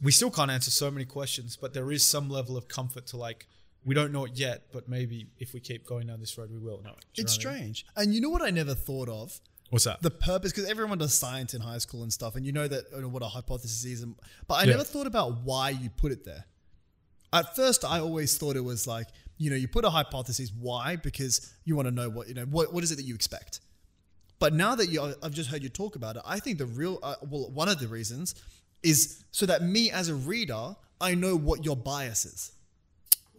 we 0.03 0.13
still 0.13 0.31
can't 0.31 0.51
answer 0.51 0.71
so 0.71 0.91
many 0.91 1.05
questions, 1.05 1.57
but 1.57 1.75
there 1.75 1.91
is 1.91 2.05
some 2.05 2.29
level 2.29 2.57
of 2.57 2.69
comfort 2.69 3.07
to 3.09 3.17
like. 3.17 3.47
We 3.85 3.97
don't 3.97 4.13
know 4.13 4.27
it 4.27 4.33
yet, 4.37 4.67
but 4.73 4.89
maybe 4.89 5.27
if 5.41 5.53
we 5.53 5.59
keep 5.59 5.85
going 5.85 6.07
down 6.07 6.21
this 6.21 6.39
road, 6.39 6.53
we 6.53 6.59
will 6.59 6.81
know 6.83 6.93
it. 6.97 7.05
It's 7.17 7.37
know 7.45 7.51
what 7.51 7.57
I 7.57 7.61
mean? 7.61 7.75
strange. 7.75 7.87
And 7.97 8.15
you 8.15 8.21
know 8.21 8.29
what 8.29 8.43
I 8.43 8.51
never 8.51 8.75
thought 8.75 9.09
of? 9.09 9.41
What's 9.73 9.85
that? 9.87 10.03
the 10.03 10.11
purpose 10.11 10.53
because 10.53 10.69
everyone 10.69 10.99
does 10.99 11.15
science 11.15 11.55
in 11.55 11.61
high 11.63 11.79
school 11.79 12.03
and 12.03 12.13
stuff 12.13 12.37
and 12.37 12.45
you 12.45 12.53
know 12.53 12.69
that 12.69 12.85
you 12.95 13.01
know, 13.03 13.09
what 13.09 13.23
a 13.23 13.27
hypothesis 13.27 13.85
is 13.87 14.03
and, 14.03 14.15
but 14.47 14.55
i 14.55 14.65
Yeah. 14.65 14.73
never 14.73 14.85
thought 14.85 15.07
about 15.07 15.29
why 15.45 15.71
you 15.71 15.89
put 15.89 16.13
it 16.13 16.25
there 16.25 16.45
at 17.33 17.57
first 17.57 17.83
i 17.85 17.99
always 17.99 18.37
thought 18.37 18.55
it 18.57 18.65
was 18.73 18.87
like 18.87 19.07
you 19.39 19.49
know 19.49 19.57
you 19.57 19.67
put 19.69 19.85
a 19.87 19.91
hypothesis 19.91 20.53
why 20.67 20.97
because 20.97 21.55
you 21.65 21.75
want 21.75 21.89
to 21.89 21.95
know 21.95 22.11
what 22.11 22.29
you 22.29 22.35
know 22.35 22.45
what, 22.57 22.73
what 22.75 22.85
is 22.85 22.93
it 22.93 22.97
that 22.97 23.05
you 23.05 23.15
expect 23.15 23.61
but 24.39 24.53
now 24.53 24.75
that 24.75 24.89
you 24.91 25.15
i've 25.23 25.33
just 25.33 25.49
heard 25.49 25.63
you 25.63 25.71
talk 25.71 25.97
about 25.97 26.17
it 26.17 26.23
i 26.27 26.39
think 26.39 26.59
the 26.59 26.67
real 26.67 26.99
uh, 27.03 27.15
well 27.31 27.49
one 27.51 27.69
of 27.71 27.79
the 27.81 27.89
reasons 27.89 28.35
is 28.83 29.25
so 29.31 29.47
that 29.47 29.63
me 29.63 29.91
as 29.91 30.11
a 30.11 30.15
reader 30.15 30.77
i 31.01 31.15
know 31.15 31.35
what 31.35 31.65
your 31.65 31.77
bias 31.77 32.27
is 32.27 32.53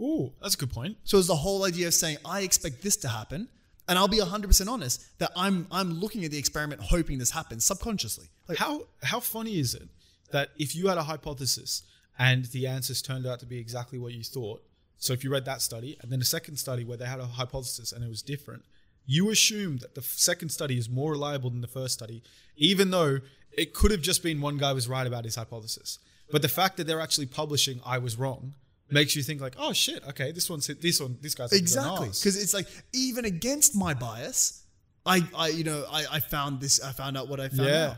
Ooh, 0.01 0.34
that's 0.41 0.55
a 0.55 0.57
good 0.57 0.71
point. 0.71 0.97
so 1.03 1.19
it's 1.19 1.27
the 1.27 1.36
whole 1.36 1.63
idea 1.65 1.86
of 1.88 1.93
saying 1.93 2.17
I 2.25 2.41
expect 2.41 2.81
this 2.81 2.97
to 2.97 3.07
happen, 3.07 3.47
and 3.88 3.97
I'll 3.99 4.07
be 4.07 4.19
hundred 4.19 4.47
percent 4.47 4.69
honest 4.69 5.03
that 5.19 5.31
I'm 5.36 5.67
I'm 5.71 5.99
looking 5.99 6.23
at 6.25 6.31
the 6.31 6.38
experiment 6.38 6.81
hoping 6.81 7.17
this 7.17 7.31
happens 7.31 7.65
subconsciously. 7.65 8.27
Like, 8.47 8.57
How 8.57 8.84
how 9.01 9.19
funny 9.19 9.59
is 9.59 9.73
it 9.75 9.89
that 10.31 10.49
if 10.57 10.75
you 10.75 10.88
had 10.88 10.97
a 10.97 11.03
hypothesis 11.03 11.84
and 12.17 12.45
the 12.45 12.67
answers 12.67 13.01
turned 13.01 13.25
out 13.25 13.39
to 13.39 13.45
be 13.45 13.59
exactly 13.59 13.99
what 13.99 14.13
you 14.13 14.23
thought, 14.23 14.63
so 14.97 15.13
if 15.13 15.23
you 15.23 15.31
read 15.31 15.45
that 15.45 15.61
study 15.61 15.97
and 16.01 16.11
then 16.11 16.21
a 16.21 16.25
second 16.25 16.57
study 16.57 16.84
where 16.84 16.97
they 16.97 17.05
had 17.05 17.19
a 17.19 17.25
hypothesis 17.25 17.91
and 17.91 18.03
it 18.03 18.09
was 18.09 18.21
different, 18.21 18.63
you 19.05 19.29
assume 19.29 19.77
that 19.77 19.95
the 19.95 20.01
second 20.01 20.49
study 20.49 20.77
is 20.77 20.89
more 20.89 21.11
reliable 21.11 21.49
than 21.49 21.61
the 21.61 21.67
first 21.67 21.93
study, 21.93 22.23
even 22.55 22.91
though 22.91 23.19
it 23.51 23.73
could 23.73 23.91
have 23.91 24.01
just 24.01 24.23
been 24.23 24.41
one 24.41 24.57
guy 24.57 24.71
was 24.73 24.88
right 24.88 25.05
about 25.05 25.25
his 25.25 25.36
hypothesis. 25.36 25.99
But 26.31 26.41
the 26.41 26.47
fact 26.49 26.77
that 26.77 26.88
they're 26.88 27.01
actually 27.01 27.27
publishing 27.27 27.81
"I 27.86 27.97
was 27.97 28.17
wrong" 28.17 28.55
makes 28.93 29.15
you 29.15 29.23
think 29.23 29.41
like, 29.41 29.55
"Oh 29.57 29.73
shit, 29.73 30.03
okay, 30.09 30.31
this 30.31 30.49
one's 30.49 30.67
this 30.67 30.99
one, 31.01 31.17
this 31.21 31.35
guy's 31.35 31.51
exactly 31.53 32.07
because 32.07 32.41
it's 32.41 32.53
like 32.53 32.67
even 32.93 33.25
against 33.25 33.75
my 33.75 33.93
bias, 33.93 34.63
I 35.05 35.27
I 35.35 35.47
you 35.49 35.63
know 35.63 35.85
I, 35.91 36.05
I 36.13 36.19
found 36.19 36.61
this 36.61 36.81
I 36.83 36.91
found 36.91 37.17
out 37.17 37.27
what 37.27 37.39
I 37.39 37.49
found 37.49 37.69
Yeah. 37.69 37.89
out, 37.91 37.97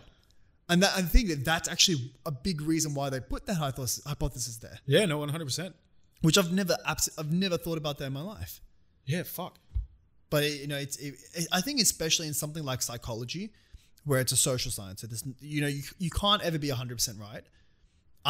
and 0.70 0.82
that 0.84 0.94
I 0.98 1.02
think 1.02 1.30
that 1.30 1.46
that's 1.46 1.68
actually 1.70 2.12
a 2.26 2.32
big 2.32 2.62
reason 2.62 2.94
why 2.94 3.10
they 3.10 3.20
put 3.20 3.46
that 3.48 3.56
hypothesis 3.56 4.04
hypothesis 4.06 4.58
there, 4.58 4.80
yeah, 4.86 5.06
no, 5.06 5.18
one 5.18 5.30
hundred 5.30 5.46
percent, 5.46 5.76
which 6.22 6.38
I've 6.38 6.52
never 6.52 6.76
abs- 6.88 7.10
I've 7.18 7.32
never 7.32 7.58
thought 7.58 7.78
about 7.78 7.98
that 8.00 8.06
in 8.06 8.14
my 8.14 8.22
life. 8.22 8.62
yeah, 9.06 9.24
fuck, 9.24 9.58
but 10.30 10.44
it, 10.44 10.62
you 10.62 10.68
know 10.68 10.78
it's 10.78 10.98
it, 10.98 11.14
it- 11.36 11.48
i 11.52 11.62
think 11.62 11.80
especially 11.82 12.28
in 12.28 12.34
something 12.34 12.64
like 12.64 12.82
psychology 12.82 13.52
where 14.06 14.20
it's 14.20 14.32
a 14.32 14.38
social 14.38 14.72
science 14.72 15.02
so 15.02 15.08
this 15.08 15.24
you 15.40 15.62
know 15.62 15.68
you, 15.68 15.82
you 16.00 16.10
can't 16.12 16.42
ever 16.44 16.60
be 16.60 16.70
100% 16.70 17.20
right. 17.20 17.44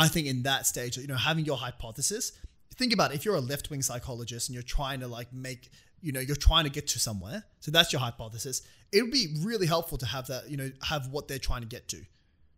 I 0.04 0.08
think 0.10 0.28
in 0.28 0.44
that 0.44 0.66
stage 0.68 0.98
you 0.98 1.08
know 1.08 1.16
having 1.30 1.46
your 1.46 1.58
hypothesis 1.58 2.32
think 2.78 2.94
about 2.94 3.12
it, 3.12 3.16
if 3.16 3.26
you're 3.26 3.36
a 3.36 3.42
left-wing 3.42 3.82
psychologist 3.82 4.50
and 4.50 4.54
you're 4.54 4.64
trying 4.64 5.00
to 5.02 5.08
like 5.08 5.32
make 5.34 5.70
you 6.02 6.12
know 6.12 6.20
you're 6.20 6.36
trying 6.36 6.66
to 6.66 6.70
get 6.70 6.88
to 6.88 7.00
somewhere 7.00 7.44
so 7.62 7.72
that's 7.72 7.92
your 7.94 8.00
hypothesis 8.02 8.62
it 8.92 9.02
would 9.02 9.12
be 9.12 9.36
really 9.44 9.66
helpful 9.66 9.98
to 9.98 10.06
have 10.06 10.28
that 10.28 10.50
you 10.50 10.58
know 10.58 10.70
have 10.84 11.08
what 11.08 11.28
they're 11.28 11.40
trying 11.40 11.62
to 11.62 11.68
get 11.68 11.88
to 11.88 12.02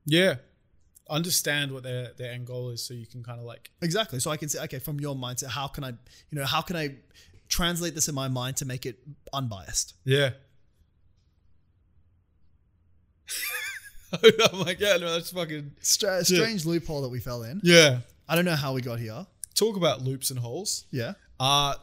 yeah. 0.05 0.35
Understand 1.09 1.71
what 1.71 1.83
their 1.83 2.11
their 2.17 2.31
end 2.33 2.47
goal 2.47 2.69
is, 2.69 2.81
so 2.85 2.93
you 2.93 3.05
can 3.05 3.23
kind 3.23 3.39
of 3.39 3.45
like 3.45 3.69
exactly 3.81 4.19
so 4.19 4.29
i 4.31 4.35
can 4.35 4.49
say 4.49 4.61
okay 4.63 4.79
from 4.79 4.99
your 4.99 5.15
mindset 5.15 5.47
how 5.47 5.67
can 5.67 5.83
i 5.85 5.89
you 5.89 6.37
know 6.37 6.43
how 6.43 6.59
can 6.61 6.75
i 6.75 6.95
translate 7.47 7.95
this 7.95 8.09
in 8.09 8.15
my 8.15 8.27
mind 8.27 8.57
to 8.57 8.65
make 8.65 8.85
it 8.85 8.99
unbiased 9.31 9.93
Yeah. 10.03 10.31
I'm 14.13 14.59
like, 14.61 14.79
yeah, 14.79 14.95
no, 14.97 15.11
that's 15.13 15.31
fucking. 15.31 15.71
Stra- 15.81 16.23
strange 16.23 16.65
loophole 16.65 17.01
that 17.01 17.09
we 17.09 17.19
fell 17.19 17.43
in 17.43 17.59
Yeah. 17.63 17.99
i 18.27 18.35
don't 18.35 18.45
know 18.45 18.55
how 18.55 18.73
we 18.73 18.81
got 18.81 18.99
here 18.99 19.25
Talk 19.57 19.75
about 19.75 20.01
loops 20.01 20.29
and 20.31 20.39
holes. 20.39 20.85
yeah 20.91 21.13
Uh 21.39 21.73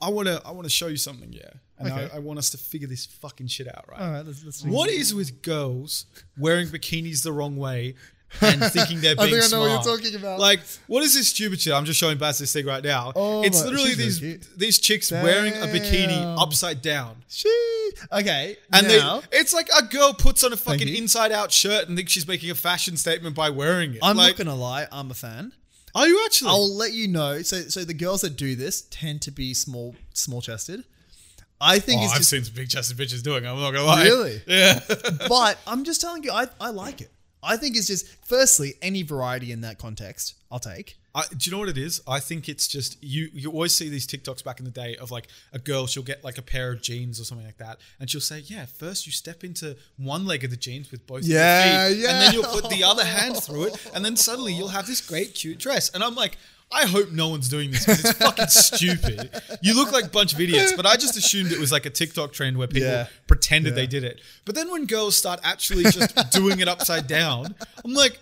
I 0.00 0.10
wanna 0.10 0.40
I 0.46 0.52
wanna 0.52 0.68
show 0.68 0.86
you 0.86 0.96
something, 0.96 1.32
yeah. 1.32 1.50
And 1.78 1.92
Okay. 1.92 2.08
I, 2.12 2.16
I 2.16 2.18
want 2.20 2.38
us 2.38 2.50
to 2.50 2.58
figure 2.58 2.88
this 2.88 3.06
fucking 3.06 3.46
shit 3.48 3.68
out, 3.68 3.84
right? 3.88 4.00
All 4.00 4.10
right, 4.10 4.26
let's, 4.26 4.44
let's 4.44 4.64
What 4.64 4.90
is 4.90 5.14
with 5.14 5.42
girls 5.42 6.06
wearing 6.36 6.66
bikinis 6.68 7.22
the 7.22 7.32
wrong 7.32 7.56
way 7.56 7.94
and 8.40 8.62
thinking 8.76 9.00
they're 9.00 9.14
I 9.18 9.26
being 9.26 9.40
think 9.40 9.52
I 9.52 9.56
know 9.56 9.60
what 9.62 9.84
you're 9.86 9.96
talking 9.96 10.14
about. 10.14 10.38
Like, 10.38 10.60
what 10.86 11.02
is 11.02 11.14
this 11.14 11.28
stupid 11.28 11.60
shit? 11.60 11.72
I'm 11.72 11.84
just 11.84 11.98
showing 11.98 12.18
Baz 12.18 12.38
this 12.38 12.52
thing 12.52 12.66
right 12.66 12.82
now. 12.84 13.12
Oh 13.16 13.42
it's 13.42 13.60
my- 13.60 13.66
literally 13.70 13.94
these 13.94 14.20
really 14.22 14.40
these 14.56 14.78
chicks 14.78 15.10
wearing 15.10 15.54
a 15.54 15.66
bikini 15.66 16.36
upside 16.40 16.82
down. 16.82 17.24
She 17.28 17.48
okay, 18.12 18.56
And 18.72 18.86
now 18.88 19.20
they, 19.30 19.38
it's 19.38 19.52
like 19.54 19.68
a 19.76 19.84
girl 19.84 20.12
puts 20.14 20.44
on 20.44 20.52
a 20.52 20.56
fucking 20.56 20.88
inside 20.88 21.32
out 21.32 21.50
shirt 21.52 21.88
and 21.88 21.96
thinks 21.96 22.12
she's 22.12 22.28
making 22.28 22.50
a 22.50 22.54
fashion 22.54 22.96
statement 22.96 23.34
by 23.34 23.50
wearing 23.50 23.94
it. 23.94 24.00
I'm 24.02 24.16
like, 24.16 24.38
not 24.38 24.44
gonna 24.46 24.56
lie, 24.60 24.86
I'm 24.92 25.10
a 25.10 25.14
fan. 25.14 25.52
Are 25.94 26.06
you 26.06 26.22
actually? 26.24 26.50
I'll 26.50 26.74
let 26.74 26.92
you 26.92 27.08
know. 27.08 27.42
So, 27.42 27.62
so 27.62 27.84
the 27.84 27.94
girls 27.94 28.22
that 28.22 28.36
do 28.36 28.54
this 28.54 28.82
tend 28.90 29.22
to 29.22 29.30
be 29.30 29.54
small, 29.54 29.96
small 30.12 30.40
chested. 30.40 30.84
I 31.60 31.80
think 31.80 32.00
oh, 32.00 32.04
it's 32.04 32.12
I've 32.12 32.18
just, 32.18 32.30
seen 32.30 32.44
some 32.44 32.54
big 32.54 32.68
chested 32.68 32.96
bitches 32.96 33.22
doing 33.22 33.44
it. 33.44 33.48
I'm 33.48 33.58
not 33.58 33.72
gonna 33.72 33.84
lie. 33.84 34.04
Really? 34.04 34.40
Yeah. 34.46 34.80
but 35.28 35.58
I'm 35.66 35.84
just 35.84 36.00
telling 36.00 36.22
you, 36.22 36.30
I, 36.30 36.46
I 36.60 36.70
like 36.70 37.00
it. 37.00 37.10
I 37.42 37.56
think 37.56 37.76
it's 37.76 37.86
just, 37.86 38.06
firstly, 38.26 38.74
any 38.82 39.02
variety 39.02 39.52
in 39.52 39.60
that 39.62 39.78
context, 39.78 40.34
I'll 40.50 40.58
take. 40.58 40.98
I, 41.14 41.24
do 41.30 41.36
you 41.42 41.52
know 41.52 41.58
what 41.58 41.68
it 41.68 41.78
is? 41.78 42.00
I 42.06 42.20
think 42.20 42.48
it's 42.48 42.68
just 42.68 43.02
you. 43.02 43.28
You 43.32 43.50
always 43.50 43.74
see 43.74 43.88
these 43.88 44.06
TikToks 44.06 44.44
back 44.44 44.58
in 44.60 44.64
the 44.64 44.70
day 44.70 44.94
of 44.96 45.10
like 45.10 45.26
a 45.52 45.58
girl. 45.58 45.86
She'll 45.86 46.02
get 46.02 46.22
like 46.22 46.38
a 46.38 46.42
pair 46.42 46.70
of 46.70 46.80
jeans 46.82 47.18
or 47.20 47.24
something 47.24 47.46
like 47.46 47.58
that, 47.58 47.78
and 47.98 48.08
she'll 48.08 48.20
say, 48.20 48.40
"Yeah, 48.40 48.66
first 48.66 49.04
you 49.06 49.10
step 49.12 49.42
into 49.42 49.76
one 49.96 50.26
leg 50.26 50.44
of 50.44 50.50
the 50.50 50.56
jeans 50.56 50.90
with 50.92 51.06
both 51.06 51.24
Yeah, 51.24 51.88
feet, 51.88 51.98
yeah. 51.98 52.10
and 52.10 52.20
then 52.22 52.34
you'll 52.34 52.44
put 52.44 52.68
the 52.70 52.84
other 52.84 53.04
hand 53.04 53.36
through 53.42 53.64
it, 53.64 53.90
and 53.94 54.04
then 54.04 54.16
suddenly 54.16 54.52
you'll 54.52 54.68
have 54.68 54.86
this 54.86 55.00
great 55.00 55.34
cute 55.34 55.58
dress." 55.58 55.88
And 55.90 56.04
I'm 56.04 56.14
like. 56.14 56.36
I 56.70 56.86
hope 56.86 57.10
no 57.12 57.28
one's 57.28 57.48
doing 57.48 57.70
this 57.70 57.86
because 57.86 58.04
it's 58.04 58.18
fucking 58.18 58.46
stupid. 58.48 59.30
You 59.62 59.74
look 59.74 59.90
like 59.90 60.04
a 60.04 60.08
bunch 60.10 60.34
of 60.34 60.40
idiots, 60.40 60.74
but 60.76 60.84
I 60.84 60.96
just 60.96 61.16
assumed 61.16 61.50
it 61.50 61.58
was 61.58 61.72
like 61.72 61.86
a 61.86 61.90
TikTok 61.90 62.32
trend 62.32 62.58
where 62.58 62.68
people 62.68 62.88
Yeah. 62.88 63.06
pretended 63.26 63.70
Yeah. 63.70 63.74
they 63.76 63.86
did 63.86 64.04
it. 64.04 64.20
But 64.44 64.54
then 64.54 64.70
when 64.70 64.84
girls 64.86 65.16
start 65.16 65.40
actually 65.42 65.84
just 65.84 66.30
doing 66.30 66.60
it 66.60 66.68
upside 66.68 67.06
down, 67.06 67.54
I'm 67.84 67.94
like, 67.94 68.18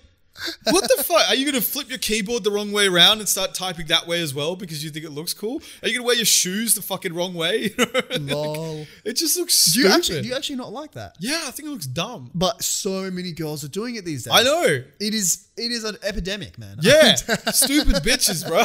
what 0.64 0.82
the 0.84 1.02
fuck? 1.02 1.28
Are 1.28 1.34
you 1.34 1.44
gonna 1.46 1.60
flip 1.60 1.88
your 1.88 1.98
keyboard 1.98 2.44
the 2.44 2.50
wrong 2.50 2.72
way 2.72 2.86
around 2.86 3.20
and 3.20 3.28
start 3.28 3.54
typing 3.54 3.86
that 3.86 4.06
way 4.06 4.20
as 4.20 4.34
well 4.34 4.56
because 4.56 4.82
you 4.84 4.90
think 4.90 5.04
it 5.04 5.10
looks 5.12 5.32
cool? 5.34 5.62
Are 5.82 5.88
you 5.88 5.94
gonna 5.96 6.06
wear 6.06 6.16
your 6.16 6.24
shoes 6.24 6.74
the 6.74 6.82
fucking 6.82 7.14
wrong 7.14 7.34
way? 7.34 7.74
Lol. 8.20 8.86
it 9.04 9.14
just 9.14 9.36
looks 9.36 9.64
Do 9.66 9.70
stupid. 9.70 9.88
you 9.88 9.94
actually, 9.96 10.22
do 10.22 10.28
you 10.28 10.34
actually 10.34 10.56
not 10.56 10.72
like 10.72 10.92
that? 10.92 11.16
yeah, 11.20 11.42
I 11.46 11.50
think 11.50 11.68
it 11.68 11.72
looks 11.72 11.86
dumb. 11.86 12.30
But 12.34 12.62
so 12.62 13.10
many 13.10 13.32
girls 13.32 13.64
are 13.64 13.68
doing 13.68 13.96
it 13.96 14.04
these 14.04 14.24
days. 14.24 14.32
I 14.34 14.42
know. 14.42 14.62
It 15.00 15.14
is, 15.14 15.46
it 15.56 15.70
is 15.70 15.84
an 15.84 15.96
epidemic, 16.02 16.58
man. 16.58 16.76
Yeah, 16.82 17.14
stupid 17.16 17.96
bitches, 17.96 18.46
bro. 18.46 18.64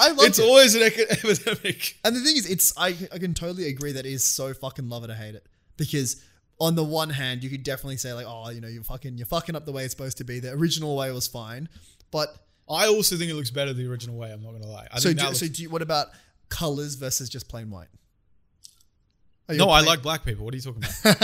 I 0.00 0.10
like 0.12 0.26
it. 0.26 0.28
It's 0.30 0.38
it. 0.38 0.44
always 0.44 0.74
an 0.74 0.82
epidemic. 1.10 1.96
And 2.04 2.16
the 2.16 2.20
thing 2.20 2.36
is, 2.36 2.48
it's 2.48 2.72
I, 2.76 2.96
I 3.12 3.18
can 3.18 3.34
totally 3.34 3.66
agree 3.68 3.92
that 3.92 4.06
it 4.06 4.12
is 4.12 4.24
so 4.24 4.54
fucking 4.54 4.88
love 4.88 5.04
it 5.04 5.10
or 5.10 5.14
hate 5.14 5.34
it 5.34 5.44
because 5.76 6.22
on 6.60 6.74
the 6.74 6.84
one 6.84 7.10
hand, 7.10 7.42
you 7.42 7.50
could 7.50 7.62
definitely 7.62 7.96
say 7.96 8.12
like, 8.12 8.26
oh, 8.28 8.50
you 8.50 8.60
know, 8.60 8.68
you're 8.68 8.82
fucking, 8.84 9.16
you're 9.16 9.26
fucking 9.26 9.56
up 9.56 9.64
the 9.64 9.72
way 9.72 9.84
it's 9.84 9.92
supposed 9.92 10.18
to 10.18 10.24
be. 10.24 10.40
The 10.40 10.52
original 10.52 10.94
way 10.96 11.10
was 11.10 11.26
fine, 11.26 11.68
but 12.10 12.28
I 12.68 12.86
also 12.86 13.16
think 13.16 13.30
it 13.30 13.34
looks 13.34 13.50
better 13.50 13.72
the 13.72 13.86
original 13.90 14.16
way. 14.16 14.30
I'm 14.30 14.42
not 14.42 14.52
gonna 14.52 14.66
lie. 14.66 14.86
I 14.92 14.98
so 15.00 15.12
do, 15.12 15.34
so 15.34 15.46
do 15.48 15.62
you, 15.62 15.70
what 15.70 15.82
about 15.82 16.08
colors 16.50 16.94
versus 16.96 17.28
just 17.28 17.48
plain 17.48 17.70
white? 17.70 17.88
No, 19.48 19.64
a 19.68 19.70
I 19.70 19.78
plain- 19.80 19.86
like 19.86 20.02
black 20.02 20.24
people. 20.24 20.44
What 20.44 20.54
are 20.54 20.56
you 20.58 20.62
talking 20.62 20.84
about, 20.84 21.16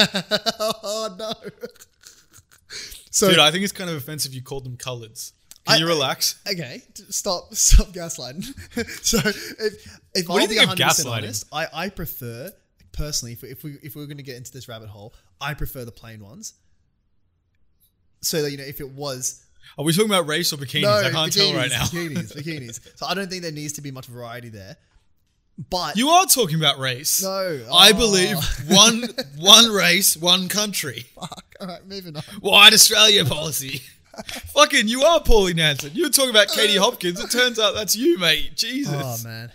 oh 0.83 1.15
no. 1.19 1.33
so 3.11 3.29
dude? 3.31 3.39
I 3.39 3.51
think 3.53 3.63
it's 3.63 3.73
kind 3.73 3.89
of 3.91 3.97
offensive 3.97 4.35
you 4.35 4.43
called 4.43 4.65
them 4.65 4.77
coloreds. 4.77 5.33
Can 5.67 5.77
I- 5.77 5.79
you 5.79 5.87
relax? 5.87 6.41
okay, 6.51 6.83
stop, 7.11 7.55
stop 7.55 7.89
gaslighting. 7.89 8.45
so 9.05 9.19
if 9.19 10.01
if 10.15 10.29
What 10.29 10.29
do 10.29 10.33
I'll 10.33 10.41
you 10.43 10.49
be 10.49 10.55
think 10.57 10.71
of 10.71 10.77
100% 10.77 10.81
gaslighting? 11.05 11.13
honest, 11.13 11.45
I 11.53 11.67
I 11.73 11.89
prefer 11.91 12.51
personally 12.97 13.35
if 13.35 13.43
we, 13.43 13.49
if 13.51 13.63
we 13.65 13.71
if 13.83 13.95
we 13.95 14.01
were 14.01 14.07
going 14.07 14.17
to 14.17 14.23
get 14.23 14.37
into 14.37 14.53
this 14.53 14.69
rabbit 14.69 14.89
hole, 14.89 15.15
I 15.41 15.55
prefer 15.55 15.85
the 15.85 15.93
plain 15.93 16.25
ones. 16.25 16.55
So 18.23 18.43
that 18.43 18.51
you 18.51 18.57
know, 18.57 18.65
if 18.65 18.81
it 18.81 18.91
was 18.91 19.45
Are 19.79 19.85
we 19.85 19.93
talking 19.93 20.11
about 20.11 20.27
race 20.27 20.53
or 20.53 20.57
bikinis? 20.57 20.83
no, 20.83 20.93
I 20.93 21.11
can't 21.11 21.33
tell 21.33 21.55
right 21.55 21.71
now. 21.71 21.83
bikinis, 21.85 22.35
bikinis. 22.37 22.81
So 22.97 23.07
I 23.07 23.15
don't 23.15 23.29
think 23.29 23.43
there 23.43 23.53
needs 23.53 23.75
to 23.75 23.83
be 23.83 23.91
much 23.91 24.07
variety 24.07 24.49
there. 24.49 24.77
But 25.71 25.97
You 25.97 26.09
are 26.11 26.27
talking 26.27 26.57
about 26.59 26.79
race. 26.79 27.23
no, 27.23 27.67
I 27.73 27.93
oh, 27.95 27.97
believe 27.97 28.37
ah. 28.39 28.61
one 28.69 29.05
one 29.39 29.71
race, 29.71 30.17
one 30.17 30.49
country. 30.49 31.07
Fuck. 31.15 31.45
All 31.61 31.67
right, 31.67 31.87
moving 31.87 32.17
on. 32.17 32.23
White 32.41 32.73
Australia 32.73 33.25
policy. 33.25 33.83
Fucking, 34.55 34.89
you 34.89 35.03
are 35.03 35.21
Pauline 35.21 35.59
Hanson. 35.59 35.91
You 35.93 36.05
were 36.05 36.11
talking 36.11 36.31
about 36.31 36.49
Katie 36.49 36.79
uh. 36.79 36.83
Hopkins. 36.83 37.21
It 37.21 37.31
turns 37.31 37.59
out 37.59 37.75
that's 37.75 37.95
you, 37.95 38.19
mate. 38.19 38.57
Jesus. 38.57 38.95
Oh 38.95 39.29
man. 39.29 39.51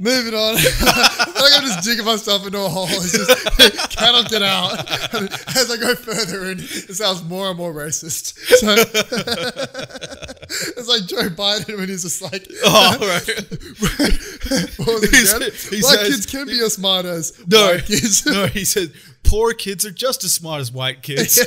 Moving 0.00 0.34
on. 0.34 0.56
I 0.56 0.58
feel 0.58 1.42
like 1.42 1.52
I'm 1.54 1.62
just 1.62 1.84
digging 1.84 2.04
myself 2.04 2.44
into 2.44 2.58
a 2.58 2.68
hole. 2.68 2.88
It's 2.90 3.12
just 3.12 3.96
cannot 3.96 4.28
get 4.28 4.42
out. 4.42 4.90
As 5.56 5.70
I 5.70 5.76
go 5.76 5.94
further 5.94 6.50
in, 6.50 6.58
it 6.58 6.94
sounds 6.94 7.22
more 7.22 7.48
and 7.48 7.56
more 7.56 7.72
racist. 7.72 8.36
So 8.58 8.72
it's 10.76 10.88
like 10.88 11.06
Joe 11.06 11.28
Biden 11.28 11.78
when 11.78 11.88
he's 11.88 12.02
just 12.02 12.22
like, 12.22 12.44
Oh, 12.64 12.96
right. 13.00 14.33
He 15.10 15.24
said- 15.24 15.42
he 15.70 15.80
Black 15.80 15.98
says- 16.00 16.08
kids 16.08 16.26
can 16.26 16.46
be 16.46 16.60
as 16.60 16.74
smart 16.74 17.04
as 17.06 17.32
No, 17.46 17.66
white 17.72 17.84
kids. 17.86 18.26
no, 18.26 18.46
he 18.46 18.64
said 18.64 18.92
poor 19.22 19.54
kids 19.54 19.86
are 19.86 19.90
just 19.90 20.22
as 20.24 20.32
smart 20.34 20.60
as 20.60 20.70
white 20.70 21.02
kids. 21.02 21.40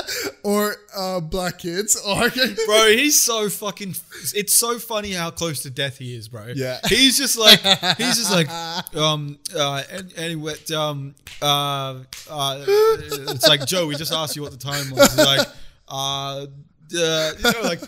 or 0.44 0.76
uh, 0.96 1.20
black 1.20 1.58
kids. 1.58 1.96
Or 2.06 2.30
Bro, 2.66 2.88
he's 2.92 3.20
so 3.20 3.48
fucking. 3.48 3.94
It's 4.34 4.52
so 4.52 4.78
funny 4.78 5.10
how 5.12 5.30
close 5.30 5.62
to 5.62 5.70
death 5.70 5.98
he 5.98 6.14
is, 6.14 6.28
bro. 6.28 6.52
Yeah. 6.54 6.78
he's 6.88 7.16
just 7.18 7.36
like 7.36 7.60
he's 7.96 8.16
just 8.18 8.30
like 8.32 8.48
um 8.94 9.38
uh 9.56 9.82
anyway 10.16 10.54
um 10.76 11.14
uh 11.42 11.98
uh 12.30 12.64
it's 12.68 13.48
like 13.48 13.66
Joe. 13.66 13.86
We 13.86 13.96
just 13.96 14.12
asked 14.12 14.36
you 14.36 14.42
what 14.42 14.52
the 14.52 14.58
time 14.58 14.90
was. 14.90 15.12
He's 15.14 15.26
like 15.26 15.48
uh, 15.88 16.46
uh 16.46 16.46
you 16.90 17.52
know 17.52 17.62
like 17.62 17.80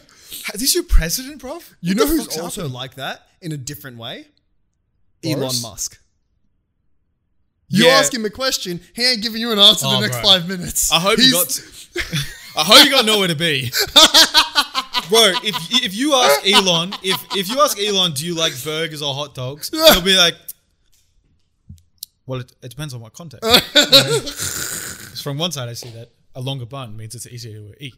is 0.55 0.61
this 0.61 0.75
your 0.75 0.85
president, 0.85 1.41
bro? 1.41 1.61
you 1.81 1.95
What 1.95 1.97
know 1.99 2.07
who's 2.09 2.39
also 2.39 2.63
happening? 2.63 2.73
like 2.73 2.95
that 2.97 3.27
in 3.41 3.53
a 3.53 3.57
different 3.57 3.99
way? 3.99 4.27
Boris? 5.35 5.63
Elon 5.63 5.73
Musk. 5.73 5.99
You 7.69 7.87
Yeah. 7.87 7.93
ask 7.95 8.15
him 8.15 8.25
a 8.25 8.31
question, 8.31 8.81
he 8.95 9.05
ain't 9.11 9.23
giving 9.23 9.41
you 9.41 9.51
an 9.53 9.59
answer 9.59 9.87
in 9.87 9.93
Oh, 9.93 10.01
the 10.01 10.07
next 10.07 10.21
bro. 10.21 10.29
five 10.31 10.49
minutes. 10.49 10.93
I 10.93 11.01
hope 11.01 11.19
you 11.19 11.33
got. 11.33 11.47
He's- 11.53 11.87
To, 11.95 12.01
I 12.59 12.65
hope 12.65 12.85
you 12.85 12.91
got 12.91 13.05
nowhere 13.05 13.29
to 13.29 13.35
be, 13.35 13.71
bro. 15.11 15.33
If 15.43 15.57
if 15.85 15.95
you 15.95 16.15
ask 16.15 16.47
Elon, 16.47 16.95
if 17.03 17.21
if 17.37 17.49
you 17.51 17.61
ask 17.61 17.79
Elon, 17.79 18.13
do 18.13 18.25
you 18.25 18.35
like 18.35 18.53
burgers 18.65 19.03
or 19.03 19.13
hot 19.15 19.35
dogs? 19.35 19.69
He'll 19.93 20.01
be 20.01 20.17
like, 20.17 20.35
well, 22.27 22.41
it, 22.41 22.53
it 22.63 22.69
depends 22.71 22.95
on 22.95 23.01
what 23.01 23.13
context. 23.13 23.45
Because 23.75 25.21
From 25.23 25.39
one 25.39 25.53
side, 25.53 25.69
I 25.69 25.73
see 25.75 25.91
that 25.91 26.11
a 26.35 26.41
longer 26.41 26.67
bun 26.67 26.97
means 26.97 27.15
it's 27.15 27.27
easier 27.27 27.59
to 27.59 27.75
eat. 27.85 27.95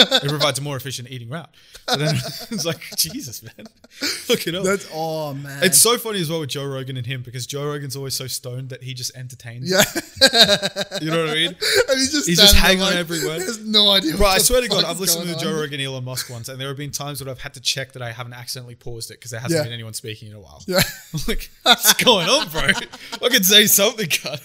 It 0.00 0.28
provides 0.28 0.58
a 0.58 0.62
more 0.62 0.76
efficient 0.76 1.10
eating 1.10 1.28
route. 1.28 1.50
But 1.86 1.98
then 1.98 2.14
it's 2.50 2.64
like, 2.64 2.80
Jesus, 2.96 3.42
man, 3.42 3.66
look 4.28 4.46
it 4.46 4.54
up. 4.54 4.64
That's 4.64 4.88
oh 4.92 5.34
man. 5.34 5.62
It's 5.64 5.78
so 5.78 5.98
funny 5.98 6.20
as 6.20 6.30
well 6.30 6.40
with 6.40 6.50
Joe 6.50 6.66
Rogan 6.66 6.96
and 6.96 7.06
him 7.06 7.22
because 7.22 7.46
Joe 7.46 7.66
Rogan's 7.66 7.96
always 7.96 8.14
so 8.14 8.26
stoned 8.26 8.70
that 8.70 8.82
he 8.82 8.94
just 8.94 9.16
entertains. 9.16 9.70
yeah. 9.70 9.82
You 11.00 11.10
know 11.10 11.24
what 11.24 11.30
I 11.30 11.34
mean? 11.34 11.46
and 11.88 11.98
he's 11.98 12.12
just 12.12 12.28
He's 12.28 12.38
just 12.40 12.54
hanging 12.54 12.78
there 12.78 12.86
on 12.88 12.92
like, 12.92 13.00
every 13.00 13.24
word. 13.26 13.40
There's 13.40 13.64
no 13.64 13.90
idea. 13.90 14.16
Bro, 14.16 14.26
I 14.26 14.38
swear 14.38 14.60
to 14.60 14.68
God, 14.68 14.84
I've 14.84 15.00
listened 15.00 15.28
to 15.28 15.36
Joe. 15.36 15.50
Rogan, 15.58 15.80
Elon 15.80 16.04
Musk 16.04 16.30
once, 16.30 16.48
and 16.48 16.60
there 16.60 16.68
have 16.68 16.76
been 16.76 16.90
times 16.90 17.20
when 17.20 17.28
I've 17.28 17.40
had 17.40 17.54
to 17.54 17.60
check 17.60 17.92
that 17.92 18.02
I 18.02 18.12
haven't 18.12 18.34
accidentally 18.34 18.74
paused 18.76 19.10
it 19.10 19.14
because 19.14 19.30
there 19.32 19.40
hasn't 19.40 19.58
Yeah. 19.58 19.64
been 19.64 19.72
anyone 19.72 19.94
speaking 19.94 20.28
in 20.30 20.34
a 20.36 20.40
while. 20.40 20.62
Yeah. 20.66 20.80
I'm 21.12 21.20
like, 21.26 21.50
what's 21.62 21.92
going 21.94 22.28
on, 22.28 22.48
bro? 22.50 22.62
I 22.62 23.28
could 23.28 23.44
say 23.44 23.66
something, 23.66 24.08
cut. 24.08 24.40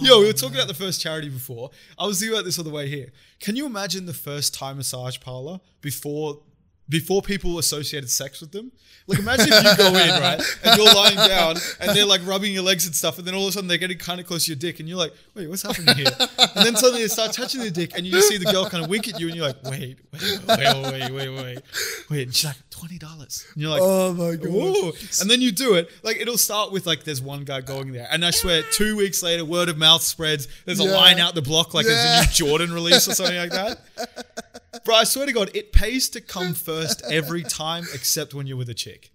Yo, 0.00 0.20
we 0.20 0.26
were 0.26 0.32
talking 0.32 0.56
about 0.56 0.68
the 0.68 0.74
first 0.74 1.00
charity 1.00 1.28
before. 1.28 1.70
I 1.98 2.06
was 2.06 2.20
thinking 2.20 2.36
about 2.36 2.44
this 2.44 2.58
on 2.58 2.64
the 2.64 2.70
way 2.70 2.88
here. 2.88 3.12
Can 3.40 3.56
you 3.56 3.66
imagine 3.66 4.06
the 4.06 4.14
first 4.14 4.54
Thai 4.54 4.72
massage 4.72 5.18
parlor 5.20 5.60
before 5.80 6.40
before 6.88 7.22
people 7.22 7.58
associated 7.58 8.10
sex 8.10 8.40
with 8.40 8.52
them? 8.52 8.72
Like 9.06 9.18
imagine 9.18 9.48
if 9.50 9.64
you 9.64 9.76
go 9.76 9.88
in, 9.88 10.08
right, 10.20 10.40
and 10.64 10.76
you're 10.78 10.94
lying 10.94 11.16
down 11.16 11.56
and 11.80 11.94
they're 11.94 12.06
like 12.06 12.26
rubbing 12.26 12.54
your 12.54 12.62
legs 12.62 12.86
and 12.86 12.94
stuff, 12.94 13.18
and 13.18 13.26
then 13.26 13.34
all 13.34 13.42
of 13.42 13.48
a 13.50 13.52
sudden 13.52 13.68
they're 13.68 13.76
getting 13.76 13.98
kind 13.98 14.18
of 14.18 14.26
close 14.26 14.46
to 14.46 14.52
your 14.52 14.56
dick, 14.58 14.80
and 14.80 14.88
you're 14.88 14.96
like, 14.96 15.12
wait, 15.34 15.48
what's 15.48 15.60
happening 15.62 15.94
here? 15.94 16.06
And 16.56 16.64
then 16.66 16.74
suddenly 16.76 17.02
they 17.02 17.08
start 17.08 17.32
touching 17.32 17.60
the 17.60 17.70
dick, 17.70 17.92
and 17.96 18.06
you 18.06 18.12
just 18.12 18.28
see 18.28 18.38
the 18.38 18.50
girl 18.50 18.64
kind 18.68 18.82
of 18.82 18.88
wink 18.88 19.06
at 19.08 19.20
you, 19.20 19.26
and 19.26 19.36
you're 19.36 19.46
like, 19.46 19.62
wait, 19.64 19.98
wait, 20.12 20.40
wait, 20.48 20.82
wait, 20.84 21.10
wait, 21.12 21.28
wait, 21.28 21.58
wait. 22.10 22.22
And 22.28 22.34
she's 22.34 22.46
like, 22.46 22.56
twenty 22.70 22.96
dollars. 22.98 23.46
And 23.52 23.62
you're 23.62 23.70
like, 23.70 23.82
Oh 23.82 24.12
my 24.14 24.36
god. 24.36 24.46
Ooh. 24.52 24.92
And 25.20 25.30
then 25.30 25.40
you 25.42 25.52
do 25.52 25.74
it. 25.74 25.90
Like 26.02 26.16
it'll 26.18 26.38
start 26.38 26.72
with 26.72 26.86
like 26.86 27.04
there's 27.04 27.20
one 27.22 27.44
guy 27.44 27.60
going 27.60 27.92
there, 27.92 28.08
and 28.10 28.24
I 28.24 28.30
swear, 28.30 28.62
two 28.72 28.96
weeks 28.96 29.22
later, 29.22 29.44
word 29.44 29.68
of 29.68 29.76
mouth 29.76 30.02
spreads. 30.02 30.48
There's 30.64 30.80
a 30.80 30.84
Yeah. 30.84 30.92
line 30.96 31.18
out 31.18 31.34
the 31.34 31.42
block 31.42 31.74
like 31.74 31.84
Yeah. 31.86 31.92
there's 31.92 32.26
a 32.40 32.44
new 32.44 32.48
Jordan 32.50 32.72
release 32.72 33.06
or 33.06 33.14
something 33.14 33.36
like 33.36 33.50
that. 33.50 33.80
Bro, 34.84 34.96
I 34.96 35.04
swear 35.04 35.26
to 35.26 35.32
God, 35.32 35.50
it 35.54 35.72
pays 35.72 36.08
to 36.10 36.20
come 36.20 36.54
first 36.54 37.02
every 37.10 37.42
time, 37.62 37.84
except 37.94 38.34
when 38.34 38.46
you're 38.46 38.56
with 38.56 38.68
a 38.68 38.74
chick. 38.74 39.10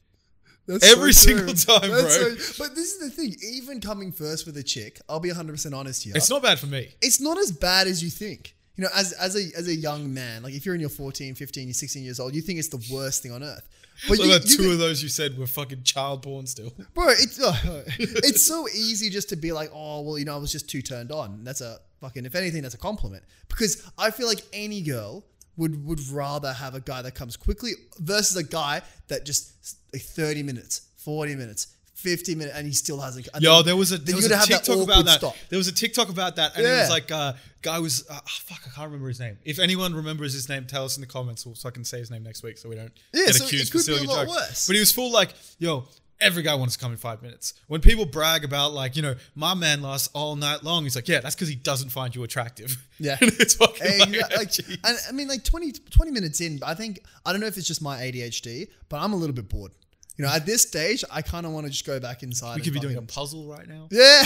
That's 0.67 0.91
Every 0.91 1.13
so 1.13 1.28
single 1.28 1.53
time, 1.55 1.89
That's 1.89 2.17
bro. 2.17 2.36
so- 2.36 2.63
but 2.63 2.76
this 2.76 2.93
is 2.93 2.99
the 2.99 3.09
thing. 3.09 3.36
Even 3.53 3.82
coming 3.82 4.11
first 4.11 4.45
with 4.45 4.55
a 4.57 4.63
chick, 4.63 4.99
I'll 5.09 5.20
be 5.20 5.30
100 5.30 5.51
percent 5.53 5.74
honest 5.74 6.03
here. 6.03 6.13
It's 6.15 6.30
not 6.30 6.43
bad 6.43 6.59
for 6.59 6.67
me. 6.67 6.89
it's 7.01 7.20
not 7.20 7.38
as 7.39 7.51
bad 7.51 7.88
as 7.88 8.03
you 8.03 8.09
think. 8.11 8.55
You 8.76 8.84
know, 8.84 8.89
as 8.95 9.11
as 9.13 9.36
a 9.36 9.49
as 9.57 9.67
a 9.67 9.76
young 9.76 10.13
man, 10.13 10.43
like 10.43 10.53
if 10.53 10.65
you're 10.65 10.76
in 10.76 10.82
your 10.82 10.89
14, 10.91 11.34
15, 11.36 11.67
you're 11.67 11.74
16 11.74 12.03
years 12.03 12.20
old, 12.20 12.34
you 12.36 12.41
think 12.41 12.59
it's 12.59 12.67
the 12.67 12.86
worst 12.93 13.24
thing 13.24 13.32
on 13.32 13.43
earth. 13.43 13.67
But 14.07 14.20
you, 14.20 14.26
you 14.26 14.39
two 14.39 14.57
can- 14.63 14.72
of 14.74 14.78
those 14.78 15.01
you 15.03 15.09
said 15.09 15.38
were 15.39 15.47
fucking 15.47 15.84
child 15.84 16.22
porn 16.22 16.45
still? 16.45 16.72
bro, 16.93 17.09
it's 17.09 17.41
uh, 17.41 17.53
it's 17.97 18.43
so 18.43 18.67
easy 18.70 19.09
just 19.09 19.30
to 19.30 19.36
be 19.36 19.51
like, 19.51 19.72
oh 19.74 20.01
well, 20.01 20.20
you 20.20 20.26
know, 20.26 20.36
I 20.36 20.38
was 20.38 20.51
just 20.51 20.70
too 20.70 20.82
turned 20.84 21.11
on. 21.11 21.43
That's 21.43 21.61
a 21.61 21.80
fucking, 21.99 22.26
if 22.26 22.36
anything, 22.36 22.61
that's 22.61 22.76
a 22.76 22.78
compliment 22.80 23.24
because 23.49 23.91
I 23.97 24.11
feel 24.11 24.28
like 24.28 24.41
any 24.53 24.82
girl 24.82 25.26
would 25.60 25.86
would 25.86 25.99
rather 26.10 26.51
have 26.53 26.74
a 26.74 26.80
guy 26.82 27.01
that 27.03 27.14
comes 27.14 27.38
quickly 27.38 27.72
versus 27.99 28.36
a 28.36 28.43
guy 28.43 28.82
that 29.10 29.26
just 29.26 29.76
like 29.93 30.01
30 30.01 30.41
minutes, 30.43 30.82
40 30.97 31.36
minutes, 31.36 31.68
50 31.95 32.34
minutes, 32.36 32.55
and 32.57 32.66
he 32.66 32.74
still 32.74 32.99
hasn't. 32.99 33.28
Yo, 33.39 33.62
there 33.62 33.76
was 33.76 33.91
a 33.91 33.97
there 33.97 34.16
was 34.16 34.26
a 34.26 34.30
gotta 34.30 34.49
that 34.49 34.64
TikTok 34.64 34.84
about 34.84 35.05
that. 35.05 35.20
stop. 35.20 35.36
There 35.49 35.57
was 35.57 35.68
a 35.68 35.74
TikTok 35.74 36.10
about 36.10 36.38
that, 36.38 36.55
and 36.55 36.66
it 36.66 36.70
was 36.72 36.89
like 36.89 37.12
uh, 37.12 37.34
guy 37.62 37.78
was 37.80 38.05
uh, 38.10 38.14
oh, 38.16 38.22
fuck, 38.26 38.62
I 38.66 38.70
can't 38.74 38.88
remember 38.88 39.10
his 39.10 39.20
name. 39.20 39.38
If 39.43 39.60
anyone 39.60 39.93
remembers 39.93 40.34
his 40.34 40.47
name, 40.49 40.66
tell 40.66 40.86
us 40.86 40.95
in 40.97 41.01
the 41.01 41.07
comments, 41.07 41.45
so 41.53 41.68
I 41.68 41.72
can 41.72 41.84
say 41.84 41.99
his 41.99 42.10
name 42.10 42.24
next 42.24 42.41
week, 42.41 42.57
so 42.57 42.70
we 42.70 42.76
don't 42.76 42.91
Yeah, 43.14 43.26
get 43.26 43.36
so 43.36 43.43
it 43.43 43.47
accused 43.47 43.72
could 43.72 43.82
stealing 43.82 44.03
be 44.03 44.07
a 44.07 44.12
lot 44.12 44.26
joke. 44.28 44.36
worse. 44.36 44.66
But 44.68 44.74
he 44.76 44.80
was 44.80 44.91
full 44.91 45.12
like, 45.12 45.34
yo. 45.60 45.88
Every 46.22 46.43
guy 46.43 46.53
wants 46.55 46.76
to 46.76 46.82
come 46.84 46.91
in 46.91 46.97
five 46.97 47.22
minutes. 47.22 47.53
When 47.67 47.80
people 47.80 48.05
brag 48.05 48.43
about 48.43 48.74
like, 48.74 48.95
you 48.97 49.01
know, 49.01 49.15
my 49.36 49.53
man 49.53 49.82
lasts 49.82 50.09
all 50.13 50.36
night 50.36 50.63
long, 50.63 50.84
he's 50.84 50.95
like, 50.95 51.07
yeah, 51.07 51.22
that's 51.22 51.34
because 51.34 51.47
he 51.47 51.55
doesn't 51.55 51.89
find 51.89 52.13
you 52.15 52.24
attractive. 52.24 52.78
Yeah. 53.01 53.15
It's 53.22 53.53
fucking 53.55 53.82
Hey, 53.82 53.99
like, 53.99 54.09
you 54.09 54.22
like, 54.36 54.59
and 54.84 54.97
I 55.07 55.13
mean, 55.13 55.30
like 55.30 55.45
20, 55.45 55.72
20 55.72 56.11
minutes 56.11 56.41
in, 56.41 56.59
I 56.65 56.74
think, 56.74 56.99
I 57.26 57.32
don't 57.32 57.39
know 57.39 57.47
if 57.47 57.55
it's 57.55 57.65
just 57.65 57.82
my 57.82 57.97
ADHD, 58.01 58.67
but 58.89 58.97
I'm 58.99 59.13
a 59.13 59.15
little 59.15 59.34
bit 59.34 59.47
bored. 59.47 59.72
You 60.17 60.26
know, 60.26 60.32
at 60.32 60.45
this 60.45 60.63
stage, 60.63 61.05
I 61.09 61.22
kind 61.22 61.45
of 61.45 61.53
want 61.53 61.65
to 61.65 61.72
just 61.72 61.86
go 61.86 61.97
back 62.01 62.24
inside. 62.24 62.57
we 62.57 62.61
could 62.61 62.74
be 62.74 62.82
doing 62.82 62.97
a 62.97 63.01
puzzle 63.01 63.47
right 63.47 63.65
now, 63.70 63.88
Yeah. 63.91 64.24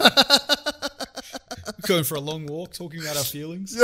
going 1.86 2.02
for 2.02 2.16
a 2.16 2.20
long 2.20 2.44
walk, 2.46 2.72
talking 2.72 3.00
about 3.00 3.16
our 3.16 3.22
feelings. 3.22 3.76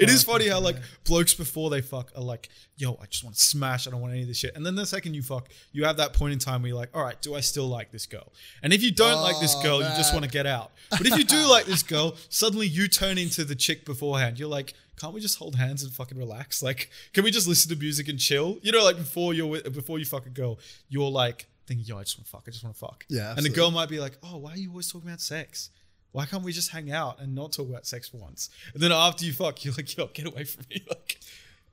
It 0.00 0.10
is 0.10 0.24
funny 0.24 0.48
how 0.48 0.60
like 0.60 0.76
blokes 1.04 1.34
before 1.34 1.70
they 1.70 1.80
fuck 1.80 2.12
are 2.16 2.22
like, 2.22 2.48
yo, 2.76 2.98
I 3.02 3.06
just 3.06 3.24
want 3.24 3.36
to 3.36 3.42
smash. 3.42 3.86
I 3.86 3.90
don't 3.90 4.00
want 4.00 4.12
any 4.12 4.22
of 4.22 4.28
this 4.28 4.38
shit. 4.38 4.54
And 4.56 4.64
then 4.64 4.74
the 4.74 4.86
second 4.86 5.14
you 5.14 5.22
fuck, 5.22 5.48
you 5.72 5.84
have 5.84 5.96
that 5.98 6.12
point 6.12 6.32
in 6.32 6.38
time 6.38 6.62
where 6.62 6.68
you're 6.70 6.78
like, 6.78 6.90
all 6.94 7.02
right, 7.02 7.20
do 7.22 7.34
I 7.34 7.40
still 7.40 7.68
like 7.68 7.90
this 7.92 8.06
girl? 8.06 8.32
And 8.62 8.72
if 8.72 8.82
you 8.82 8.90
don't 8.90 9.20
like 9.22 9.38
this 9.40 9.54
Oh, 9.56 9.62
girl, 9.62 9.78
you 9.78 9.88
just 9.96 10.12
want 10.12 10.24
to 10.24 10.30
get 10.30 10.46
out. 10.46 10.72
But 10.90 11.06
if 11.06 11.16
you 11.16 11.24
do 11.24 11.46
like 11.48 11.66
this 11.66 11.82
girl, 11.82 12.16
suddenly 12.28 12.66
you 12.66 12.88
turn 12.88 13.18
into 13.18 13.44
the 13.44 13.54
chick 13.54 13.84
beforehand. 13.84 14.38
You're 14.38 14.48
like, 14.48 14.74
can't 15.00 15.12
we 15.14 15.20
just 15.20 15.38
hold 15.38 15.56
hands 15.56 15.82
and 15.82 15.92
fucking 15.92 16.18
relax? 16.18 16.62
Like, 16.62 16.90
can 17.12 17.24
we 17.24 17.30
just 17.30 17.46
listen 17.48 17.68
to 17.70 17.76
music 17.76 18.08
and 18.08 18.18
chill? 18.18 18.58
You 18.62 18.72
know, 18.72 18.84
like 18.84 18.96
before 18.96 19.34
you're 19.34 19.46
with, 19.46 19.72
before 19.74 19.98
you 19.98 20.04
fuck 20.04 20.26
a 20.26 20.30
girl, 20.30 20.58
you're 20.88 21.10
like 21.10 21.46
thinking, 21.66 21.86
yo, 21.86 21.98
I 21.98 22.02
just 22.02 22.18
want 22.18 22.26
to 22.26 22.30
fuck. 22.30 22.44
I 22.46 22.50
just 22.50 22.64
want 22.64 22.76
to 22.76 22.80
fuck. 22.80 23.04
Yeah, 23.08 23.34
And 23.36 23.44
the 23.44 23.50
girl 23.50 23.70
might 23.70 23.88
be 23.88 23.98
like, 24.00 24.18
oh, 24.22 24.36
why 24.38 24.52
are 24.52 24.56
you 24.56 24.70
always 24.70 24.90
talking 24.90 25.08
about 25.08 25.20
sex? 25.20 25.70
Why 26.14 26.26
can't 26.26 26.44
we 26.44 26.52
just 26.52 26.70
hang 26.70 26.92
out 26.92 27.20
and 27.20 27.34
not 27.34 27.50
talk 27.52 27.68
about 27.68 27.86
sex 27.86 28.08
for 28.08 28.18
once? 28.18 28.48
And 28.72 28.80
then 28.80 28.92
after 28.92 29.24
you 29.24 29.32
fuck, 29.32 29.64
you're 29.64 29.74
like, 29.74 29.96
yo, 29.96 30.06
get 30.06 30.26
away 30.28 30.44
from 30.44 30.64
me. 30.70 30.80
Like, 30.88 31.18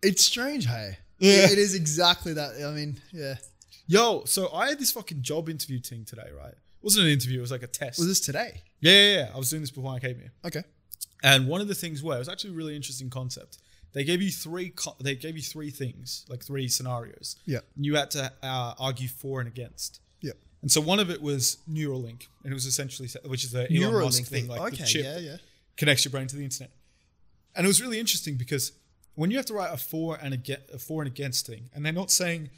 It's 0.02 0.24
strange, 0.26 0.66
hey. 0.66 0.98
Yeah. 1.20 1.52
It 1.52 1.60
is 1.60 1.76
exactly 1.76 2.34
that. 2.34 2.54
I 2.68 2.72
mean, 2.72 3.00
yeah. 3.12 3.36
Yo, 3.86 4.24
so 4.26 4.52
I 4.52 4.70
had 4.70 4.80
this 4.80 4.92
fucking 4.92 5.22
job 5.22 5.48
interview 5.48 5.80
thing 5.80 6.06
today, 6.06 6.30
right? 6.36 6.54
It 6.54 6.58
wasn't 6.82 7.06
an 7.06 7.12
interview, 7.12 7.38
it 7.38 7.42
was 7.42 7.52
like 7.52 7.62
a 7.62 7.68
test. 7.68 8.00
Was 8.00 8.08
this 8.08 8.20
today? 8.20 8.64
yeah, 8.80 8.92
yeah, 8.92 9.16
yeah. 9.18 9.30
I 9.32 9.38
was 9.38 9.52
doing 9.52 9.62
this 9.62 9.70
before 9.70 9.94
I 9.94 10.00
came 10.00 10.18
here. 10.18 10.32
Okay. 10.44 10.64
And 11.22 11.48
one 11.48 11.62
of 11.62 11.68
the 11.68 11.76
things 11.76 12.02
were, 12.02 12.16
it 12.16 12.20
was 12.20 12.28
actually 12.30 12.50
a 12.50 12.58
really 12.58 12.76
interesting 12.76 13.12
concept. 13.12 13.60
They 13.94 14.04
gave 14.04 14.24
you 14.24 14.32
three. 14.32 14.70
Co- 14.70 14.96
they 15.00 15.14
gave 15.16 15.36
you 15.36 15.44
three 15.44 15.70
things, 15.70 16.26
like 16.30 16.44
three 16.44 16.68
scenarios. 16.68 17.36
Yeah. 17.46 17.60
And 17.76 17.86
you 17.86 17.96
had 17.96 18.10
to 18.12 18.32
uh, 18.42 18.74
argue 18.80 19.08
for 19.08 19.40
and 19.40 19.48
against. 19.48 20.00
And 20.62 20.72
so 20.72 20.80
one 20.80 21.00
of 21.00 21.10
it 21.10 21.22
was 21.22 21.58
Neuralink, 21.70 22.28
and 22.44 22.52
it 22.52 22.54
was 22.54 22.66
essentially, 22.66 23.10
which 23.26 23.44
is 23.44 23.52
the 23.52 23.62
Elon 23.72 23.94
Musk 23.94 24.22
Neuralink 24.22 24.28
thing, 24.28 24.42
thing. 24.44 24.50
like 24.50 24.62
okay. 24.74 24.84
the 24.84 24.86
chip 24.86 25.04
Yeah. 25.04 25.18
Yeah. 25.18 25.38
connects 25.76 26.06
your 26.06 26.12
brain 26.12 26.28
to 26.28 26.36
the 26.36 26.44
internet. 26.44 26.72
And 27.56 27.66
it 27.66 27.68
was 27.68 27.82
really 27.82 28.00
interesting 28.00 28.36
because 28.36 28.74
when 29.16 29.32
you 29.32 29.38
have 29.38 29.46
to 29.48 29.54
write 29.54 29.74
a 29.74 29.78
for 29.78 30.18
and 30.22 30.34
against, 30.34 30.70
a 30.72 30.78
for 30.80 31.02
and 31.02 31.12
against 31.12 31.48
thing, 31.48 31.70
and 31.74 31.86
they're 31.86 31.92
not 31.92 32.12
saying 32.12 32.50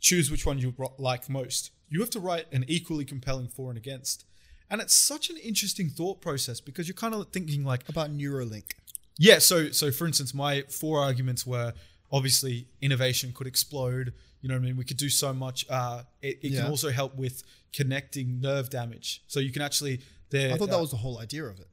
choose 0.00 0.30
which 0.30 0.44
one 0.44 0.58
you 0.58 0.74
like 0.98 1.28
most, 1.28 1.70
you 1.88 2.00
have 2.00 2.10
to 2.10 2.20
write 2.20 2.46
an 2.52 2.64
equally 2.68 3.04
compelling 3.04 3.48
for 3.48 3.70
and 3.70 3.78
against. 3.78 4.24
And 4.68 4.80
it's 4.80 4.94
such 4.94 5.30
an 5.30 5.36
interesting 5.36 5.88
thought 5.88 6.20
process 6.20 6.60
because 6.60 6.88
you're 6.88 6.94
kind 6.94 7.14
of 7.14 7.28
thinking 7.30 7.64
like, 7.64 7.88
About 7.88 8.10
Neuralink. 8.10 8.72
yeah, 9.18 9.38
so 9.38 9.70
so 9.70 9.90
for 9.92 10.06
instance, 10.06 10.34
my 10.34 10.62
four 10.68 11.00
arguments 11.00 11.46
were 11.46 11.72
obviously 12.12 12.68
innovation 12.80 13.32
could 13.34 13.46
explode. 13.46 14.12
You 14.40 14.48
know 14.48 14.54
what 14.54 14.62
I 14.62 14.66
mean? 14.66 14.76
We 14.76 14.84
could 14.84 14.96
do 14.96 15.08
so 15.08 15.32
much. 15.32 15.66
Uh, 15.68 16.02
it 16.22 16.38
it 16.42 16.52
Yeah. 16.52 16.62
can 16.62 16.70
also 16.70 16.90
help 16.90 17.16
with 17.16 17.42
connecting 17.72 18.40
nerve 18.40 18.70
damage. 18.70 19.22
So 19.26 19.40
you 19.40 19.50
can 19.52 19.62
actually. 19.62 20.00
There, 20.30 20.52
I 20.52 20.56
thought 20.58 20.68
uh, 20.68 20.72
that 20.76 20.80
was 20.80 20.90
the 20.90 20.96
whole 20.96 21.18
idea 21.20 21.44
of 21.44 21.58
it. 21.60 21.68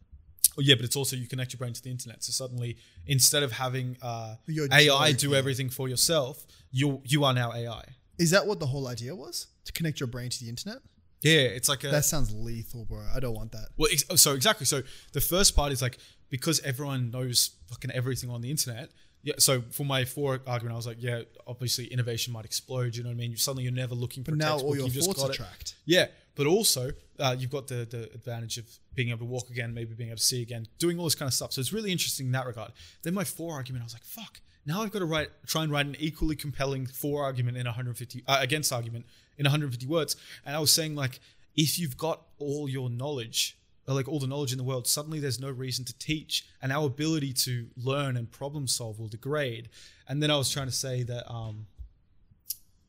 Oh, 0.55 0.61
yeah, 0.61 0.75
but 0.75 0.85
it's 0.85 0.95
also 0.95 1.15
you 1.15 1.27
connect 1.27 1.51
your 1.53 1.57
brain 1.57 1.73
to 1.73 1.81
the 1.81 1.89
internet. 1.89 2.23
So 2.23 2.31
suddenly, 2.31 2.77
instead 3.07 3.41
of 3.41 3.51
having 3.51 3.97
uh, 4.01 4.35
AI 4.71 5.11
do 5.13 5.33
everything 5.33 5.69
for 5.69 5.89
yourself, 5.89 6.45
you 6.71 7.01
you 7.05 7.23
are 7.23 7.33
now 7.33 7.51
AI. 7.53 7.83
Is 8.19 8.29
that 8.31 8.45
what 8.45 8.59
the 8.59 8.67
whole 8.67 8.87
idea 8.87 9.15
was? 9.15 9.47
To 9.65 9.71
connect 9.73 9.99
your 9.99 10.07
brain 10.07 10.29
to 10.29 10.39
the 10.43 10.49
internet? 10.49 10.77
Yeah, 11.21 11.57
it's 11.57 11.69
like 11.69 11.83
a 11.83 11.89
That 11.89 12.05
sounds 12.05 12.31
lethal, 12.33 12.85
bro. 12.85 13.03
I 13.15 13.19
don't 13.19 13.33
want 13.33 13.51
that. 13.53 13.69
well. 13.77 13.89
Ex- 13.91 14.03
so 14.21 14.33
exactly. 14.33 14.65
So 14.65 14.83
the 15.13 15.21
first 15.21 15.55
part 15.55 15.71
is 15.71 15.81
like 15.81 15.97
because 16.29 16.59
everyone 16.61 17.09
knows 17.11 17.51
fucking 17.69 17.91
everything 17.91 18.29
on 18.29 18.41
the 18.41 18.51
internet. 18.51 18.91
Yeah. 19.23 19.35
So 19.39 19.61
for 19.71 19.85
my 19.85 20.05
for 20.05 20.39
argument, 20.45 20.73
I 20.73 20.77
was 20.77 20.87
like, 20.87 20.97
yeah, 20.99 21.21
obviously 21.47 21.85
innovation 21.85 22.33
might 22.33 22.45
explode. 22.45 22.95
You 22.95 23.03
know 23.03 23.09
what 23.09 23.15
I 23.15 23.17
mean? 23.17 23.31
You 23.31 23.37
suddenly 23.37 23.63
you're 23.63 23.73
never 23.73 23.95
looking 23.95 24.23
for 24.23 24.31
But 24.31 24.37
now 24.37 24.51
textbook, 24.51 24.69
all 24.69 24.75
your 24.75 24.85
you've 24.85 24.93
just 24.93 25.07
thoughts 25.07 25.21
got 25.21 25.31
are 25.31 25.33
tracked. 25.33 25.75
Yeah, 25.85 26.07
but 26.35 26.45
also 26.45 26.91
uh, 27.19 27.35
you've 27.37 27.51
got 27.51 27.67
the 27.67 27.87
the 27.89 28.03
advantage 28.13 28.57
of 28.57 28.65
being 28.95 29.09
able 29.09 29.19
to 29.19 29.25
walk 29.25 29.49
again, 29.49 29.73
maybe 29.73 29.93
being 29.95 30.09
able 30.09 30.17
to 30.17 30.23
see 30.23 30.41
again, 30.41 30.67
doing 30.77 30.99
all 30.99 31.05
this 31.05 31.15
kind 31.15 31.27
of 31.27 31.33
stuff. 31.33 31.53
So 31.53 31.61
it's 31.61 31.73
really 31.73 31.91
interesting 31.91 32.27
in 32.27 32.31
that 32.33 32.45
regard. 32.45 32.71
Then 33.03 33.13
my 33.13 33.23
for 33.23 33.53
argument, 33.53 33.83
I 33.83 33.85
was 33.85 33.93
like, 33.93 34.03
fuck. 34.03 34.41
Now 34.65 34.81
I've 34.81 34.91
got 34.91 34.99
to 34.99 35.05
write, 35.05 35.29
try 35.45 35.63
and 35.63 35.71
write 35.71 35.85
an 35.85 35.95
equally 35.99 36.35
compelling 36.35 36.85
for 36.85 37.23
argument 37.23 37.57
in 37.57 37.65
150 37.65 38.23
uh, 38.27 38.37
against 38.39 38.71
argument 38.71 39.05
in 39.37 39.45
150 39.45 39.85
words. 39.87 40.15
And 40.45 40.55
I 40.55 40.59
was 40.59 40.71
saying 40.71 40.95
like, 40.95 41.19
if 41.55 41.77
you've 41.77 41.97
got 41.97 42.21
all 42.39 42.69
your 42.69 42.89
knowledge, 42.89 43.57
like 43.87 44.07
all 44.07 44.19
the 44.19 44.27
knowledge 44.27 44.51
in 44.53 44.57
the 44.57 44.63
world, 44.63 44.87
suddenly 44.87 45.19
there's 45.19 45.39
no 45.39 45.49
reason 45.49 45.83
to 45.85 45.97
teach, 45.97 46.45
and 46.61 46.71
our 46.71 46.85
ability 46.87 47.33
to 47.33 47.67
learn 47.75 48.15
and 48.17 48.31
problem 48.31 48.67
solve 48.67 48.99
will 48.99 49.09
degrade. 49.09 49.69
And 50.07 50.21
then 50.23 50.31
I 50.31 50.37
was 50.37 50.49
trying 50.49 50.67
to 50.67 50.71
say 50.73 51.03
that, 51.03 51.29
um, 51.29 51.67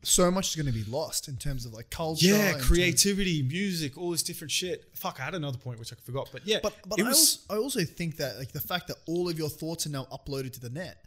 So 0.03 0.31
much 0.31 0.51
is 0.51 0.57
going 0.57 0.73
to 0.73 0.79
be 0.85 0.89
lost 0.91 1.29
in 1.29 1.37
terms 1.37 1.65
of 1.67 1.73
like 1.73 1.89
culture. 1.91 2.27
yeah, 2.27 2.49
in 2.49 2.53
terms- 2.55 2.67
creativity, 2.67 3.43
music, 3.43 3.97
all 3.97 4.11
this 4.11 4.23
different 4.23 4.51
shit. 4.51 4.91
Fuck, 4.95 5.19
I 5.19 5.25
had 5.25 5.35
another 5.35 5.57
point 5.59 5.79
which 5.79 5.93
I 5.93 5.97
forgot, 6.05 6.29
but 6.31 6.47
yeah, 6.47 6.59
But 6.63 6.75
but 6.87 7.01
I, 7.01 7.05
was. 7.05 7.17
also, 7.49 7.55
I 7.55 7.57
also 7.65 7.85
think 7.85 8.17
that 8.19 8.39
like 8.39 8.53
the 8.53 8.61
fact 8.61 8.89
that 8.89 8.97
all 9.07 9.29
of 9.31 9.39
your 9.39 9.49
thoughts 9.49 9.87
are 9.87 9.91
now 9.91 10.07
uploaded 10.13 10.53
to 10.53 10.61
the 10.61 10.71
net, 10.71 11.03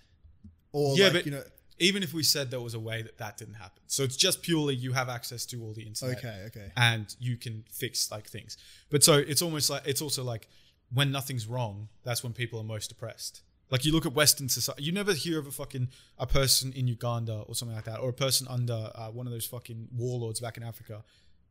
or 0.71 0.97
yeah, 0.97 1.05
like, 1.05 1.13
but 1.13 1.25
you 1.25 1.31
know, 1.31 1.43
even 1.79 2.03
if 2.03 2.13
we 2.13 2.23
said 2.23 2.49
there 2.51 2.61
was 2.61 2.73
a 2.73 2.79
way 2.79 3.01
that 3.01 3.17
that 3.17 3.37
didn't 3.37 3.55
happen, 3.55 3.83
so 3.87 4.03
it's 4.03 4.17
just 4.17 4.41
purely 4.41 4.75
you 4.75 4.93
have 4.93 5.09
access 5.09 5.45
to 5.47 5.61
all 5.61 5.73
the 5.73 5.83
internet. 5.83 6.17
okay, 6.17 6.43
okay, 6.47 6.71
and 6.75 7.15
you 7.19 7.37
can 7.37 7.63
fix 7.71 8.11
like 8.11 8.27
things. 8.27 8.57
But 8.89 9.03
so 9.03 9.13
it's 9.13 9.41
almost 9.41 9.69
like 9.69 9.83
it's 9.85 10.01
also 10.01 10.23
like 10.23 10.47
when 10.93 11.11
nothing's 11.11 11.47
wrong, 11.47 11.89
that's 12.03 12.23
when 12.23 12.33
people 12.33 12.59
are 12.59 12.63
most 12.63 12.87
depressed. 12.87 13.41
Like 13.69 13.83
you 13.83 13.91
look 13.91 14.05
at 14.05 14.13
Western 14.13 14.47
society, 14.47 14.83
you 14.83 14.91
never 14.91 15.13
hear 15.13 15.39
of 15.39 15.47
a 15.47 15.51
fucking 15.51 15.89
a 16.17 16.25
person 16.25 16.71
in 16.73 16.87
Uganda 16.87 17.43
or 17.47 17.55
something 17.55 17.75
like 17.75 17.85
that, 17.85 17.99
or 17.99 18.09
a 18.09 18.13
person 18.13 18.47
under 18.49 18.91
uh, 18.95 19.09
one 19.09 19.27
of 19.27 19.33
those 19.33 19.45
fucking 19.45 19.89
warlords 19.95 20.39
back 20.39 20.57
in 20.57 20.63
Africa, 20.63 21.03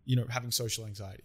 you 0.07 0.17
know, 0.17 0.25
having 0.31 0.51
social 0.51 0.87
anxiety. 0.87 1.25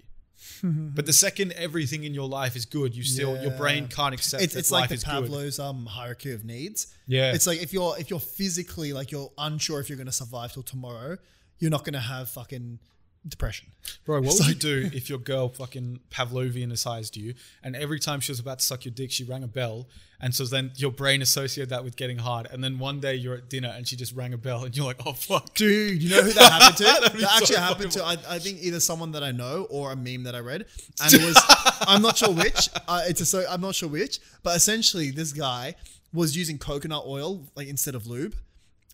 but 0.64 1.06
the 1.06 1.14
second 1.14 1.52
everything 1.54 2.04
in 2.04 2.14
your 2.14 2.28
life 2.28 2.56
is 2.56 2.66
good, 2.66 2.96
you 2.96 3.04
still 3.04 3.42
your 3.42 3.52
brain 3.52 3.88
can't 3.88 4.14
accept 4.14 4.44
it's 4.44 4.54
that 4.54 4.60
it's 4.60 4.72
life 4.72 4.90
like 4.92 5.00
the. 5.00 5.06
Pavlov's 5.06 5.60
um 5.60 5.86
hierarchy 5.86 6.32
of 6.32 6.46
needs. 6.46 6.88
Yeah, 7.08 7.34
It's 7.34 7.48
like 7.48 7.62
if 7.62 7.74
you're 7.74 7.96
if 8.00 8.10
you're 8.10 8.20
physically 8.20 8.94
like 8.94 9.12
you're 9.12 9.32
unsure 9.38 9.80
if 9.80 9.90
you're 9.90 9.98
going 9.98 10.06
to 10.08 10.12
survive 10.12 10.54
till 10.54 10.64
tomorrow, 10.64 11.18
you're 11.60 11.72
not 11.72 11.84
going 11.84 11.94
to 11.94 12.00
have 12.00 12.30
fucking 12.30 12.80
depression. 13.28 13.68
Bro, 14.06 14.22
what 14.22 14.28
It's 14.30 14.40
would 14.40 14.48
like- 14.48 14.64
you 14.64 14.90
do 14.90 14.90
if 14.98 15.10
your 15.10 15.20
girl 15.20 15.50
fucking 15.50 16.00
Pavlovianized 16.12 17.16
you 17.16 17.34
and 17.64 17.76
every 17.76 18.00
time 18.00 18.20
she 18.20 18.32
was 18.32 18.40
about 18.40 18.60
to 18.60 18.66
suck 18.66 18.86
your 18.86 18.94
dick, 18.94 19.12
she 19.12 19.24
rang 19.24 19.44
a 19.44 19.48
bell? 19.48 19.88
And 20.24 20.36
so 20.36 20.46
then 20.46 20.72
your 20.76 20.92
brain 20.92 21.24
associated 21.24 21.70
that 21.72 21.84
with 21.84 21.96
getting 21.96 22.20
hard. 22.20 22.48
And 22.52 22.64
then 22.64 22.78
one 22.78 23.00
day 23.00 23.16
you're 23.16 23.34
at 23.36 23.50
dinner 23.50 23.74
and 23.76 23.88
she 23.88 23.96
just 23.96 24.14
rang 24.14 24.34
a 24.34 24.38
bell 24.38 24.64
and 24.64 24.76
you're 24.78 24.86
like, 24.86 25.02
oh, 25.06 25.14
fuck. 25.14 25.56
Dude, 25.56 26.02
you 26.02 26.10
know 26.12 26.22
who 26.22 26.32
that 26.34 26.52
happened 26.52 26.78
to? 26.78 26.84
That 27.22 27.32
actually 27.38 27.56
so 27.56 27.62
happened 27.62 27.92
to. 27.94 28.04
I, 28.04 28.18
I 28.30 28.40
think 28.40 28.62
either 28.62 28.80
someone 28.80 29.12
that 29.14 29.24
I 29.24 29.32
know 29.32 29.66
or 29.72 29.92
a 29.92 29.96
meme 29.96 30.24
that 30.24 30.36
I 30.36 30.40
read, 30.40 30.66
and 31.04 31.14
it 31.14 31.22
was. 31.26 31.36
I'm 31.82 32.04
not 32.04 32.18
sure 32.18 32.32
which. 32.32 32.70
Uh, 32.88 33.02
it's 33.08 33.22
a 33.22 33.26
so 33.26 33.44
I'm 33.50 33.62
not 33.62 33.74
sure 33.74 33.90
which, 33.90 34.20
but 34.44 34.56
essentially 34.56 35.10
this 35.10 35.34
guy 35.34 35.74
was 36.14 36.38
using 36.38 36.60
coconut 36.60 37.04
oil 37.08 37.48
like 37.56 37.68
instead 37.68 37.96
of 37.96 38.06
lube, 38.06 38.36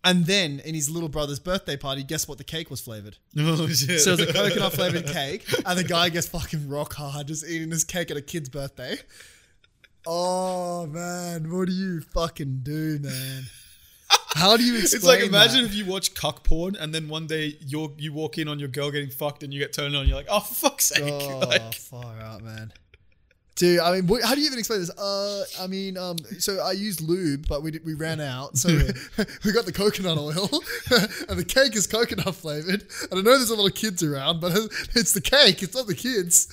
and 0.03 0.25
then 0.25 0.59
in 0.63 0.75
his 0.75 0.89
little 0.89 1.09
brother's 1.09 1.39
birthday 1.39 1.75
party, 1.77 2.03
guess 2.03 2.27
what? 2.27 2.37
The 2.37 2.43
cake 2.43 2.69
was 2.69 2.81
flavored. 2.81 3.17
Oh, 3.37 3.67
shit. 3.67 3.99
So 4.01 4.13
it 4.13 4.19
was 4.19 4.29
a 4.29 4.33
coconut 4.33 4.73
flavored 4.73 5.07
cake, 5.07 5.45
and 5.65 5.77
the 5.77 5.83
guy 5.83 6.09
gets 6.09 6.27
fucking 6.27 6.69
rock 6.69 6.93
hard 6.93 7.27
just 7.27 7.45
eating 7.47 7.71
his 7.71 7.83
cake 7.83 8.11
at 8.11 8.17
a 8.17 8.21
kid's 8.21 8.49
birthday. 8.49 8.97
Oh 10.05 10.85
man, 10.87 11.51
what 11.51 11.67
do 11.67 11.73
you 11.73 12.01
fucking 12.01 12.59
do, 12.63 12.99
man? 13.01 13.43
How 14.35 14.55
do 14.55 14.63
you 14.63 14.77
explain? 14.79 14.97
It's 14.97 15.05
like 15.05 15.19
imagine 15.21 15.63
that? 15.63 15.69
if 15.69 15.75
you 15.75 15.85
watch 15.85 16.13
cuck 16.13 16.43
porn 16.43 16.75
and 16.75 16.93
then 16.93 17.09
one 17.09 17.27
day 17.27 17.57
you 17.59 17.93
you 17.97 18.13
walk 18.13 18.37
in 18.37 18.47
on 18.47 18.59
your 18.59 18.69
girl 18.69 18.89
getting 18.91 19.09
fucked 19.09 19.43
and 19.43 19.53
you 19.53 19.59
get 19.59 19.73
turned 19.73 19.95
on 19.95 20.07
you're 20.07 20.15
like, 20.15 20.27
oh, 20.29 20.39
fuck's 20.39 20.85
sake. 20.85 21.03
Oh, 21.03 21.39
Like, 21.47 21.73
far 21.73 22.19
out, 22.21 22.41
man. 22.43 22.71
Dude, 23.57 23.79
I 23.79 23.99
mean, 23.99 24.21
how 24.21 24.35
do 24.35 24.41
you 24.41 24.45
even 24.45 24.59
explain 24.59 24.81
this? 24.81 24.91
Uh, 24.91 25.43
I 25.59 25.65
mean, 25.65 25.97
um, 25.97 26.17
so 26.37 26.59
I 26.59 26.73
used 26.73 27.01
lube, 27.01 27.47
but 27.47 27.63
we 27.63 27.71
did, 27.71 27.83
we 27.83 27.95
ran 27.95 28.21
out, 28.21 28.55
so 28.55 28.69
we 29.43 29.51
got 29.51 29.65
the 29.65 29.73
coconut 29.73 30.19
oil, 30.19 30.47
and 31.27 31.39
the 31.39 31.45
cake 31.45 31.75
is 31.75 31.87
coconut 31.87 32.35
flavored. 32.35 32.85
And 33.09 33.13
I 33.13 33.15
know 33.15 33.35
there's 33.35 33.49
a 33.49 33.55
lot 33.55 33.67
of 33.67 33.73
kids 33.73 34.03
around, 34.03 34.41
but 34.41 34.51
it's 34.95 35.13
the 35.13 35.21
cake, 35.21 35.63
it's 35.63 35.73
not 35.73 35.87
the 35.87 35.95
kids. 35.95 36.47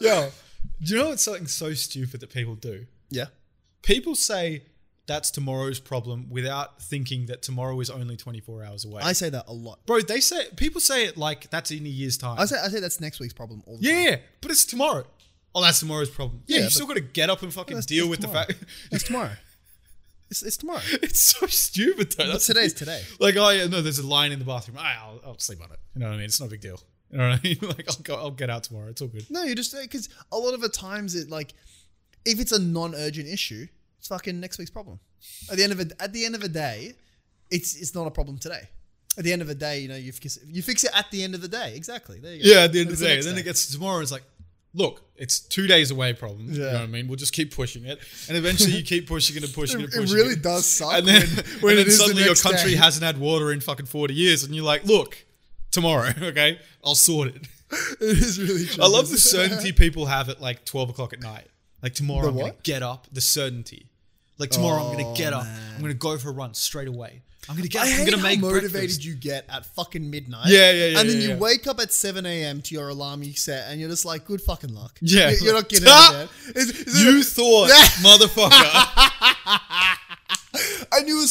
yo, 0.00 0.30
do 0.80 0.94
you 0.94 1.00
know 1.00 1.08
what's 1.08 1.24
something 1.24 1.48
so 1.48 1.74
stupid 1.74 2.20
that 2.20 2.30
people 2.30 2.54
do? 2.54 2.86
Yeah, 3.10 3.26
People 3.82 4.14
say 4.14 4.62
that's 5.06 5.30
tomorrow's 5.30 5.80
problem 5.80 6.28
without 6.30 6.80
thinking 6.80 7.26
that 7.26 7.42
tomorrow 7.42 7.78
is 7.80 7.90
only 7.90 8.16
24 8.16 8.64
hours 8.64 8.84
away. 8.84 9.02
I 9.02 9.12
say 9.12 9.30
that 9.30 9.44
a 9.48 9.52
lot. 9.52 9.84
Bro, 9.86 10.02
they 10.02 10.20
say 10.20 10.46
people 10.56 10.80
say 10.80 11.06
it 11.06 11.16
like 11.16 11.50
that's 11.50 11.70
in 11.70 11.84
a 11.84 11.88
year's 11.88 12.16
time. 12.16 12.38
I 12.38 12.44
say 12.44 12.56
I 12.62 12.68
say 12.68 12.80
that's 12.80 13.00
next 13.00 13.18
week's 13.20 13.32
problem 13.34 13.62
all 13.66 13.78
the 13.78 13.84
yeah, 13.84 13.92
time. 13.94 14.02
yeah, 14.04 14.16
but 14.40 14.50
it's 14.50 14.64
tomorrow. 14.64 15.04
Oh, 15.54 15.60
that's 15.62 15.80
tomorrow's 15.80 16.08
problem. 16.08 16.42
Yeah, 16.46 16.58
Yeah, 16.58 16.64
you 16.64 16.70
still 16.70 16.86
got 16.86 16.94
to 16.94 17.00
get 17.02 17.28
up 17.30 17.42
and 17.42 17.52
fucking 17.52 17.74
That's- 17.74 17.86
deal 17.86 18.06
that's 18.08 18.20
with 18.20 18.20
tomorrow. 18.20 18.46
the 18.46 18.54
fact. 18.54 18.64
It's 18.92 19.04
tomorrow. 19.04 19.30
It's, 20.30 20.42
it's 20.42 20.56
tomorrow. 20.56 20.80
it's 21.02 21.20
so 21.20 21.46
stupid 21.46 22.12
though. 22.12 22.24
But 22.24 22.32
That's 22.32 22.46
today's 22.46 22.72
today. 22.72 23.02
like, 23.20 23.36
oh 23.36 23.50
yeah, 23.50 23.66
no, 23.66 23.82
there's 23.82 23.98
a 23.98 24.06
line 24.06 24.32
in 24.32 24.38
the 24.38 24.46
bathroom. 24.46 24.78
Ah, 24.80 24.96
I'll, 25.04 25.20
I'll 25.26 25.38
sleep 25.38 25.60
on 25.62 25.70
it. 25.70 25.78
You 25.94 26.00
know 26.00 26.06
what 26.06 26.14
I 26.14 26.16
mean? 26.16 26.24
It's 26.24 26.40
no 26.40 26.48
big 26.48 26.62
deal. 26.62 26.80
You 27.10 27.18
know 27.18 27.28
what 27.28 27.40
I 27.40 27.42
mean? 27.42 27.58
Like, 27.62 27.84
I'll 27.90 27.96
go, 28.02 28.14
I'll 28.14 28.30
get 28.30 28.48
out 28.48 28.64
tomorrow. 28.64 28.88
It's 28.88 29.02
all 29.02 29.08
good. 29.08 29.26
No, 29.30 29.42
you 29.42 29.54
just 29.54 29.70
say 29.70 29.82
because 29.82 30.08
a 30.32 30.38
lot 30.38 30.54
of 30.54 30.62
the 30.62 30.70
times 30.70 31.14
it 31.14 31.28
like 31.28 31.52
if 32.24 32.40
it's 32.40 32.52
a 32.52 32.58
non-urgent 32.58 33.28
issue, 33.28 33.66
it's 34.02 34.08
fucking 34.08 34.40
next 34.40 34.58
week's 34.58 34.68
problem. 34.68 34.98
At 35.48 35.56
the 35.58 35.62
end 35.62 35.72
of 35.72 35.78
it, 35.78 35.92
at 36.00 36.12
the 36.12 36.24
end 36.24 36.34
of 36.34 36.40
the 36.40 36.48
day, 36.48 36.94
it's 37.52 37.76
it's 37.76 37.94
not 37.94 38.08
a 38.08 38.10
problem 38.10 38.36
today. 38.36 38.62
At 39.16 39.22
the 39.22 39.32
end 39.32 39.42
of 39.42 39.46
the 39.48 39.54
day, 39.54 39.78
you 39.78 39.86
know 39.86 39.94
you 39.94 40.10
fix 40.10 40.36
it, 40.38 40.42
you 40.48 40.60
fix 40.60 40.82
it 40.82 40.90
at 40.92 41.08
the 41.12 41.22
end 41.22 41.36
of 41.36 41.40
the 41.40 41.46
day. 41.46 41.76
Exactly. 41.76 42.18
There 42.18 42.34
you 42.34 42.42
go. 42.42 42.48
Yeah, 42.50 42.64
at 42.64 42.72
the 42.72 42.80
end 42.80 42.90
of 42.90 42.98
the 42.98 43.04
day. 43.04 43.14
next 43.14 43.26
Then 43.26 43.38
it 43.38 43.44
gets 43.44 43.66
to 43.66 43.72
tomorrow. 43.74 44.00
It's 44.00 44.10
like, 44.10 44.24
look, 44.74 45.02
it's 45.14 45.38
two 45.38 45.68
days 45.68 45.92
away. 45.92 46.14
Problem. 46.14 46.50
You 46.52 46.58
know 46.58 46.66
Yeah. 46.66 46.72
what 46.72 46.82
I 46.82 46.86
mean? 46.86 47.06
We'll 47.06 47.14
just 47.16 47.32
keep 47.32 47.54
pushing 47.54 47.84
it, 47.84 48.00
and 48.26 48.36
eventually 48.36 48.72
you 48.72 48.82
keep 48.82 49.06
pushing 49.06 49.36
it 49.36 49.44
and 49.44 49.54
pushing 49.54 49.78
it. 49.82 49.84
It, 49.84 49.94
And 49.94 50.02
pushing 50.02 50.16
it 50.16 50.20
really 50.20 50.32
it. 50.32 50.42
Really 50.42 50.42
does 50.42 50.66
suck 50.66 50.94
And 50.94 51.06
then, 51.06 51.20
when, 51.22 51.38
and 51.38 51.62
when 51.62 51.76
then 51.76 51.86
it 51.86 51.88
is 51.88 51.98
suddenly 51.98 52.22
the 52.22 52.26
your 52.30 52.34
country 52.34 52.72
day. 52.72 52.76
hasn't 52.78 53.04
had 53.04 53.18
water 53.18 53.52
in 53.52 53.60
fucking 53.60 53.86
forty 53.86 54.14
years, 54.14 54.42
and 54.42 54.52
you're 54.52 54.64
like, 54.64 54.84
look, 54.84 55.16
tomorrow, 55.70 56.12
okay, 56.22 56.58
I'll 56.84 56.96
sort 56.96 57.28
it. 57.28 57.46
It 58.02 58.18
is 58.18 58.38
really. 58.40 58.66
True. 58.66 58.84
I 58.84 58.86
love 58.88 59.08
the 59.10 59.16
certainty 59.16 59.72
people 59.84 60.04
have 60.06 60.28
at 60.28 60.40
like 60.42 60.64
twelve 60.66 60.90
o'clock 60.90 61.12
at 61.14 61.20
night. 61.22 61.46
Like 61.82 61.94
tomorrow, 61.94 62.24
The 62.24 62.28
I'm 62.32 62.38
gonna 62.38 62.54
get 62.62 62.82
up. 62.82 63.06
The 63.12 63.20
certainty. 63.22 63.86
Like 64.38 64.50
tomorrow, 64.50 64.82
I'm 64.84 64.92
gonna 64.96 65.08
Oh, 65.10 65.14
get 65.16 65.32
up. 65.32 65.44
I'm 65.76 65.80
gonna 65.80 65.94
go 65.94 66.16
for 66.18 66.30
a 66.30 66.32
run 66.32 66.54
straight 66.54 66.88
away. 66.88 67.22
I'm 67.48 67.56
gonna 67.56 67.66
get. 67.68 67.82
I 67.82 67.86
up, 67.86 67.90
I'm 67.92 67.98
hate 67.98 68.04
gonna 68.10 68.16
how 68.22 68.28
make 68.28 68.40
motivated 68.40 68.72
breakfast. 68.72 69.04
you 69.04 69.14
get 69.14 69.44
at 69.48 69.66
fucking 69.74 70.08
midnight. 70.08 70.46
Yeah, 70.46 70.70
yeah, 70.70 70.86
yeah, 70.86 71.00
And 71.00 71.08
then 71.10 71.16
yeah, 71.16 71.22
you 71.24 71.28
yeah. 71.30 71.36
wake 71.38 71.66
up 71.66 71.80
at 71.80 71.92
seven 71.92 72.24
a.m. 72.24 72.62
to 72.62 72.74
your 72.74 72.88
alarm 72.88 73.22
you 73.24 73.32
set, 73.34 73.68
and 73.70 73.80
you're 73.80 73.90
just 73.90 74.04
like, 74.04 74.24
"Good 74.24 74.40
fucking 74.40 74.72
luck." 74.74 74.96
Yeah. 75.02 75.30
You- 75.30 75.38
you're 75.42 75.54
not 75.54 75.68
getting 75.68 75.88
out 75.88 76.14
of 76.14 76.30
bed. 76.46 76.56
Is- 76.56 76.70
is 76.70 77.00
it- 77.00 77.04
You 77.04 77.22
thought, 77.24 77.70
motherfucker. 78.00 79.10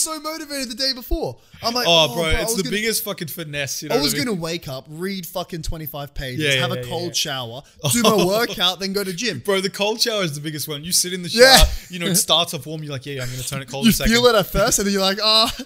I 0.07 0.15
was 0.17 0.23
so 0.23 0.29
motivated 0.31 0.69
the 0.69 0.75
day 0.75 0.93
before. 0.93 1.37
I'm 1.63 1.73
like, 1.73 1.85
Oh, 1.87 2.13
bro, 2.15 2.23
I 2.25 2.41
it's 2.41 2.55
the 2.55 2.63
gonna- 2.63 2.71
biggest 2.75 3.03
fucking 3.03 3.27
finesse. 3.27 3.83
You 3.83 3.89
know 3.89 3.95
I 3.95 3.97
what 3.99 4.05
was 4.05 4.13
mean? 4.15 4.25
gonna 4.25 4.39
wake 4.39 4.67
up, 4.67 4.85
read 4.89 5.25
fucking 5.25 5.61
25 5.61 6.13
pages, 6.13 6.39
Yeah, 6.43 6.61
have 6.61 6.71
yeah, 6.71 6.77
a 6.77 6.83
yeah, 6.83 6.89
cold 6.89 7.07
yeah. 7.07 7.13
shower, 7.13 7.61
do 7.91 8.01
my 8.03 8.15
workout, 8.25 8.79
then 8.79 8.93
go 8.93 9.03
to 9.03 9.13
gym. 9.13 9.39
Bro, 9.39 9.61
the 9.61 9.69
cold 9.69 10.01
shower 10.01 10.23
is 10.23 10.33
the 10.33 10.41
biggest 10.41 10.67
one. 10.67 10.83
You 10.83 10.91
sit 10.91 11.13
in 11.13 11.21
the 11.23 11.29
shower, 11.29 11.43
Yeah. 11.43 11.65
you 11.89 11.99
know, 11.99 12.07
it 12.07 12.15
starts 12.27 12.53
off 12.53 12.65
warm. 12.65 12.83
You're 12.83 12.93
like, 12.93 13.05
yeah, 13.05 13.21
I'm 13.21 13.27
going 13.29 13.39
to 13.41 13.47
turn 13.47 13.61
it 13.61 13.69
cold 13.69 13.85
You 13.85 13.89
in 13.89 13.93
a 13.93 13.95
second. 13.95 14.13
feel 14.13 14.25
it 14.27 14.35
at 14.35 14.47
first, 14.47 14.79
and 14.79 14.87
then 14.87 14.93
you're 14.93 15.01
like, 15.03 15.19
ah, 15.21 15.53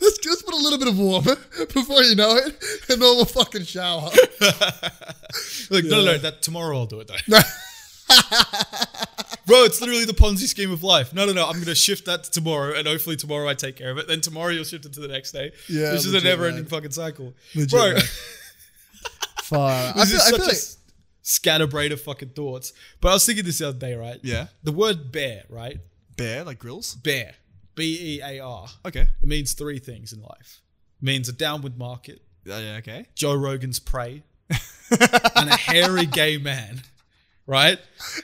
let's 0.00 0.18
let's 0.26 0.42
put 0.42 0.54
a 0.54 0.56
little 0.56 0.78
bit 0.78 0.88
of 0.88 0.98
warmer 0.98 1.36
before 1.74 2.02
you 2.02 2.14
know 2.14 2.36
it. 2.36 2.54
A 2.88 2.96
normal 2.96 3.24
fucking 3.24 3.64
shower. 3.64 4.10
Like, 5.70 5.84
no, 5.84 5.98
no, 6.00 6.04
no, 6.04 6.18
that 6.18 6.40
tomorrow 6.42 6.78
I'll 6.78 6.86
do 6.86 7.00
it 7.00 7.08
though. 7.08 7.40
Bro, 9.48 9.64
it's 9.64 9.80
literally 9.80 10.04
the 10.04 10.12
Ponzi 10.12 10.46
scheme 10.46 10.70
of 10.70 10.82
life. 10.84 11.14
No, 11.14 11.24
no, 11.24 11.32
no. 11.32 11.46
I'm 11.46 11.54
going 11.54 11.64
to 11.64 11.74
shift 11.74 12.04
that 12.04 12.22
to 12.24 12.30
tomorrow, 12.30 12.74
and 12.74 12.86
hopefully 12.86 13.16
tomorrow 13.16 13.48
I 13.48 13.54
take 13.54 13.76
care 13.76 13.90
of 13.90 13.96
it. 13.96 14.06
Then 14.06 14.20
tomorrow 14.20 14.50
you'll 14.50 14.62
shift 14.64 14.84
it 14.84 14.92
to 14.92 15.00
the 15.00 15.08
next 15.08 15.32
day. 15.32 15.52
Yeah, 15.68 15.90
this 15.90 16.04
is 16.04 16.12
a 16.12 16.20
never-ending 16.20 16.64
man. 16.64 16.70
fucking 16.70 16.90
cycle, 16.90 17.32
Legit, 17.54 17.70
bro. 17.70 17.98
Fire. 19.42 19.92
I 19.96 20.04
feel, 20.04 20.20
I 20.20 20.30
feel 20.32 20.42
a 20.42 20.48
like, 20.48 20.56
scatterbrain 21.22 21.92
of 21.92 22.00
fucking 22.02 22.30
thoughts. 22.30 22.74
But 23.00 23.08
I 23.08 23.12
was 23.14 23.24
thinking 23.24 23.44
this 23.46 23.58
the 23.58 23.68
other 23.68 23.78
day, 23.78 23.94
right? 23.94 24.20
Yeah. 24.22 24.48
The 24.64 24.72
word 24.72 25.10
bear, 25.10 25.44
right? 25.48 25.78
bear 26.18 26.44
like 26.44 26.58
Grylls. 26.58 26.94
Bear, 26.96 27.34
B 27.74 28.18
E 28.18 28.20
A 28.22 28.40
R. 28.40 28.66
Okay. 28.84 29.06
It 29.22 29.26
means 29.28 29.54
three 29.54 29.78
things 29.78 30.12
in 30.12 30.20
life. 30.20 30.60
It 31.00 31.04
means 31.06 31.28
a 31.28 31.32
downward 31.32 31.78
market, 31.78 32.20
Uh, 32.46 32.56
yeah. 32.56 32.76
Okay. 32.78 33.06
Joe 33.14 33.34
Rogan's 33.34 33.78
prey, 33.78 34.24
and 34.50 35.48
a 35.48 35.56
hairy 35.56 36.04
gay 36.04 36.36
man. 36.36 36.82
Right? 37.48 37.78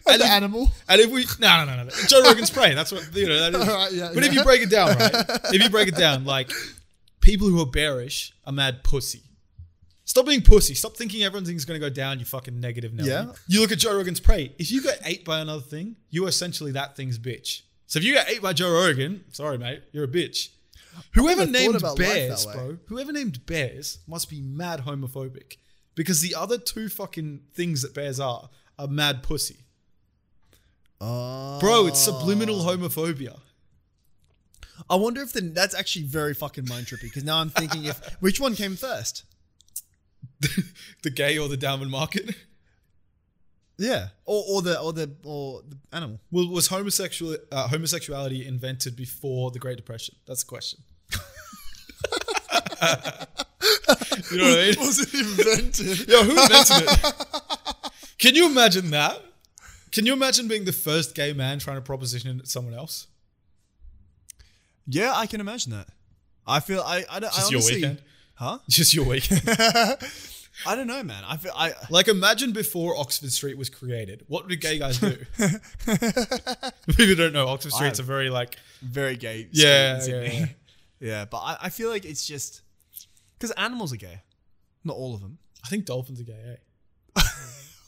An 0.06 0.12
And 0.12 0.22
if, 0.22 0.28
animal. 0.30 0.70
and 0.86 1.00
if 1.00 1.10
we 1.10 1.24
no 1.40 1.64
no 1.64 1.76
no 1.76 1.84
no. 1.84 1.90
Joe 2.08 2.22
Rogan's 2.22 2.50
prey. 2.50 2.74
That's 2.74 2.92
what 2.92 3.08
you 3.16 3.26
know. 3.26 3.50
That 3.50 3.88
is. 3.90 3.96
Yeah, 3.96 4.10
but 4.12 4.22
if 4.22 4.34
you 4.34 4.44
break 4.44 4.60
it 4.60 4.68
down, 4.70 4.88
right? 4.98 5.14
If 5.54 5.62
you 5.62 5.70
break 5.70 5.88
it 5.88 5.96
down, 5.96 6.26
like 6.26 6.52
people 7.22 7.48
who 7.48 7.58
are 7.62 7.66
bearish 7.66 8.34
are 8.44 8.52
mad 8.52 8.84
pussy. 8.84 9.22
Stop 10.04 10.26
being 10.26 10.42
pussy. 10.42 10.74
Stop 10.74 10.94
thinking 10.98 11.22
everything's 11.22 11.64
going 11.64 11.80
to 11.80 11.84
go 11.84 11.92
down. 11.92 12.18
You 12.18 12.26
fucking 12.26 12.60
negative 12.60 12.92
Nelly. 12.92 13.08
Yeah. 13.08 13.32
You 13.48 13.62
look 13.62 13.72
at 13.72 13.78
Joe 13.78 13.96
Rogan's 13.96 14.20
prey. 14.20 14.52
If 14.58 14.70
you 14.70 14.82
get 14.82 15.00
ate 15.02 15.24
by 15.24 15.40
another 15.40 15.62
thing, 15.62 15.96
you 16.10 16.26
are 16.26 16.28
essentially 16.28 16.72
that 16.72 16.94
thing's 16.94 17.18
bitch. 17.18 17.62
So 17.86 17.98
if 17.98 18.04
you 18.04 18.12
get 18.12 18.28
ate 18.28 18.42
by 18.42 18.52
Joe 18.52 18.70
Rogan, 18.70 19.24
sorry 19.32 19.56
mate, 19.56 19.84
you're 19.92 20.04
a 20.04 20.08
bitch. 20.08 20.50
Whoever 21.14 21.46
named 21.46 21.76
about 21.76 21.98
life 21.98 22.08
that 22.08 22.14
bears, 22.14 22.46
bro, 22.46 22.76
whoever 22.88 23.10
named 23.12 23.46
bears 23.46 23.98
must 24.06 24.28
be 24.28 24.42
mad 24.42 24.80
homophobic 24.80 25.56
because 25.94 26.20
the 26.20 26.34
other 26.34 26.58
two 26.58 26.88
fucking 26.88 27.40
things 27.54 27.80
that 27.82 27.94
bears 27.94 28.20
are 28.20 28.50
are 28.78 28.88
mad 28.88 29.22
pussy. 29.22 29.56
Oh. 31.00 31.58
Bro, 31.60 31.88
it's 31.88 31.98
subliminal 31.98 32.60
homophobia. 32.60 33.38
I 34.88 34.96
wonder 34.96 35.22
if 35.22 35.32
the, 35.32 35.40
that's 35.40 35.74
actually 35.74 36.06
very 36.06 36.34
fucking 36.34 36.66
mind 36.68 36.86
trippy 36.86 37.02
because 37.02 37.24
now 37.24 37.38
I'm 37.38 37.50
thinking 37.50 37.84
if 37.84 37.98
which 38.20 38.40
one 38.40 38.54
came 38.54 38.76
first. 38.76 39.24
the 41.02 41.10
gay 41.10 41.38
or 41.38 41.48
the 41.48 41.56
diamond 41.56 41.90
market. 41.90 42.34
Yeah. 43.78 44.08
Or 44.24 44.44
or 44.48 44.62
the 44.62 44.80
or 44.80 44.92
the 44.92 45.14
or 45.24 45.62
the 45.68 45.76
animal. 45.92 46.20
Well, 46.30 46.48
was 46.48 46.68
homosexual 46.68 47.36
uh, 47.50 47.68
homosexuality 47.68 48.46
invented 48.46 48.96
before 48.96 49.50
the 49.50 49.58
Great 49.58 49.76
Depression? 49.76 50.16
That's 50.26 50.44
the 50.44 50.48
question. 50.48 50.80
you 54.30 54.38
know 54.38 54.44
what 54.44 54.58
I 54.58 54.66
mean? 54.66 54.74
Was 54.78 55.00
it 55.00 55.14
invented? 55.14 56.08
Yo, 56.08 56.22
who 56.22 56.30
invented 56.30 56.88
it? 56.88 57.53
Can 58.18 58.34
you 58.34 58.46
imagine 58.46 58.90
that? 58.90 59.20
Can 59.92 60.06
you 60.06 60.12
imagine 60.12 60.48
being 60.48 60.64
the 60.64 60.72
first 60.72 61.14
gay 61.14 61.32
man 61.32 61.58
trying 61.58 61.76
to 61.76 61.82
proposition 61.82 62.44
someone 62.44 62.74
else? 62.74 63.06
yeah, 64.86 65.12
I 65.14 65.26
can 65.26 65.40
imagine 65.40 65.72
that. 65.72 65.88
I 66.46 66.60
feel 66.60 66.80
I 66.80 67.04
I 67.10 67.20
don't 67.20 67.32
I 67.32 67.36
Just 67.36 67.50
your 67.50 67.58
honestly, 67.58 67.74
weekend? 67.76 68.02
Huh? 68.34 68.58
Just 68.68 68.94
your 68.94 69.06
weekend. 69.06 69.42
I 70.66 70.76
don't 70.76 70.86
know, 70.86 71.02
man. 71.02 71.24
I 71.26 71.36
feel 71.36 71.52
I 71.56 71.72
like, 71.90 72.08
imagine 72.08 72.52
before 72.52 72.96
Oxford 72.96 73.32
Street 73.32 73.58
was 73.58 73.70
created. 73.70 74.24
What 74.28 74.48
did 74.48 74.60
gay 74.60 74.78
guys 74.78 74.98
do? 74.98 75.16
People 76.96 77.14
don't 77.16 77.32
know. 77.32 77.48
Oxford 77.48 77.72
Street's 77.72 77.98
a 77.98 78.02
very 78.02 78.30
like 78.30 78.56
very 78.82 79.16
gay. 79.16 79.48
Yeah, 79.52 80.04
in 80.04 80.10
yeah, 80.10 80.46
yeah. 81.00 81.24
But 81.24 81.38
I, 81.38 81.56
I 81.62 81.68
feel 81.70 81.90
like 81.90 82.04
it's 82.04 82.26
just 82.26 82.62
because 83.38 83.50
animals 83.52 83.92
are 83.92 83.96
gay. 83.96 84.20
Not 84.84 84.96
all 84.96 85.14
of 85.14 85.22
them. 85.22 85.38
I 85.64 85.68
think 85.68 85.86
dolphins 85.86 86.20
are 86.20 86.24
gay. 86.24 86.40
Eh? 86.52 86.56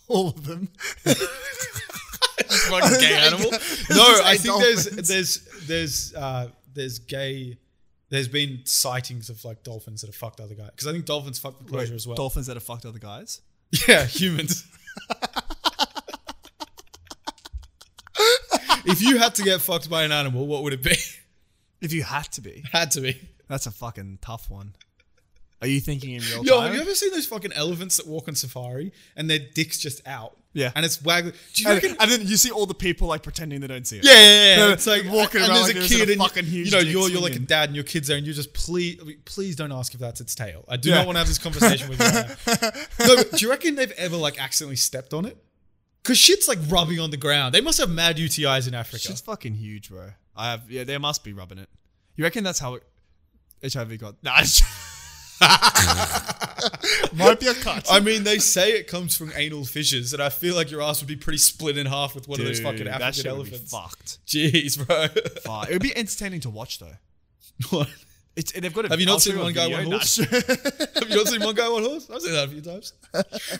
All 0.08 0.28
of 0.28 0.44
them. 0.46 0.68
fucking 1.04 3.00
gay 3.00 3.14
animal. 3.26 3.50
No, 3.90 4.20
I 4.24 4.36
think 4.36 4.58
there's 4.60 4.84
dolphins. 4.86 5.08
there's 5.08 5.40
there's 5.66 6.14
uh 6.14 6.48
there's 6.74 6.98
gay. 7.00 7.58
There's 8.08 8.28
been 8.28 8.60
sightings 8.64 9.30
of 9.30 9.44
like 9.44 9.62
dolphins 9.64 10.00
that 10.02 10.06
have 10.06 10.14
fucked 10.14 10.38
other 10.40 10.54
guys 10.54 10.70
because 10.70 10.86
I 10.86 10.92
think 10.92 11.06
dolphins 11.06 11.38
fuck 11.40 11.58
for 11.58 11.64
pleasure 11.64 11.94
as 11.94 12.06
well. 12.06 12.14
Dolphins 12.16 12.46
that 12.46 12.54
have 12.54 12.62
fucked 12.62 12.86
other 12.86 13.00
guys. 13.00 13.40
yeah, 13.88 14.04
humans. 14.06 14.64
if 18.84 19.02
you 19.02 19.18
had 19.18 19.34
to 19.36 19.42
get 19.42 19.60
fucked 19.60 19.90
by 19.90 20.04
an 20.04 20.12
animal, 20.12 20.46
what 20.46 20.62
would 20.62 20.72
it 20.72 20.82
be? 20.82 20.96
If 21.80 21.92
you 21.92 22.02
had 22.04 22.30
to 22.32 22.40
be, 22.40 22.62
had 22.72 22.90
to 22.92 23.00
be. 23.00 23.20
that's 23.48 23.66
a 23.66 23.70
fucking 23.70 24.18
tough 24.22 24.48
one. 24.50 24.74
Are 25.62 25.66
you 25.66 25.80
thinking 25.80 26.12
in 26.12 26.22
real 26.22 26.38
time? 26.38 26.44
Yo, 26.44 26.54
time? 26.56 26.66
have 26.66 26.74
you 26.74 26.80
ever 26.82 26.94
seen 26.94 27.12
those 27.12 27.26
fucking 27.26 27.52
elephants 27.54 27.96
that 27.96 28.06
walk 28.06 28.28
on 28.28 28.34
safari 28.34 28.92
and 29.16 29.28
their 29.30 29.38
dick's 29.38 29.78
just 29.78 30.06
out? 30.06 30.36
Yeah. 30.52 30.72
and 30.74 30.86
it's 30.86 31.02
waggling. 31.02 31.34
Do 31.52 31.62
you 31.64 31.68
and, 31.70 31.82
reckon? 31.82 31.96
and 32.00 32.10
then 32.10 32.26
you 32.26 32.38
see 32.38 32.50
all 32.50 32.64
the 32.64 32.72
people 32.74 33.08
like 33.08 33.22
pretending 33.22 33.60
they 33.60 33.66
don't 33.66 33.86
see 33.86 33.98
it. 33.98 34.04
Yeah, 34.04 34.12
yeah, 34.12 34.18
yeah. 34.20 34.56
They're 34.56 34.72
It's 34.72 34.86
like 34.86 35.04
walking 35.04 35.42
and 35.42 35.50
around 35.50 35.56
there's 35.56 35.66
like 35.68 35.76
a 35.76 35.78
there's 35.80 35.92
a 35.92 35.96
kid 35.98 36.10
and 36.10 36.18
fucking 36.20 36.44
you, 36.46 36.50
huge 36.50 36.66
you 36.66 36.72
know 36.72 36.82
dick 36.82 36.92
you're 36.92 37.08
you're 37.10 37.20
like 37.20 37.32
a 37.32 37.34
swinging. 37.34 37.46
dad 37.46 37.68
and 37.68 37.74
your 37.76 37.84
kids 37.84 38.08
there 38.08 38.16
and 38.16 38.24
you're 38.26 38.34
just 38.34 38.54
please 38.54 38.98
please 39.26 39.54
don't 39.54 39.70
ask 39.72 39.92
if 39.92 40.00
that's 40.00 40.22
its 40.22 40.34
tail. 40.34 40.64
I 40.66 40.78
do 40.78 40.88
Yeah. 40.88 40.94
not 40.96 41.06
want 41.06 41.16
to 41.16 41.18
have 41.20 41.28
this 41.28 41.36
conversation 41.38 41.90
with 41.90 42.00
you. 42.00 42.06
Right 42.06 42.62
now. 42.62 42.70
No, 43.06 43.16
but 43.16 43.32
do 43.32 43.44
you 43.44 43.50
reckon 43.50 43.74
they've 43.74 43.90
ever 43.92 44.16
like 44.16 44.40
accidentally 44.40 44.76
stepped 44.76 45.12
on 45.12 45.26
it? 45.26 45.36
Because 46.02 46.16
shit's 46.16 46.48
like 46.48 46.58
rubbing 46.68 47.00
on 47.00 47.10
the 47.10 47.16
ground. 47.18 47.54
They 47.54 47.60
must 47.60 47.76
have 47.78 47.90
mad 47.90 48.16
UTIs 48.16 48.66
in 48.66 48.74
Africa. 48.74 48.98
Shit's 48.98 49.20
fucking 49.20 49.54
huge, 49.54 49.90
bro. 49.90 50.10
I 50.34 50.52
have 50.52 50.70
yeah, 50.70 50.84
they 50.84 50.96
must 50.96 51.22
be 51.22 51.34
rubbing 51.34 51.58
it. 51.58 51.68
You 52.14 52.24
reckon 52.24 52.44
that's 52.44 52.58
how 52.60 52.76
it, 52.76 52.82
HIV 53.70 53.98
got? 53.98 54.22
Nah, 54.22 54.36
it's- 54.38 54.62
might 57.14 57.40
be 57.40 57.46
a 57.46 57.54
cut. 57.54 57.86
I 57.90 58.00
mean, 58.00 58.24
they 58.24 58.38
say 58.38 58.72
it 58.72 58.86
comes 58.88 59.16
from 59.16 59.32
anal 59.36 59.64
fissures, 59.64 60.12
and 60.12 60.22
I 60.22 60.28
feel 60.28 60.54
like 60.54 60.70
your 60.70 60.82
ass 60.82 61.00
would 61.00 61.08
be 61.08 61.16
pretty 61.16 61.38
split 61.38 61.76
in 61.78 61.86
half 61.86 62.14
with 62.14 62.28
one 62.28 62.40
of 62.40 62.46
those 62.46 62.60
fucking 62.60 62.78
Dude, 62.78 62.86
that 62.88 63.02
African 63.02 63.22
shit 63.22 63.36
would 63.36 63.44
be 63.44 63.50
elephants. 63.50 63.70
fucked. 63.72 64.18
Jeez, 64.26 64.86
bro. 64.86 65.08
Fuck. 65.42 65.68
It 65.68 65.72
would 65.74 65.82
be 65.82 65.96
entertaining 65.96 66.40
to 66.40 66.50
watch 66.50 66.78
though. 66.78 66.96
What? 67.70 67.88
It's, 68.36 68.52
they've 68.52 68.72
got 68.72 68.84
a, 68.84 68.88
Have 68.88 69.00
you 69.00 69.06
not 69.06 69.22
seen 69.22 69.38
One 69.38 69.54
Guy. 69.54 69.66
One 69.66 69.84
Horse? 69.84 70.16
Have 70.18 71.08
you 71.08 71.16
not 71.16 71.26
seen 71.26 71.40
one 71.42 71.54
guy, 71.54 71.70
one 71.70 71.82
horse? 71.82 72.10
I've 72.10 72.20
seen 72.20 72.34
that 72.34 72.44
a 72.44 72.48
few 72.48 72.60
times. 72.60 72.92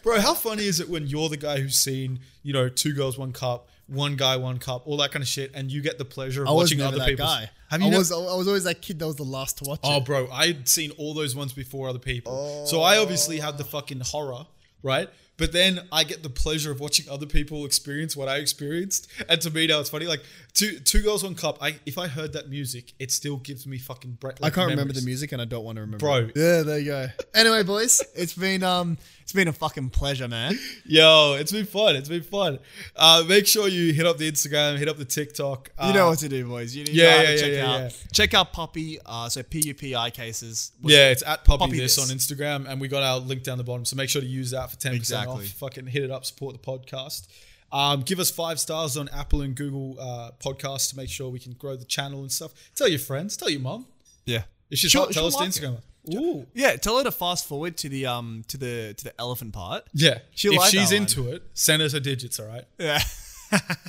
Bro, 0.03 0.21
how 0.21 0.35
funny 0.35 0.65
is 0.65 0.81
it 0.81 0.89
when 0.91 1.07
you're 1.07 1.31
the 1.31 1.39
guy 1.39 1.61
who's 1.61 1.79
seen, 1.79 2.21
you 2.43 2.53
know, 2.53 2.69
two 2.69 2.93
girls, 2.93 3.17
one 3.17 3.33
cup, 3.33 3.69
one 3.89 4.17
guy, 4.17 4.37
one 4.37 4.59
cup, 4.59 4.87
all 4.87 4.97
that 4.99 5.13
kind 5.13 5.23
of 5.23 5.29
shit, 5.29 5.53
and 5.55 5.71
you 5.71 5.81
get 5.81 5.99
the 5.99 6.05
pleasure 6.05 6.43
of 6.43 6.49
I 6.49 6.53
was 6.53 6.65
watching 6.65 6.79
never 6.79 6.89
other 6.89 6.99
that 6.99 7.09
people. 7.09 7.27
guy. 7.27 7.51
Have 7.71 7.81
you 7.81 7.87
I 7.87 7.91
never- 7.91 7.99
was 8.01 8.13
I 8.13 8.17
was 8.17 8.47
always 8.49 8.65
that 8.65 8.83
kid 8.83 8.99
that 8.99 9.07
was 9.07 9.17
the 9.17 9.23
last 9.25 9.59
to 9.59 9.65
watch 9.65 9.81
Oh, 9.83 9.99
it. 9.99 10.05
bro, 10.05 10.29
I'd 10.31 10.69
seen 10.69 10.91
all 10.93 11.15
those 11.15 11.35
ones 11.37 11.53
before 11.53 11.89
other 11.89 11.99
people. 11.99 12.67
So 12.67 12.83
I 12.83 12.97
oh. 12.99 13.03
obviously 13.03 13.39
had 13.39 13.59
the 13.59 13.65
fucking 13.65 14.01
horror, 14.01 14.47
right? 14.83 15.09
But 15.39 15.53
then 15.53 15.81
I 15.93 16.05
get 16.05 16.23
the 16.23 16.31
pleasure 16.31 16.71
of 16.73 16.81
watching 16.81 17.09
other 17.11 17.27
people 17.27 17.67
experience 17.67 18.17
what 18.17 18.27
I 18.29 18.37
experienced. 18.37 19.09
And 19.29 19.41
to 19.43 19.51
me 19.51 19.67
now 19.67 19.81
it's 19.81 19.91
funny. 19.91 20.07
Like 20.07 20.23
two 20.57 20.81
two 20.81 21.03
girls, 21.03 21.23
one 21.23 21.35
cup. 21.37 21.59
I 21.61 21.79
if 21.87 21.99
I 21.99 22.09
heard 22.09 22.33
that 22.33 22.49
music, 22.49 22.93
it 22.99 23.13
still 23.13 23.37
gives 23.37 23.67
me 23.67 23.79
fucking 23.79 24.13
breath. 24.13 24.39
I 24.43 24.51
can't 24.51 24.71
remember 24.71 24.93
the 24.93 25.03
music 25.03 25.31
and 25.33 25.41
I 25.41 25.45
don't 25.45 25.65
want 25.65 25.77
to 25.77 25.83
remember. 25.83 25.99
Bro. 25.99 26.31
Yeah, 26.35 26.63
there 26.63 26.79
you 26.79 26.85
go. 26.87 27.07
Anyway, 27.35 27.63
boys, 27.63 28.03
it's 28.17 28.33
been 28.35 28.63
um 28.65 28.99
it's 29.23 29.33
been 29.33 29.49
a 29.49 29.53
fucking 29.53 29.91
pleasure, 29.91 30.27
man. 30.29 30.59
Yo, 30.87 31.37
it's 31.39 31.53
been 31.53 31.67
fun. 31.67 31.97
It's 31.97 32.09
been 32.09 32.23
fun. 32.23 32.59
Uh, 32.95 33.25
make 33.29 33.47
sure 33.47 33.67
you 33.69 33.93
hit 33.93 34.07
up 34.07 34.19
the 34.19 34.31
Instagram, 34.31 34.79
hit 34.79 34.89
up 34.89 34.99
the 34.99 35.05
TikTok. 35.05 35.71
Uh, 35.77 35.89
You 35.89 35.95
know 35.95 36.07
what 36.09 36.19
to 36.21 36.29
do, 36.29 36.47
boys. 36.47 36.75
You, 36.77 36.85
you 36.85 37.03
yeah, 37.03 37.17
how 37.17 37.23
to 37.23 37.31
yeah, 37.33 37.37
check 37.41 37.53
yeah, 37.53 37.67
out. 37.73 37.81
yeah. 37.81 37.89
Check 38.13 38.35
out 38.35 38.53
Puppy, 38.53 38.99
uh, 39.05 39.29
so 39.29 39.43
P 39.43 39.63
U 39.67 39.75
P 39.75 39.95
I 39.97 40.11
cases. 40.11 40.73
What's 40.81 40.95
Yeah, 40.95 41.11
it's 41.11 41.23
at 41.25 41.45
Poppy, 41.45 41.59
Puppy 41.67 41.79
this, 41.79 41.97
This. 41.97 42.11
on 42.11 42.17
Instagram, 42.17 42.69
and 42.69 42.81
we 42.81 42.89
got 42.89 43.03
our 43.03 43.19
link 43.19 43.43
down 43.43 43.59
the 43.59 43.65
bottom. 43.65 43.85
So 43.85 43.97
make 43.97 44.09
sure 44.09 44.23
to 44.23 44.29
use 44.29 44.53
that 44.53 44.71
for 44.71 44.77
ten 44.77 44.97
percent 44.97 45.23
Exactly. 45.25 45.45
off. 45.47 45.51
Fucking 45.53 45.87
hit 45.87 46.05
it 46.05 46.11
up, 46.11 46.25
support 46.25 46.55
the 46.55 46.61
podcast. 46.61 47.27
Um, 47.73 48.03
give 48.03 48.19
us 48.21 48.31
five 48.31 48.61
stars 48.61 48.97
on 48.97 49.09
Apple 49.13 49.43
and 49.43 49.55
Google 49.55 49.97
uh, 50.01 50.31
podcasts 50.39 50.91
to 50.91 50.97
make 50.97 51.09
sure 51.09 51.29
we 51.29 51.39
can 51.41 51.53
grow 51.55 51.77
the 51.77 51.85
channel 51.85 52.21
and 52.21 52.31
stuff. 52.31 52.53
Tell 52.75 52.89
your 52.89 52.99
friends, 53.01 53.37
tell 53.37 53.51
your 53.51 53.61
mom. 53.61 53.87
Yeah. 54.25 54.43
If 54.71 54.79
she's 54.79 54.93
hot, 54.93 55.11
tell 55.13 55.27
us 55.27 55.35
like 55.35 55.49
Instagram. 55.49 55.79
Ooh, 56.15 56.47
Yeah, 56.55 56.77
tell 56.77 56.97
her 56.99 57.05
to 57.05 57.11
fast 57.11 57.47
forward 57.49 57.77
to 57.79 57.89
the 57.89 58.07
um 58.07 58.45
to 58.49 58.57
the 58.57 58.95
to 58.97 59.05
the 59.05 59.21
elephant 59.21 59.53
part. 59.53 59.85
yeah. 59.93 60.19
She'll 60.35 60.53
if 60.53 60.59
like 60.59 60.71
she's 60.71 60.91
that 60.91 60.95
one. 60.97 61.03
into 61.03 61.29
it, 61.33 61.43
send 61.55 61.83
us 61.83 61.93
her 61.93 62.01
digits. 62.01 62.39
All 62.41 62.47
right. 62.47 62.65
Yeah. 62.79 63.01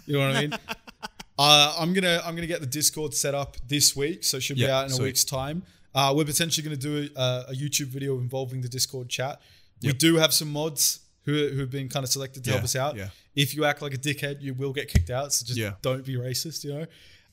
You 0.05 0.19
know 0.19 0.27
what 0.27 0.37
I 0.37 0.41
mean? 0.41 0.53
uh, 1.39 1.75
I'm 1.79 1.93
gonna 1.93 2.21
I'm 2.23 2.35
gonna 2.35 2.47
get 2.47 2.61
the 2.61 2.67
Discord 2.67 3.13
set 3.13 3.33
up 3.35 3.57
this 3.67 3.95
week, 3.95 4.23
so 4.23 4.37
it 4.37 4.43
should 4.43 4.55
be 4.57 4.69
out 4.69 4.89
in 4.91 4.99
a 4.99 5.03
week's 5.03 5.23
time. 5.23 5.63
Uh, 5.95 6.13
we're 6.15 6.25
potentially 6.25 6.63
gonna 6.63 6.75
do 6.77 7.09
a, 7.15 7.45
a 7.49 7.53
YouTube 7.53 7.87
video 7.87 8.17
involving 8.19 8.61
the 8.61 8.69
Discord 8.69 9.09
chat. 9.09 9.41
We 9.83 9.93
do 9.93 10.15
have 10.17 10.33
some 10.33 10.51
mods 10.51 10.99
who 11.27 11.49
who 11.49 11.59
have 11.59 11.69
been 11.69 11.89
kind 11.89 12.03
of 12.03 12.09
selected 12.09 12.43
to 12.45 12.49
help 12.51 12.63
us 12.63 12.75
out. 12.75 12.95
yeah. 12.95 13.09
If 13.35 13.53
you 13.55 13.65
act 13.65 13.83
like 13.83 13.93
a 13.93 13.97
dickhead, 13.97 14.41
you 14.41 14.55
will 14.55 14.73
get 14.73 14.87
kicked 14.87 15.11
out. 15.11 15.31
So 15.33 15.45
just 15.45 15.59
Yeah. 15.59 15.73
don't 15.83 16.03
be 16.03 16.15
racist, 16.15 16.63
you 16.63 16.73
know. 16.73 16.85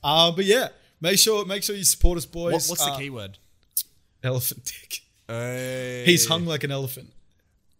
Uh, 0.03 0.31
but 0.31 0.45
yeah, 0.45 0.67
Make 1.01 1.19
sure 1.19 1.45
make 1.45 1.61
sure 1.63 1.75
you 1.75 1.83
support 1.83 2.17
us, 2.17 2.25
boys. 2.25 2.53
What, 2.53 2.65
what's 2.69 2.85
the 2.85 2.91
Uh, 2.91 2.97
keyword? 2.97 3.37
Elephant 4.23 4.63
dick. 4.65 5.01
Uh, 5.27 6.05
He's 6.05 6.25
hung 6.27 6.45
like 6.45 6.63
an 6.63 6.71
elephant. 6.71 7.11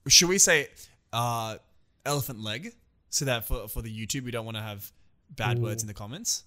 Should 0.07 0.29
we 0.29 0.37
say 0.37 0.67
uh, 1.13 1.57
elephant 2.05 2.39
leg 2.41 2.73
so 3.09 3.25
that 3.25 3.45
for 3.47 3.67
for 3.69 3.81
the 3.81 3.89
YouTube 3.99 4.23
we 4.25 4.31
don't 4.31 4.45
want 4.45 4.57
to 4.57 4.63
have 4.63 4.91
bad 5.29 5.59
words 5.59 5.81
in 5.83 5.87
the 5.87 5.93
comments? 5.93 6.43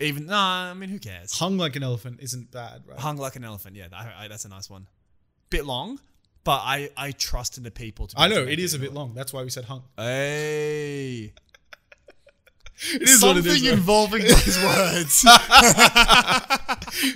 Even 0.00 0.26
nah, 0.26 0.70
I 0.70 0.74
mean 0.74 0.88
who 0.90 0.98
cares? 0.98 1.38
Hung 1.38 1.56
like 1.56 1.76
an 1.76 1.82
elephant 1.82 2.18
isn't 2.20 2.50
bad, 2.50 2.82
right? 2.86 2.98
Hung 2.98 3.16
like 3.16 3.36
an 3.36 3.44
elephant. 3.44 3.76
Yeah, 3.76 3.88
I, 3.92 4.24
I, 4.24 4.28
that's 4.28 4.44
a 4.44 4.48
nice 4.48 4.68
one. 4.70 4.86
Bit 5.50 5.64
long, 5.66 6.00
but 6.44 6.60
I 6.62 6.90
I 6.96 7.12
trust 7.12 7.56
in 7.58 7.64
the 7.64 7.70
people 7.70 8.06
to. 8.08 8.16
Be 8.16 8.22
I 8.22 8.28
know 8.28 8.42
it 8.42 8.58
is 8.58 8.74
a 8.74 8.78
bit 8.78 8.92
long. 8.92 9.14
That's 9.14 9.32
why 9.32 9.42
we 9.42 9.50
said 9.50 9.64
hung. 9.64 9.82
Hey, 9.96 11.32
It 12.94 13.02
is 13.02 13.10
it 13.14 13.18
something 13.18 13.64
involving 13.64 14.22
those 14.26 14.58
words. 14.62 15.20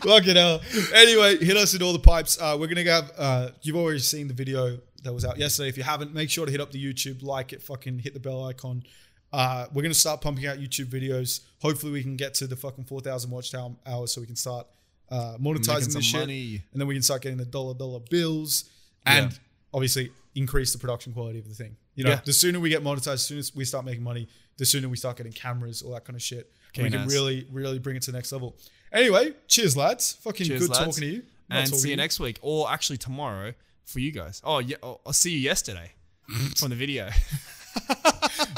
Fucking 0.02 0.36
hell. 0.36 0.60
Anyway, 0.94 1.36
hit 1.38 1.56
us 1.56 1.74
in 1.74 1.82
all 1.82 1.92
the 1.92 1.98
pipes. 1.98 2.40
Uh, 2.40 2.56
we're 2.58 2.68
gonna 2.68 2.84
have. 2.84 3.12
Uh, 3.18 3.50
you've 3.62 3.76
already 3.76 3.98
seen 3.98 4.28
the 4.28 4.34
video 4.34 4.78
that 5.02 5.12
was 5.12 5.24
out 5.24 5.36
yesterday. 5.36 5.68
If 5.68 5.76
you 5.76 5.82
haven't, 5.82 6.14
make 6.14 6.30
sure 6.30 6.46
to 6.46 6.52
hit 6.52 6.60
up 6.60 6.70
the 6.70 6.82
YouTube, 6.82 7.22
like 7.22 7.52
it, 7.52 7.60
fucking 7.62 7.98
hit 7.98 8.14
the 8.14 8.20
bell 8.20 8.44
icon. 8.44 8.84
Uh, 9.32 9.66
we're 9.72 9.82
gonna 9.82 9.94
start 9.94 10.20
pumping 10.20 10.46
out 10.46 10.58
YouTube 10.58 10.86
videos. 10.86 11.40
Hopefully, 11.60 11.92
we 11.92 12.02
can 12.02 12.16
get 12.16 12.34
to 12.34 12.46
the 12.46 12.56
fucking 12.56 12.84
four 12.84 13.00
thousand 13.00 13.30
watch 13.30 13.50
time 13.50 13.76
hours 13.84 14.12
so 14.12 14.20
we 14.20 14.26
can 14.28 14.36
start 14.36 14.66
uh, 15.10 15.36
monetizing 15.40 15.92
this 15.92 16.04
shit, 16.04 16.20
money. 16.20 16.62
and 16.72 16.80
then 16.80 16.86
we 16.86 16.94
can 16.94 17.02
start 17.02 17.22
getting 17.22 17.38
the 17.38 17.44
dollar 17.44 17.74
dollar 17.74 18.00
bills 18.10 18.70
and 19.08 19.32
Yeah. 19.32 19.38
obviously 19.74 20.10
increase 20.34 20.72
the 20.72 20.78
production 20.78 21.12
quality 21.12 21.38
of 21.38 21.48
the 21.48 21.54
thing. 21.54 21.76
You 21.94 22.04
know, 22.04 22.10
Yeah. 22.10 22.20
the 22.24 22.32
sooner 22.32 22.60
we 22.60 22.68
get 22.70 22.82
monetized, 22.84 23.14
as 23.14 23.26
soon 23.26 23.38
as 23.38 23.54
we 23.54 23.64
start 23.64 23.84
making 23.84 24.02
money, 24.04 24.28
the 24.56 24.66
sooner 24.66 24.88
we 24.88 24.96
start 24.96 25.16
getting 25.16 25.32
cameras, 25.32 25.82
all 25.82 25.92
that 25.92 26.04
kind 26.04 26.16
of 26.16 26.22
shit. 26.22 26.52
and 26.74 26.82
we 26.84 26.88
Okay, 26.90 26.98
can 26.98 27.08
really, 27.08 27.46
really 27.50 27.78
bring 27.78 27.96
it 27.96 28.02
to 28.02 28.12
the 28.12 28.16
next 28.18 28.30
level. 28.30 28.56
Anyway, 28.92 29.32
cheers, 29.48 29.74
lads. 29.76 30.12
Fucking 30.22 30.46
Cheers, 30.46 30.60
good 30.60 30.68
lads. 30.70 30.78
talking 30.84 31.00
to 31.00 31.06
you. 31.06 31.22
Not 31.48 31.60
and 31.60 31.74
see 31.76 31.88
you 31.90 31.96
next 31.96 32.20
week, 32.20 32.38
or 32.42 32.70
actually 32.70 32.98
tomorrow 32.98 33.54
for 33.86 34.00
you 34.00 34.12
guys. 34.12 34.40
Oh 34.44 34.58
yeah, 34.58 34.76
oh, 34.82 35.00
I'll 35.06 35.14
see 35.14 35.30
you 35.32 35.38
yesterday 35.38 35.92
from 36.56 36.68
the 36.70 36.76
video. 36.76 37.08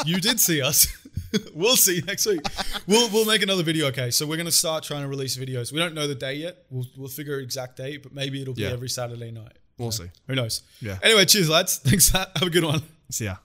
You 0.06 0.20
did 0.20 0.40
see 0.40 0.60
us. 0.62 0.88
we'll 1.54 1.76
see 1.76 1.96
you 1.96 2.02
next 2.02 2.26
week. 2.26 2.40
We'll 2.86 3.08
we'll 3.10 3.26
make 3.26 3.42
another 3.42 3.62
video. 3.62 3.86
Okay, 3.88 4.10
so 4.10 4.26
we're 4.26 4.36
gonna 4.36 4.50
start 4.50 4.82
trying 4.82 5.02
to 5.02 5.08
release 5.08 5.36
videos. 5.36 5.70
We 5.72 5.78
don't 5.78 5.94
know 5.94 6.08
the 6.08 6.14
day 6.16 6.34
yet. 6.34 6.64
We'll 6.70 6.86
we'll 6.96 7.08
figure 7.08 7.38
exact 7.38 7.76
date, 7.76 8.02
but 8.02 8.12
maybe 8.12 8.42
it'll 8.42 8.54
be 8.54 8.62
Yeah. 8.62 8.70
every 8.70 8.88
Saturday 8.88 9.30
night. 9.30 9.56
We'll 9.80 9.92
see. 9.92 10.10
Who 10.26 10.34
knows? 10.34 10.62
Yeah. 10.82 10.98
Anyway, 11.02 11.24
cheers, 11.24 11.48
lads. 11.48 11.78
Thanks. 11.82 12.14
Uh, 12.14 12.26
have 12.36 12.48
a 12.48 12.50
good 12.50 12.64
one. 12.64 12.82
See 13.10 13.24
ya. 13.24 13.36